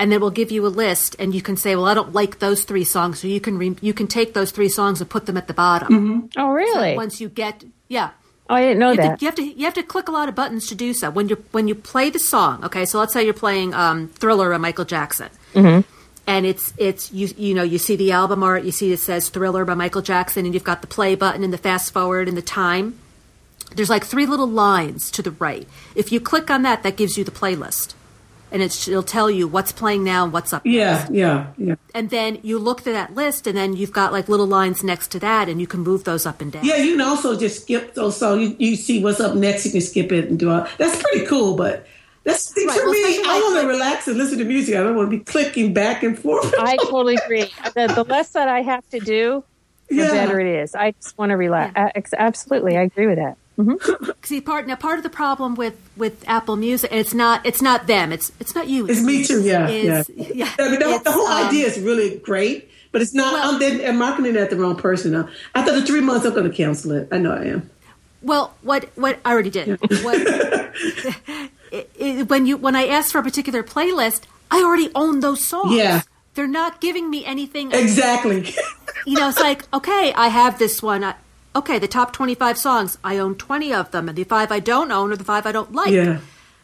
and 0.00 0.12
then 0.12 0.20
we'll 0.20 0.30
give 0.30 0.52
you 0.52 0.64
a 0.64 0.68
list, 0.70 1.16
and 1.18 1.34
you 1.34 1.42
can 1.42 1.56
say, 1.56 1.74
"Well, 1.74 1.86
I 1.86 1.94
don't 1.94 2.12
like 2.12 2.38
those 2.38 2.62
three 2.64 2.84
songs," 2.84 3.18
so 3.20 3.26
you 3.26 3.40
can 3.40 3.58
re- 3.58 3.76
you 3.80 3.92
can 3.92 4.06
take 4.06 4.32
those 4.32 4.52
three 4.52 4.68
songs 4.68 5.00
and 5.00 5.10
put 5.10 5.26
them 5.26 5.36
at 5.36 5.48
the 5.48 5.54
bottom. 5.54 6.30
Oh, 6.36 6.50
really? 6.52 6.94
Once 6.94 7.20
you 7.20 7.28
get, 7.28 7.64
yeah, 7.88 8.10
oh, 8.48 8.54
I 8.54 8.62
didn't 8.62 8.78
know 8.78 8.92
you 8.92 9.00
have, 9.02 9.10
that. 9.10 9.18
to, 9.18 9.24
you 9.24 9.28
have 9.28 9.34
to 9.34 9.42
you 9.44 9.64
have 9.64 9.74
to 9.74 9.82
click 9.82 10.06
a 10.08 10.12
lot 10.12 10.28
of 10.28 10.36
buttons 10.36 10.68
to 10.68 10.76
do 10.76 10.94
so. 10.94 11.10
When 11.10 11.28
you 11.28 11.36
when 11.50 11.66
you 11.66 11.74
play 11.74 12.10
the 12.10 12.20
song, 12.20 12.64
okay, 12.64 12.84
so 12.84 13.00
let's 13.00 13.12
say 13.12 13.24
you're 13.24 13.34
playing 13.34 13.74
um, 13.74 14.06
Thriller 14.08 14.50
by 14.50 14.58
Michael 14.58 14.84
Jackson, 14.84 15.30
and 16.28 16.44
it's 16.44 16.74
it's 16.76 17.10
you 17.10 17.28
you 17.38 17.54
know 17.54 17.62
you 17.62 17.78
see 17.78 17.96
the 17.96 18.12
album 18.12 18.42
art, 18.42 18.62
you 18.62 18.70
see 18.70 18.92
it 18.92 19.00
says 19.00 19.30
Thriller 19.30 19.64
by 19.64 19.74
Michael 19.74 20.02
Jackson, 20.02 20.44
and 20.44 20.52
you've 20.52 20.62
got 20.62 20.82
the 20.82 20.86
play 20.86 21.14
button 21.14 21.42
and 21.42 21.52
the 21.52 21.58
fast 21.58 21.92
forward 21.92 22.28
and 22.28 22.36
the 22.36 22.42
time. 22.42 22.98
There's 23.74 23.90
like 23.90 24.04
three 24.04 24.26
little 24.26 24.46
lines 24.46 25.10
to 25.12 25.22
the 25.22 25.30
right. 25.32 25.66
If 25.94 26.12
you 26.12 26.20
click 26.20 26.50
on 26.50 26.62
that, 26.62 26.82
that 26.82 26.96
gives 26.96 27.16
you 27.16 27.24
the 27.24 27.30
playlist, 27.30 27.94
and 28.52 28.62
it's, 28.62 28.88
it'll 28.88 29.02
tell 29.02 29.30
you 29.30 29.48
what's 29.48 29.72
playing 29.72 30.04
now 30.04 30.24
and 30.24 30.32
what's 30.32 30.52
up. 30.52 30.62
Yeah, 30.64 31.06
yeah, 31.10 31.48
yeah. 31.56 31.74
And 31.94 32.10
then 32.10 32.38
you 32.42 32.58
look 32.58 32.82
to 32.82 32.92
that 32.92 33.14
list, 33.14 33.46
and 33.46 33.56
then 33.56 33.74
you've 33.74 33.92
got 33.92 34.12
like 34.12 34.28
little 34.28 34.46
lines 34.46 34.84
next 34.84 35.08
to 35.12 35.18
that, 35.20 35.48
and 35.48 35.60
you 35.62 35.66
can 35.66 35.80
move 35.80 36.04
those 36.04 36.26
up 36.26 36.42
and 36.42 36.52
down. 36.52 36.64
Yeah, 36.64 36.76
you 36.76 36.92
can 36.92 37.00
also 37.00 37.38
just 37.38 37.62
skip 37.62 37.94
those 37.94 38.18
songs. 38.18 38.42
You, 38.42 38.56
you 38.58 38.76
see 38.76 39.02
what's 39.02 39.20
up 39.20 39.34
next, 39.34 39.64
you 39.64 39.72
can 39.72 39.80
skip 39.80 40.12
it 40.12 40.28
and 40.28 40.38
do 40.38 40.50
all. 40.50 40.66
That's 40.76 41.02
pretty 41.02 41.24
cool, 41.26 41.56
but 41.56 41.86
that's 42.28 42.52
Right, 42.56 42.70
for 42.78 42.84
well, 42.84 42.92
me. 42.92 43.22
I 43.26 43.40
want 43.42 43.54
to 43.56 43.60
like- 43.62 43.68
relax 43.68 44.08
and 44.08 44.16
listen 44.18 44.38
to 44.38 44.44
music. 44.44 44.74
I 44.76 44.82
don't 44.82 44.96
want 44.96 45.10
to 45.10 45.16
be 45.16 45.24
clicking 45.24 45.72
back 45.74 46.02
and 46.02 46.18
forth. 46.18 46.52
I 46.58 46.76
totally 46.82 47.16
agree. 47.16 47.44
The, 47.74 47.92
the 47.94 48.04
less 48.04 48.30
that 48.30 48.48
I 48.48 48.62
have 48.62 48.88
to 48.90 49.00
do, 49.00 49.42
the 49.88 49.96
Yeah. 49.96 50.10
better 50.12 50.38
it 50.40 50.46
is. 50.62 50.74
I 50.74 50.90
just 50.92 51.16
want 51.18 51.30
to 51.30 51.36
relax. 51.36 51.72
Uh, 51.76 51.88
ex- 51.94 52.14
absolutely, 52.16 52.76
I 52.76 52.82
agree 52.82 53.06
with 53.06 53.16
that. 53.18 53.36
See, 54.22 54.40
part 54.40 54.68
now 54.68 54.76
part 54.76 54.98
of 54.98 55.02
the 55.02 55.10
problem 55.10 55.56
with 55.56 55.74
with 55.96 56.22
Apple 56.28 56.54
Music, 56.54 56.92
and 56.92 57.00
it's 57.00 57.12
not 57.12 57.44
it's 57.44 57.60
not 57.60 57.88
them. 57.88 58.12
It's 58.12 58.30
it's 58.38 58.54
not 58.54 58.68
you. 58.68 58.86
It's 58.86 59.02
me 59.02 59.24
too. 59.24 59.42
Yeah, 59.42 59.68
is- 59.68 60.08
yeah. 60.14 60.26
yeah. 60.32 60.52
I 60.60 60.68
mean, 60.70 60.78
the, 60.78 61.00
the 61.02 61.10
whole 61.10 61.26
um, 61.26 61.48
idea 61.48 61.66
is 61.66 61.76
really 61.80 62.18
great, 62.18 62.70
but 62.92 63.02
it's 63.02 63.14
not. 63.14 63.32
Well- 63.32 63.54
I'm, 63.54 63.58
they're, 63.58 63.88
I'm 63.88 63.96
marketing 63.98 64.36
it 64.36 64.38
at 64.38 64.50
the 64.50 64.56
wrong 64.56 64.76
person. 64.76 65.10
Now. 65.10 65.28
After 65.56 65.72
the 65.72 65.84
three 65.84 66.00
months, 66.00 66.24
I'm 66.24 66.34
going 66.34 66.48
to 66.48 66.56
cancel 66.56 66.92
it. 66.92 67.08
I 67.10 67.18
know 67.18 67.32
I 67.32 67.46
am. 67.46 67.68
Well, 68.22 68.54
what 68.62 68.84
what 68.96 69.18
I 69.24 69.32
already 69.32 69.50
did. 69.50 69.80
What 70.04 70.20
it, 71.72 71.90
it, 71.96 72.28
when 72.28 72.46
you 72.46 72.56
when 72.56 72.74
I 72.76 72.86
asked 72.86 73.12
for 73.12 73.18
a 73.18 73.22
particular 73.22 73.62
playlist, 73.62 74.22
I 74.50 74.62
already 74.62 74.90
own 74.94 75.20
those 75.20 75.44
songs. 75.44 75.74
Yeah. 75.74 76.02
They're 76.34 76.46
not 76.46 76.80
giving 76.80 77.10
me 77.10 77.24
anything. 77.24 77.72
Exactly. 77.72 78.54
You 79.06 79.14
know, 79.14 79.28
it's 79.28 79.40
like 79.40 79.62
okay, 79.72 80.12
I 80.14 80.28
have 80.28 80.58
this 80.58 80.82
one. 80.82 81.02
I, 81.04 81.14
okay, 81.56 81.78
the 81.78 81.88
top 81.88 82.12
twenty 82.12 82.34
five 82.34 82.58
songs. 82.58 82.98
I 83.02 83.16
own 83.18 83.36
twenty 83.36 83.72
of 83.72 83.90
them, 83.90 84.08
and 84.08 84.18
the 84.18 84.24
five 84.24 84.52
I 84.52 84.58
don't 84.60 84.90
own 84.90 85.12
are 85.12 85.16
the 85.16 85.24
five 85.24 85.46
I 85.46 85.52
don't 85.52 85.72
like. 85.72 85.90
yeah, 85.92 86.18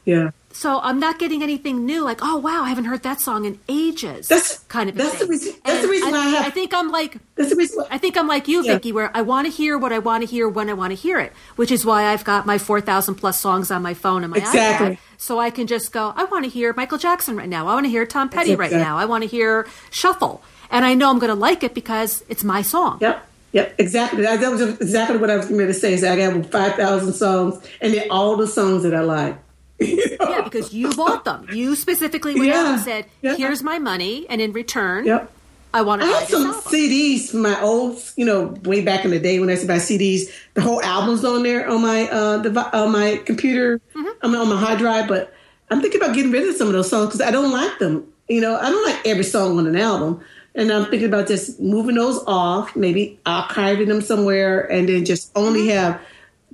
yeah. 0.04 0.30
So 0.56 0.78
I'm 0.82 1.00
not 1.00 1.18
getting 1.18 1.42
anything 1.42 1.84
new. 1.84 2.04
Like, 2.04 2.20
oh 2.22 2.36
wow, 2.36 2.62
I 2.62 2.68
haven't 2.68 2.84
heard 2.84 3.02
that 3.02 3.20
song 3.20 3.44
in 3.44 3.58
ages. 3.68 4.28
That's- 4.28 4.60
kind 4.68 4.88
of. 4.88 4.94
that's 4.96 5.18
the 5.18 5.26
reason- 5.26 5.54
that's 5.64 5.82
the 5.82 5.88
reason 5.88 6.10
why 6.12 6.18
I 6.18 6.28
have- 6.30 6.46
I 6.46 6.50
think 6.50 6.72
I'm 6.72 6.90
like 6.92 7.18
That's 7.34 7.50
the 7.50 7.56
reason. 7.56 7.78
Why, 7.80 7.88
I 7.90 7.98
think 7.98 8.16
I'm 8.16 8.28
like 8.28 8.46
you, 8.48 8.62
Yeah. 8.62 8.74
Vicky, 8.74 8.92
where 8.92 9.10
I 9.14 9.22
want 9.22 9.46
to 9.46 9.52
hear 9.52 9.76
what 9.76 9.92
I 9.92 9.98
want 9.98 10.22
to 10.22 10.26
hear 10.26 10.48
when 10.48 10.70
I 10.70 10.72
want 10.72 10.92
to 10.92 10.94
hear 10.96 11.18
it, 11.18 11.32
which 11.56 11.70
is 11.72 11.84
why 11.84 12.04
I've 12.12 12.22
got 12.24 12.46
my 12.46 12.56
4,000 12.58 13.16
plus 13.16 13.38
songs 13.40 13.70
on 13.72 13.82
my 13.82 13.94
phone 13.94 14.22
and 14.24 14.30
my 14.32 14.38
Exactly. 14.38 14.90
iPad. 14.94 14.98
So 15.18 15.38
I 15.40 15.50
can 15.50 15.66
just 15.66 15.92
go, 15.92 16.12
I 16.16 16.24
want 16.24 16.44
to 16.44 16.50
hear 16.50 16.72
Michael 16.76 16.98
Jackson 16.98 17.36
right 17.36 17.48
now. 17.48 17.66
I 17.66 17.74
want 17.74 17.86
to 17.86 17.90
hear 17.90 18.06
Tom 18.06 18.28
Petty 18.28 18.54
right 18.56 18.72
now. 18.72 18.96
I 18.96 19.04
want 19.06 19.22
to 19.22 19.28
hear 19.28 19.66
Shuffle. 19.90 20.40
And 20.70 20.84
I 20.84 20.94
know 20.94 21.10
I'm 21.10 21.18
going 21.18 21.30
to 21.34 21.34
like 21.48 21.62
it 21.64 21.74
because 21.74 22.22
it's 22.28 22.44
my 22.44 22.62
song. 22.62 22.98
Yep. 23.00 23.26
Yep, 23.52 23.74
exactly. 23.78 24.22
That, 24.22 24.40
that 24.40 24.50
was 24.50 24.60
exactly 24.62 25.16
what 25.18 25.30
I 25.30 25.36
was 25.36 25.46
going 25.46 25.66
to 25.66 25.74
say. 25.74 25.94
Is 25.94 26.02
I 26.02 26.16
got 26.16 26.50
five 26.50 26.74
thousand 26.74 27.12
songs, 27.12 27.64
and 27.80 27.94
they're 27.94 28.06
all 28.10 28.36
the 28.36 28.48
songs 28.48 28.82
that 28.82 28.92
I 28.94 29.00
like. 29.02 29.36
Yeah, 29.78 30.42
because 30.42 30.72
you 30.72 30.92
bought 30.94 31.24
them. 31.24 31.46
You 31.52 31.74
specifically 31.76 32.34
went 32.38 32.52
out 32.52 32.66
and 32.74 32.80
said, 32.80 33.06
Yeah. 33.22 33.34
here's 33.36 33.62
my 33.62 33.78
money, 33.78 34.26
and 34.28 34.40
in 34.40 34.52
return, 34.52 35.04
Yep. 35.06 35.30
I 35.72 35.82
want 35.82 36.02
to 36.02 36.06
buy 36.08 36.18
have 36.20 36.28
some 36.28 36.46
album. 36.46 36.62
CDs 36.72 37.30
from 37.30 37.42
my 37.42 37.60
old, 37.60 38.00
you 38.16 38.24
know, 38.24 38.54
way 38.62 38.80
back 38.82 39.04
in 39.04 39.10
the 39.10 39.18
day 39.18 39.40
when 39.40 39.48
I 39.48 39.52
used 39.52 39.62
to 39.62 39.68
buy 39.68 39.78
CDs. 39.78 40.30
The 40.54 40.60
whole 40.60 40.80
album's 40.82 41.24
on 41.24 41.42
there 41.42 41.68
on 41.68 41.82
my 41.82 42.08
uh, 42.08 42.38
devi- 42.38 42.70
on 42.72 42.92
my 42.92 43.16
computer, 43.26 43.80
Mm-hmm. 43.96 44.34
I 44.34 44.38
on 44.38 44.48
my 44.48 44.56
hard 44.56 44.78
drive. 44.78 45.08
But 45.08 45.34
I'm 45.70 45.80
thinking 45.80 46.00
about 46.00 46.14
getting 46.14 46.30
rid 46.30 46.48
of 46.48 46.54
some 46.54 46.68
of 46.68 46.74
those 46.74 46.88
songs 46.88 47.08
because 47.08 47.20
I 47.20 47.32
don't 47.32 47.50
like 47.50 47.76
them. 47.80 48.06
You 48.28 48.40
know, 48.40 48.56
I 48.56 48.70
don't 48.70 48.86
like 48.86 49.04
every 49.04 49.24
song 49.24 49.58
on 49.58 49.66
an 49.66 49.74
album, 49.76 50.20
and 50.54 50.70
I'm 50.70 50.84
thinking 50.84 51.08
about 51.08 51.26
just 51.26 51.58
moving 51.60 51.96
those 51.96 52.22
off, 52.28 52.76
maybe 52.76 53.18
archiving 53.26 53.88
them 53.88 54.00
somewhere, 54.00 54.60
and 54.70 54.88
then 54.88 55.04
just 55.04 55.32
only 55.34 55.62
Mm-hmm. 55.62 55.70
have 55.70 56.00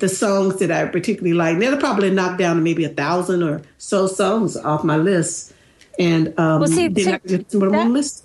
the 0.00 0.08
songs 0.08 0.56
that 0.58 0.70
I 0.70 0.86
particularly 0.86 1.34
like. 1.34 1.54
And 1.54 1.62
that'll 1.62 1.78
probably 1.78 2.10
knock 2.10 2.38
down 2.38 2.56
to 2.56 2.62
maybe 2.62 2.84
a 2.84 2.88
thousand 2.88 3.42
or 3.42 3.62
so 3.78 4.06
songs 4.06 4.56
off 4.56 4.82
my 4.84 4.96
list. 4.96 5.52
And 5.98 6.28
um, 6.38 6.60
Well, 6.60 6.68
see, 6.68 6.88
then 6.88 7.04
so 7.04 7.12
I 7.12 7.18
can 7.18 7.28
just 7.28 7.50
put 7.52 7.60
them 7.60 7.74
on 7.74 7.88
that- 7.88 7.92
list. 7.92 8.24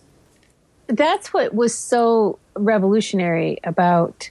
that's 0.88 1.34
what 1.34 1.53
was 1.53 1.73
so 1.76 2.39
revolutionary 2.55 3.59
about 3.63 4.30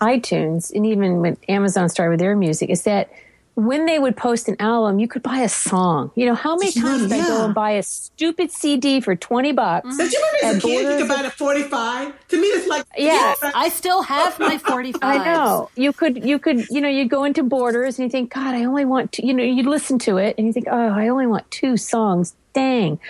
iTunes 0.00 0.72
and 0.74 0.86
even 0.86 1.20
when 1.20 1.36
Amazon 1.48 1.88
started 1.88 2.10
with 2.12 2.20
their 2.20 2.36
music 2.36 2.70
is 2.70 2.82
that 2.84 3.10
when 3.58 3.86
they 3.86 3.98
would 3.98 4.16
post 4.16 4.46
an 4.48 4.54
album, 4.60 5.00
you 5.00 5.08
could 5.08 5.22
buy 5.22 5.40
a 5.40 5.48
song. 5.48 6.12
You 6.14 6.26
know, 6.26 6.34
how 6.36 6.54
many 6.54 6.70
Yeah, 6.76 6.82
times 6.82 7.02
did 7.08 7.12
I 7.12 7.26
go 7.26 7.44
and 7.44 7.54
buy 7.54 7.72
a 7.72 7.82
stupid 7.82 8.52
CD 8.52 9.00
for 9.00 9.16
20 9.16 9.50
bucks? 9.52 9.96
Don't 9.96 10.12
you 10.12 10.24
remember 10.40 10.46
as 10.46 10.52
a 10.54 10.56
At 10.56 10.62
kid 10.62 10.92
you 10.92 11.06
could 11.06 11.08
buy 11.08 11.26
a 11.26 11.30
45? 11.30 12.28
To 12.28 12.40
me, 12.40 12.46
it's 12.46 12.68
like 12.68 12.84
Yeah. 12.96 13.34
I 13.42 13.68
still 13.68 14.02
have 14.02 14.38
my 14.38 14.58
45. 14.58 15.02
I 15.02 15.24
know. 15.24 15.70
You 15.74 15.92
could, 15.92 16.24
you 16.24 16.38
could, 16.38 16.68
you 16.70 16.80
know, 16.80 16.88
you 16.88 17.08
go 17.08 17.24
into 17.24 17.42
Borders 17.42 17.98
and 17.98 18.04
you 18.06 18.10
think, 18.10 18.32
God, 18.32 18.54
I 18.54 18.62
only 18.64 18.84
want 18.84 19.10
to, 19.12 19.26
you 19.26 19.34
know, 19.34 19.42
you 19.42 19.64
listen 19.64 19.98
to 20.00 20.18
it 20.18 20.36
and 20.38 20.46
you 20.46 20.52
think, 20.52 20.68
oh, 20.70 20.90
I 20.90 21.08
only 21.08 21.26
want 21.26 21.50
two 21.50 21.76
songs. 21.76 22.36
Dang. 22.52 23.00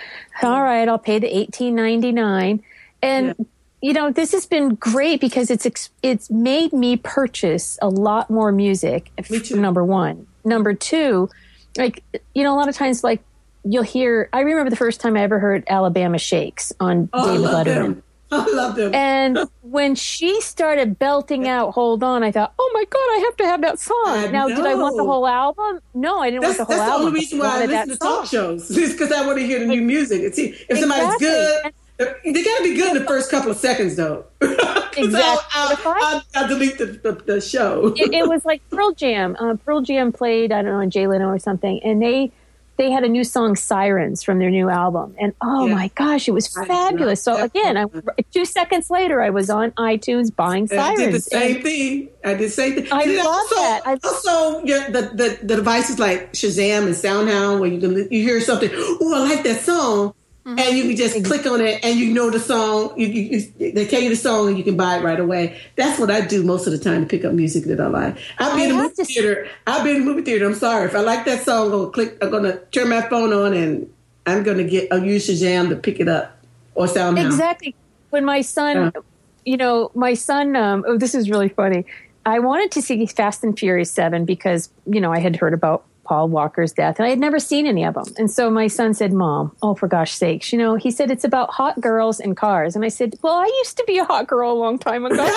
All 0.41 0.63
right, 0.63 0.87
I'll 0.87 0.97
pay 0.99 1.19
the 1.19 1.27
eighteen 1.35 1.75
ninety 1.75 2.11
nine. 2.11 2.63
And 3.01 3.35
you 3.81 3.93
know, 3.93 4.11
this 4.11 4.31
has 4.33 4.45
been 4.45 4.75
great 4.75 5.21
because 5.21 5.49
it's 5.49 5.89
it's 6.03 6.29
made 6.29 6.73
me 6.73 6.97
purchase 6.97 7.77
a 7.81 7.87
lot 7.89 8.29
more 8.29 8.51
music. 8.51 9.11
Me 9.29 9.39
too. 9.39 9.59
Number 9.59 9.83
one, 9.83 10.27
number 10.43 10.73
two, 10.73 11.29
like 11.77 12.03
you 12.33 12.43
know, 12.43 12.53
a 12.53 12.57
lot 12.57 12.69
of 12.69 12.75
times, 12.75 13.03
like 13.03 13.21
you'll 13.63 13.83
hear. 13.83 14.29
I 14.33 14.41
remember 14.41 14.69
the 14.69 14.75
first 14.75 15.01
time 15.01 15.15
I 15.17 15.21
ever 15.21 15.39
heard 15.39 15.63
Alabama 15.67 16.17
Shakes 16.17 16.73
on 16.79 17.09
Oh, 17.13 17.29
I 17.29 17.35
David 17.35 17.49
Letterman. 17.49 18.01
I 18.31 18.45
love 18.45 18.75
them. 18.75 18.93
And 18.93 19.39
when 19.61 19.95
she 19.95 20.39
started 20.41 20.99
belting 20.99 21.47
out 21.47 21.71
"Hold 21.71 22.03
On," 22.03 22.23
I 22.23 22.31
thought, 22.31 22.53
"Oh 22.59 22.71
my 22.73 22.83
god, 22.83 22.99
I 22.99 23.21
have 23.25 23.37
to 23.37 23.45
have 23.45 23.61
that 23.61 23.79
song." 23.79 23.95
I 24.05 24.27
now, 24.27 24.47
did 24.47 24.65
I 24.65 24.75
want 24.75 24.97
the 24.97 25.03
whole 25.03 25.25
album? 25.27 25.79
No, 25.95 26.19
I 26.19 26.29
didn't 26.29 26.43
that's 26.43 26.59
want 26.59 26.69
the 26.69 26.75
whole 26.75 26.83
album. 26.83 26.89
That's 26.89 27.01
the 27.01 27.07
only 27.07 27.19
reason 27.19 27.39
why 27.39 27.63
I 27.63 27.65
listen 27.65 27.89
to 27.89 27.97
talk 27.97 28.27
shows. 28.27 28.69
is 28.77 28.91
because 28.91 29.11
I 29.11 29.25
want 29.25 29.39
to 29.39 29.45
hear 29.45 29.59
the 29.59 29.65
new 29.65 29.81
music. 29.81 30.23
And 30.23 30.35
see, 30.35 30.55
if 30.69 30.77
somebody's 30.77 31.15
Exactly. 31.15 31.27
good, 31.27 31.73
they 31.99 32.43
got 32.43 32.57
to 32.57 32.63
be 32.63 32.75
good 32.75 32.95
in 32.95 33.01
the 33.01 33.07
first 33.07 33.29
couple 33.29 33.51
of 33.51 33.57
seconds, 33.57 33.95
though. 33.95 34.25
Exactly. 34.97 35.21
I'll, 35.53 35.69
I'll, 35.71 35.77
I- 35.77 36.23
I'll, 36.35 36.41
I'll 36.43 36.47
delete 36.49 36.77
the, 36.77 36.87
the, 36.87 37.11
the 37.13 37.39
show. 37.41 37.93
it, 37.95 38.13
it 38.13 38.27
was 38.27 38.43
like 38.43 38.61
Pearl 38.69 38.91
Jam. 38.91 39.37
Uh, 39.39 39.55
Pearl 39.55 39.81
Jam 39.81 40.11
played, 40.11 40.51
I 40.51 40.61
don't 40.61 40.71
know, 40.73 40.79
in 40.81 40.89
Jay 40.89 41.07
Leno 41.07 41.27
or 41.27 41.39
something, 41.39 41.79
and 41.83 42.01
they 42.01 42.31
they 42.77 42.91
had 42.91 43.03
a 43.05 43.07
new 43.07 43.23
song, 43.23 43.55
"Sirens," 43.55 44.23
from 44.23 44.39
their 44.39 44.49
new 44.49 44.69
album, 44.69 45.15
and 45.19 45.33
oh 45.41 45.67
Yeah. 45.67 45.75
my 45.75 45.87
gosh, 45.95 46.27
it 46.27 46.31
was 46.31 46.47
fabulous. 46.47 47.21
So 47.21 47.41
again, 47.41 47.77
I, 47.77 47.85
two 48.33 48.43
seconds 48.45 48.89
later, 48.89 49.21
I 49.21 49.29
was 49.29 49.49
on 49.49 49.71
iTunes 49.71 50.35
buying 50.35 50.67
And 50.71 50.79
I 50.81 50.95
did 50.95 51.13
the 51.13 51.19
"Sirens." 51.21 51.25
same 51.45 51.55
and- 51.55 51.63
thing. 51.63 52.09
I 52.25 52.29
did 52.33 52.39
the 52.39 52.49
same 52.49 52.75
thing. 52.75 52.87
I 52.91 53.03
And 53.03 53.15
love 53.17 53.27
also, 53.27 53.55
that. 53.55 53.81
I- 53.85 53.99
also, 54.03 54.65
yeah, 54.65 54.89
the, 54.89 55.01
the 55.13 55.39
the 55.43 55.55
devices 55.55 55.99
like 55.99 56.33
Shazam 56.33 56.87
and 56.87 56.95
SoundHound, 56.95 57.59
where 57.61 57.69
you 57.69 57.79
can 57.79 57.95
you 58.11 58.23
hear 58.23 58.41
something. 58.41 58.69
Oh, 58.73 59.13
I 59.15 59.29
like 59.29 59.43
that 59.43 59.61
song, 59.61 60.13
Mm-hmm. 60.49 60.59
and 60.59 60.77
you 60.77 60.83
can 60.83 60.95
just 60.95 61.25
click 61.25 61.45
on 61.45 61.61
it, 61.61 61.83
and 61.83 61.99
you 61.99 62.11
know 62.13 62.31
the 62.31 62.39
song. 62.39 62.99
You, 62.99 63.07
you, 63.07 63.21
you, 63.57 63.71
they 63.71 63.85
tell 63.85 64.01
you 64.01 64.09
the 64.09 64.15
song, 64.15 64.47
and 64.47 64.57
you 64.57 64.63
can 64.63 64.75
buy 64.75 64.97
it 64.97 65.03
right 65.03 65.19
away. 65.19 65.59
That's 65.75 65.99
what 65.99 66.09
I 66.09 66.21
do 66.21 66.43
most 66.43 66.65
of 66.65 66.71
the 66.71 66.79
time 66.79 67.01
to 67.01 67.07
pick 67.07 67.23
up 67.23 67.33
music 67.33 67.65
that 67.65 67.79
I 67.79 67.87
like. 67.87 68.17
I'll 68.39 68.55
be 68.55 68.63
I 68.63 68.65
in 68.65 68.77
the 68.77 68.83
movie 68.83 69.03
theater. 69.03 69.47
I'll 69.67 69.83
be 69.83 69.91
in 69.91 69.99
the 69.99 70.05
movie 70.05 70.23
theater. 70.23 70.47
I'm 70.47 70.55
sorry 70.55 70.85
if 70.87 70.95
I 70.95 71.01
like 71.01 71.25
that 71.25 71.43
song. 71.43 71.65
I'm 71.65 71.71
gonna 71.71 71.91
click. 71.91 72.17
I'm 72.21 72.31
gonna 72.31 72.57
turn 72.71 72.89
my 72.89 73.01
phone 73.01 73.31
on, 73.31 73.53
and 73.53 73.93
I'm 74.25 74.43
gonna 74.43 74.63
get. 74.63 74.91
I'll 74.91 75.03
use 75.03 75.27
Shazam 75.27 75.69
to 75.69 75.75
pick 75.75 75.99
it 75.99 76.07
up 76.07 76.37
or 76.73 76.87
SoundHound. 76.87 77.25
Exactly. 77.25 77.75
When 78.09 78.25
my 78.25 78.41
son, 78.41 78.75
Yeah. 78.95 79.01
you 79.45 79.57
know, 79.57 79.91
my 79.93 80.15
son, 80.15 80.55
um, 80.55 80.83
oh, 80.87 80.97
this 80.97 81.13
is 81.13 81.29
really 81.29 81.49
funny. 81.49 81.85
I 82.25 82.39
wanted 82.39 82.71
to 82.71 82.81
see 82.81 83.05
Fast 83.05 83.43
and 83.43 83.57
Furious 83.57 83.91
7 83.91 84.25
because, 84.25 84.69
you 84.85 84.99
know, 85.01 85.11
I 85.11 85.19
had 85.19 85.35
heard 85.35 85.53
about 85.53 85.85
Paul 86.09 86.27
Walker's 86.27 86.73
death 86.73 86.97
and 86.97 87.05
I 87.05 87.09
had 87.11 87.19
never 87.19 87.37
seen 87.37 87.67
any 87.67 87.83
of 87.85 87.93
them. 87.93 88.05
And 88.17 88.31
so 88.31 88.49
my 88.49 88.65
son 88.65 88.95
said, 88.95 89.13
Mom, 89.13 89.55
oh, 89.61 89.75
for 89.75 89.87
gosh 89.87 90.11
sakes, 90.11 90.51
you 90.51 90.57
know, 90.57 90.73
he 90.73 90.89
said 90.89 91.11
it's 91.11 91.23
about 91.23 91.51
hot 91.51 91.79
girls 91.79 92.19
and 92.19 92.35
cars. 92.35 92.75
And 92.75 92.83
I 92.83 92.87
said, 92.87 93.13
Well, 93.21 93.35
I 93.35 93.45
used 93.45 93.77
to 93.77 93.83
be 93.85 93.99
a 93.99 94.05
hot 94.05 94.25
girl 94.25 94.51
a 94.51 94.57
long 94.57 94.79
time 94.79 95.05
ago. 95.05 95.23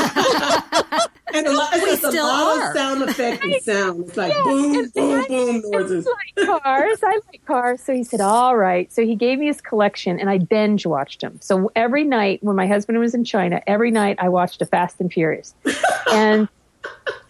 And 1.35 1.47
a 1.47 1.53
lot, 1.53 1.71
it's 1.73 2.03
just 2.03 2.15
a 2.15 2.23
lot 2.23 2.59
are. 2.59 2.71
of 2.71 2.77
sound 2.77 3.03
effect 3.05 3.43
and 3.43 3.55
sound. 3.63 4.05
It's 4.09 4.17
like 4.19 4.35
Yeah, 4.35 4.43
boom, 4.45 4.75
and- 4.81 4.93
boom, 4.93 5.11
and 5.15 5.23
I- 5.25 5.29
boom 5.29 5.63
noises. 5.71 6.07
Like 6.37 6.47
cars. 6.63 6.99
I 7.03 7.21
like 7.33 7.45
cars. 7.47 7.81
So 7.83 7.95
he 7.95 8.05
said, 8.05 8.21
All 8.21 8.55
right. 8.57 8.93
So 8.93 9.03
he 9.07 9.15
gave 9.15 9.39
me 9.39 9.47
his 9.47 9.61
collection 9.63 10.21
and 10.21 10.29
I 10.29 10.37
binge 10.39 10.85
watched 10.85 11.23
him. 11.23 11.39
So 11.41 11.71
every 11.75 12.05
night 12.05 12.43
when 12.43 12.55
my 12.55 12.67
husband 12.67 12.99
was 12.99 13.15
in 13.15 13.25
China, 13.25 13.63
every 13.67 13.91
night 13.91 14.17
I 14.21 14.29
watched 14.29 14.61
a 14.61 14.67
Fast 14.67 15.01
and 15.01 15.11
Furious. 15.13 15.55
And 16.13 16.49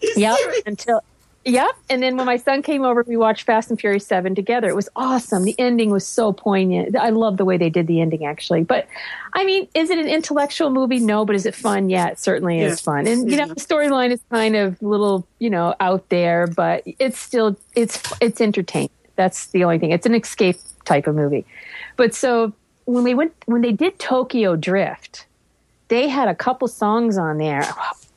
You 0.01 0.13
Yep. 0.17 0.37
serious? 0.37 0.61
Until 0.65 1.01
Yep. 1.45 1.71
And 1.89 2.01
then 2.01 2.15
when 2.15 2.25
my 2.25 2.37
son 2.37 2.61
came 2.61 2.83
over, 2.83 3.03
we 3.05 3.17
watched 3.17 3.43
Fast 3.45 3.69
and 3.69 3.79
Furious 3.79 4.07
7 4.07 4.33
together. 4.33 4.69
It 4.69 4.75
was 4.75 4.87
awesome. 4.95 5.43
The 5.43 5.55
ending 5.59 5.89
was 5.89 6.07
so 6.07 6.31
poignant. 6.31 6.95
I 6.95 7.09
love 7.09 7.35
the 7.35 7.43
way 7.43 7.57
they 7.57 7.69
did 7.69 7.87
the 7.87 7.99
ending, 7.99 8.25
actually. 8.25 8.63
But 8.63 8.87
I 9.33 9.43
mean, 9.43 9.67
is 9.73 9.89
it 9.89 9.97
an 9.97 10.07
intellectual 10.07 10.69
movie? 10.69 10.99
No. 10.99 11.25
But 11.25 11.35
is 11.35 11.45
it 11.45 11.53
fun? 11.53 11.89
Yeah, 11.89 12.07
it 12.07 12.19
certainly 12.19 12.59
Yeah. 12.59 12.67
is 12.67 12.79
fun. 12.79 13.07
And, 13.07 13.29
you 13.29 13.35
know, 13.35 13.47
the 13.47 13.55
mm-hmm. 13.55 13.73
storyline 13.73 14.11
is 14.11 14.21
kind 14.29 14.55
of 14.55 14.81
a 14.81 14.85
little, 14.85 15.27
you 15.39 15.49
know, 15.49 15.75
out 15.81 16.07
there, 16.09 16.47
but 16.47 16.83
it's 16.85 17.19
still, 17.19 17.57
it's, 17.75 18.01
it's 18.21 18.39
entertaining. 18.39 18.89
That's 19.15 19.47
the 19.47 19.65
only 19.65 19.79
thing. 19.79 19.91
It's 19.91 20.05
an 20.05 20.15
escape 20.15 20.57
type 20.85 21.07
of 21.07 21.15
movie. 21.15 21.45
But 21.97 22.15
so 22.15 22.53
when 22.85 23.03
they 23.03 23.13
went, 23.13 23.33
when 23.45 23.61
they 23.61 23.71
did 23.73 23.99
Tokyo 23.99 24.55
Drift, 24.55 25.25
they 25.89 26.07
had 26.07 26.27
a 26.27 26.35
couple 26.35 26.67
songs 26.67 27.17
on 27.17 27.37
there. 27.37 27.67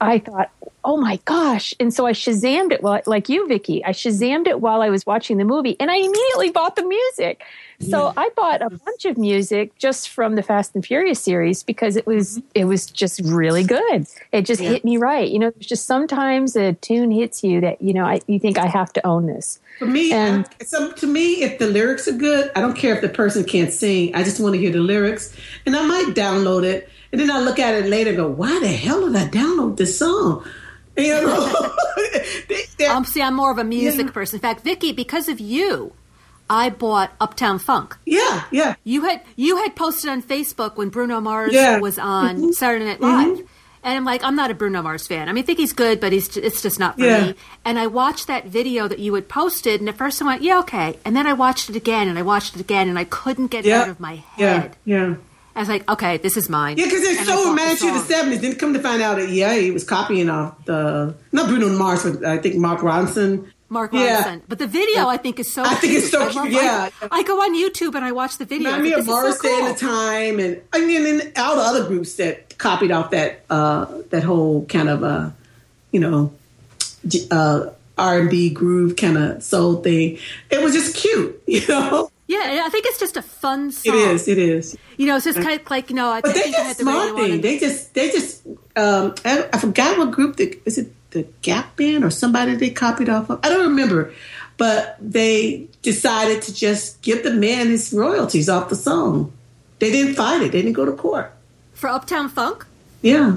I 0.00 0.18
thought, 0.18 0.50
oh 0.84 0.96
my 0.96 1.18
gosh. 1.24 1.74
And 1.80 1.92
so 1.92 2.06
I 2.06 2.12
Shazammed 2.12 2.72
it 2.72 2.82
while, 2.82 3.00
like 3.06 3.28
you, 3.28 3.46
Vicky, 3.48 3.84
I 3.84 3.90
Shazammed 3.90 4.46
it 4.46 4.60
while 4.60 4.82
I 4.82 4.90
was 4.90 5.04
watching 5.06 5.38
the 5.38 5.44
movie 5.44 5.76
and 5.80 5.90
I 5.90 5.96
immediately 5.96 6.50
bought 6.50 6.76
the 6.76 6.86
music. 6.86 7.42
So 7.80 8.12
I 8.16 8.30
bought 8.36 8.62
a 8.62 8.70
bunch 8.70 9.04
of 9.04 9.18
music 9.18 9.76
just 9.76 10.08
from 10.08 10.34
the 10.34 10.42
Fast 10.42 10.74
and 10.74 10.84
Furious 10.84 11.20
series 11.20 11.62
because 11.62 11.96
it 11.96 12.06
was, 12.06 12.38
mm-hmm. 12.38 12.46
it 12.54 12.64
was 12.64 12.86
just 12.86 13.20
really 13.20 13.64
good. 13.64 14.06
It 14.32 14.42
just 14.42 14.62
hit 14.62 14.84
me 14.84 14.96
right. 14.96 15.28
You 15.30 15.38
know, 15.38 15.48
it's 15.48 15.66
just 15.66 15.84
sometimes 15.84 16.56
a 16.56 16.72
tune 16.74 17.10
hits 17.10 17.44
you 17.44 17.60
that, 17.60 17.82
you 17.82 17.92
know, 17.92 18.04
I, 18.04 18.20
you 18.26 18.38
think 18.38 18.56
I 18.56 18.66
have 18.66 18.92
to 18.94 19.06
own 19.06 19.26
this. 19.26 19.60
For 19.78 19.86
me, 19.86 20.10
And- 20.12 20.48
I, 20.58 20.64
so 20.64 20.92
to 20.92 21.06
me, 21.06 21.42
if 21.42 21.58
the 21.58 21.66
lyrics 21.66 22.08
are 22.08 22.12
good, 22.12 22.50
I 22.56 22.60
don't 22.60 22.76
care 22.76 22.94
if 22.94 23.02
the 23.02 23.10
person 23.10 23.44
can't 23.44 23.72
sing. 23.72 24.14
I 24.14 24.22
just 24.22 24.40
want 24.40 24.54
to 24.54 24.60
hear 24.60 24.72
the 24.72 24.80
lyrics, 24.80 25.36
and 25.66 25.76
I 25.76 25.86
might 25.86 26.14
download 26.14 26.64
it, 26.64 26.88
and 27.12 27.20
then 27.20 27.30
I 27.30 27.40
look 27.40 27.58
at 27.58 27.74
it 27.74 27.86
later. 27.86 28.10
and 28.10 28.16
Go, 28.18 28.28
why 28.28 28.58
the 28.60 28.68
hell 28.68 29.06
did 29.06 29.16
I 29.16 29.26
download 29.28 29.76
this 29.76 29.98
song? 29.98 30.44
You 30.96 31.12
know, 31.20 31.72
Um, 32.88 33.04
see, 33.04 33.20
I'm 33.22 33.34
more 33.34 33.50
of 33.50 33.58
a 33.58 33.64
music 33.64 34.06
Yeah. 34.06 34.12
person. 34.12 34.36
In 34.36 34.40
fact, 34.40 34.62
Vicky, 34.62 34.92
because 34.92 35.28
of 35.28 35.40
you, 35.40 35.92
I 36.48 36.70
bought 36.70 37.12
Uptown 37.20 37.58
Funk. 37.58 37.96
yeah, 38.06 38.44
yeah, 38.50 38.74
You 38.84 39.02
had 39.04 39.20
you 39.34 39.56
had 39.58 39.74
posted 39.76 40.10
on 40.10 40.22
Facebook 40.22 40.76
when 40.76 40.88
Bruno 40.90 41.20
Mars 41.20 41.52
Yeah. 41.54 41.80
was 41.80 41.98
on 41.98 42.52
Saturday 42.52 42.84
Night 42.84 43.00
Live. 43.00 43.40
And 43.82 43.94
I'm 43.96 44.04
like, 44.04 44.24
I'm 44.24 44.34
not 44.34 44.50
a 44.50 44.54
Bruno 44.54 44.82
Mars 44.82 45.06
fan. 45.06 45.28
I 45.28 45.32
mean, 45.32 45.42
I 45.44 45.46
think 45.46 45.58
he's 45.58 45.72
good, 45.72 46.00
but 46.00 46.12
he's 46.12 46.36
it's 46.36 46.60
just 46.62 46.78
not 46.80 46.98
for 46.98 47.04
Yeah. 47.04 47.26
me. 47.26 47.34
And 47.64 47.78
I 47.78 47.86
watched 47.86 48.26
that 48.26 48.46
video 48.46 48.88
that 48.88 48.98
you 48.98 49.14
had 49.14 49.28
posted, 49.28 49.80
and 49.80 49.88
at 49.88 49.96
first 49.96 50.20
I 50.20 50.24
went, 50.24 50.42
yeah, 50.42 50.58
okay. 50.60 50.98
And 51.04 51.14
then 51.14 51.26
I 51.26 51.34
watched 51.34 51.68
it 51.70 51.76
again, 51.76 52.08
and 52.08 52.18
I 52.18 52.22
watched 52.22 52.54
it 52.56 52.60
again, 52.60 52.88
and 52.88 52.98
I 52.98 53.04
couldn't 53.04 53.46
get 53.48 53.64
it 53.66 53.70
out 53.72 53.88
of 53.88 54.00
my 54.00 54.16
head. 54.16 54.38
yeah, 54.38 54.60
head. 54.60 54.76
yeah. 54.84 55.14
I 55.56 55.60
was 55.60 55.68
like, 55.68 55.88
okay, 55.90 56.18
this 56.18 56.36
is 56.36 56.48
mine. 56.50 56.76
Yeah, 56.76 56.84
because 56.84 57.02
they're 57.02 57.16
And 57.18 57.26
so 57.26 57.42
the 57.44 57.48
romantic 57.50 57.92
the 57.94 57.98
seventies. 58.00 58.40
Then 58.42 58.54
come 58.56 58.74
to 58.74 58.78
find 58.80 59.00
out 59.02 59.16
that 59.16 59.30
yeah, 59.30 59.54
he 59.54 59.70
was 59.70 59.84
copying 59.84 60.28
off 60.30 60.62
the 60.66 61.14
not 61.32 61.48
Bruno 61.48 61.70
Mars, 61.70 62.04
but 62.04 62.24
I 62.24 62.38
think 62.38 62.56
Mark 62.56 62.80
Ronson. 62.80 63.50
Mark 63.68 63.92
Yeah. 63.92 64.22
Ronson. 64.22 64.42
But 64.46 64.58
the 64.60 64.66
video, 64.68 65.08
I 65.08 65.16
think, 65.16 65.40
is 65.40 65.52
so. 65.52 65.64
I 65.64 65.74
think 65.74 65.94
it's 65.94 66.10
so 66.10 66.22
I 66.22 66.30
love- 66.30 66.48
yeah. 66.52 66.90
I, 67.02 67.08
I 67.10 67.22
go 67.24 67.40
on 67.40 67.56
YouTube 67.56 67.94
and 67.96 68.04
I 68.04 68.12
watch 68.12 68.38
the 68.38 68.44
video. 68.44 68.68
I 68.68 68.76
Remind 68.76 68.84
me 68.84 68.92
of 68.92 69.06
this 69.06 69.38
so 69.38 69.48
cool. 69.48 69.66
at 69.66 69.74
the 69.78 69.80
time, 69.80 70.38
and 70.38 70.60
I 70.72 70.84
mean, 70.86 71.04
and 71.06 71.32
all 71.38 71.56
the 71.56 71.62
other 71.62 71.86
groups 71.88 72.14
that 72.16 72.58
copied 72.58 72.90
off 72.92 73.10
that 73.10 73.44
uh, 73.50 73.86
that 74.10 74.22
whole 74.24 74.66
kind 74.66 74.88
of 74.88 75.02
uh, 75.02 75.30
you 75.90 76.00
know 76.00 76.32
uh, 77.30 77.70
R 77.98 78.18
and 78.20 78.30
B 78.30 78.50
groove 78.50 78.96
kind 78.96 79.16
of 79.16 79.42
soul 79.42 79.76
thing. 79.82 80.18
It 80.50 80.62
was 80.62 80.74
just 80.74 80.94
cute, 80.94 81.42
you 81.46 81.66
know. 81.66 82.10
Yeah, 82.28 82.62
I 82.64 82.68
think 82.70 82.86
it's 82.86 82.98
just 82.98 83.16
a 83.16 83.22
fun 83.22 83.70
song. 83.70 83.94
It 83.94 83.98
is. 83.98 84.26
It 84.28 84.38
is. 84.38 84.76
You 84.96 85.06
know, 85.06 85.16
it's 85.16 85.24
just 85.24 85.40
kind 85.40 85.60
of 85.60 85.70
like 85.70 85.90
you 85.90 85.96
know. 85.96 86.08
I 86.10 86.20
But 86.20 86.34
they 86.34 86.40
think 86.42 86.56
I 86.56 86.58
did 86.58 86.66
had 86.66 86.76
the 86.76 86.82
smart 86.82 87.14
thing. 87.16 87.32
and- 87.34 87.42
They 87.44 87.58
just 87.58 87.94
they 87.94 88.10
just 88.10 88.44
um, 88.76 89.14
I, 89.24 89.48
I 89.52 89.58
forgot 89.58 89.96
what 89.98 90.10
group 90.10 90.36
that 90.36 90.60
is 90.66 90.78
it 90.78 90.92
the 91.10 91.22
Gap 91.42 91.76
Band 91.76 92.04
or 92.04 92.10
somebody 92.10 92.56
they 92.56 92.70
copied 92.70 93.08
off 93.08 93.30
of. 93.30 93.38
I 93.44 93.48
don't 93.48 93.68
remember, 93.68 94.12
but 94.56 94.96
they 95.00 95.68
decided 95.82 96.42
to 96.42 96.54
just 96.54 97.00
give 97.02 97.22
the 97.22 97.30
man 97.32 97.68
his 97.68 97.92
royalties 97.92 98.48
off 98.48 98.68
the 98.70 98.76
song. 98.76 99.32
They 99.78 99.92
didn't 99.92 100.14
fight 100.14 100.42
it. 100.42 100.52
They 100.52 100.62
didn't 100.62 100.72
go 100.74 100.84
to 100.84 100.92
court. 100.92 101.32
for 101.74 101.88
Uptown 101.88 102.28
Funk. 102.28 102.66
Yeah, 103.02 103.36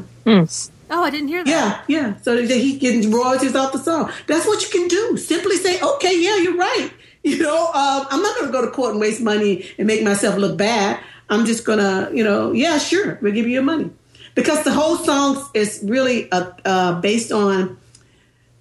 Oh, 0.92 1.04
I 1.04 1.12
didn't 1.12 1.28
hear 1.28 1.44
that. 1.44 1.50
yeah, 1.52 1.82
yeah. 1.88 2.16
So 2.24 2.36
that 2.36 2.50
he 2.50 2.80
getting 2.80 3.12
royalties 3.12 3.56
off 3.56 3.72
the 3.74 3.78
song. 3.80 4.12
That's 4.26 4.48
what 4.48 4.64
you 4.64 4.70
can 4.70 4.88
do. 4.88 5.18
Simply 5.18 5.58
say, 5.58 5.80
okay, 5.80 6.20
yeah, 6.20 6.38
you're 6.38 6.58
right. 6.58 6.90
You 7.24 7.40
know, 7.40 7.66
um, 7.68 8.08
I'm 8.10 8.22
not 8.22 8.36
going 8.38 8.48
to 8.48 8.52
go 8.52 8.66
to 8.66 8.72
court 8.72 8.92
and 8.92 9.02
waste 9.02 9.22
money 9.22 9.70
and 9.78 9.86
make 9.88 10.04
myself 10.04 10.38
look 10.38 10.58
bad. 10.58 11.00
I'm 11.30 11.46
just 11.46 11.66
going 11.66 11.80
to, 11.80 12.16
you 12.16 12.24
know, 12.24 12.52
yeah, 12.54 12.78
sure, 12.78 13.20
we'll 13.22 13.34
give 13.34 13.46
you 13.46 13.54
your 13.54 13.64
money. 13.64 13.92
Because 14.36 14.64
the 14.64 14.72
whole 14.72 14.96
song 14.98 15.50
is 15.54 15.82
really 15.84 16.32
uh, 16.32 16.52
uh, 16.64 17.02
based 17.02 17.32
on, 17.32 17.78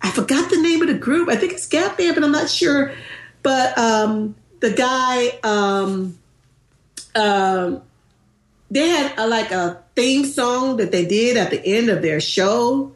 I 0.02 0.10
forgot 0.10 0.50
the 0.50 0.60
name 0.60 0.82
of 0.82 0.88
the 0.88 0.94
group. 0.94 1.28
I 1.28 1.36
think 1.36 1.52
it's 1.52 1.66
Gap 1.66 1.96
Band, 1.98 2.14
but 2.14 2.24
I'm 2.24 2.32
not 2.32 2.50
sure. 2.50 2.92
But 3.42 3.78
um, 3.78 4.34
the 4.60 4.70
guy, 4.70 5.38
um, 5.44 6.18
um, 7.14 7.82
they 8.70 8.88
had 8.88 9.14
a, 9.18 9.26
like 9.26 9.50
a 9.50 9.82
theme 9.94 10.24
song 10.24 10.78
that 10.78 10.90
they 10.90 11.06
did 11.06 11.36
at 11.36 11.50
the 11.50 11.64
end 11.64 11.88
of 11.88 12.02
their 12.02 12.20
show 12.20 12.92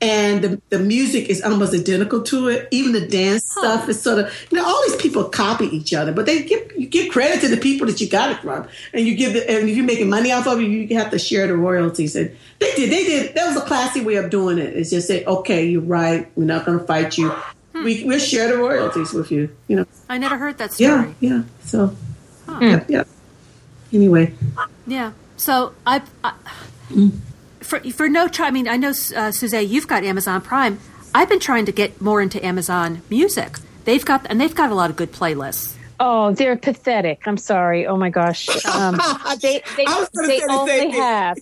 and 0.00 0.42
the, 0.42 0.62
the 0.68 0.78
music 0.78 1.28
is 1.30 1.42
almost 1.42 1.74
identical 1.74 2.22
to 2.22 2.48
it. 2.48 2.68
Even 2.70 2.92
the 2.92 3.06
dance 3.06 3.50
stuff 3.50 3.88
is 3.88 4.00
sort 4.00 4.18
of 4.18 4.46
you 4.50 4.58
know 4.58 4.66
all 4.66 4.82
these 4.86 4.96
people 4.96 5.24
copy 5.24 5.66
each 5.74 5.94
other 5.94 6.12
but 6.12 6.26
they 6.26 6.42
give 6.44 6.70
you 6.76 6.86
give 6.86 7.10
credit 7.10 7.40
to 7.40 7.48
the 7.48 7.56
people 7.56 7.86
that 7.86 8.00
you 8.00 8.08
got 8.08 8.30
it 8.30 8.38
from. 8.40 8.68
And 8.92 9.06
you 9.06 9.14
give 9.14 9.32
the, 9.32 9.48
and 9.50 9.68
if 9.68 9.76
you're 9.76 9.86
making 9.86 10.10
money 10.10 10.32
off 10.32 10.46
of 10.46 10.60
it 10.60 10.64
you 10.64 10.96
have 10.96 11.10
to 11.10 11.18
share 11.18 11.46
the 11.46 11.56
royalties. 11.56 12.14
And 12.16 12.36
they 12.58 12.74
did 12.74 12.90
they 12.90 13.04
did 13.04 13.34
that 13.34 13.46
was 13.46 13.56
a 13.56 13.66
classy 13.66 14.02
way 14.02 14.16
of 14.16 14.30
doing 14.30 14.58
it. 14.58 14.76
It's 14.76 14.90
just 14.90 15.08
say 15.08 15.24
okay 15.24 15.66
you're 15.66 15.82
right. 15.82 16.30
We're 16.36 16.44
not 16.44 16.66
going 16.66 16.78
to 16.78 16.84
fight 16.84 17.16
you. 17.16 17.30
Hmm. 17.30 17.84
We, 17.84 18.04
we'll 18.04 18.18
share 18.18 18.48
the 18.48 18.58
royalties 18.58 19.12
with 19.12 19.30
you 19.30 19.54
you 19.68 19.76
know. 19.76 19.86
I 20.08 20.18
never 20.18 20.36
heard 20.36 20.58
that 20.58 20.74
story. 20.74 21.14
yeah 21.20 21.28
yeah 21.28 21.42
so 21.62 21.96
yeah, 22.60 22.84
yeah. 22.88 23.04
Anyway. 23.92 24.34
Yeah. 24.86 25.12
So 25.36 25.74
I, 25.86 26.02
I 26.22 26.34
mm. 26.90 27.12
For 27.60 27.80
for 27.90 28.08
no 28.08 28.28
try. 28.28 28.48
I 28.48 28.50
mean, 28.50 28.68
I 28.68 28.76
know 28.76 28.90
uh, 28.90 29.30
Suzanne, 29.30 29.68
you've 29.68 29.88
got 29.88 30.04
Amazon 30.04 30.40
Prime. 30.40 30.78
I've 31.14 31.28
been 31.28 31.40
trying 31.40 31.66
to 31.66 31.72
get 31.72 32.00
more 32.00 32.20
into 32.20 32.44
Amazon 32.44 33.02
Music. 33.08 33.58
They've 33.84 34.04
got 34.04 34.26
and 34.28 34.40
they've 34.40 34.54
got 34.54 34.70
a 34.70 34.74
lot 34.74 34.90
of 34.90 34.96
good 34.96 35.12
playlists. 35.12 35.76
Oh, 35.98 36.32
they're 36.32 36.56
pathetic. 36.56 37.26
I'm 37.26 37.38
sorry. 37.38 37.86
Oh 37.86 37.96
my 37.96 38.10
gosh. 38.10 38.48
Um, 38.66 39.00
they 39.40 39.62
they, 39.76 39.84
I 39.86 39.98
was 39.98 40.08
gonna 40.14 40.28
they 40.28 40.38
say 40.40 40.46
the 40.46 40.66
same 40.66 40.80
only 40.84 40.90
have 40.90 41.38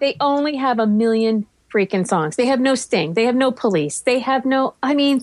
they 0.00 0.16
only 0.20 0.56
have 0.56 0.78
a 0.78 0.86
million 0.86 1.46
freaking 1.72 2.06
songs. 2.06 2.36
They 2.36 2.46
have 2.46 2.60
no 2.60 2.74
sting. 2.74 3.14
They 3.14 3.24
have 3.24 3.34
no 3.34 3.50
police. 3.50 4.00
They 4.00 4.18
have 4.18 4.44
no. 4.44 4.74
I 4.82 4.94
mean, 4.94 5.22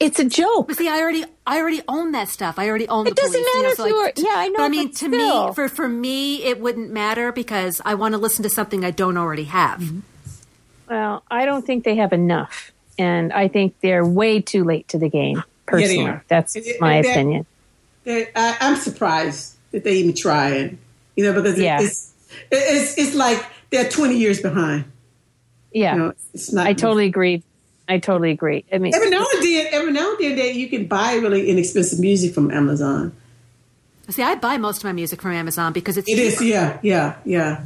it's 0.00 0.18
a 0.20 0.24
joke. 0.24 0.68
But 0.68 0.76
see, 0.76 0.88
I 0.88 1.00
already 1.00 1.24
I 1.46 1.58
already 1.60 1.82
own 1.88 2.12
that 2.12 2.28
stuff. 2.28 2.58
I 2.58 2.68
already 2.68 2.88
own. 2.88 3.06
It 3.06 3.10
the 3.10 3.22
doesn't 3.22 3.32
police, 3.32 3.46
you 3.46 3.54
know, 3.56 3.62
matter 3.62 3.74
so 3.76 3.84
if 3.84 3.88
you 3.90 4.02
like, 4.02 4.18
are- 4.18 4.20
yeah, 4.22 4.34
I 4.36 4.48
know, 4.48 4.56
But 4.58 4.62
I 4.64 4.68
mean, 4.68 4.86
but 4.88 4.96
to 4.96 5.08
still. 5.08 5.48
me, 5.48 5.54
for 5.54 5.68
for 5.68 5.88
me, 5.88 6.42
it 6.44 6.60
wouldn't 6.60 6.90
matter 6.90 7.32
because 7.32 7.80
I 7.84 7.94
want 7.94 8.12
to 8.12 8.18
listen 8.18 8.42
to 8.44 8.48
something 8.50 8.84
I 8.84 8.90
don't 8.90 9.16
already 9.16 9.44
have. 9.44 9.80
Mm-hmm. 9.80 10.00
Well, 10.90 11.22
I 11.30 11.44
don't 11.44 11.66
think 11.66 11.84
they 11.84 11.96
have 11.96 12.12
enough, 12.12 12.72
and 12.98 13.32
I 13.32 13.48
think 13.48 13.74
they're 13.80 14.04
way 14.06 14.40
too 14.40 14.64
late 14.64 14.88
to 14.88 14.98
the 14.98 15.08
game. 15.08 15.42
Personally, 15.66 16.06
are. 16.06 16.24
that's 16.28 16.56
And- 16.56 16.64
and 16.64 16.80
my 16.80 17.02
that- 17.02 17.10
opinion. 17.10 17.46
They- 18.04 18.28
I, 18.34 18.56
I'm 18.60 18.76
surprised 18.76 19.56
that 19.72 19.84
they 19.84 19.96
even 19.96 20.14
trying, 20.14 20.78
you 21.14 21.24
know, 21.24 21.34
because 21.34 21.58
Yeah. 21.58 21.80
it's 21.82 22.10
it's 22.50 22.96
it's 22.96 23.14
like 23.14 23.44
they're 23.70 23.88
20 23.90 24.16
years 24.16 24.40
behind. 24.40 24.84
Yeah, 25.72 25.92
You 25.94 25.98
know, 26.00 26.12
it's 26.32 26.50
not. 26.52 26.66
I 26.66 26.72
totally 26.72 27.04
agree. 27.04 27.42
I 27.88 27.98
totally 27.98 28.30
agree. 28.30 28.64
I 28.72 28.78
mean, 28.78 28.94
Every 28.94 29.08
now 29.10 29.24
and 29.34 29.42
then, 29.42 29.66
every 29.72 29.92
now 29.92 30.10
and 30.10 30.18
then, 30.20 30.36
that 30.36 30.54
you 30.54 30.68
can 30.68 30.86
buy 30.86 31.14
really 31.14 31.48
inexpensive 31.48 31.98
music 31.98 32.34
from 32.34 32.50
Amazon. 32.50 33.12
See, 34.10 34.22
I 34.22 34.34
buy 34.36 34.56
most 34.58 34.78
of 34.78 34.84
my 34.84 34.92
music 34.92 35.20
from 35.22 35.32
Amazon 35.32 35.72
because 35.72 35.96
it's 35.96 36.08
It 36.08 36.16
cheaper. 36.16 36.42
is, 36.42 36.42
yeah, 36.42 36.78
yeah, 36.82 37.16
yeah. 37.24 37.64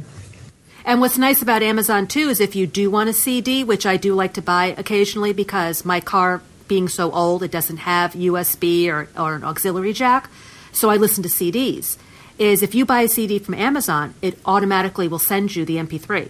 And 0.85 0.99
what's 0.99 1.17
nice 1.17 1.41
about 1.41 1.61
Amazon 1.63 2.07
too 2.07 2.29
is 2.29 2.41
if 2.41 2.55
you 2.55 2.67
do 2.67 2.89
want 2.91 3.09
a 3.09 3.13
CD, 3.13 3.63
which 3.63 3.85
I 3.85 3.95
do 3.97 4.13
like 4.15 4.33
to 4.33 4.41
buy 4.41 4.75
occasionally 4.77 5.31
because 5.33 5.85
my 5.85 5.99
car 6.01 6.41
being 6.67 6.87
so 6.89 7.11
old, 7.11 7.43
it 7.43 7.51
doesn't 7.51 7.77
have 7.77 8.13
USB 8.13 8.87
or, 8.89 9.07
or 9.17 9.35
an 9.35 9.43
auxiliary 9.43 9.93
jack. 9.93 10.29
So 10.73 10.89
I 10.89 10.97
listen 10.97 11.23
to 11.23 11.29
CDs. 11.29 11.97
Is 12.39 12.63
if 12.63 12.73
you 12.73 12.83
buy 12.85 13.01
a 13.01 13.07
CD 13.07 13.39
from 13.39 13.53
Amazon, 13.53 14.15
it 14.21 14.39
automatically 14.45 15.07
will 15.07 15.19
send 15.19 15.55
you 15.55 15.65
the 15.65 15.75
MP3. 15.77 16.29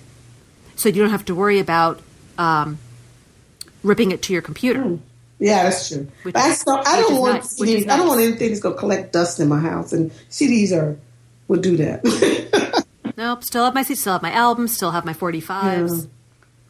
So 0.76 0.90
you 0.90 1.02
don't 1.02 1.12
have 1.12 1.26
to 1.26 1.34
worry 1.36 1.60
about 1.60 2.02
um, 2.38 2.78
ripping 3.84 4.12
it 4.12 4.22
to 4.24 4.34
your 4.34 4.42
computer. 4.42 4.98
Yeah, 5.40 5.64
that's 5.64 5.90
true. 5.90 6.08
Which 6.24 6.36
I, 6.36 6.50
is- 6.50 6.64
I 6.68 7.02
don't 7.02 7.20
want 7.20 7.34
nice, 7.42 7.60
which 7.60 7.70
is 7.70 7.86
CDs. 7.86 7.90
I 7.90 7.98
don't 7.98 8.08
want 8.08 8.22
anything 8.22 8.50
that's 8.50 8.62
going 8.62 8.76
to 8.76 8.80
collect 8.80 9.12
dust 9.14 9.40
in 9.40 9.50
my 9.50 9.60
house, 9.60 9.92
and 9.94 10.12
CDs 10.30 10.72
are 10.72 10.98
would 11.48 11.62
do 11.62 11.78
that. 11.78 12.02
Nope, 13.16 13.44
still 13.44 13.64
have 13.66 13.76
my 13.76 13.84
CDs, 13.84 13.98
still 13.98 14.14
have 14.14 14.24
my 14.24 14.32
albums, 14.32 14.76
still 14.76 14.90
have 14.90 15.06
my 15.06 15.14
45s. 15.14 16.08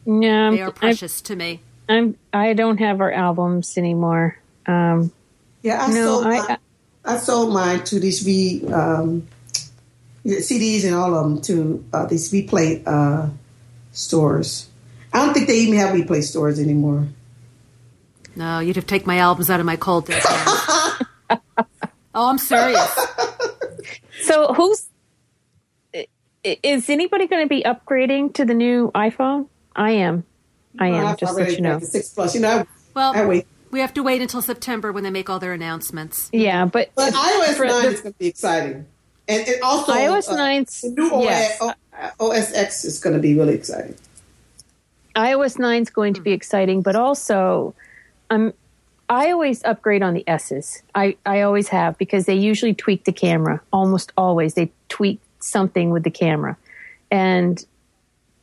no, 0.04 0.50
They 0.50 0.60
are 0.60 0.64
I'm- 0.66 0.72
precious 0.72 1.22
to 1.22 1.36
me. 1.36 1.60
I'm 1.88 2.16
I 2.34 2.52
don't 2.52 2.76
have 2.78 3.00
our 3.00 3.10
albums 3.12 3.78
anymore. 3.78 4.36
Um, 4.66 5.10
yeah, 5.62 5.82
I 5.84 5.88
No, 5.88 6.04
sold. 6.22 6.26
I- 6.26 6.38
my, 6.38 6.58
I 7.06 7.16
sold 7.18 7.52
mine 7.54 7.84
to 7.84 7.98
these 8.00 8.20
V 8.22 8.66
um, 8.72 9.26
CDs 10.26 10.84
and 10.84 10.94
all 10.94 11.14
of 11.14 11.24
them 11.24 11.40
to 11.42 11.84
uh, 11.94 12.06
these 12.06 12.30
replay 12.32 12.82
uh, 12.86 13.28
stores. 13.92 14.68
I 15.14 15.24
don't 15.24 15.32
think 15.32 15.46
they 15.46 15.58
even 15.58 15.78
have 15.78 15.94
replay 15.94 16.22
stores 16.22 16.58
anymore. 16.58 17.06
No, 18.36 18.58
you'd 18.58 18.76
have 18.76 18.86
taken 18.86 19.06
my 19.06 19.18
albums 19.18 19.48
out 19.48 19.60
of 19.60 19.66
my 19.66 19.76
cold 19.76 20.06
dead 20.06 20.22
hands. 20.22 21.02
oh, 22.14 22.28
I'm 22.28 22.38
serious. 22.38 22.92
So 24.22 24.52
who's 24.54 24.86
is 26.42 26.90
anybody 26.90 27.26
going 27.26 27.42
to 27.44 27.48
be 27.48 27.62
upgrading 27.62 28.34
to 28.34 28.44
the 28.44 28.54
new 28.54 28.90
iPhone? 28.94 29.48
I 29.74 29.92
am. 29.92 30.24
I 30.78 30.88
am. 30.88 31.06
I've 31.06 31.18
just 31.18 31.32
already 31.32 31.52
let 31.52 31.58
you 31.58 31.62
know. 31.62 31.78
six 31.78 32.10
plus. 32.10 32.34
You 32.34 32.40
know, 32.42 32.58
I, 32.58 32.66
Well, 32.94 33.12
I 33.14 33.24
wait. 33.24 33.46
we 33.70 33.80
have 33.80 33.94
to 33.94 34.02
wait 34.02 34.20
until 34.20 34.42
September 34.42 34.92
when 34.92 35.04
they 35.04 35.10
make 35.10 35.30
all 35.30 35.38
their 35.38 35.52
announcements. 35.52 36.28
Yeah, 36.32 36.64
but 36.66 36.90
But 36.96 37.14
iOS 37.14 37.54
for 37.54 37.66
nine 37.66 37.82
the- 37.84 37.88
is 37.92 38.00
going 38.00 38.12
to 38.12 38.18
be 38.18 38.26
exciting, 38.26 38.86
and, 39.28 39.48
and 39.48 39.62
also 39.62 39.92
iOS 39.92 40.28
uh, 40.28 40.36
9's 40.36 40.80
the 40.82 40.90
new 40.90 41.10
OS, 41.14 41.24
yes. 41.24 41.62
OS 42.20 42.52
X 42.52 42.84
is 42.84 42.98
going 43.00 43.14
to 43.16 43.22
be 43.22 43.34
really 43.38 43.54
exciting. 43.54 43.94
iOS 45.16 45.58
9 45.58 45.82
is 45.82 45.90
going 45.90 46.14
to 46.14 46.20
be 46.20 46.32
exciting, 46.32 46.82
but 46.82 46.96
also 46.96 47.74
um, 48.30 48.52
I 49.08 49.30
always 49.30 49.62
upgrade 49.64 50.02
on 50.02 50.14
the 50.14 50.24
S's. 50.26 50.82
I, 50.94 51.16
I 51.26 51.42
always 51.42 51.68
have 51.68 51.98
because 51.98 52.26
they 52.26 52.34
usually 52.34 52.74
tweak 52.74 53.04
the 53.04 53.12
camera. 53.12 53.60
Almost 53.72 54.12
always. 54.16 54.54
They 54.54 54.72
tweak 54.88 55.20
something 55.40 55.90
with 55.90 56.04
the 56.04 56.10
camera. 56.10 56.56
And 57.10 57.64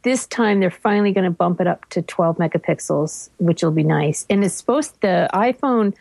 this 0.03 0.27
time 0.27 0.59
they're 0.59 0.71
finally 0.71 1.11
going 1.11 1.25
to 1.25 1.31
bump 1.31 1.61
it 1.61 1.67
up 1.67 1.89
to 1.89 2.01
12 2.01 2.37
megapixels, 2.37 3.29
which 3.37 3.63
will 3.63 3.71
be 3.71 3.83
nice. 3.83 4.25
And 4.29 4.43
it's 4.43 4.55
supposed 4.55 4.99
the 5.01 5.29
iPhone 5.33 5.93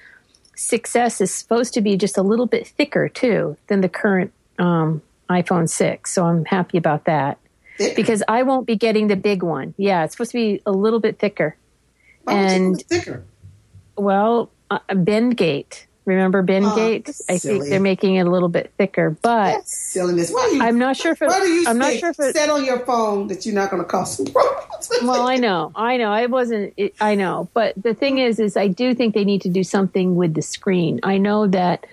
6S 0.56 1.20
is 1.20 1.32
supposed 1.32 1.74
to 1.74 1.80
be 1.80 1.96
just 1.96 2.18
a 2.18 2.22
little 2.22 2.46
bit 2.46 2.66
thicker 2.66 3.08
too 3.08 3.56
than 3.68 3.80
the 3.80 3.88
current 3.88 4.32
um, 4.58 5.02
iPhone 5.30 5.68
6. 5.68 6.12
So 6.12 6.26
I'm 6.26 6.44
happy 6.44 6.76
about 6.76 7.06
that 7.06 7.38
Thick. 7.80 7.96
because 7.96 8.22
I 8.28 8.42
won't 8.42 8.66
be 8.66 8.76
getting 8.76 9.08
the 9.08 9.16
big 9.16 9.42
one. 9.42 9.74
Yeah, 9.78 10.04
it's 10.04 10.12
supposed 10.12 10.32
to 10.32 10.38
be 10.38 10.62
a 10.66 10.72
little 10.72 11.00
bit 11.00 11.18
thicker. 11.18 11.56
Why 12.24 12.34
and- 12.34 12.80
thicker. 12.82 13.24
Well, 13.96 14.50
uh, 14.70 14.80
Bendgate. 14.90 15.86
Remember 16.06 16.42
Bendgate? 16.42 17.06
that's 17.06 17.22
I 17.28 17.38
think 17.38 17.68
they're 17.68 17.78
making 17.78 18.16
it 18.16 18.26
a 18.26 18.30
little 18.30 18.48
bit 18.48 18.72
thicker, 18.76 19.10
but 19.22 19.52
That's 19.52 19.76
silliness. 19.76 20.30
Why 20.30 20.50
you? 20.54 20.62
I'm 20.62 20.78
not 20.78 20.96
sure 20.96 21.12
if 21.12 21.22
it, 21.22 21.28
Why 21.28 21.40
do 21.40 21.46
you 21.46 21.64
I'm 21.68 21.78
not 21.78 21.92
sure 21.94 22.10
if 22.10 22.18
it, 22.18 22.34
set 22.34 22.48
on 22.48 22.64
your 22.64 22.80
phone 22.80 23.28
that 23.28 23.46
you're 23.46 23.54
not 23.54 23.70
going 23.70 23.82
to 23.82 23.88
cause 23.88 24.16
some 24.16 24.26
problems? 24.26 24.90
well, 25.02 25.26
I 25.28 25.36
know, 25.36 25.70
I 25.74 25.98
know, 25.98 26.10
I 26.10 26.26
wasn't, 26.26 26.74
it, 26.76 26.94
I 27.00 27.14
know, 27.14 27.48
but 27.54 27.74
the 27.80 27.94
thing 27.94 28.18
is, 28.18 28.40
is 28.40 28.56
I 28.56 28.66
do 28.66 28.94
think 28.94 29.14
they 29.14 29.24
need 29.24 29.42
to 29.42 29.48
do 29.48 29.62
something 29.62 30.16
with 30.16 30.34
the 30.34 30.42
screen. 30.42 31.00
I 31.02 31.18
know 31.18 31.46
that 31.48 31.86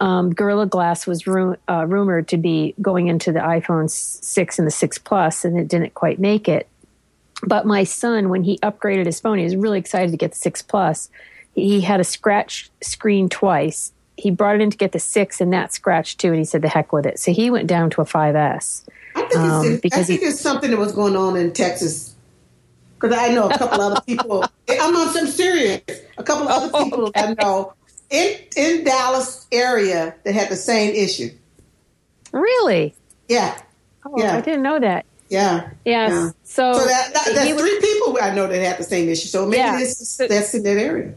um, 0.00 0.32
Gorilla 0.32 0.66
Glass 0.66 1.06
was 1.06 1.26
ru- 1.26 1.56
uh, 1.68 1.84
rumored 1.86 2.28
to 2.28 2.36
be 2.36 2.74
going 2.80 3.08
into 3.08 3.32
the 3.32 3.40
iPhone 3.40 3.90
6 3.90 4.58
and 4.58 4.66
the 4.66 4.70
6 4.72 4.98
Plus, 4.98 5.44
and 5.44 5.58
it 5.58 5.68
didn't 5.68 5.94
quite 5.94 6.18
make 6.18 6.48
it. 6.48 6.68
But 7.44 7.66
my 7.66 7.84
son, 7.84 8.28
when 8.28 8.42
he 8.44 8.58
upgraded 8.58 9.06
his 9.06 9.20
phone, 9.20 9.38
he 9.38 9.44
was 9.44 9.56
really 9.56 9.78
excited 9.78 10.10
to 10.10 10.16
get 10.16 10.32
the 10.32 10.36
6 10.38 10.62
Plus. 10.62 11.08
He 11.54 11.80
had 11.80 12.00
a 12.00 12.04
scratch 12.04 12.70
screen 12.82 13.28
twice. 13.28 13.92
He 14.16 14.30
brought 14.30 14.56
it 14.56 14.60
in 14.60 14.70
to 14.70 14.76
get 14.76 14.92
the 14.92 14.98
6, 14.98 15.40
and 15.40 15.52
that 15.52 15.72
scratched 15.72 16.20
too, 16.20 16.28
and 16.28 16.38
he 16.38 16.44
said, 16.44 16.62
the 16.62 16.68
heck 16.68 16.92
with 16.92 17.06
it. 17.06 17.18
So 17.18 17.32
he 17.32 17.50
went 17.50 17.66
down 17.68 17.90
to 17.90 18.00
a 18.00 18.04
5S. 18.04 18.84
I 19.14 19.20
think, 19.22 19.34
Um, 19.36 19.66
it's, 19.66 19.76
I 19.76 19.80
because 19.80 20.06
think 20.08 20.20
he- 20.20 20.26
it's 20.26 20.40
something 20.40 20.70
that 20.70 20.78
was 20.78 20.92
going 20.92 21.16
on 21.16 21.36
in 21.36 21.52
Texas. 21.52 22.14
Because 23.00 23.16
I 23.16 23.32
know 23.32 23.48
a 23.48 23.56
couple 23.56 23.80
other 23.80 24.00
people. 24.06 24.44
I'm 24.68 24.96
on 24.96 25.12
some 25.14 25.26
serious. 25.28 25.82
A 26.18 26.22
couple 26.24 26.48
other 26.48 26.68
Oh, 26.74 26.84
people 26.84 27.12
I 27.14 27.34
know 27.40 27.72
in 28.10 28.36
in 28.56 28.84
Dallas 28.84 29.46
area 29.52 30.14
that 30.24 30.34
had 30.34 30.48
the 30.48 30.56
same 30.56 30.94
issue. 30.94 31.30
Really? 32.32 32.94
Yeah, 33.28 33.58
Oh, 34.06 34.14
Yeah. 34.16 34.36
I 34.36 34.40
didn't 34.40 34.62
know 34.62 34.78
that. 34.78 35.04
yeah. 35.28 35.70
Yes. 35.84 36.10
Yeah. 36.12 36.30
So, 36.44 36.72
So 36.72 36.86
that, 36.86 37.12
that 37.14 37.34
that's 37.34 37.52
was- 37.52 37.60
three 37.60 37.80
people 37.80 38.18
I 38.20 38.34
know 38.34 38.46
that 38.46 38.62
had 38.62 38.78
the 38.78 38.84
same 38.84 39.08
issue. 39.08 39.28
So 39.28 39.44
maybe 39.46 39.58
Yeah. 39.58 39.78
this 39.78 39.98
So- 40.08 40.26
that's 40.26 40.54
in 40.54 40.62
that 40.62 40.78
area. 40.78 41.12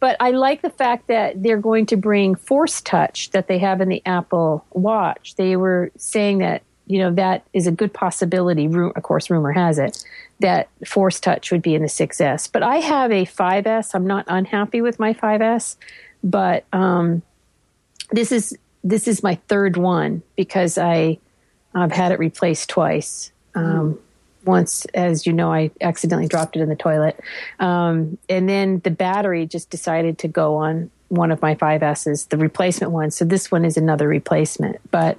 but 0.00 0.16
I 0.20 0.30
like 0.30 0.62
the 0.62 0.70
fact 0.70 1.08
that 1.08 1.42
they're 1.42 1.58
going 1.60 1.86
to 1.86 1.96
bring 1.96 2.34
Force 2.34 2.80
Touch 2.80 3.30
that 3.30 3.46
they 3.48 3.58
have 3.58 3.80
in 3.80 3.88
the 3.88 4.02
Apple 4.06 4.64
Watch. 4.72 5.34
They 5.36 5.56
were 5.56 5.90
saying 5.96 6.38
that 6.38 6.62
you 6.86 6.98
know 7.00 7.12
that 7.14 7.44
is 7.52 7.66
a 7.66 7.72
good 7.72 7.92
possibility. 7.92 8.66
Of 8.66 9.02
course, 9.02 9.28
rumor 9.30 9.52
has 9.52 9.78
it 9.78 10.02
that 10.40 10.68
Force 10.86 11.20
Touch 11.20 11.50
would 11.50 11.62
be 11.62 11.74
in 11.74 11.82
the 11.82 11.88
6S. 11.88 12.50
But 12.52 12.62
I 12.62 12.76
have 12.76 13.10
a 13.10 13.24
5S. 13.24 13.94
I'm 13.94 14.06
not 14.06 14.24
unhappy 14.28 14.80
with 14.80 14.98
my 14.98 15.12
5S, 15.14 15.76
but 16.22 16.64
um, 16.72 17.22
this 18.10 18.32
is 18.32 18.56
this 18.84 19.08
is 19.08 19.22
my 19.22 19.34
third 19.48 19.76
one 19.76 20.22
because 20.36 20.78
I 20.78 21.18
I've 21.74 21.92
had 21.92 22.12
it 22.12 22.18
replaced 22.18 22.70
twice. 22.70 23.32
Um, 23.54 23.98
once, 24.44 24.84
as 24.94 25.26
you 25.26 25.32
know, 25.32 25.52
I 25.52 25.70
accidentally 25.80 26.28
dropped 26.28 26.56
it 26.56 26.60
in 26.60 26.68
the 26.68 26.76
toilet. 26.76 27.20
Um, 27.60 28.18
and 28.28 28.48
then 28.48 28.80
the 28.80 28.90
battery 28.90 29.46
just 29.46 29.68
decided 29.68 30.18
to 30.18 30.28
go 30.28 30.56
on 30.56 30.90
one 31.08 31.30
of 31.30 31.42
my 31.42 31.54
5S's, 31.54 32.26
the 32.26 32.38
replacement 32.38 32.92
one. 32.92 33.10
So 33.10 33.24
this 33.24 33.50
one 33.50 33.64
is 33.64 33.76
another 33.76 34.08
replacement. 34.08 34.78
But 34.90 35.18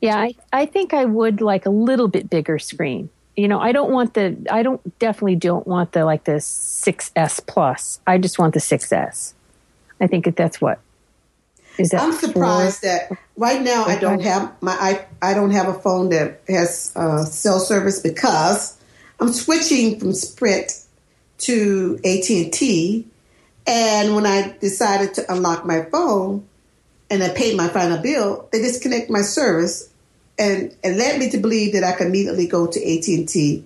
yeah, 0.00 0.18
I, 0.18 0.34
I 0.52 0.66
think 0.66 0.92
I 0.92 1.04
would 1.04 1.40
like 1.40 1.64
a 1.66 1.70
little 1.70 2.08
bit 2.08 2.28
bigger 2.28 2.58
screen. 2.58 3.08
You 3.36 3.48
know, 3.48 3.60
I 3.60 3.72
don't 3.72 3.90
want 3.90 4.14
the, 4.14 4.36
I 4.50 4.62
don't 4.62 4.98
definitely 4.98 5.36
don't 5.36 5.66
want 5.66 5.92
the 5.92 6.04
like 6.04 6.24
the 6.24 6.32
6S 6.32 7.46
plus. 7.46 8.00
I 8.06 8.16
just 8.18 8.38
want 8.38 8.54
the 8.54 8.60
6S. 8.60 9.34
I 10.00 10.06
think 10.06 10.24
that 10.24 10.36
that's 10.36 10.60
what. 10.60 10.80
Is 11.78 11.90
that 11.90 12.00
I'm 12.00 12.12
four? 12.12 12.20
surprised 12.20 12.82
that 12.82 13.12
right 13.36 13.60
now 13.60 13.84
I 13.84 13.98
don't 13.98 14.20
have 14.22 14.50
my 14.62 14.72
I, 14.72 15.06
I 15.20 15.34
don't 15.34 15.50
have 15.50 15.68
a 15.68 15.74
phone 15.74 16.08
that 16.08 16.40
has 16.48 16.92
uh, 16.96 17.24
cell 17.24 17.58
service 17.58 18.00
because 18.00 18.80
I'm 19.20 19.32
switching 19.32 20.00
from 20.00 20.14
Sprint 20.14 20.72
to 21.38 22.00
AT 22.02 22.60
and 23.66 24.14
when 24.14 24.26
I 24.26 24.56
decided 24.60 25.14
to 25.14 25.32
unlock 25.32 25.66
my 25.66 25.82
phone 25.82 26.46
and 27.10 27.22
I 27.22 27.30
paid 27.30 27.56
my 27.56 27.68
final 27.68 27.98
bill, 27.98 28.48
they 28.52 28.60
disconnected 28.60 29.10
my 29.10 29.22
service 29.22 29.90
and 30.38 30.74
and 30.84 30.96
led 30.96 31.18
me 31.18 31.30
to 31.30 31.38
believe 31.38 31.72
that 31.72 31.84
I 31.84 31.92
could 31.92 32.06
immediately 32.08 32.46
go 32.46 32.66
to 32.66 32.78
AT 32.80 33.06
and 33.08 33.28
T 33.28 33.64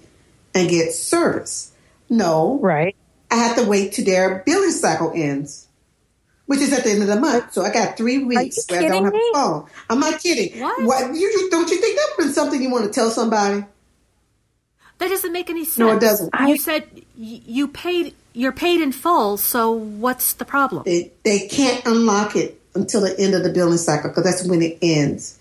and 0.55 0.69
get 0.69 0.93
service. 0.93 1.73
No, 2.09 2.59
Right. 2.61 2.97
I 3.31 3.37
have 3.37 3.57
to 3.57 3.65
wait 3.65 3.93
till 3.93 4.05
their 4.05 4.43
billing 4.45 4.73
cycle 4.73 5.13
ends, 5.15 5.69
which 6.47 6.59
is 6.61 6.73
at 6.73 6.83
the 6.83 6.91
end 6.91 7.03
of 7.03 7.09
the 7.09 7.21
month. 7.21 7.53
So 7.53 7.63
I 7.63 7.73
got 7.73 7.97
three 7.97 8.19
weeks 8.25 8.67
where 8.69 8.81
I 8.83 8.89
don't 8.89 9.05
have 9.05 9.13
me? 9.13 9.31
a 9.33 9.35
phone. 9.35 9.67
I'm 9.89 10.01
not 10.01 10.21
kidding. 10.21 10.61
What? 10.61 11.15
you, 11.15 11.21
you 11.21 11.49
don't 11.51 11.71
you 11.71 11.77
think 11.81 11.97
that 11.97 12.09
would 12.19 12.27
be 12.27 12.33
something 12.33 12.61
you 12.61 12.71
want 12.71 12.85
to 12.87 12.91
tell 12.91 13.11
somebody? 13.11 13.65
That 14.99 15.09
doesn't 15.09 15.33
make 15.33 15.49
any 15.49 15.65
sense. 15.65 15.79
No, 15.79 15.93
it 15.97 16.01
doesn't. 16.01 16.27
You 16.41 16.55
I- 16.55 16.57
said 16.57 16.85
you 17.17 17.69
paid. 17.69 18.15
You're 18.33 18.53
paid 18.53 18.81
in 18.81 18.93
full. 18.93 19.37
So 19.37 19.71
what's 19.73 20.35
the 20.35 20.45
problem? 20.45 20.83
They 20.85 21.11
they 21.25 21.49
can't 21.49 21.85
unlock 21.87 22.37
it 22.37 22.61
until 22.75 23.01
the 23.01 23.19
end 23.19 23.35
of 23.35 23.43
the 23.43 23.51
billing 23.51 23.79
cycle 23.79 24.11
because 24.11 24.25
that's 24.25 24.45
when 24.47 24.63
it 24.63 24.79
ends. 24.83 25.39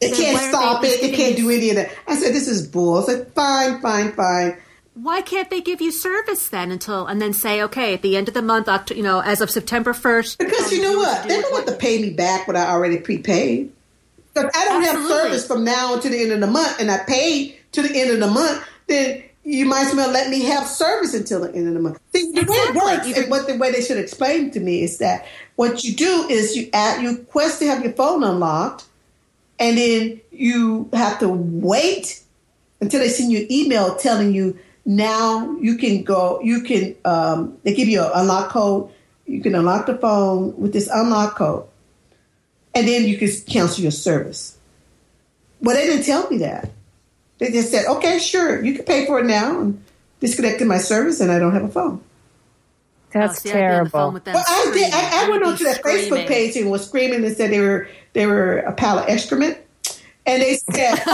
Then 0.00 0.14
can't 0.14 0.38
stop 0.38 0.84
it. 0.84 1.02
it. 1.02 1.14
Can't 1.14 1.36
do 1.36 1.50
any 1.50 1.70
of 1.70 1.76
that. 1.76 1.90
I 2.06 2.16
said, 2.16 2.34
this 2.34 2.48
is 2.48 2.66
bull. 2.66 2.98
I 2.98 3.06
said, 3.06 3.32
fine, 3.32 3.80
fine, 3.80 4.12
fine. 4.12 4.58
Why 4.94 5.20
can't 5.20 5.50
they 5.50 5.60
give 5.60 5.82
you 5.82 5.92
service 5.92 6.48
then 6.48 6.70
until 6.70 7.06
and 7.06 7.20
then 7.20 7.34
say 7.34 7.62
okay 7.64 7.92
at 7.92 8.00
the 8.00 8.16
end 8.16 8.28
of 8.28 8.34
the 8.34 8.40
month, 8.40 8.90
you 8.90 9.02
know, 9.02 9.20
as 9.20 9.42
of 9.42 9.50
September 9.50 9.92
first? 9.92 10.38
Because 10.38 10.72
you 10.72 10.78
um, 10.86 10.92
know 10.92 10.98
what? 10.98 11.28
They 11.28 11.40
don't 11.40 11.52
want 11.52 11.66
to 11.66 11.74
pay 11.74 12.00
me 12.00 12.10
back 12.10 12.46
what 12.46 12.56
I 12.56 12.68
already 12.68 12.98
prepaid. 12.98 13.72
Because 14.32 14.50
I 14.54 14.64
don't 14.64 14.82
have 14.82 15.06
service 15.06 15.46
from 15.46 15.64
now 15.64 15.98
to 15.98 16.08
the 16.08 16.22
end 16.22 16.32
of 16.32 16.40
the 16.40 16.46
month, 16.46 16.80
and 16.80 16.90
I 16.90 16.98
paid 17.06 17.58
to 17.72 17.82
the 17.82 17.98
end 17.98 18.10
of 18.10 18.20
the 18.20 18.26
month, 18.26 18.64
then 18.86 19.22
you 19.44 19.66
might 19.66 19.86
as 19.86 19.94
well 19.94 20.10
let 20.10 20.30
me 20.30 20.42
have 20.44 20.66
service 20.66 21.14
until 21.14 21.40
the 21.40 21.54
end 21.54 21.68
of 21.68 21.74
the 21.74 21.80
month. 21.80 22.00
See, 22.14 22.32
the 22.32 22.40
way 22.42 22.56
it 22.56 22.74
works, 22.74 23.18
and 23.18 23.30
what 23.30 23.46
the 23.46 23.56
way 23.56 23.72
they 23.72 23.82
should 23.82 23.98
explain 23.98 24.50
to 24.52 24.60
me 24.60 24.82
is 24.82 24.98
that 24.98 25.26
what 25.56 25.84
you 25.84 25.94
do 25.94 26.26
is 26.28 26.56
you 26.56 26.68
add, 26.72 27.02
you 27.02 27.10
request 27.10 27.60
to 27.60 27.66
have 27.66 27.82
your 27.82 27.92
phone 27.92 28.24
unlocked, 28.24 28.86
and 29.58 29.78
then 29.78 30.20
you 30.30 30.88
have 30.92 31.18
to 31.20 31.28
wait 31.28 32.22
until 32.80 33.00
they 33.00 33.08
send 33.08 33.32
you 33.32 33.40
an 33.40 33.52
email 33.52 33.96
telling 33.96 34.32
you 34.32 34.58
now 34.84 35.56
you 35.60 35.76
can 35.76 36.02
go 36.02 36.40
you 36.42 36.62
can 36.62 36.94
um, 37.04 37.58
they 37.62 37.74
give 37.74 37.88
you 37.88 38.02
an 38.02 38.10
unlock 38.14 38.50
code. 38.50 38.90
You 39.26 39.42
can 39.42 39.54
unlock 39.54 39.86
the 39.86 39.96
phone 39.96 40.56
with 40.56 40.72
this 40.72 40.88
unlock 40.92 41.36
code. 41.36 41.66
And 42.74 42.86
then 42.86 43.06
you 43.06 43.18
can 43.18 43.28
cancel 43.46 43.82
your 43.82 43.90
service. 43.90 44.58
Well 45.60 45.74
they 45.74 45.86
didn't 45.86 46.04
tell 46.04 46.28
me 46.28 46.38
that. 46.38 46.70
They 47.38 47.50
just 47.50 47.70
said 47.70 47.86
okay 47.86 48.18
sure 48.18 48.64
you 48.64 48.74
can 48.74 48.84
pay 48.84 49.06
for 49.06 49.20
it 49.20 49.26
now. 49.26 49.60
And 49.60 49.82
disconnected 50.20 50.66
my 50.66 50.78
service 50.78 51.20
and 51.20 51.30
i 51.30 51.38
don't 51.38 51.52
have 51.52 51.64
a 51.64 51.68
phone 51.68 52.00
That's 53.20 53.40
see, 53.42 53.50
I'd 53.50 53.54
be 53.54 53.74
on 53.74 53.84
the 53.84 53.90
phone 53.90 54.00
terrible. 54.00 54.12
with 54.12 54.24
them 54.24 54.34
well 54.34 54.44
i 54.48 54.64
did 54.64 54.72
screaming. 54.72 54.90
i, 54.94 55.24
I 55.26 55.30
went 55.30 55.42
onto 55.44 55.64
that 55.64 55.82
facebook 55.82 56.26
page 56.26 56.56
and 56.56 56.70
was 56.70 56.86
screaming 56.86 57.24
and 57.24 57.36
said 57.36 57.50
they 57.50 57.60
were 57.60 57.88
they 58.12 58.26
were 58.26 58.58
a 58.58 58.72
pile 58.72 58.98
of 58.98 59.08
excrement 59.08 59.58
and 60.26 60.42
they 60.42 60.56
said 60.56 60.98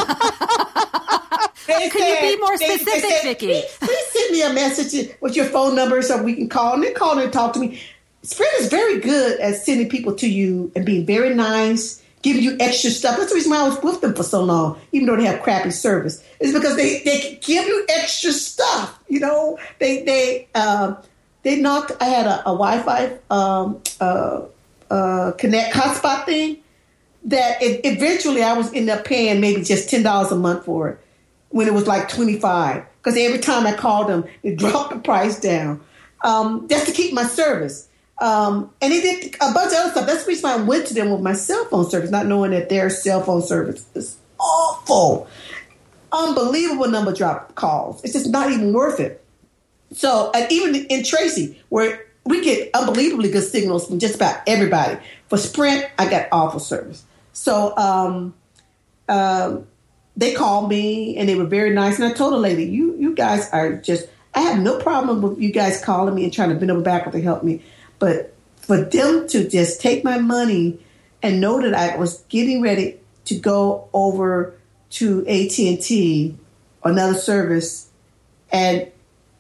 They 1.67 1.89
Can 1.91 2.25
you 2.25 2.35
be 2.37 2.41
more 2.41 2.59
they- 2.59 2.67
they 2.67 2.77
specific, 2.79 3.11
said, 3.11 3.23
Vicky? 3.23 3.47
Please, 3.47 3.77
please 3.81 4.07
send 4.13 4.33
me 4.33 4.43
a 4.43 4.53
message 4.53 5.11
with 5.21 5.37
your 5.37 5.45
phone 5.47 5.77
number 5.77 6.03
so 6.03 6.21
we 6.21 6.35
can 6.35 6.49
call. 6.49 6.75
And 6.75 6.83
they 6.83 6.93
call 6.93 7.17
and 7.19 7.33
talk 7.33 7.53
to 7.55 7.61
me. 7.61 7.81
Sprint 8.23 8.53
is 8.59 8.69
very 8.69 8.99
good 8.99 9.39
at 9.39 9.55
sending 9.57 9.89
people 9.89 10.13
to 10.17 10.29
you 10.29 10.73
and 10.75 10.85
being 10.85 11.07
very 11.07 11.35
nice, 11.35 12.03
giving 12.23 12.43
you 12.43 12.57
extra 12.59 12.91
stuff. 12.91 13.17
That's 13.17 13.29
the 13.31 13.37
reason 13.37 13.53
why 13.53 13.59
I 13.61 13.69
was 13.69 13.81
with 13.81 14.01
them 14.01 14.13
for 14.15 14.25
so 14.25 14.43
long, 14.43 14.77
even 14.91 15.07
though 15.07 15.17
they 15.17 15.25
have 15.25 15.41
crappy 15.43 15.71
service. 15.71 16.23
It's 16.41 16.53
because 16.53 16.75
they, 16.77 17.01
they 17.05 17.39
give 17.41 17.65
you 17.65 17.85
extra 17.89 18.33
stuff. 18.33 18.99
You 19.09 19.21
know, 19.21 19.57
they 19.79 20.03
they 20.03 20.49
um, 20.57 20.97
they 21.43 21.61
knocked. 21.61 21.93
I 22.01 22.07
had 22.07 22.27
a, 22.27 22.41
a 22.41 22.53
Wi-Fi 22.53 23.19
um, 23.31 23.83
uh, 24.01 24.43
uh, 24.91 25.33
connect 25.33 25.75
hotspot 25.75 26.27
thing 26.27 26.59
that 27.25 27.63
it, 27.63 27.81
eventually 27.85 28.43
I 28.43 28.55
was 28.55 28.73
end 28.73 28.91
up 28.91 29.05
paying 29.05 29.41
maybe 29.41 29.63
just 29.63 29.91
ten 29.91 30.03
dollars 30.03 30.33
a 30.33 30.37
month 30.37 30.65
for 30.65 30.89
it 30.91 30.99
when 31.51 31.67
it 31.67 31.75
was 31.75 31.87
like 31.87 32.09
twenty 32.09 32.39
five 32.39 32.85
because 32.99 33.19
every 33.19 33.39
time 33.39 33.67
I 33.67 33.75
called 33.75 34.09
them, 34.09 34.25
they 34.43 34.55
dropped 34.57 34.93
the 34.93 35.01
price 35.01 35.41
down 35.41 35.81
um, 36.23 36.69
just 36.69 36.87
to 36.87 36.93
keep 36.93 37.13
my 37.13 37.25
service. 37.25 37.89
Um, 38.21 38.71
and 38.81 38.93
they 38.93 39.01
did 39.01 39.35
a 39.41 39.53
bunch 39.53 39.73
of 39.73 39.79
other 39.79 39.91
stuff. 39.91 40.07
That's 40.07 40.25
the 40.25 40.29
reason 40.29 40.49
why 40.49 40.57
I 40.57 40.63
went 40.63 40.87
to 40.89 40.95
them 40.95 41.11
with 41.11 41.23
my 41.23 41.33
cell 41.33 41.65
phone 41.65 41.91
service, 41.91 42.11
not 42.11 42.27
knowing 42.27 42.53
that 42.53 42.69
their 42.69 42.89
cell 42.89 43.21
phone 43.23 43.43
service 43.43 43.85
is 43.95 44.17
awful, 44.39 45.27
unbelievable 46.13 46.89
number 46.89 47.13
drop 47.13 47.55
calls. 47.57 48.03
It's 48.05 48.13
just 48.13 48.31
not 48.31 48.53
even 48.53 48.73
worth 48.73 49.01
it. 49.01 49.22
So, 49.95 50.31
and 50.35 50.51
even 50.51 50.75
in 50.75 51.05
Tracy, 51.05 51.63
where 51.69 52.07
we 52.25 52.43
get 52.43 52.71
unbelievably 52.75 53.31
good 53.31 53.45
signals 53.45 53.87
from 53.87 53.99
just 53.99 54.15
about 54.15 54.41
everybody. 54.47 54.99
For 55.29 55.39
Sprint, 55.39 55.89
I 55.99 56.09
got 56.09 56.29
awful 56.31 56.61
service. 56.61 57.05
So 57.33 57.77
um, 57.77 58.35
um, 59.09 59.67
they 60.17 60.35
called 60.35 60.69
me 60.69 61.17
and 61.17 61.29
they 61.29 61.35
were 61.35 61.47
very 61.47 61.71
nice. 61.71 61.99
And 61.99 62.05
I 62.05 62.13
told 62.13 62.33
the 62.33 62.39
lady, 62.39 62.65
"You 62.65 62.97
you 62.97 63.15
guys 63.15 63.49
are 63.51 63.75
just. 63.75 64.09
I 64.35 64.41
have 64.41 64.61
no 64.61 64.79
problem 64.79 65.21
with 65.21 65.39
you 65.39 65.53
guys 65.53 65.85
calling 65.85 66.15
me 66.15 66.25
and 66.25 66.33
trying 66.33 66.49
to 66.49 66.55
bend 66.55 66.71
over 66.71 66.81
backward 66.81 67.13
to 67.13 67.21
help 67.21 67.43
me, 67.43 67.63
but 67.99 68.33
for 68.57 68.83
them 68.83 69.29
to 69.29 69.47
just 69.47 69.81
take 69.81 70.05
my 70.05 70.19
money 70.19 70.79
and 71.23 71.41
know 71.41 71.61
that 71.61 71.75
I 71.75 71.97
was 71.97 72.19
getting 72.29 72.63
ready 72.63 72.99
to 73.27 73.39
go 73.39 73.89
over 73.93 74.55
to 74.91 75.27
AT 75.27 75.59
and 75.59 75.83
T, 75.83 76.37
another 76.85 77.15
service, 77.15 77.91
and 78.51 78.92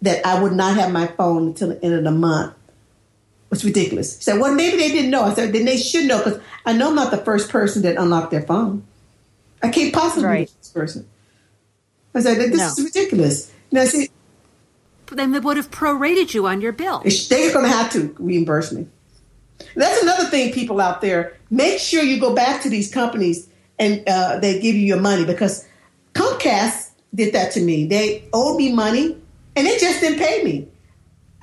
that 0.02 0.26
I 0.26 0.42
would 0.42 0.52
not 0.52 0.76
have 0.76 0.92
my 0.92 1.06
phone 1.06 1.48
until 1.48 1.68
the 1.68 1.84
end 1.84 1.94
of 1.94 2.04
the 2.04 2.10
month 2.10 2.54
It's 3.50 3.64
ridiculous. 3.64 4.16
He 4.16 4.22
said, 4.22 4.40
well, 4.40 4.54
maybe 4.54 4.76
they 4.76 4.88
didn't 4.88 5.10
know. 5.10 5.22
I 5.22 5.34
said, 5.34 5.52
then 5.52 5.64
they 5.64 5.76
should 5.76 6.06
know 6.06 6.18
because 6.18 6.40
I 6.66 6.72
know 6.72 6.90
I'm 6.90 6.96
not 6.96 7.10
the 7.10 7.18
first 7.18 7.48
person 7.50 7.82
that 7.82 7.96
unlocked 7.96 8.30
their 8.30 8.42
phone. 8.42 8.84
I 9.62 9.70
can't 9.70 9.94
possibly 9.94 10.24
right. 10.24 10.48
be 10.48 10.54
this 10.58 10.68
person. 10.68 11.08
I 12.14 12.20
said, 12.20 12.38
this 12.38 12.58
no. 12.58 12.66
is 12.66 12.84
ridiculous. 12.84 13.52
Now, 13.70 13.84
see, 13.84 14.10
then 15.06 15.30
they 15.32 15.38
would 15.38 15.56
have 15.56 15.70
prorated 15.70 16.34
you 16.34 16.46
on 16.46 16.60
your 16.60 16.72
bill. 16.72 17.02
They're 17.28 17.52
going 17.52 17.64
to 17.64 17.70
have 17.70 17.90
to 17.92 18.14
reimburse 18.18 18.72
me. 18.72 18.86
That's 19.76 20.02
another 20.02 20.24
thing, 20.24 20.52
people 20.52 20.80
out 20.80 21.00
there. 21.00 21.36
Make 21.50 21.78
sure 21.78 22.02
you 22.02 22.18
go 22.18 22.34
back 22.34 22.62
to 22.62 22.70
these 22.70 22.92
companies 22.92 23.48
and 23.78 24.02
uh, 24.08 24.40
they 24.40 24.60
give 24.60 24.74
you 24.74 24.82
your 24.82 25.00
money 25.00 25.24
because 25.24 25.66
Comcast 26.14 26.90
did 27.14 27.32
that 27.34 27.52
to 27.52 27.60
me. 27.60 27.86
They 27.86 28.24
owed 28.32 28.56
me 28.56 28.72
money 28.72 29.16
and 29.56 29.66
they 29.66 29.78
just 29.78 30.00
didn't 30.00 30.18
pay 30.18 30.42
me. 30.42 30.68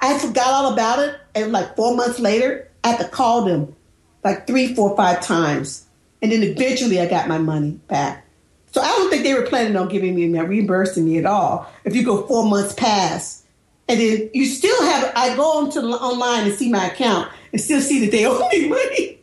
I 0.02 0.18
forgot 0.18 0.48
all 0.48 0.74
about 0.74 1.00
it. 1.00 1.20
And 1.36 1.52
like 1.52 1.76
four 1.76 1.96
months 1.96 2.20
later, 2.20 2.70
I 2.84 2.90
had 2.90 3.00
to 3.00 3.08
call 3.08 3.46
them 3.46 3.76
like 4.24 4.48
three, 4.48 4.74
four, 4.74 4.96
five 4.96 5.22
times. 5.22 5.86
And 6.22 6.32
then 6.32 6.44
eventually 6.44 7.00
I 7.00 7.08
got 7.08 7.28
my 7.28 7.38
money 7.38 7.80
back. 7.88 8.26
So 8.72 8.82
I 8.82 8.88
don't 8.88 9.10
think 9.10 9.24
they 9.24 9.34
were 9.34 9.44
planning 9.46 9.76
on 9.76 9.90
giving 9.90 10.16
me, 10.16 10.28
reimbursing 10.40 11.06
me 11.06 11.18
at 11.18 11.26
all. 11.26 11.72
If 11.86 11.96
you 11.96 12.04
go 12.04 12.26
four 12.28 12.46
months 12.48 12.74
past, 12.74 13.46
and 13.88 14.00
then 14.00 14.30
you 14.34 14.46
still 14.46 14.84
have, 14.84 15.12
I 15.16 15.36
go 15.36 15.60
onto 15.60 15.80
online 15.80 16.46
and 16.46 16.54
see 16.54 16.70
my 16.70 16.88
account 16.88 17.32
and 17.52 17.60
still 17.60 17.82
see 17.82 18.00
that 18.02 18.12
they 18.12 18.26
owe 18.28 18.48
me 18.50 18.70
money. 18.70 19.19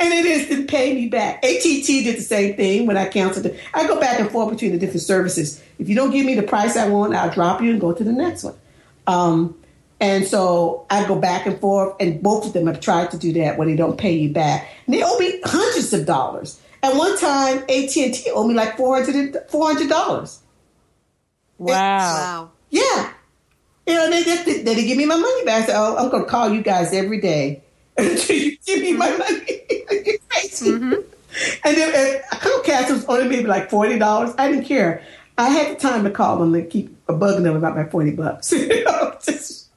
And 0.00 0.12
it 0.12 0.24
is 0.24 0.48
to 0.48 0.64
pay 0.64 0.94
me 0.94 1.08
back. 1.08 1.44
ATT 1.44 1.86
did 1.86 2.16
the 2.16 2.22
same 2.22 2.56
thing 2.56 2.86
when 2.86 2.96
I 2.96 3.06
canceled 3.08 3.46
it. 3.46 3.60
I 3.74 3.86
go 3.86 4.00
back 4.00 4.18
and 4.18 4.30
forth 4.30 4.50
between 4.50 4.72
the 4.72 4.78
different 4.78 5.02
services. 5.02 5.62
If 5.78 5.88
you 5.88 5.94
don't 5.94 6.10
give 6.10 6.24
me 6.24 6.34
the 6.34 6.42
price 6.42 6.76
I 6.76 6.88
want, 6.88 7.14
I'll 7.14 7.30
drop 7.30 7.60
you 7.60 7.70
and 7.70 7.80
go 7.80 7.92
to 7.92 8.04
the 8.04 8.12
next 8.12 8.44
one. 8.44 8.54
Um, 9.06 9.56
and 10.00 10.26
so 10.26 10.86
I 10.90 11.06
go 11.06 11.16
back 11.16 11.46
and 11.46 11.58
forth, 11.58 11.96
and 12.00 12.22
both 12.22 12.46
of 12.46 12.52
them 12.52 12.66
have 12.66 12.80
tried 12.80 13.10
to 13.12 13.18
do 13.18 13.32
that 13.34 13.58
when 13.58 13.68
they 13.68 13.76
don't 13.76 13.96
pay 13.98 14.12
you 14.12 14.30
back. 14.30 14.68
And 14.86 14.94
they 14.94 15.02
owe 15.02 15.18
me 15.18 15.40
hundreds 15.44 15.92
of 15.92 16.06
dollars. 16.06 16.60
At 16.82 16.94
one 16.94 17.18
time, 17.18 17.58
AT 17.58 17.96
and 17.96 18.14
T 18.14 18.30
owed 18.32 18.46
me 18.46 18.54
like 18.54 18.76
four 18.76 18.96
hundred 19.02 19.88
dollars. 19.88 20.40
Wow! 21.58 21.74
wow! 21.74 22.50
Yeah, 22.68 23.12
you 23.86 23.94
know 23.94 24.10
they 24.10 24.22
just 24.22 24.44
they 24.44 24.62
didn't 24.62 24.86
give 24.86 24.98
me 24.98 25.06
my 25.06 25.16
money 25.16 25.44
back. 25.44 25.62
I 25.62 25.66
said, 25.66 25.76
"Oh, 25.76 25.96
I'm 25.96 26.10
going 26.10 26.24
to 26.24 26.30
call 26.30 26.52
you 26.52 26.62
guys 26.62 26.92
every 26.92 27.20
day 27.20 27.62
until 27.98 28.36
you 28.44 28.56
give 28.64 28.80
me 28.80 28.92
my 28.94 29.10
money." 29.16 29.62
you 30.06 30.18
crazy. 30.28 30.70
Mm-hmm. 30.70 30.92
And 31.64 31.76
then 31.76 32.22
uh, 32.22 32.36
Comcast 32.36 32.90
was 32.90 33.04
only 33.06 33.28
maybe 33.28 33.46
like 33.46 33.70
forty 33.70 33.98
dollars. 33.98 34.34
I 34.38 34.50
didn't 34.50 34.64
care. 34.64 35.02
I 35.38 35.50
had 35.50 35.76
the 35.76 35.80
time 35.80 36.04
to 36.04 36.10
call 36.10 36.38
them 36.38 36.54
and 36.54 36.70
keep 36.70 37.06
bugging 37.06 37.42
them 37.42 37.56
about 37.56 37.76
my 37.76 37.84
forty 37.84 38.12
bucks. 38.12 38.52
you 38.52 38.84
know, 38.84 39.16
just 39.22 39.68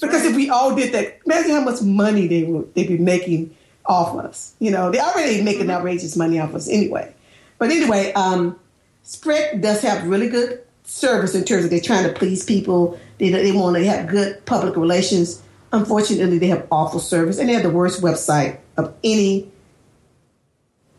because 0.00 0.22
right. 0.22 0.30
if 0.30 0.36
we 0.36 0.50
all 0.50 0.74
did 0.74 0.92
that, 0.94 1.18
imagine 1.26 1.52
how 1.52 1.62
much 1.62 1.82
money 1.82 2.26
they 2.26 2.44
would 2.44 2.72
they'd 2.74 2.88
be 2.88 2.98
making 2.98 3.54
off 3.86 4.16
us. 4.16 4.54
You 4.60 4.70
know, 4.70 4.90
they 4.90 5.00
already 5.00 5.42
making 5.42 5.62
mm-hmm. 5.62 5.70
outrageous 5.70 6.16
money 6.16 6.38
off 6.38 6.54
us 6.54 6.68
anyway. 6.68 7.12
But 7.58 7.70
anyway, 7.70 8.12
um, 8.14 8.58
Sprint 9.02 9.60
does 9.60 9.82
have 9.82 10.06
really 10.06 10.28
good 10.28 10.62
service 10.84 11.34
in 11.34 11.44
terms 11.44 11.64
of 11.64 11.70
they're 11.70 11.80
trying 11.80 12.04
to 12.04 12.12
please 12.12 12.44
people. 12.44 12.98
They 13.18 13.30
they 13.30 13.52
want 13.52 13.76
to 13.76 13.84
have 13.84 14.08
good 14.08 14.44
public 14.46 14.76
relations. 14.76 15.42
Unfortunately, 15.72 16.38
they 16.38 16.48
have 16.48 16.66
awful 16.70 17.00
service 17.00 17.38
and 17.38 17.48
they 17.48 17.52
have 17.52 17.62
the 17.62 17.70
worst 17.70 18.02
website 18.02 18.58
of 18.76 18.94
any 19.04 19.50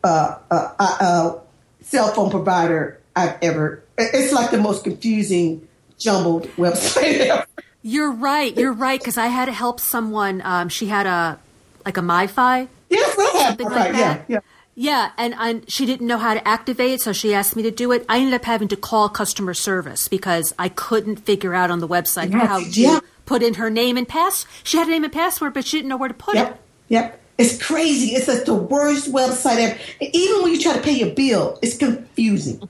uh, 0.03 0.38
uh, 0.49 0.73
uh, 0.80 0.98
uh 0.99 1.39
cell 1.81 2.14
phone 2.14 2.31
provider 2.31 2.99
I've 3.15 3.38
ever. 3.41 3.84
It's 3.98 4.34
like 4.34 4.52
the 4.52 4.57
most 4.57 4.84
confusing, 4.84 5.68
jumbled 5.98 6.43
website 6.56 7.19
ever. 7.19 7.45
You're 7.84 8.11
right. 8.11 8.56
You're 8.56 8.73
right. 8.73 8.99
Because 8.99 9.18
I 9.18 9.27
had 9.27 9.45
to 9.45 9.52
help 9.52 9.80
someone. 9.80 10.41
Um, 10.43 10.69
she 10.69 10.88
had 10.88 11.07
a 11.07 11.39
like 11.85 11.98
a 11.98 12.02
MiFi. 12.02 12.68
Yes, 12.89 13.15
something 13.15 13.68
like 13.68 13.93
that. 13.93 14.26
Yeah, 14.27 14.35
yeah. 14.35 14.39
Yeah, 14.76 15.11
and, 15.18 15.34
and 15.38 15.69
she 15.69 15.85
didn't 15.85 16.07
know 16.07 16.18
how 16.18 16.34
to 16.34 16.48
activate 16.48 16.91
it, 16.91 17.02
so 17.02 17.11
she 17.11 17.34
asked 17.34 17.56
me 17.56 17.64
to 17.64 17.72
do 17.72 17.91
it. 17.91 18.06
I 18.07 18.19
ended 18.19 18.34
up 18.34 18.45
having 18.45 18.69
to 18.69 18.77
call 18.77 19.10
customer 19.10 19.53
service 19.53 20.07
because 20.07 20.53
I 20.57 20.69
couldn't 20.69 21.18
figure 21.18 21.53
out 21.53 21.69
on 21.72 21.80
the 21.80 21.88
website 21.88 22.31
yes, 22.31 22.48
how 22.48 22.60
to 22.60 22.69
yeah. 22.69 22.99
put 23.26 23.43
in 23.43 23.56
her 23.56 23.69
name 23.69 23.98
and 23.98 24.07
pass. 24.07 24.45
She 24.64 24.77
had 24.77 24.88
a 24.88 24.91
name 24.91 25.03
and 25.03 25.11
password, 25.11 25.53
but 25.53 25.65
she 25.65 25.77
didn't 25.77 25.89
know 25.89 25.98
where 25.98 26.07
to 26.07 26.14
put 26.15 26.35
yep, 26.35 26.56
it. 26.56 26.61
Yep. 26.88 27.22
It's 27.38 27.61
crazy. 27.61 28.15
It's 28.15 28.27
like 28.27 28.45
the 28.45 28.53
worst 28.53 29.11
website 29.11 29.57
ever. 29.57 29.80
Even 29.99 30.43
when 30.43 30.53
you 30.53 30.60
try 30.60 30.73
to 30.73 30.81
pay 30.81 30.93
your 30.93 31.14
bill, 31.14 31.60
it's 31.61 31.76
confusing. 31.77 32.69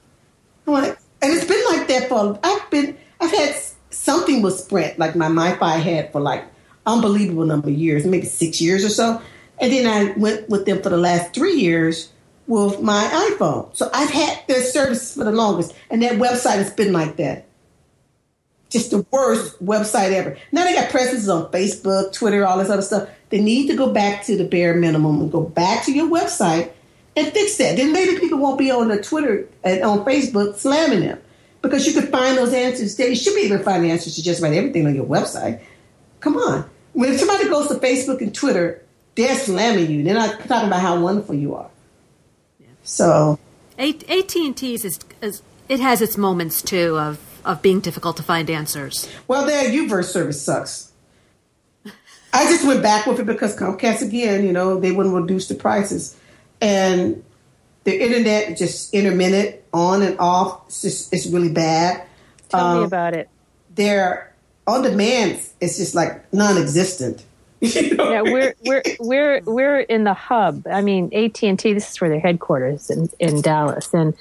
And 0.65 0.98
it's 1.22 1.45
been 1.45 1.64
like 1.65 1.88
that 1.88 2.10
for. 2.10 2.40
I've 2.44 2.69
been. 2.72 2.98
I've 3.19 3.32
had 3.32 3.56
something 3.91 4.41
was 4.41 4.64
Sprint, 4.64 4.98
like 4.98 5.15
my 5.15 5.28
MiFi 5.28 5.80
had 5.82 6.11
for 6.11 6.22
like 6.22 6.45
unbelievable 6.86 7.45
number 7.45 7.68
of 7.68 7.76
years, 7.76 8.06
maybe 8.06 8.26
six 8.26 8.60
years 8.61 8.84
or 8.84 8.90
so. 8.90 9.22
And 9.62 9.72
then 9.72 9.88
I 9.88 10.12
went 10.18 10.50
with 10.50 10.66
them 10.66 10.82
for 10.82 10.90
the 10.90 10.98
last 10.98 11.34
three 11.34 11.54
years 11.54 12.12
with 12.48 12.82
my 12.82 13.04
iPhone. 13.32 13.76
So 13.78 13.90
I've 13.94 14.10
had 14.10 14.44
their 14.48 14.64
service 14.64 15.14
for 15.14 15.24
the 15.24 15.32
longest. 15.32 15.74
And 15.90 16.02
that 16.02 16.14
website 16.14 16.56
has 16.56 16.72
been 16.72 16.92
like 16.92 17.16
that. 17.18 17.46
Just 18.70 18.92
the 18.92 19.06
worst 19.12 19.64
website 19.64 20.12
ever. 20.14 20.38
Now 20.52 20.64
they 20.64 20.74
got 20.74 20.90
presences 20.90 21.30
on 21.30 21.52
Facebook, 21.52 22.12
Twitter, 22.14 22.46
all 22.46 22.58
this 22.58 22.70
other 22.70 22.82
stuff. 22.82 23.10
They 23.30 23.40
need 23.40 23.68
to 23.68 23.76
go 23.76 23.94
back 23.94 24.26
to 24.26 24.36
the 24.36 24.46
bare 24.46 24.74
minimum 24.74 25.22
and 25.22 25.32
go 25.32 25.42
back 25.42 25.86
to 25.86 25.92
your 25.92 26.10
website 26.10 26.72
and 27.16 27.32
fix 27.32 27.58
that. 27.58 27.78
Then 27.78 27.94
maybe 27.94 28.20
people 28.20 28.40
won't 28.40 28.58
be 28.58 28.72
on 28.72 28.88
the 28.88 29.02
Twitter 29.02 29.48
and 29.64 29.84
on 29.84 30.06
Facebook 30.06 30.56
slamming 30.56 31.02
them 31.02 31.20
because 31.62 31.86
you 31.86 31.94
could 31.94 32.10
find 32.10 32.38
those 32.38 32.54
answers 32.54 32.96
there. 32.96 33.10
You 33.10 33.16
should 33.16 33.36
be 33.36 33.42
able 33.42 33.60
to 33.60 33.64
find 33.64 33.86
answers 33.86 34.16
to 34.16 34.24
just 34.24 34.40
about 34.40 34.54
everything 34.54 34.88
on 34.88 34.96
your 34.96 35.06
website. 35.06 35.62
Come 36.22 36.38
on. 36.38 36.70
When 36.94 37.18
somebody 37.18 37.50
goes 37.50 37.68
to 37.68 37.76
Facebook 37.76 38.22
and 38.22 38.34
Twitter, 38.34 38.81
they're 39.16 39.36
slamming 39.36 39.90
you. 39.90 40.04
They're 40.04 40.14
not 40.14 40.40
talking 40.48 40.68
about 40.68 40.82
how 40.82 41.00
wonderful 41.00 41.36
you 41.36 41.56
are. 41.56 41.70
Yeah. 42.60 42.68
So, 42.84 43.40
AT 43.78 44.36
and 44.36 44.58
T's 44.58 44.86
is, 44.86 45.00
is 45.22 45.42
it 45.68 45.80
has 45.80 46.02
its 46.02 46.18
moments 46.18 46.62
too 46.62 46.98
of 46.98 47.20
of 47.44 47.62
being 47.62 47.80
difficult 47.80 48.18
to 48.18 48.24
find 48.24 48.50
answers. 48.50 49.10
Well, 49.28 49.46
their 49.46 49.68
U-verse 49.70 50.14
service 50.14 50.42
sucks. 50.42 50.92
I 52.34 52.46
just 52.46 52.66
went 52.66 52.84
back 52.84 53.08
with 53.08 53.20
it 53.20 53.26
because 53.26 53.58
Comcast 53.58 54.02
again, 54.02 54.46
you 54.46 54.54
know, 54.54 54.80
they 54.80 54.92
wouldn't 54.92 55.16
reduce 55.16 55.48
the 55.48 55.56
prices, 55.56 56.16
and 56.60 57.24
the 57.84 58.00
internet 58.00 58.58
just 58.58 58.94
intermittent 58.94 59.62
on 59.74 60.02
and 60.02 60.20
off. 60.20 60.68
It's 60.68 60.82
just 60.82 61.14
it's 61.14 61.28
really 61.28 61.52
bad. 61.52 62.06
Tell 62.50 62.66
um, 62.66 62.80
me 62.80 62.86
about 62.86 63.14
it. 63.14 63.30
Their 63.74 64.34
on 64.68 64.84
demand 64.84 65.42
is 65.60 65.78
just 65.78 65.96
like 65.96 66.32
non-existent. 66.34 67.26
you 67.76 67.96
know? 67.96 68.12
Yeah, 68.12 68.22
we're 68.24 68.56
we're 68.66 68.84
we're 69.00 69.42
we're 69.42 69.80
in 69.82 70.04
the 70.04 70.16
hub. 70.16 70.66
I 70.66 70.82
mean, 70.82 71.14
AT 71.14 71.44
and 71.44 71.60
T. 71.60 71.74
This 71.74 71.92
is 71.92 72.02
where 72.02 72.10
their 72.10 72.20
headquarters 72.20 72.90
in 72.90 73.08
in 73.20 73.42
Dallas. 73.42 73.94
And 73.94 74.16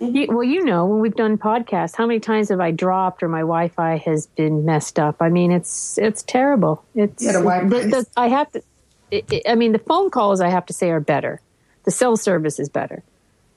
mm-hmm. 0.00 0.16
you, 0.16 0.26
well, 0.28 0.42
you 0.42 0.64
know, 0.64 0.86
when 0.86 1.00
we've 1.00 1.14
done 1.14 1.36
podcasts, 1.36 1.94
how 1.94 2.06
many 2.06 2.20
times 2.20 2.48
have 2.48 2.60
I 2.60 2.70
dropped 2.70 3.22
or 3.22 3.28
my 3.28 3.40
Wi-Fi 3.40 3.98
has 3.98 4.28
been 4.28 4.64
messed 4.64 4.98
up? 4.98 5.16
I 5.20 5.28
mean, 5.28 5.52
it's 5.52 5.98
it's 5.98 6.22
terrible. 6.22 6.82
It's 6.94 7.22
yeah, 7.22 7.32
the 7.32 7.40
The, 7.68 7.88
the, 7.88 8.06
I 8.16 8.28
have 8.28 8.50
to. 8.52 8.62
It, 9.10 9.30
it, 9.30 9.42
I 9.46 9.56
mean, 9.56 9.72
the 9.72 9.78
phone 9.78 10.08
calls 10.08 10.40
I 10.40 10.48
have 10.48 10.64
to 10.66 10.72
say 10.72 10.90
are 10.90 10.98
better. 10.98 11.42
The 11.84 11.90
cell 11.90 12.16
service 12.16 12.58
is 12.58 12.70
better. 12.70 13.02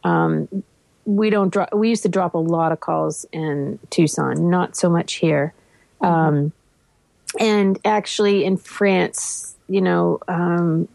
Um, 0.03 0.64
we 1.06 1.30
don't 1.30 1.49
drop. 1.49 1.74
We 1.74 1.88
used 1.88 2.03
to 2.03 2.10
drop 2.10 2.34
a 2.34 2.40
lot 2.40 2.74
of 2.74 2.82
calls 2.82 3.26
in 3.32 3.80
Tucson, 3.90 4.49
not 4.49 4.76
so 4.76 4.90
much 4.90 5.14
here. 5.14 5.53
Um, 6.02 6.52
and 7.40 7.80
actually 7.86 8.44
in 8.44 8.57
France, 8.57 9.56
you 9.68 9.82
know, 9.82 10.20
um, 10.28 10.88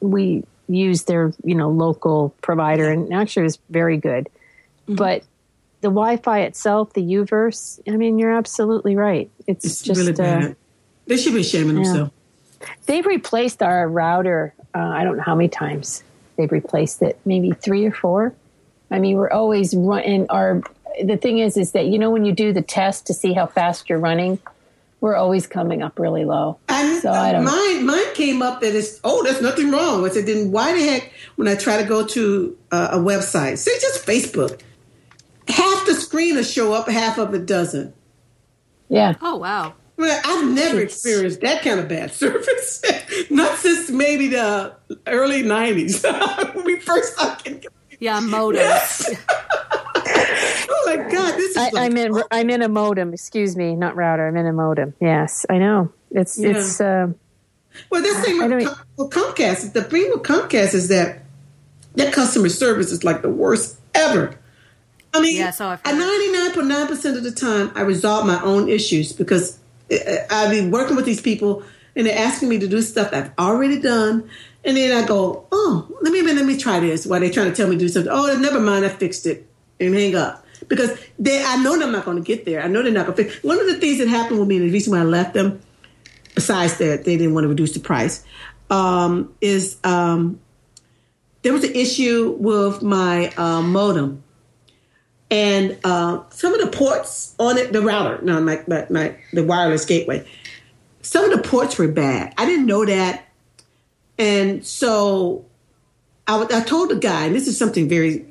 we 0.00 0.44
used 0.68 1.06
their 1.06 1.32
you 1.44 1.54
know 1.54 1.70
local 1.70 2.34
provider, 2.42 2.90
and 2.90 3.12
actually 3.14 3.42
it 3.42 3.44
was 3.44 3.58
very 3.70 3.96
good. 3.96 4.28
Mm-hmm. 4.84 4.96
But 4.96 5.22
the 5.80 5.88
Wi-Fi 5.88 6.40
itself, 6.40 6.92
the 6.92 7.02
U-verse, 7.02 7.80
I 7.88 7.92
mean, 7.92 8.18
you're 8.18 8.32
absolutely 8.32 8.96
right. 8.96 9.30
It's, 9.46 9.64
It's 9.64 9.82
just 9.82 9.98
really 9.98 10.12
uh, 10.20 10.54
they 11.06 11.16
should 11.16 11.34
be 11.34 11.40
ashaming 11.40 11.78
yeah. 11.78 11.82
themselves. 11.84 12.12
they've 12.86 13.06
replaced 13.06 13.62
our 13.62 13.88
router. 13.88 14.54
Uh, 14.74 14.78
I 14.78 15.04
don't 15.04 15.16
know 15.16 15.22
how 15.22 15.34
many 15.34 15.48
times 15.48 16.02
they've 16.36 16.50
replaced 16.50 17.02
it. 17.02 17.18
Maybe 17.24 17.52
three 17.52 17.86
or 17.86 17.92
four. 17.92 18.34
I 18.90 18.98
mean, 18.98 19.16
we're 19.16 19.30
always 19.30 19.74
running. 19.74 20.26
Our 20.28 20.62
the 21.02 21.16
thing 21.16 21.38
is, 21.38 21.56
is 21.56 21.72
that 21.72 21.86
you 21.86 21.98
know 21.98 22.10
when 22.10 22.24
you 22.24 22.32
do 22.32 22.52
the 22.52 22.62
test 22.62 23.06
to 23.06 23.14
see 23.14 23.32
how 23.32 23.46
fast 23.46 23.88
you're 23.88 23.98
running, 23.98 24.38
we're 25.02 25.16
always 25.16 25.46
coming 25.48 25.82
up 25.82 25.98
really 25.98 26.24
low. 26.24 26.58
And 26.68 27.02
So 27.02 27.10
I 27.10 27.32
don't- 27.32 27.44
mine, 27.44 27.84
mine 27.84 28.14
came 28.14 28.40
up 28.40 28.60
that 28.62 28.74
it's 28.74 29.00
oh, 29.04 29.22
there's 29.24 29.42
nothing 29.42 29.70
wrong. 29.70 30.06
I 30.06 30.08
said, 30.10 30.26
then 30.26 30.50
why 30.52 30.72
the 30.72 30.82
heck 30.82 31.12
when 31.36 31.48
I 31.48 31.56
try 31.56 31.76
to 31.82 31.86
go 31.86 32.06
to 32.06 32.56
uh, 32.70 32.88
a 32.92 32.98
website, 32.98 33.58
say 33.58 33.72
just 33.80 34.06
Facebook, 34.06 34.60
half 35.48 35.86
the 35.86 35.94
screen 35.94 36.36
will 36.36 36.44
show 36.44 36.72
up, 36.72 36.88
half 36.88 37.18
of 37.18 37.34
it 37.34 37.44
doesn't. 37.46 37.94
Yeah, 38.88 39.14
Oh 39.20 39.36
wow. 39.36 39.74
Well, 39.96 40.20
I've 40.24 40.48
never 40.50 40.78
It's- 40.80 40.94
experienced 40.94 41.40
that 41.42 41.62
kind 41.62 41.78
of 41.80 41.88
bad 41.88 42.12
service. 42.22 42.82
Not 43.28 43.58
since 43.58 43.90
maybe 43.90 44.28
the 44.28 44.72
early 45.06 45.42
'90s 45.42 46.02
when 46.54 46.64
we 46.64 46.78
first 46.78 47.14
started. 47.14 47.66
Yeah, 48.00 48.20
modems. 48.22 49.16
Oh 50.74 50.82
my 50.96 50.96
God, 51.10 51.34
this 51.36 51.50
is 51.52 51.56
I, 51.56 51.70
like, 51.70 51.74
I'm 51.90 51.96
in. 51.96 52.22
I'm 52.30 52.50
in 52.50 52.62
a 52.62 52.68
modem. 52.68 53.12
Excuse 53.14 53.56
me, 53.56 53.74
not 53.76 53.94
router. 53.96 54.26
I'm 54.26 54.36
in 54.36 54.46
a 54.46 54.52
modem. 54.52 54.94
Yes, 55.00 55.46
I 55.48 55.58
know. 55.58 55.92
It's 56.10 56.38
Yeah. 56.38 56.50
it's. 56.50 56.80
Uh, 56.80 57.08
Well, 57.90 58.02
this 58.02 58.22
thing 58.24 58.42
I 58.42 58.46
with, 58.48 58.66
Com- 58.66 58.76
with 58.96 59.10
Comcast, 59.10 59.72
the 59.72 59.82
thing 59.84 60.10
with 60.12 60.22
Comcast 60.22 60.74
is 60.74 60.88
that 60.88 61.22
their 61.94 62.10
customer 62.10 62.48
service 62.48 62.90
is 62.92 63.04
like 63.04 63.22
the 63.22 63.30
worst 63.30 63.78
ever. 63.94 64.36
I 65.14 65.20
mean, 65.20 65.36
Yeah, 65.36 65.50
so 65.50 65.68
I've 65.68 65.80
at 65.84 65.94
99.9% 65.94 67.16
of 67.16 67.22
the 67.22 67.30
time, 67.32 67.70
I 67.74 67.82
resolve 67.82 68.26
my 68.26 68.40
own 68.42 68.68
issues 68.68 69.12
because 69.12 69.58
I- 69.90 70.24
I've 70.30 70.50
been 70.50 70.70
working 70.70 70.96
with 70.96 71.04
these 71.04 71.20
people 71.20 71.62
and 71.94 72.06
they're 72.06 72.18
asking 72.18 72.48
me 72.48 72.58
to 72.58 72.66
do 72.66 72.80
stuff 72.82 73.10
I've 73.12 73.30
already 73.38 73.78
done. 73.78 74.24
And 74.64 74.76
then 74.76 74.96
I 75.02 75.06
go, 75.06 75.46
oh, 75.52 75.86
let 76.02 76.12
me 76.12 76.22
let 76.22 76.44
me 76.46 76.56
try 76.56 76.80
this. 76.80 77.04
While 77.06 77.20
they're 77.20 77.30
trying 77.30 77.50
to 77.50 77.54
tell 77.56 77.68
me 77.68 77.74
to 77.76 77.80
do 77.80 77.88
something. 77.88 78.12
Oh, 78.12 78.34
never 78.38 78.60
mind, 78.60 78.84
I 78.84 78.88
fixed 78.88 79.26
it. 79.26 79.46
And 79.86 79.94
hang 79.94 80.14
up. 80.14 80.44
Because 80.68 80.98
they, 81.18 81.44
I 81.44 81.56
know 81.56 81.76
they're 81.78 81.90
not 81.90 82.04
going 82.04 82.16
to 82.16 82.22
get 82.22 82.44
there. 82.44 82.62
I 82.62 82.68
know 82.68 82.82
they're 82.82 82.92
not 82.92 83.06
going 83.06 83.16
to 83.16 83.24
fix 83.24 83.42
One 83.42 83.60
of 83.60 83.66
the 83.66 83.74
things 83.74 83.98
that 83.98 84.08
happened 84.08 84.38
with 84.38 84.48
me, 84.48 84.56
and 84.56 84.68
the 84.68 84.72
reason 84.72 84.92
why 84.92 85.00
I 85.00 85.04
left 85.04 85.34
them, 85.34 85.60
besides 86.34 86.78
that 86.78 87.04
they 87.04 87.16
didn't 87.16 87.34
want 87.34 87.44
to 87.44 87.48
reduce 87.48 87.72
the 87.72 87.80
price, 87.80 88.24
um, 88.70 89.34
is 89.40 89.76
um, 89.84 90.40
there 91.42 91.52
was 91.52 91.64
an 91.64 91.74
issue 91.74 92.36
with 92.38 92.82
my 92.82 93.32
uh, 93.36 93.60
modem. 93.62 94.22
And 95.30 95.78
uh, 95.82 96.22
some 96.30 96.54
of 96.54 96.60
the 96.60 96.76
ports 96.76 97.34
on 97.38 97.58
it, 97.58 97.72
the 97.72 97.80
router, 97.80 98.22
no, 98.22 98.40
my, 98.40 98.62
my, 98.66 98.86
my, 98.90 99.16
the 99.32 99.42
wireless 99.42 99.84
gateway, 99.84 100.26
some 101.00 101.24
of 101.24 101.30
the 101.30 101.48
ports 101.48 101.78
were 101.78 101.88
bad. 101.88 102.34
I 102.38 102.46
didn't 102.46 102.66
know 102.66 102.84
that. 102.84 103.24
And 104.18 104.64
so 104.64 105.46
I 106.28 106.60
told 106.60 106.90
the 106.90 106.96
guy, 106.96 107.26
and 107.26 107.34
this 107.34 107.48
is 107.48 107.58
something 107.58 107.88
very 107.88 108.30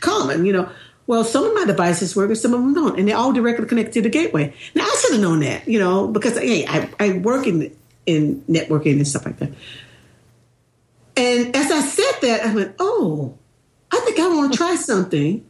common, 0.00 0.46
you 0.46 0.52
know, 0.52 0.70
well, 1.06 1.24
some 1.24 1.44
of 1.44 1.54
my 1.54 1.64
devices 1.64 2.16
work 2.16 2.28
and 2.28 2.38
some 2.38 2.54
of 2.54 2.60
them 2.60 2.74
don't, 2.74 2.98
and 2.98 3.08
they're 3.08 3.16
all 3.16 3.32
directly 3.32 3.66
connected 3.66 3.92
to 3.94 4.02
the 4.02 4.08
gateway. 4.08 4.54
Now, 4.74 4.84
I 4.84 4.96
should 5.00 5.12
have 5.12 5.20
known 5.20 5.40
that, 5.40 5.68
you 5.68 5.78
know, 5.78 6.08
because, 6.08 6.38
hey, 6.38 6.66
I, 6.66 6.90
I 6.98 7.18
work 7.18 7.46
in, 7.46 7.76
in 8.06 8.42
networking 8.48 8.96
and 8.96 9.06
stuff 9.06 9.26
like 9.26 9.38
that. 9.38 9.52
And 11.16 11.54
as 11.54 11.70
I 11.70 11.80
said 11.80 12.20
that, 12.22 12.46
I 12.46 12.54
went, 12.54 12.74
oh, 12.78 13.36
I 13.92 14.00
think 14.00 14.18
I 14.18 14.28
want 14.28 14.52
to 14.52 14.58
try 14.58 14.74
something. 14.76 15.48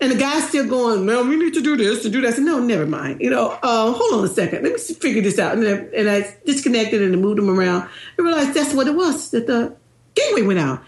And 0.00 0.12
the 0.12 0.16
guy's 0.16 0.48
still 0.48 0.68
going, 0.68 1.06
man, 1.06 1.28
we 1.28 1.36
need 1.36 1.54
to 1.54 1.60
do 1.60 1.76
this 1.76 2.02
to 2.02 2.08
do 2.08 2.20
that. 2.20 2.28
I 2.28 2.30
said, 2.32 2.44
no, 2.44 2.60
never 2.60 2.86
mind. 2.86 3.20
You 3.20 3.30
know, 3.30 3.58
uh, 3.62 3.92
hold 3.92 4.14
on 4.14 4.24
a 4.24 4.28
second. 4.28 4.62
Let 4.62 4.72
me 4.72 4.78
figure 4.78 5.22
this 5.22 5.40
out. 5.40 5.58
And 5.58 5.66
I, 5.66 5.70
and 5.96 6.08
I 6.08 6.36
disconnected 6.44 7.02
and 7.02 7.20
moved 7.20 7.38
them 7.38 7.50
around 7.50 7.88
and 8.16 8.26
realized 8.26 8.54
that's 8.54 8.74
what 8.74 8.86
it 8.86 8.94
was, 8.94 9.30
that 9.32 9.48
the 9.48 9.74
gateway 10.14 10.42
went 10.42 10.60
out. 10.60 10.82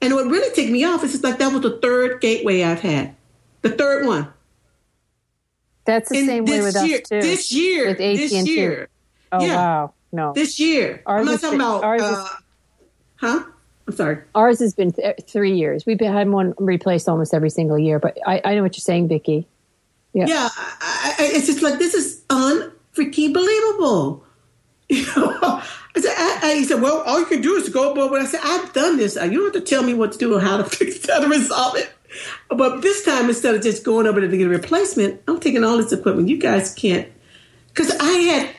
And 0.00 0.14
what 0.14 0.26
really 0.26 0.52
ticked 0.54 0.70
me 0.70 0.84
off 0.84 1.04
is 1.04 1.14
it's 1.14 1.24
like 1.24 1.38
that 1.38 1.52
was 1.52 1.62
the 1.62 1.78
third 1.78 2.20
gateway 2.20 2.62
I've 2.62 2.80
had. 2.80 3.14
The 3.70 3.76
third 3.76 4.06
one. 4.06 4.32
that's 5.84 6.10
the 6.10 6.18
In 6.18 6.26
same 6.26 6.44
way 6.44 6.60
this 6.60 6.74
with 6.74 6.84
year, 6.86 6.98
us 6.98 7.08
too. 7.08 7.20
This 7.20 7.52
year. 7.52 7.88
With 7.88 7.98
This 7.98 8.32
AT&T. 8.34 8.54
year. 8.54 8.88
Oh 9.32 9.44
yeah. 9.44 9.56
wow, 9.56 9.94
no. 10.12 10.32
This 10.34 10.58
year. 10.60 11.02
Ours 11.06 11.20
I'm 11.20 11.26
not 11.26 11.34
is- 11.36 11.40
talking 11.40 11.60
about, 11.60 11.84
ours 11.84 12.02
is- 12.02 12.08
uh, 12.08 12.28
huh? 13.16 13.42
I'm 13.86 13.94
sorry. 13.96 14.18
Ours 14.34 14.58
has 14.60 14.74
been 14.74 14.92
th- 14.92 15.16
three 15.26 15.56
years. 15.56 15.86
We've 15.86 15.96
been, 15.98 16.12
had 16.12 16.28
one 16.28 16.52
replaced 16.58 17.08
almost 17.08 17.32
every 17.32 17.48
single 17.48 17.78
year. 17.78 17.98
But 17.98 18.18
I, 18.26 18.40
I 18.44 18.54
know 18.54 18.62
what 18.62 18.76
you're 18.76 18.82
saying, 18.82 19.08
Vicky. 19.08 19.46
Yeah. 20.12 20.26
Yeah, 20.28 20.48
I, 20.54 21.14
I, 21.18 21.30
it's 21.32 21.46
just 21.46 21.62
like 21.62 21.78
this 21.78 21.94
is 21.94 22.22
unfreaking 22.30 23.32
believable. 23.32 24.24
You 24.90 25.04
know, 25.16 25.38
I 25.42 26.00
said, 26.00 26.14
I, 26.16 26.38
I, 26.44 26.54
he 26.54 26.64
said, 26.64 26.80
well, 26.80 27.02
all 27.02 27.20
you 27.20 27.26
can 27.26 27.42
do 27.42 27.56
is 27.56 27.68
go. 27.68 27.94
But 27.94 28.22
I 28.22 28.24
said, 28.24 28.40
I've 28.42 28.72
done 28.72 28.96
this. 28.96 29.16
You 29.16 29.30
don't 29.30 29.44
have 29.44 29.52
to 29.52 29.60
tell 29.60 29.82
me 29.82 29.92
what 29.92 30.12
to 30.12 30.18
do 30.18 30.34
or 30.34 30.40
how 30.40 30.56
to 30.56 30.64
fix 30.76 30.96
it, 31.04 31.10
how 31.10 31.18
to 31.20 31.28
resolve 31.28 31.76
it. 31.76 31.90
But 32.48 32.82
this 32.82 33.04
time, 33.04 33.28
instead 33.28 33.54
of 33.54 33.62
just 33.62 33.84
going 33.84 34.06
over 34.06 34.20
there 34.20 34.30
to 34.30 34.36
get 34.36 34.46
a 34.46 34.50
replacement, 34.50 35.22
I'm 35.28 35.40
taking 35.40 35.64
all 35.64 35.76
this 35.76 35.92
equipment. 35.92 36.28
You 36.28 36.38
guys 36.38 36.74
can't, 36.74 37.08
because 37.68 37.90
I 37.98 38.12
had 38.12 38.50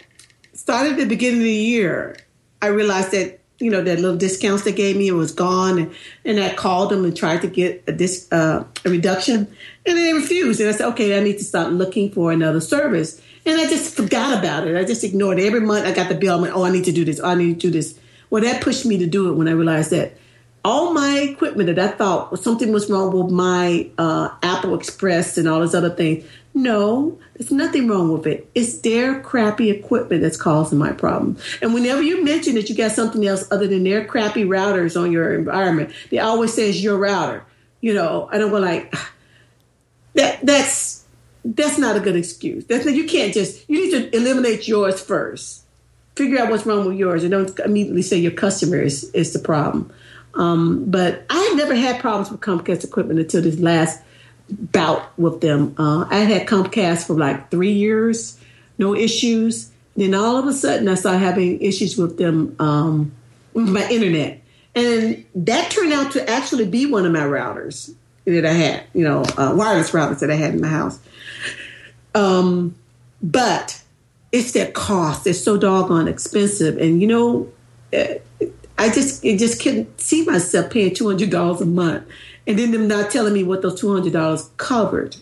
started 0.53 0.93
at 0.93 0.97
the 0.99 1.05
beginning 1.05 1.39
of 1.39 1.45
the 1.45 1.51
year. 1.51 2.17
I 2.61 2.67
realized 2.67 3.11
that 3.11 3.39
you 3.59 3.69
know 3.69 3.81
that 3.81 3.99
little 3.99 4.17
discounts 4.17 4.63
they 4.63 4.71
gave 4.71 4.97
me 4.97 5.11
was 5.11 5.31
gone, 5.31 5.79
and, 5.79 5.95
and 6.25 6.39
I 6.39 6.53
called 6.53 6.91
them 6.91 7.03
and 7.03 7.15
tried 7.15 7.41
to 7.41 7.47
get 7.47 7.83
a 7.87 8.35
uh, 8.35 8.63
a 8.85 8.89
reduction, 8.89 9.47
and 9.85 9.97
they 9.97 10.13
refused. 10.13 10.59
And 10.59 10.69
I 10.69 10.73
said, 10.73 10.87
okay, 10.89 11.17
I 11.17 11.23
need 11.23 11.37
to 11.39 11.43
start 11.43 11.73
looking 11.73 12.11
for 12.11 12.31
another 12.31 12.61
service. 12.61 13.21
And 13.45 13.59
I 13.59 13.67
just 13.67 13.95
forgot 13.95 14.37
about 14.37 14.67
it. 14.67 14.77
I 14.77 14.83
just 14.83 15.03
ignored 15.03 15.39
it. 15.39 15.45
Every 15.45 15.61
month 15.61 15.85
I 15.85 15.91
got 15.91 16.09
the 16.09 16.15
bill. 16.15 16.37
I 16.37 16.41
went, 16.41 16.55
oh, 16.55 16.63
I 16.63 16.71
need 16.71 16.85
to 16.85 16.91
do 16.91 17.05
this. 17.05 17.19
Oh, 17.19 17.29
I 17.29 17.35
need 17.35 17.59
to 17.59 17.67
do 17.67 17.71
this. 17.71 17.97
Well, 18.29 18.43
that 18.43 18.61
pushed 18.61 18.85
me 18.85 18.97
to 18.99 19.07
do 19.07 19.29
it 19.29 19.33
when 19.33 19.47
I 19.47 19.51
realized 19.51 19.91
that 19.91 20.13
all 20.63 20.93
my 20.93 21.19
equipment 21.19 21.67
that 21.67 21.79
I 21.79 21.95
thought 21.95 22.37
something 22.39 22.71
was 22.71 22.89
wrong 22.89 23.17
with 23.17 23.31
my 23.31 23.89
uh, 23.97 24.29
Apple 24.43 24.75
Express 24.75 25.37
and 25.37 25.47
all 25.47 25.59
those 25.59 25.75
other 25.75 25.89
things. 25.89 26.25
No, 26.53 27.17
there's 27.35 27.51
nothing 27.51 27.87
wrong 27.87 28.11
with 28.11 28.27
it. 28.27 28.49
It's 28.55 28.79
their 28.79 29.21
crappy 29.21 29.69
equipment 29.69 30.21
that's 30.21 30.35
causing 30.35 30.77
my 30.77 30.91
problem. 30.91 31.37
And 31.61 31.73
whenever 31.73 32.01
you 32.01 32.23
mention 32.23 32.55
that 32.55 32.69
you 32.69 32.75
got 32.75 32.91
something 32.91 33.25
else 33.25 33.49
other 33.51 33.67
than 33.67 33.83
their 33.83 34.03
crappy 34.03 34.43
routers 34.43 34.99
on 34.99 35.11
your 35.11 35.33
environment, 35.33 35.91
they 36.09 36.19
always 36.19 36.53
say 36.53 36.69
it's 36.69 36.81
your 36.81 36.97
router. 36.97 37.45
You 37.81 37.93
know, 37.93 38.27
and 38.33 38.43
I'm 38.43 38.51
like, 38.51 38.93
that 40.15 40.45
that's 40.45 41.05
that's 41.45 41.77
not 41.77 41.95
a 41.95 42.01
good 42.01 42.15
excuse. 42.15 42.65
That's 42.65 42.85
you 42.85 43.05
can't 43.05 43.33
just 43.33 43.69
you 43.69 43.85
need 43.85 43.91
to 43.91 44.15
eliminate 44.15 44.67
yours 44.67 45.01
first. 45.01 45.63
Figure 46.15 46.39
out 46.39 46.49
what's 46.49 46.65
wrong 46.65 46.85
with 46.85 46.97
yours, 46.97 47.23
and 47.23 47.31
don't 47.31 47.57
immediately 47.59 48.01
say 48.01 48.17
your 48.17 48.33
customer 48.33 48.81
is 48.81 49.05
is 49.11 49.31
the 49.31 49.39
problem. 49.39 49.93
Um, 50.35 50.85
but 50.85 51.25
I 51.29 51.37
had 51.37 51.57
never 51.57 51.75
had 51.75 51.99
problems 51.99 52.31
with 52.31 52.41
Comcast 52.41 52.83
equipment 52.83 53.19
until 53.19 53.41
this 53.41 53.59
last 53.59 54.01
bout 54.49 55.17
with 55.17 55.41
them. 55.41 55.75
Uh, 55.77 56.05
I 56.09 56.19
had 56.19 56.47
Comcast 56.47 57.07
for 57.07 57.13
like 57.13 57.51
three 57.51 57.71
years, 57.71 58.39
no 58.77 58.95
issues. 58.95 59.71
Then 59.95 60.13
all 60.13 60.37
of 60.37 60.47
a 60.47 60.53
sudden, 60.53 60.87
I 60.87 60.95
started 60.95 61.19
having 61.19 61.61
issues 61.61 61.97
with 61.97 62.17
them, 62.17 62.55
um, 62.59 63.11
with 63.53 63.67
my 63.67 63.87
internet, 63.89 64.41
and 64.75 65.25
that 65.35 65.71
turned 65.71 65.91
out 65.91 66.11
to 66.13 66.29
actually 66.29 66.67
be 66.67 66.85
one 66.85 67.05
of 67.05 67.11
my 67.11 67.19
routers 67.19 67.93
that 68.25 68.45
I 68.45 68.53
had, 68.53 68.83
you 68.93 69.03
know, 69.03 69.23
uh, 69.37 69.53
wireless 69.55 69.91
routers 69.91 70.19
that 70.19 70.31
I 70.31 70.35
had 70.35 70.53
in 70.53 70.61
my 70.61 70.67
house. 70.67 70.99
Um, 72.15 72.75
but 73.21 73.81
it's 74.31 74.53
their 74.53 74.71
cost; 74.71 75.25
they're 75.25 75.33
so 75.33 75.57
doggone 75.57 76.07
expensive, 76.07 76.77
and 76.77 77.01
you 77.01 77.07
know. 77.07 77.51
I 78.79 78.89
just 78.89 79.25
I 79.25 79.35
just 79.35 79.61
couldn't 79.61 79.99
see 79.99 80.23
myself 80.23 80.71
paying 80.71 80.95
two 80.95 81.05
hundred 81.07 81.29
dollars 81.29 81.59
a 81.59 81.65
month, 81.65 82.07
and 82.47 82.57
then 82.57 82.71
them 82.71 82.87
not 82.87 83.11
telling 83.11 83.33
me 83.33 83.43
what 83.43 83.61
those 83.61 83.79
two 83.79 83.91
hundred 83.91 84.13
dollars 84.13 84.49
covered. 84.55 85.17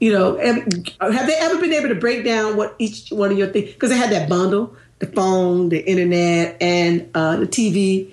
You 0.00 0.12
know, 0.12 0.36
have 0.38 1.26
they 1.26 1.34
ever 1.34 1.58
been 1.58 1.72
able 1.72 1.88
to 1.88 1.94
break 1.94 2.24
down 2.24 2.56
what 2.56 2.74
each 2.78 3.08
one 3.08 3.32
of 3.32 3.38
your 3.38 3.48
things? 3.48 3.72
Because 3.72 3.90
I 3.90 3.96
had 3.96 4.10
that 4.10 4.28
bundle: 4.28 4.76
the 4.98 5.06
phone, 5.06 5.70
the 5.70 5.78
internet, 5.78 6.58
and 6.60 7.08
uh, 7.14 7.36
the 7.36 7.46
TV. 7.46 8.12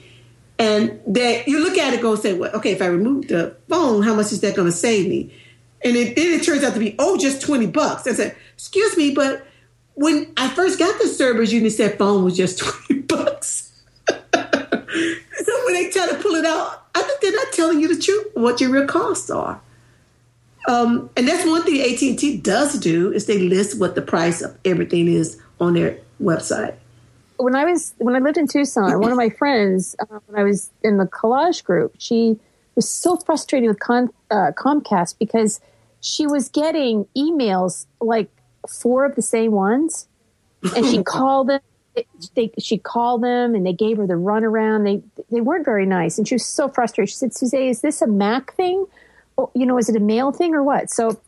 And 0.58 1.00
that 1.06 1.48
you 1.48 1.60
look 1.60 1.78
at 1.78 1.94
it, 1.94 2.02
go 2.02 2.16
say, 2.16 2.34
well, 2.34 2.52
okay, 2.56 2.72
if 2.72 2.82
I 2.82 2.88
remove 2.88 3.28
the 3.28 3.56
phone, 3.70 4.02
how 4.02 4.16
much 4.16 4.32
is 4.32 4.42
that 4.42 4.56
going 4.56 4.68
to 4.68 4.76
save 4.76 5.08
me? 5.08 5.32
And 5.84 5.96
it, 5.96 6.16
then 6.16 6.34
it 6.34 6.44
turns 6.44 6.64
out 6.64 6.74
to 6.74 6.80
be, 6.80 6.96
oh, 6.98 7.18
just 7.18 7.42
twenty 7.42 7.68
bucks. 7.68 8.08
I 8.08 8.14
said, 8.14 8.36
excuse 8.54 8.96
me, 8.96 9.14
but 9.14 9.46
when 9.96 10.32
I 10.38 10.48
first 10.48 10.80
got 10.80 11.00
the 11.00 11.08
service, 11.10 11.52
you 11.52 11.70
said 11.70 11.98
phone 11.98 12.24
was 12.24 12.38
just 12.38 12.60
twenty 12.88 13.02
bucks. 13.02 13.67
so 14.10 15.66
when 15.66 15.74
they 15.74 15.90
try 15.90 16.08
to 16.08 16.18
pull 16.22 16.36
it 16.36 16.46
out, 16.46 16.86
I 16.96 17.02
think 17.02 17.22
they're 17.22 17.32
not 17.32 17.52
telling 17.54 17.80
you 17.80 17.94
the 17.94 18.02
truth, 18.02 18.28
what 18.34 18.62
your 18.62 18.70
real 18.72 18.88
costs 18.88 19.30
are. 19.30 19.62
Um, 20.68 21.10
and 21.16 21.28
that's 21.28 21.46
one 21.46 21.64
thing 21.64 21.80
AT 21.82 22.02
and 22.02 22.20
T 22.20 22.38
does 22.38 22.78
do 22.80 23.12
is 23.12 23.26
they 23.26 23.40
list 23.40 23.80
what 23.80 23.96
the 23.96 24.02
price 24.02 24.42
of 24.42 24.58
everything 24.66 25.08
is 25.08 25.40
on 25.60 25.74
their 25.74 25.98
website? 26.22 26.76
When 27.38 27.56
I 27.56 27.66
was 27.66 27.94
when 27.98 28.16
I 28.16 28.20
lived 28.20 28.38
in 28.38 28.48
Tucson, 28.48 29.00
one 29.00 29.12
of 29.12 29.18
my 29.18 29.30
friends, 29.40 29.96
uh, 30.00 30.20
when 30.26 30.40
I 30.40 30.44
was 30.44 30.72
in 30.84 30.98
the 30.98 31.06
collage 31.06 31.64
group, 31.64 31.96
she 32.00 32.40
was 32.76 32.90
so 32.90 33.18
frustrated 33.18 33.70
with 33.70 33.80
Con, 33.80 34.10
uh, 34.32 34.52
Comcast 34.56 35.18
because 35.20 35.60
she 36.02 36.28
was 36.28 36.50
getting 36.50 37.08
emails 37.16 37.86
like 38.02 38.30
four 38.68 39.06
of 39.06 39.16
the 39.16 39.22
same 39.22 39.52
ones, 39.52 40.08
and 40.76 40.86
she 40.86 41.04
called 41.04 41.50
them. 41.50 41.62
They, 42.36 42.52
she 42.60 42.78
called 42.78 43.24
them 43.24 43.56
and 43.56 43.66
they 43.66 43.74
gave 43.74 43.98
her 43.98 44.08
the 44.08 44.14
runaround. 44.14 44.84
They 44.84 45.24
they 45.32 45.42
weren't 45.42 45.66
very 45.66 45.86
nice, 45.86 46.18
and 46.18 46.28
she 46.28 46.36
was 46.36 46.46
so 46.46 46.70
frustrated. 46.70 47.10
She 47.10 47.16
said, 47.16 47.34
"Suzanne, 47.34 47.70
is 47.70 47.82
this 47.82 48.02
a 48.02 48.08
Mac 48.08 48.54
thing? 48.56 48.86
Or, 49.36 49.50
you 49.54 49.66
know, 49.66 49.78
is 49.78 49.90
it 49.90 49.96
a 49.96 50.00
mail 50.00 50.32
thing 50.32 50.56
or 50.56 50.64
what?" 50.64 50.90
So 50.90 51.20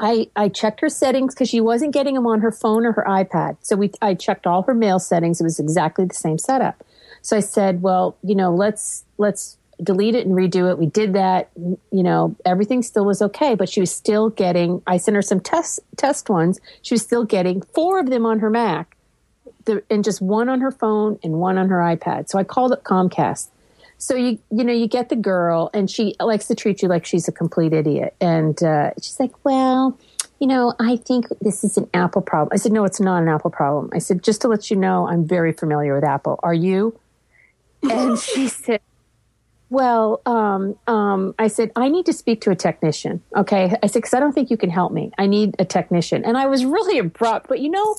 I, 0.00 0.28
I 0.36 0.48
checked 0.48 0.80
her 0.80 0.88
settings 0.88 1.34
because 1.34 1.48
she 1.48 1.60
wasn't 1.60 1.92
getting 1.92 2.14
them 2.14 2.26
on 2.26 2.40
her 2.40 2.52
phone 2.52 2.86
or 2.86 2.92
her 2.92 3.04
iPad. 3.08 3.56
So 3.60 3.76
we, 3.76 3.90
I 4.00 4.14
checked 4.14 4.46
all 4.46 4.62
her 4.62 4.74
mail 4.74 4.98
settings. 4.98 5.40
It 5.40 5.44
was 5.44 5.58
exactly 5.58 6.04
the 6.04 6.14
same 6.14 6.38
setup. 6.38 6.84
So 7.22 7.36
I 7.36 7.40
said, 7.40 7.82
well, 7.82 8.16
you 8.22 8.34
know, 8.36 8.54
let's, 8.54 9.04
let's 9.18 9.58
delete 9.82 10.14
it 10.14 10.24
and 10.24 10.36
redo 10.36 10.70
it. 10.70 10.78
We 10.78 10.86
did 10.86 11.14
that. 11.14 11.50
You 11.56 12.02
know, 12.02 12.36
everything 12.44 12.82
still 12.82 13.04
was 13.04 13.20
okay, 13.20 13.56
but 13.56 13.68
she 13.68 13.80
was 13.80 13.90
still 13.90 14.30
getting, 14.30 14.82
I 14.86 14.98
sent 14.98 15.16
her 15.16 15.22
some 15.22 15.40
test, 15.40 15.80
test 15.96 16.30
ones. 16.30 16.60
She 16.82 16.94
was 16.94 17.02
still 17.02 17.24
getting 17.24 17.62
four 17.62 17.98
of 17.98 18.08
them 18.08 18.24
on 18.24 18.38
her 18.38 18.50
Mac 18.50 18.96
the, 19.68 19.84
and 19.88 20.02
just 20.02 20.20
one 20.20 20.48
on 20.48 20.60
her 20.60 20.72
phone 20.72 21.18
and 21.22 21.34
one 21.34 21.58
on 21.58 21.68
her 21.68 21.78
iPad. 21.78 22.28
So 22.28 22.38
I 22.38 22.44
called 22.44 22.72
up 22.72 22.82
Comcast. 22.82 23.48
So 23.98 24.14
you 24.14 24.38
you 24.50 24.64
know 24.64 24.72
you 24.72 24.86
get 24.86 25.08
the 25.08 25.16
girl 25.16 25.70
and 25.74 25.90
she 25.90 26.14
likes 26.20 26.46
to 26.46 26.54
treat 26.54 26.82
you 26.82 26.88
like 26.88 27.04
she's 27.04 27.26
a 27.26 27.32
complete 27.32 27.72
idiot 27.72 28.14
and 28.20 28.60
uh, 28.62 28.92
she's 29.02 29.18
like 29.18 29.32
well 29.44 29.98
you 30.38 30.46
know 30.46 30.72
I 30.78 30.98
think 30.98 31.26
this 31.40 31.64
is 31.64 31.76
an 31.76 31.90
Apple 31.92 32.22
problem. 32.22 32.50
I 32.52 32.58
said 32.58 32.70
no 32.70 32.84
it's 32.84 33.00
not 33.00 33.22
an 33.22 33.28
Apple 33.28 33.50
problem. 33.50 33.90
I 33.92 33.98
said 33.98 34.22
just 34.22 34.40
to 34.42 34.48
let 34.48 34.70
you 34.70 34.76
know 34.76 35.08
I'm 35.08 35.26
very 35.26 35.52
familiar 35.52 35.96
with 35.96 36.04
Apple. 36.04 36.38
Are 36.44 36.54
you? 36.54 36.98
And 37.82 38.16
she 38.20 38.46
said 38.46 38.80
well, 39.70 40.22
um, 40.24 40.78
um, 40.86 41.34
I 41.38 41.48
said, 41.48 41.72
I 41.76 41.88
need 41.88 42.06
to 42.06 42.12
speak 42.12 42.40
to 42.42 42.50
a 42.50 42.56
technician. 42.56 43.22
Okay. 43.36 43.74
I 43.82 43.86
said, 43.86 43.98
because 43.98 44.14
I 44.14 44.20
don't 44.20 44.32
think 44.32 44.50
you 44.50 44.56
can 44.56 44.70
help 44.70 44.92
me. 44.92 45.12
I 45.18 45.26
need 45.26 45.56
a 45.58 45.64
technician. 45.64 46.24
And 46.24 46.38
I 46.38 46.46
was 46.46 46.64
really 46.64 46.98
abrupt, 46.98 47.48
but 47.48 47.60
you 47.60 47.70
know, 47.70 47.96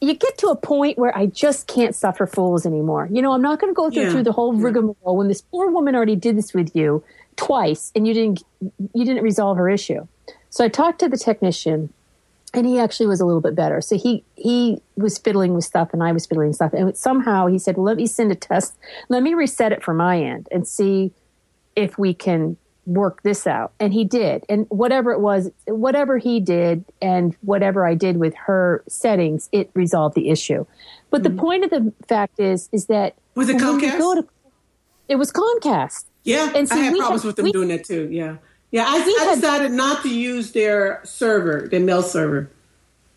you 0.00 0.14
get 0.14 0.36
to 0.38 0.48
a 0.48 0.56
point 0.56 0.98
where 0.98 1.16
I 1.16 1.26
just 1.26 1.66
can't 1.66 1.94
suffer 1.94 2.26
fools 2.26 2.66
anymore. 2.66 3.08
You 3.10 3.22
know, 3.22 3.32
I'm 3.32 3.42
not 3.42 3.60
going 3.60 3.70
to 3.72 3.74
go 3.74 3.90
through, 3.90 4.02
Yeah. 4.04 4.10
through 4.12 4.24
the 4.24 4.32
whole 4.32 4.52
rigmarole 4.52 5.16
when 5.16 5.28
this 5.28 5.40
poor 5.40 5.70
woman 5.70 5.94
already 5.96 6.16
did 6.16 6.36
this 6.36 6.52
with 6.52 6.74
you 6.76 7.02
twice 7.36 7.92
and 7.94 8.06
you 8.06 8.14
didn't 8.14 8.42
you 8.94 9.04
didn't 9.04 9.22
resolve 9.22 9.56
her 9.58 9.68
issue. 9.68 10.06
So 10.50 10.64
I 10.64 10.68
talked 10.68 10.98
to 11.00 11.08
the 11.08 11.16
technician 11.18 11.92
and 12.54 12.66
he 12.66 12.78
actually 12.78 13.06
was 13.06 13.20
a 13.20 13.26
little 13.26 13.40
bit 13.42 13.54
better. 13.54 13.80
So 13.80 13.96
he 13.98 14.22
he 14.36 14.80
was 14.96 15.18
fiddling 15.18 15.54
with 15.54 15.64
stuff 15.64 15.90
and 15.92 16.02
I 16.02 16.12
was 16.12 16.26
fiddling 16.26 16.52
stuff 16.52 16.72
and 16.72 16.96
somehow 16.96 17.46
he 17.46 17.58
said, 17.58 17.76
well, 17.76 17.84
"Let 17.86 17.96
me 17.96 18.06
send 18.06 18.32
a 18.32 18.34
test. 18.34 18.74
Let 19.08 19.22
me 19.22 19.34
reset 19.34 19.72
it 19.72 19.82
for 19.82 19.94
my 19.94 20.20
end 20.20 20.48
and 20.50 20.66
see 20.66 21.12
if 21.74 21.98
we 21.98 22.14
can 22.14 22.56
work 22.86 23.22
this 23.22 23.46
out. 23.46 23.72
And 23.80 23.92
he 23.92 24.04
did. 24.04 24.44
And 24.48 24.66
whatever 24.70 25.10
it 25.12 25.20
was, 25.20 25.50
whatever 25.66 26.18
he 26.18 26.40
did 26.40 26.84
and 27.02 27.36
whatever 27.42 27.84
I 27.86 27.94
did 27.94 28.16
with 28.16 28.34
her 28.34 28.82
settings, 28.88 29.48
it 29.52 29.70
resolved 29.74 30.14
the 30.14 30.30
issue. 30.30 30.64
But 31.10 31.22
the 31.22 31.30
point 31.30 31.64
of 31.64 31.70
the 31.70 31.92
fact 32.08 32.40
is, 32.40 32.68
is 32.72 32.86
that 32.86 33.14
Mm-hmm. 33.36 33.40
Was 33.40 33.48
it 33.50 33.56
Comcast? 33.58 33.98
go 33.98 34.14
to- 34.14 34.28
it 35.08 35.16
was 35.16 35.30
Comcast. 35.30 36.04
Yeah, 36.24 36.50
And 36.54 36.66
see, 36.68 36.74
I 36.80 36.84
had 36.84 36.96
problems 36.96 37.22
had- 37.22 37.26
with 37.26 37.36
them 37.36 37.44
we- 37.44 37.52
doing 37.52 37.68
that 37.68 37.84
too. 37.84 38.08
Yeah, 38.10 38.36
yeah. 38.70 38.84
I, 38.86 38.94
I 38.96 39.24
had- 39.26 39.34
decided 39.34 39.72
not 39.72 40.02
to 40.04 40.08
use 40.08 40.52
their 40.52 41.00
server, 41.04 41.68
their 41.70 41.80
mail 41.80 42.02
server. 42.02 42.50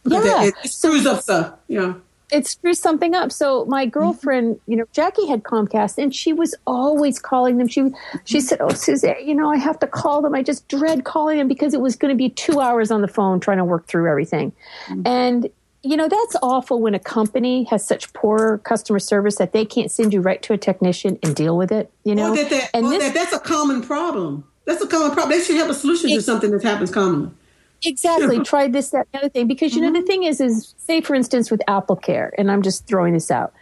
Yeah. 0.05 0.43
it, 0.43 0.53
it 0.63 0.69
screws 0.71 1.05
up 1.05 1.21
stuff. 1.21 1.53
Yeah. 1.67 1.93
It 2.31 2.47
screws 2.47 2.79
something 2.79 3.15
up. 3.15 3.31
So 3.31 3.65
my 3.65 3.85
mm-hmm. 3.85 3.91
girlfriend, 3.91 4.59
you 4.67 4.77
know, 4.77 4.85
Jackie 4.91 5.27
had 5.27 5.43
Comcast, 5.43 5.97
and 6.01 6.13
she 6.13 6.33
was 6.33 6.55
always 6.67 7.19
calling 7.19 7.57
them. 7.57 7.67
She 7.67 7.81
she 8.25 8.37
mm-hmm. 8.37 8.39
said, 8.39 8.61
"Oh, 8.61 8.69
Suzanne, 8.69 9.15
you 9.25 9.35
know, 9.35 9.51
I 9.51 9.57
have 9.57 9.79
to 9.79 9.87
call 9.87 10.21
them. 10.21 10.35
I 10.35 10.43
just 10.43 10.67
dread 10.67 11.03
calling 11.03 11.37
them 11.37 11.47
because 11.47 11.73
it 11.73 11.81
was 11.81 11.95
going 11.95 12.13
to 12.13 12.17
be 12.17 12.29
two 12.29 12.59
hours 12.59 12.91
on 12.91 13.01
the 13.01 13.07
phone 13.07 13.39
trying 13.39 13.57
to 13.57 13.65
work 13.65 13.87
through 13.87 14.09
everything." 14.09 14.51
Mm-hmm. 14.87 15.07
And 15.07 15.49
you 15.81 15.95
know, 15.95 16.09
that's 16.09 16.35
awful 16.41 16.81
when 16.81 16.93
a 16.93 16.99
company 16.99 17.63
has 17.65 17.85
such 17.85 18.11
poor 18.11 18.57
customer 18.59 18.99
service 18.99 19.37
that 19.37 19.53
they 19.53 19.63
can't 19.63 19.89
send 19.89 20.13
you 20.13 20.19
right 20.19 20.41
to 20.41 20.51
a 20.51 20.57
technician 20.57 21.17
and 21.23 21.33
deal 21.35 21.55
with 21.55 21.71
it. 21.71 21.89
You 22.03 22.15
know, 22.15 22.33
Or 22.33 22.35
that, 22.35 22.49
that, 22.49 22.69
and 22.73 22.87
this- 22.87 23.01
that 23.01 23.13
that's 23.13 23.33
a 23.33 23.39
common 23.39 23.81
problem. 23.81 24.43
That's 24.65 24.83
a 24.83 24.87
common 24.87 25.11
problem. 25.11 25.35
They 25.35 25.43
should 25.43 25.55
have 25.55 25.69
a 25.69 25.73
solution 25.73 26.11
to 26.11 26.21
something 26.21 26.51
that 26.51 26.61
happens 26.61 26.91
commonly. 26.91 27.31
Exactly. 27.85 28.39
Try 28.43 28.67
this 28.67 28.89
that 28.89 29.07
the 29.11 29.19
other 29.19 29.29
thing. 29.29 29.47
Because 29.47 29.75
you 29.75 29.81
know 29.81 29.91
the 29.91 29.99
mm-hmm. 29.99 30.07
thing 30.07 30.23
is 30.23 30.41
is 30.41 30.75
say 30.77 31.01
for 31.01 31.15
instance 31.15 31.49
with 31.51 31.61
AppleCare 31.67 32.31
and 32.37 32.51
i'm 32.51 32.61
just 32.61 32.87
throwing 32.87 33.13
this 33.13 33.31
out. 33.31 33.53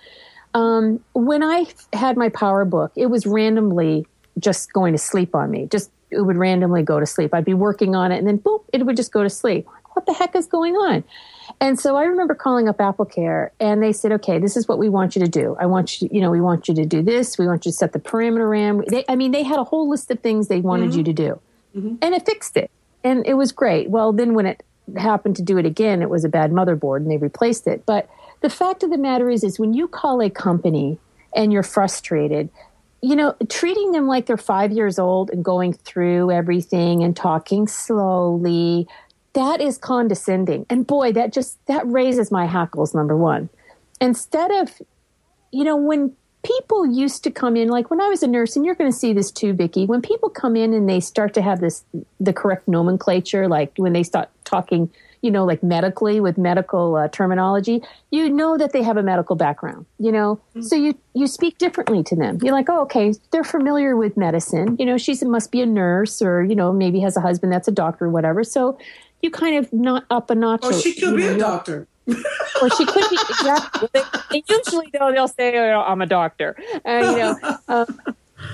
Um, 0.54 1.04
when 1.14 1.44
i 1.44 1.66
had 1.94 2.18
my 2.18 2.30
PowerBook 2.30 2.92
it 2.96 3.08
was 3.08 3.26
randomly 3.26 4.08
just 4.40 4.74
going 4.74 4.94
to 4.94 5.00
sleep 5.00 5.36
on 5.36 5.52
me. 5.52 5.68
Just 5.68 5.92
it 6.10 6.22
would 6.22 6.38
randomly 6.38 6.84
go 6.84 7.00
to 7.00 7.06
sleep. 7.06 7.34
I'd 7.34 7.46
be 7.46 7.54
working 7.54 7.96
on 7.96 8.12
it 8.12 8.18
and 8.18 8.28
then 8.28 8.40
boop 8.40 8.64
it 8.74 8.86
would 8.86 8.96
just 8.96 9.12
go 9.12 9.24
to 9.24 9.30
sleep. 9.30 9.68
What 9.94 10.06
the 10.06 10.14
heck 10.14 10.36
is 10.36 10.46
going 10.46 10.76
on? 10.76 11.04
And 11.60 11.80
so 11.80 11.96
i 11.96 12.04
remember 12.04 12.36
calling 12.36 12.68
up 12.68 12.78
AppleCare 12.78 13.50
and 13.60 13.82
they 13.82 13.92
said 13.92 14.12
okay 14.14 14.40
this 14.40 14.56
is 14.58 14.68
what 14.68 14.80
we 14.80 14.90
want 14.90 15.16
you 15.16 15.22
to 15.22 15.30
do. 15.30 15.56
I 15.60 15.66
want 15.66 16.02
you 16.02 16.10
you 16.12 16.22
know 16.22 16.32
we 16.32 16.42
want 16.42 16.68
you 16.68 16.76
to 16.76 16.86
do 16.86 17.02
this. 17.02 17.38
We 17.38 17.46
want 17.46 17.66
you 17.66 17.72
to 17.72 17.78
set 17.78 17.94
the 17.94 18.00
parameter 18.00 18.50
ram 18.50 18.84
they, 18.88 19.04
i 19.10 19.16
mean 19.16 19.32
they 19.32 19.44
had 19.44 19.60
a 19.60 19.64
whole 19.64 19.90
list 19.90 20.10
of 20.12 20.20
things 20.22 20.48
they 20.48 20.62
wanted 20.62 20.96
you 20.96 21.04
mm-hmm. 21.04 21.04
to 21.04 21.14
do. 21.14 21.42
Mm-hmm. 21.76 21.96
And 22.02 22.16
it 22.16 22.26
fixed 22.26 22.58
it 22.58 22.72
and 23.08 23.26
it 23.26 23.36
was 23.36 23.52
great. 23.52 23.90
Well 23.90 24.14
then 24.14 24.34
when 24.34 24.46
it 24.46 24.64
happened 24.98 25.36
to 25.38 25.42
do 25.42 25.58
it 25.58 25.66
again 25.66 26.02
it 26.02 26.10
was 26.10 26.24
a 26.24 26.30
bad 26.30 26.52
motherboard 26.52 26.98
and 26.98 27.12
they 27.12 27.18
replaced 27.18 27.68
it. 27.68 27.86
But 27.86 28.10
the 28.42 28.50
fact 28.50 28.84
of 28.84 28.90
the 28.90 28.98
matter 28.98 29.30
is 29.30 29.44
is 29.44 29.60
when 29.60 29.74
you 29.74 29.88
call 29.88 30.22
a 30.22 30.30
company 30.30 31.00
and 31.36 31.52
you're 31.52 31.64
frustrated 31.64 32.50
you 33.02 33.16
know 33.16 33.36
treating 33.50 33.92
them 33.92 34.08
like 34.08 34.26
they're 34.26 34.38
five 34.38 34.72
years 34.72 34.98
old 34.98 35.30
and 35.30 35.44
going 35.44 35.74
through 35.74 36.32
everything 36.32 37.04
and 37.04 37.16
talking 37.16 37.68
slowly 37.68 38.88
that 39.38 39.62
is 39.62 39.78
condescending. 39.78 40.66
And 40.68 40.88
boy 40.88 41.12
that 41.14 41.32
just 41.32 41.64
that 41.68 41.86
raises 41.86 42.32
my 42.32 42.48
hackles 42.48 42.96
number 42.96 43.16
one. 43.16 43.50
Instead 44.02 44.50
of 44.50 44.82
you 45.52 45.64
know, 45.64 45.78
when 45.78 46.16
people 46.48 46.88
used 46.88 47.24
to 47.26 47.32
come 47.32 47.58
in, 47.58 47.68
like 47.68 47.90
when 47.90 48.00
I 48.00 48.08
was 48.08 48.24
a 48.24 48.28
nurse, 48.28 48.56
and 48.56 48.66
you're 48.66 48.76
going 48.76 48.90
to 48.90 48.98
see 48.98 49.12
this 49.12 49.32
too, 49.32 49.52
Vicki, 49.54 49.86
when 49.86 50.02
people 50.02 50.30
come 50.30 50.56
in 50.56 50.74
and 50.74 50.88
they 50.88 51.02
start 51.02 51.34
to 51.34 51.42
have 51.42 51.60
this, 51.60 51.84
the 52.20 52.32
correct 52.32 52.68
nomenclature, 52.68 53.48
like 53.50 53.74
when 53.76 53.92
they 53.92 54.04
start 54.04 54.30
talking, 54.46 54.90
you 55.22 55.30
know, 55.30 55.44
like 55.44 55.62
medically 55.62 56.22
with 56.22 56.38
medical 56.38 56.96
uh, 56.96 57.10
terminology, 57.10 57.84
you 58.12 58.30
know 58.30 58.58
that 58.58 58.72
they 58.72 58.82
have 58.82 58.96
a 58.96 59.04
medical 59.04 59.36
background, 59.36 59.86
you 60.00 60.12
know? 60.12 60.40
So 60.62 60.76
you, 60.76 60.98
you 61.14 61.28
speak 61.28 61.58
differently 61.58 62.02
to 62.04 62.16
them. 62.16 62.40
You're 62.42 62.54
like, 62.54 62.70
oh, 62.70 62.84
okay, 62.84 63.14
they're 63.32 63.44
familiar 63.44 63.98
with 63.98 64.16
medicine. 64.16 64.78
You 64.80 64.86
know, 64.86 64.98
she 64.98 65.16
must 65.26 65.52
be 65.52 65.62
a 65.62 65.66
nurse 65.66 66.22
or, 66.22 66.44
you 66.44 66.56
know, 66.56 66.72
maybe 66.72 67.02
has 67.02 67.18
a 67.18 67.22
husband 67.22 67.52
that's 67.52 67.68
a 67.68 67.72
doctor 67.72 68.06
or 68.06 68.10
whatever. 68.10 68.46
So 68.46 68.78
you 69.22 69.32
kind 69.32 69.58
of 69.58 69.74
not 69.74 70.06
up 70.10 70.30
a 70.30 70.36
notch. 70.36 70.64
Or 70.64 70.72
she 70.72 70.94
could 70.94 71.18
be 71.18 71.26
a 71.26 71.38
doctor. 71.38 71.88
Or 72.62 72.70
she 72.70 72.86
could 72.86 73.10
be 73.10 73.18
exactly. 73.30 73.90
They, 73.94 74.44
usually 74.48 74.90
though 74.94 75.12
they'll 75.12 75.28
say, 75.28 75.58
oh, 75.58 75.82
"I'm 75.82 76.02
a 76.02 76.06
doctor," 76.06 76.56
uh, 76.86 76.92
you 76.92 77.18
know. 77.18 77.58
Um, 77.68 78.00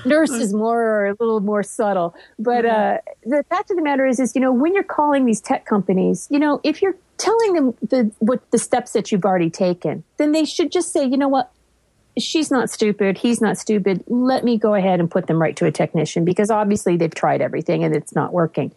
nurse 0.04 0.30
is 0.30 0.52
more 0.52 0.82
or 0.82 1.06
a 1.06 1.16
little 1.20 1.40
more 1.40 1.62
subtle, 1.62 2.14
but 2.38 2.64
uh, 2.64 2.98
the 3.24 3.44
fact 3.48 3.70
of 3.70 3.76
the 3.76 3.82
matter 3.82 4.06
is, 4.06 4.18
is 4.18 4.34
you 4.34 4.40
know 4.40 4.52
when 4.52 4.74
you're 4.74 4.82
calling 4.82 5.24
these 5.24 5.40
tech 5.40 5.66
companies, 5.66 6.26
you 6.30 6.38
know 6.38 6.60
if 6.64 6.82
you're 6.82 6.96
telling 7.16 7.54
them 7.54 7.74
the 7.82 8.10
what 8.18 8.50
the 8.50 8.58
steps 8.58 8.92
that 8.92 9.12
you've 9.12 9.24
already 9.24 9.50
taken, 9.50 10.04
then 10.16 10.32
they 10.32 10.44
should 10.44 10.72
just 10.72 10.92
say, 10.92 11.04
you 11.04 11.16
know 11.16 11.28
what. 11.28 11.50
She's 12.16 12.48
not 12.48 12.70
stupid. 12.70 13.18
He's 13.18 13.40
not 13.40 13.58
stupid. 13.58 14.04
Let 14.06 14.44
me 14.44 14.56
go 14.56 14.74
ahead 14.74 15.00
and 15.00 15.10
put 15.10 15.26
them 15.26 15.42
right 15.42 15.56
to 15.56 15.66
a 15.66 15.72
technician 15.72 16.24
because 16.24 16.48
obviously 16.48 16.96
they've 16.96 17.12
tried 17.12 17.40
everything 17.40 17.82
and 17.82 17.92
it's 17.92 18.14
not 18.14 18.32
working. 18.32 18.72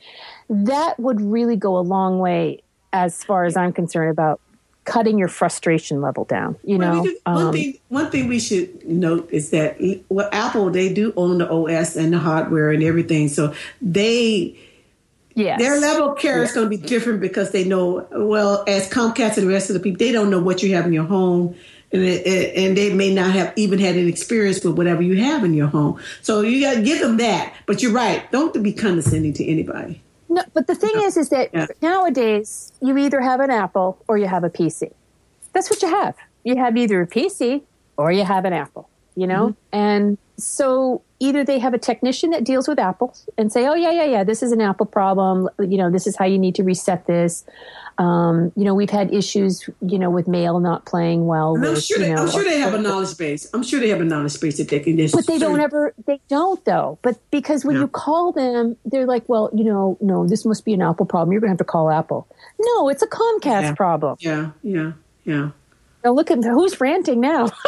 That 0.49 0.99
would 0.99 1.21
really 1.21 1.55
go 1.55 1.77
a 1.77 1.85
long 1.85 2.17
way 2.17 2.63
as 2.93 3.23
far 3.23 3.45
as 3.45 3.55
I'm 3.55 3.73
concerned 3.73 4.09
about 4.09 4.41
cutting 4.87 5.17
your 5.19 5.27
frustration 5.27 6.01
level 6.01 6.23
down. 6.23 6.55
You 6.63 6.77
Well, 6.79 6.95
know, 6.95 7.03
do- 7.03 7.17
one 7.25 7.45
Um, 7.47 7.53
thing 7.53 7.77
one 7.89 8.09
thing 8.09 8.27
we 8.27 8.39
should 8.39 8.87
note 8.87 9.29
is 9.31 9.49
that 9.51 9.77
well, 10.09 10.29
Apple 10.31 10.69
they 10.71 10.91
do 10.91 11.13
own 11.15 11.37
the 11.39 11.49
OS 11.49 11.95
and 11.95 12.11
the 12.13 12.17
hardware 12.17 12.71
and 12.71 12.81
everything, 12.81 13.27
so 13.27 13.53
they 13.81 14.55
yes. 15.35 15.59
their 15.59 15.79
level 15.79 16.11
of 16.13 16.17
care 16.17 16.41
is 16.41 16.51
going 16.53 16.65
to 16.65 16.69
be 16.69 16.77
different 16.77 17.19
because 17.21 17.51
they 17.51 17.63
know 17.65 18.07
well 18.11 18.63
as 18.67 18.89
Comcast 18.89 19.37
and 19.37 19.47
the 19.47 19.51
rest 19.53 19.69
of 19.69 19.73
the 19.75 19.79
people 19.79 19.97
they 19.99 20.11
don't 20.11 20.29
know 20.29 20.39
what 20.41 20.63
you 20.63 20.73
have 20.75 20.85
in 20.85 20.93
your 20.93 21.05
home. 21.05 21.53
And, 21.89 22.01
it- 22.03 22.53
and 22.57 22.75
they 22.75 22.93
may 22.93 23.13
not 23.13 23.31
have 23.31 23.53
even 23.55 23.79
had 23.79 23.95
an 23.95 24.09
experience 24.09 24.61
with 24.61 24.77
whatever 24.77 25.01
you 25.01 25.15
have 25.23 25.45
in 25.45 25.53
your 25.53 25.67
home. 25.67 25.99
So 26.21 26.41
you 26.41 26.59
got 26.59 26.73
to 26.75 26.81
give 26.81 26.99
them 26.99 27.15
that. 27.17 27.53
But 27.65 27.81
you're 27.81 27.93
right. 27.93 28.29
Don't 28.29 28.51
be 28.61 28.73
condescending 28.73 29.31
to 29.33 29.45
anybody. 29.45 30.01
No, 30.29 30.43
but 30.53 30.67
the 30.67 30.75
thing 30.75 30.91
is, 30.97 31.15
is 31.17 31.29
that 31.29 31.49
Yeah. 31.53 31.67
nowadays 31.81 32.73
you 32.81 32.97
either 32.97 33.21
have 33.21 33.39
an 33.39 33.49
Apple 33.49 33.97
or 34.07 34.17
you 34.17 34.27
have 34.27 34.43
a 34.43 34.49
PC. 34.49 34.91
That's 35.53 35.69
what 35.69 35.81
you 35.81 35.89
have. 35.89 36.15
You 36.43 36.57
have 36.57 36.75
either 36.77 37.01
a 37.01 37.07
PC 37.07 37.63
or 37.97 38.11
you 38.11 38.23
have 38.23 38.45
an 38.45 38.53
Apple. 38.53 38.89
You 39.17 39.27
know? 39.27 39.49
Mm-hmm. 39.49 39.75
And 39.75 40.17
so 40.37 41.01
either 41.19 41.43
they 41.43 41.57
have 41.57 41.73
a 41.73 41.79
technician 41.79 42.29
that 42.29 42.43
deals 42.43 42.67
with 42.67 42.77
apples 42.77 43.27
and 43.37 43.51
say, 43.51 43.65
oh, 43.65 43.73
yeah, 43.73 43.91
yeah, 43.91 44.05
yeah, 44.05 44.23
this 44.23 44.43
is 44.43 44.51
an 44.51 44.61
apple 44.61 44.85
problem. 44.85 45.49
You 45.59 45.77
know, 45.77 45.91
this 45.91 46.05
is 46.05 46.15
how 46.15 46.25
you 46.25 46.37
need 46.37 46.55
to 46.55 46.63
reset 46.63 47.07
this. 47.07 47.43
Um, 47.97 48.51
you 48.55 48.63
know, 48.63 48.75
we've 48.75 48.91
had 48.91 49.11
issues, 49.11 49.67
you 49.81 49.97
know, 49.97 50.11
with 50.11 50.27
mail 50.27 50.59
not 50.59 50.85
playing 50.85 51.25
well. 51.25 51.57
With, 51.57 51.67
I'm, 51.67 51.79
sure 51.79 51.97
they, 51.97 52.13
know, 52.13 52.21
I'm 52.21 52.29
sure 52.29 52.43
they 52.43 52.59
have 52.59 52.75
a 52.75 52.77
knowledge 52.81 53.17
base. 53.17 53.49
I'm 53.55 53.63
sure 53.63 53.79
they 53.79 53.89
have 53.89 53.99
a 54.01 54.05
knowledge 54.05 54.39
base 54.39 54.57
that 54.57 54.69
they 54.69 54.79
can 54.79 54.97
just. 54.97 55.15
But 55.15 55.25
they 55.25 55.39
don't 55.39 55.59
ever, 55.59 55.95
they 56.05 56.21
don't 56.29 56.63
though. 56.63 56.99
But 57.01 57.19
because 57.31 57.65
when 57.65 57.77
you 57.77 57.87
call 57.87 58.31
them, 58.31 58.77
they're 58.85 59.07
like, 59.07 59.27
well, 59.27 59.49
you 59.51 59.63
know, 59.63 59.97
no, 59.99 60.27
this 60.27 60.45
must 60.45 60.63
be 60.63 60.73
an 60.75 60.83
Apple 60.83 61.07
problem. 61.07 61.31
You're 61.31 61.41
going 61.41 61.49
to 61.49 61.53
have 61.53 61.57
to 61.57 61.63
call 61.63 61.89
Apple. 61.89 62.27
No, 62.59 62.87
it's 62.87 63.01
a 63.01 63.07
Comcast 63.07 63.61
yeah. 63.63 63.73
problem. 63.73 64.17
Yeah, 64.19 64.51
yeah, 64.61 64.91
yeah. 65.23 65.49
Now 66.03 66.11
look 66.11 66.29
at 66.29 66.43
who's 66.43 66.79
ranting 66.79 67.19
now. 67.19 67.49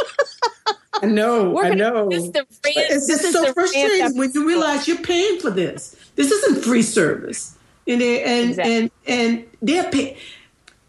I 1.01 1.05
know, 1.05 1.59
I 1.63 1.69
know. 1.69 2.09
this 2.09 2.23
is 2.23 2.31
the 2.31 2.39
rant- 2.39 2.49
it's 2.91 3.07
just 3.07 3.31
so 3.31 3.53
frustrating 3.53 4.17
when 4.17 4.31
you 4.33 4.47
realize 4.47 4.87
you're 4.87 4.97
paying 4.97 5.39
for 5.39 5.49
this. 5.49 5.95
This 6.15 6.31
isn't 6.31 6.63
free 6.63 6.81
service, 6.81 7.55
and 7.87 8.01
they, 8.01 8.23
and 8.23 8.49
Exactly. 8.49 8.75
and 8.75 8.91
and 9.07 9.45
they're 9.61 9.89
paying. 9.91 10.17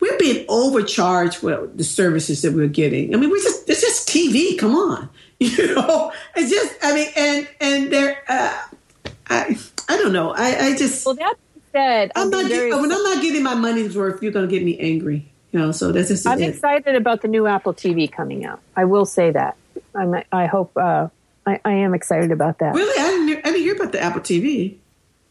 We're 0.01 0.16
being 0.18 0.47
overcharged 0.48 1.43
with 1.43 1.77
the 1.77 1.85
services 1.85 2.40
that 2.43 2.55
we're 2.55 2.68
getting. 2.68 3.14
I 3.14 3.18
mean, 3.18 3.31
we 3.31 3.40
just 3.43 3.68
it's 3.68 3.82
just 3.82 4.09
TV. 4.09 4.59
Come 4.59 4.74
on, 4.74 5.10
you 5.39 5.74
know. 5.74 6.12
It's 6.35 6.51
just 6.51 6.74
I 6.82 6.94
mean, 6.94 7.09
and 7.16 7.48
and 7.60 7.93
they're 7.93 8.16
uh, 8.28 8.59
I 9.28 9.59
I 9.89 9.97
don't 9.98 10.12
know. 10.14 10.31
I 10.31 10.68
I 10.68 10.77
just 10.77 11.05
Well, 11.05 11.14
that 11.16 11.35
said, 11.72 12.10
I'm 12.16 12.31
not 12.31 12.48
get, 12.48 12.70
when 12.72 12.90
I'm 12.90 13.02
not 13.02 13.22
getting 13.22 13.43
my 13.43 13.55
money's 13.55 13.94
worth. 13.97 14.22
You're 14.22 14.32
going 14.32 14.48
to 14.48 14.51
get 14.52 14.64
me 14.64 14.78
angry. 14.78 15.31
You 15.52 15.59
know, 15.60 15.72
so 15.72 15.93
that's 15.93 16.09
just 16.09 16.27
I'm 16.27 16.40
it. 16.40 16.48
excited 16.48 16.94
about 16.94 17.22
the 17.22 17.28
new 17.28 17.47
Apple 17.47 17.74
TV 17.74 18.10
coming 18.10 18.44
out. 18.44 18.60
I 18.77 18.85
will 18.86 19.05
say 19.05 19.31
that. 19.32 19.56
I'm, 19.94 20.14
I 20.32 20.46
hope. 20.46 20.72
Uh, 20.76 21.08
I, 21.46 21.58
I 21.64 21.72
am 21.72 21.94
excited 21.94 22.30
about 22.32 22.58
that. 22.58 22.74
Really, 22.74 22.98
I 23.00 23.08
didn't, 23.08 23.38
I 23.46 23.50
didn't 23.52 23.62
hear 23.62 23.74
about 23.74 23.92
the 23.92 24.00
Apple 24.02 24.20
TV. 24.20 24.76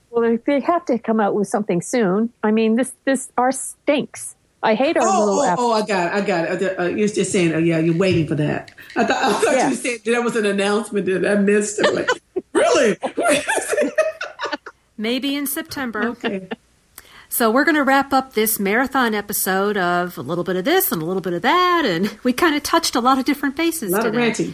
Well, 0.10 0.24
they- 0.24 0.38
they 0.38 0.60
have 0.62 0.86
to 0.86 0.98
come 0.98 1.20
out 1.20 1.36
with 1.36 1.48
something 1.48 1.82
soon. 1.82 2.32
I 2.44 2.52
mean, 2.52 2.76
this 2.76 2.94
this 3.06 3.32
our 3.38 3.52
stinks. 3.52 4.36
I 4.62 4.74
hate 4.74 4.98
our 4.98 5.04
Oh, 5.08 5.20
little 5.26 5.40
oh, 5.42 5.46
Apple. 5.48 5.64
oh, 5.66 5.72
I 5.72 5.86
got 5.86 6.08
it. 6.08 6.14
I 6.24 6.26
got 6.26 6.62
it. 6.62 6.80
Uh, 6.80 6.84
you're 6.88 7.08
just 7.08 7.32
saying, 7.32 7.54
oh, 7.54 7.60
yeah, 7.60 7.78
you're 7.80 7.96
waiting 7.96 8.28
for 8.28 8.36
that. 8.36 8.72
I 8.98 9.06
thought, 9.06 9.24
I 9.24 9.32
thought 9.40 9.56
Yeah. 9.56 9.70
you 9.70 9.76
said 9.76 10.00
that 10.06 10.22
was 10.24 10.36
an 10.36 10.46
announcement 10.46 11.06
that 11.06 11.26
I 11.26 11.36
missed. 11.36 11.80
I'm 11.86 11.96
like, 11.96 12.10
really? 12.54 12.98
Maybe 14.98 15.36
in 15.36 15.48
September. 15.48 16.04
okay. 16.10 16.50
So 17.32 17.52
we're 17.52 17.64
going 17.64 17.76
to 17.76 17.84
wrap 17.84 18.12
up 18.12 18.34
this 18.34 18.60
marathon 18.60 19.14
episode 19.14 19.78
of 19.78 20.18
a 20.18 20.22
little 20.22 20.44
bit 20.44 20.56
of 20.56 20.66
this 20.66 20.92
and 20.92 21.02
a 21.02 21.06
little 21.06 21.22
bit 21.22 21.34
of 21.34 21.44
that, 21.44 21.84
and 21.86 22.10
we 22.24 22.34
kind 22.34 22.56
of 22.56 22.64
touched 22.64 22.96
a 22.96 23.00
lot 23.02 23.20
of 23.20 23.26
different 23.26 23.56
bases 23.56 23.92
A 23.94 23.98
lot 23.98 24.06
of 24.08 24.14
today. 24.14 24.26
ranting. 24.26 24.54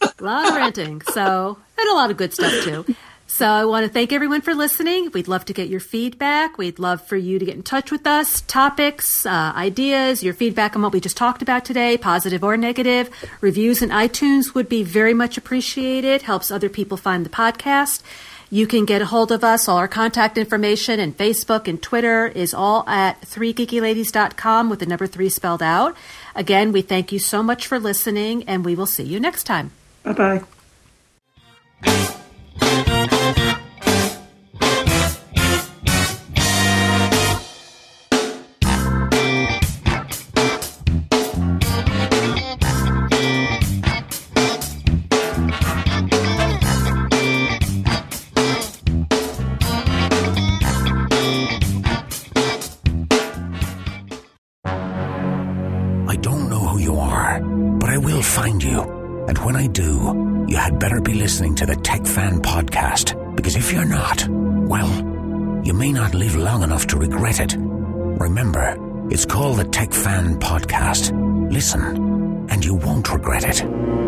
a 0.00 0.12
lot 0.24 0.48
of 0.48 0.54
ranting. 0.54 1.00
So, 1.02 1.58
and 1.78 1.88
a 1.90 1.94
lot 1.94 2.10
of 2.10 2.16
good 2.16 2.32
stuff 2.32 2.64
too. 2.64 2.86
So, 3.30 3.46
I 3.46 3.66
want 3.66 3.84
to 3.84 3.92
thank 3.92 4.10
everyone 4.14 4.40
for 4.40 4.54
listening. 4.54 5.10
We'd 5.12 5.28
love 5.28 5.44
to 5.44 5.52
get 5.52 5.68
your 5.68 5.80
feedback. 5.80 6.56
We'd 6.56 6.78
love 6.78 7.06
for 7.06 7.16
you 7.18 7.38
to 7.38 7.44
get 7.44 7.56
in 7.56 7.62
touch 7.62 7.92
with 7.92 8.06
us. 8.06 8.40
Topics, 8.40 9.26
uh, 9.26 9.52
ideas, 9.54 10.24
your 10.24 10.32
feedback 10.32 10.74
on 10.74 10.80
what 10.82 10.94
we 10.94 11.00
just 11.00 11.16
talked 11.18 11.42
about 11.42 11.66
today, 11.66 11.98
positive 11.98 12.42
or 12.42 12.56
negative. 12.56 13.10
Reviews 13.42 13.82
in 13.82 13.90
iTunes 13.90 14.54
would 14.54 14.68
be 14.68 14.82
very 14.82 15.12
much 15.12 15.36
appreciated. 15.36 16.22
Helps 16.22 16.50
other 16.50 16.70
people 16.70 16.96
find 16.96 17.26
the 17.26 17.30
podcast. 17.30 18.02
You 18.50 18.66
can 18.66 18.84
get 18.84 19.02
a 19.02 19.06
hold 19.06 19.30
of 19.30 19.44
us. 19.44 19.68
All 19.68 19.76
our 19.76 19.88
contact 19.88 20.38
information 20.38 21.00
and 21.00 21.16
Facebook 21.16 21.68
and 21.68 21.82
Twitter 21.82 22.26
is 22.26 22.54
all 22.54 22.88
at 22.88 23.20
3geekyladies.com 23.22 24.70
with 24.70 24.80
the 24.80 24.86
number 24.86 25.06
3 25.06 25.28
spelled 25.28 25.62
out. 25.62 25.96
Again, 26.34 26.72
we 26.72 26.82
thank 26.82 27.12
you 27.12 27.18
so 27.18 27.42
much 27.42 27.66
for 27.66 27.78
listening 27.78 28.44
and 28.44 28.64
we 28.64 28.74
will 28.74 28.86
see 28.86 29.04
you 29.04 29.20
next 29.20 29.44
time. 29.44 29.72
Bye 30.02 30.42
bye 31.82 33.54
better 60.78 61.00
be 61.00 61.14
listening 61.14 61.54
to 61.56 61.66
the 61.66 61.74
Tech 61.76 62.06
Fan 62.06 62.40
Podcast, 62.40 63.36
because 63.36 63.56
if 63.56 63.72
you're 63.72 63.84
not, 63.84 64.26
well, 64.28 64.88
you 65.64 65.72
may 65.72 65.92
not 65.92 66.14
live 66.14 66.36
long 66.36 66.62
enough 66.62 66.86
to 66.88 66.96
regret 66.96 67.40
it. 67.40 67.56
Remember, 67.58 68.76
it's 69.10 69.26
called 69.26 69.58
the 69.58 69.64
Tech 69.64 69.92
Fan 69.92 70.38
Podcast. 70.38 71.12
Listen, 71.50 72.46
and 72.48 72.64
you 72.64 72.74
won't 72.74 73.12
regret 73.12 73.44
it. 73.44 74.07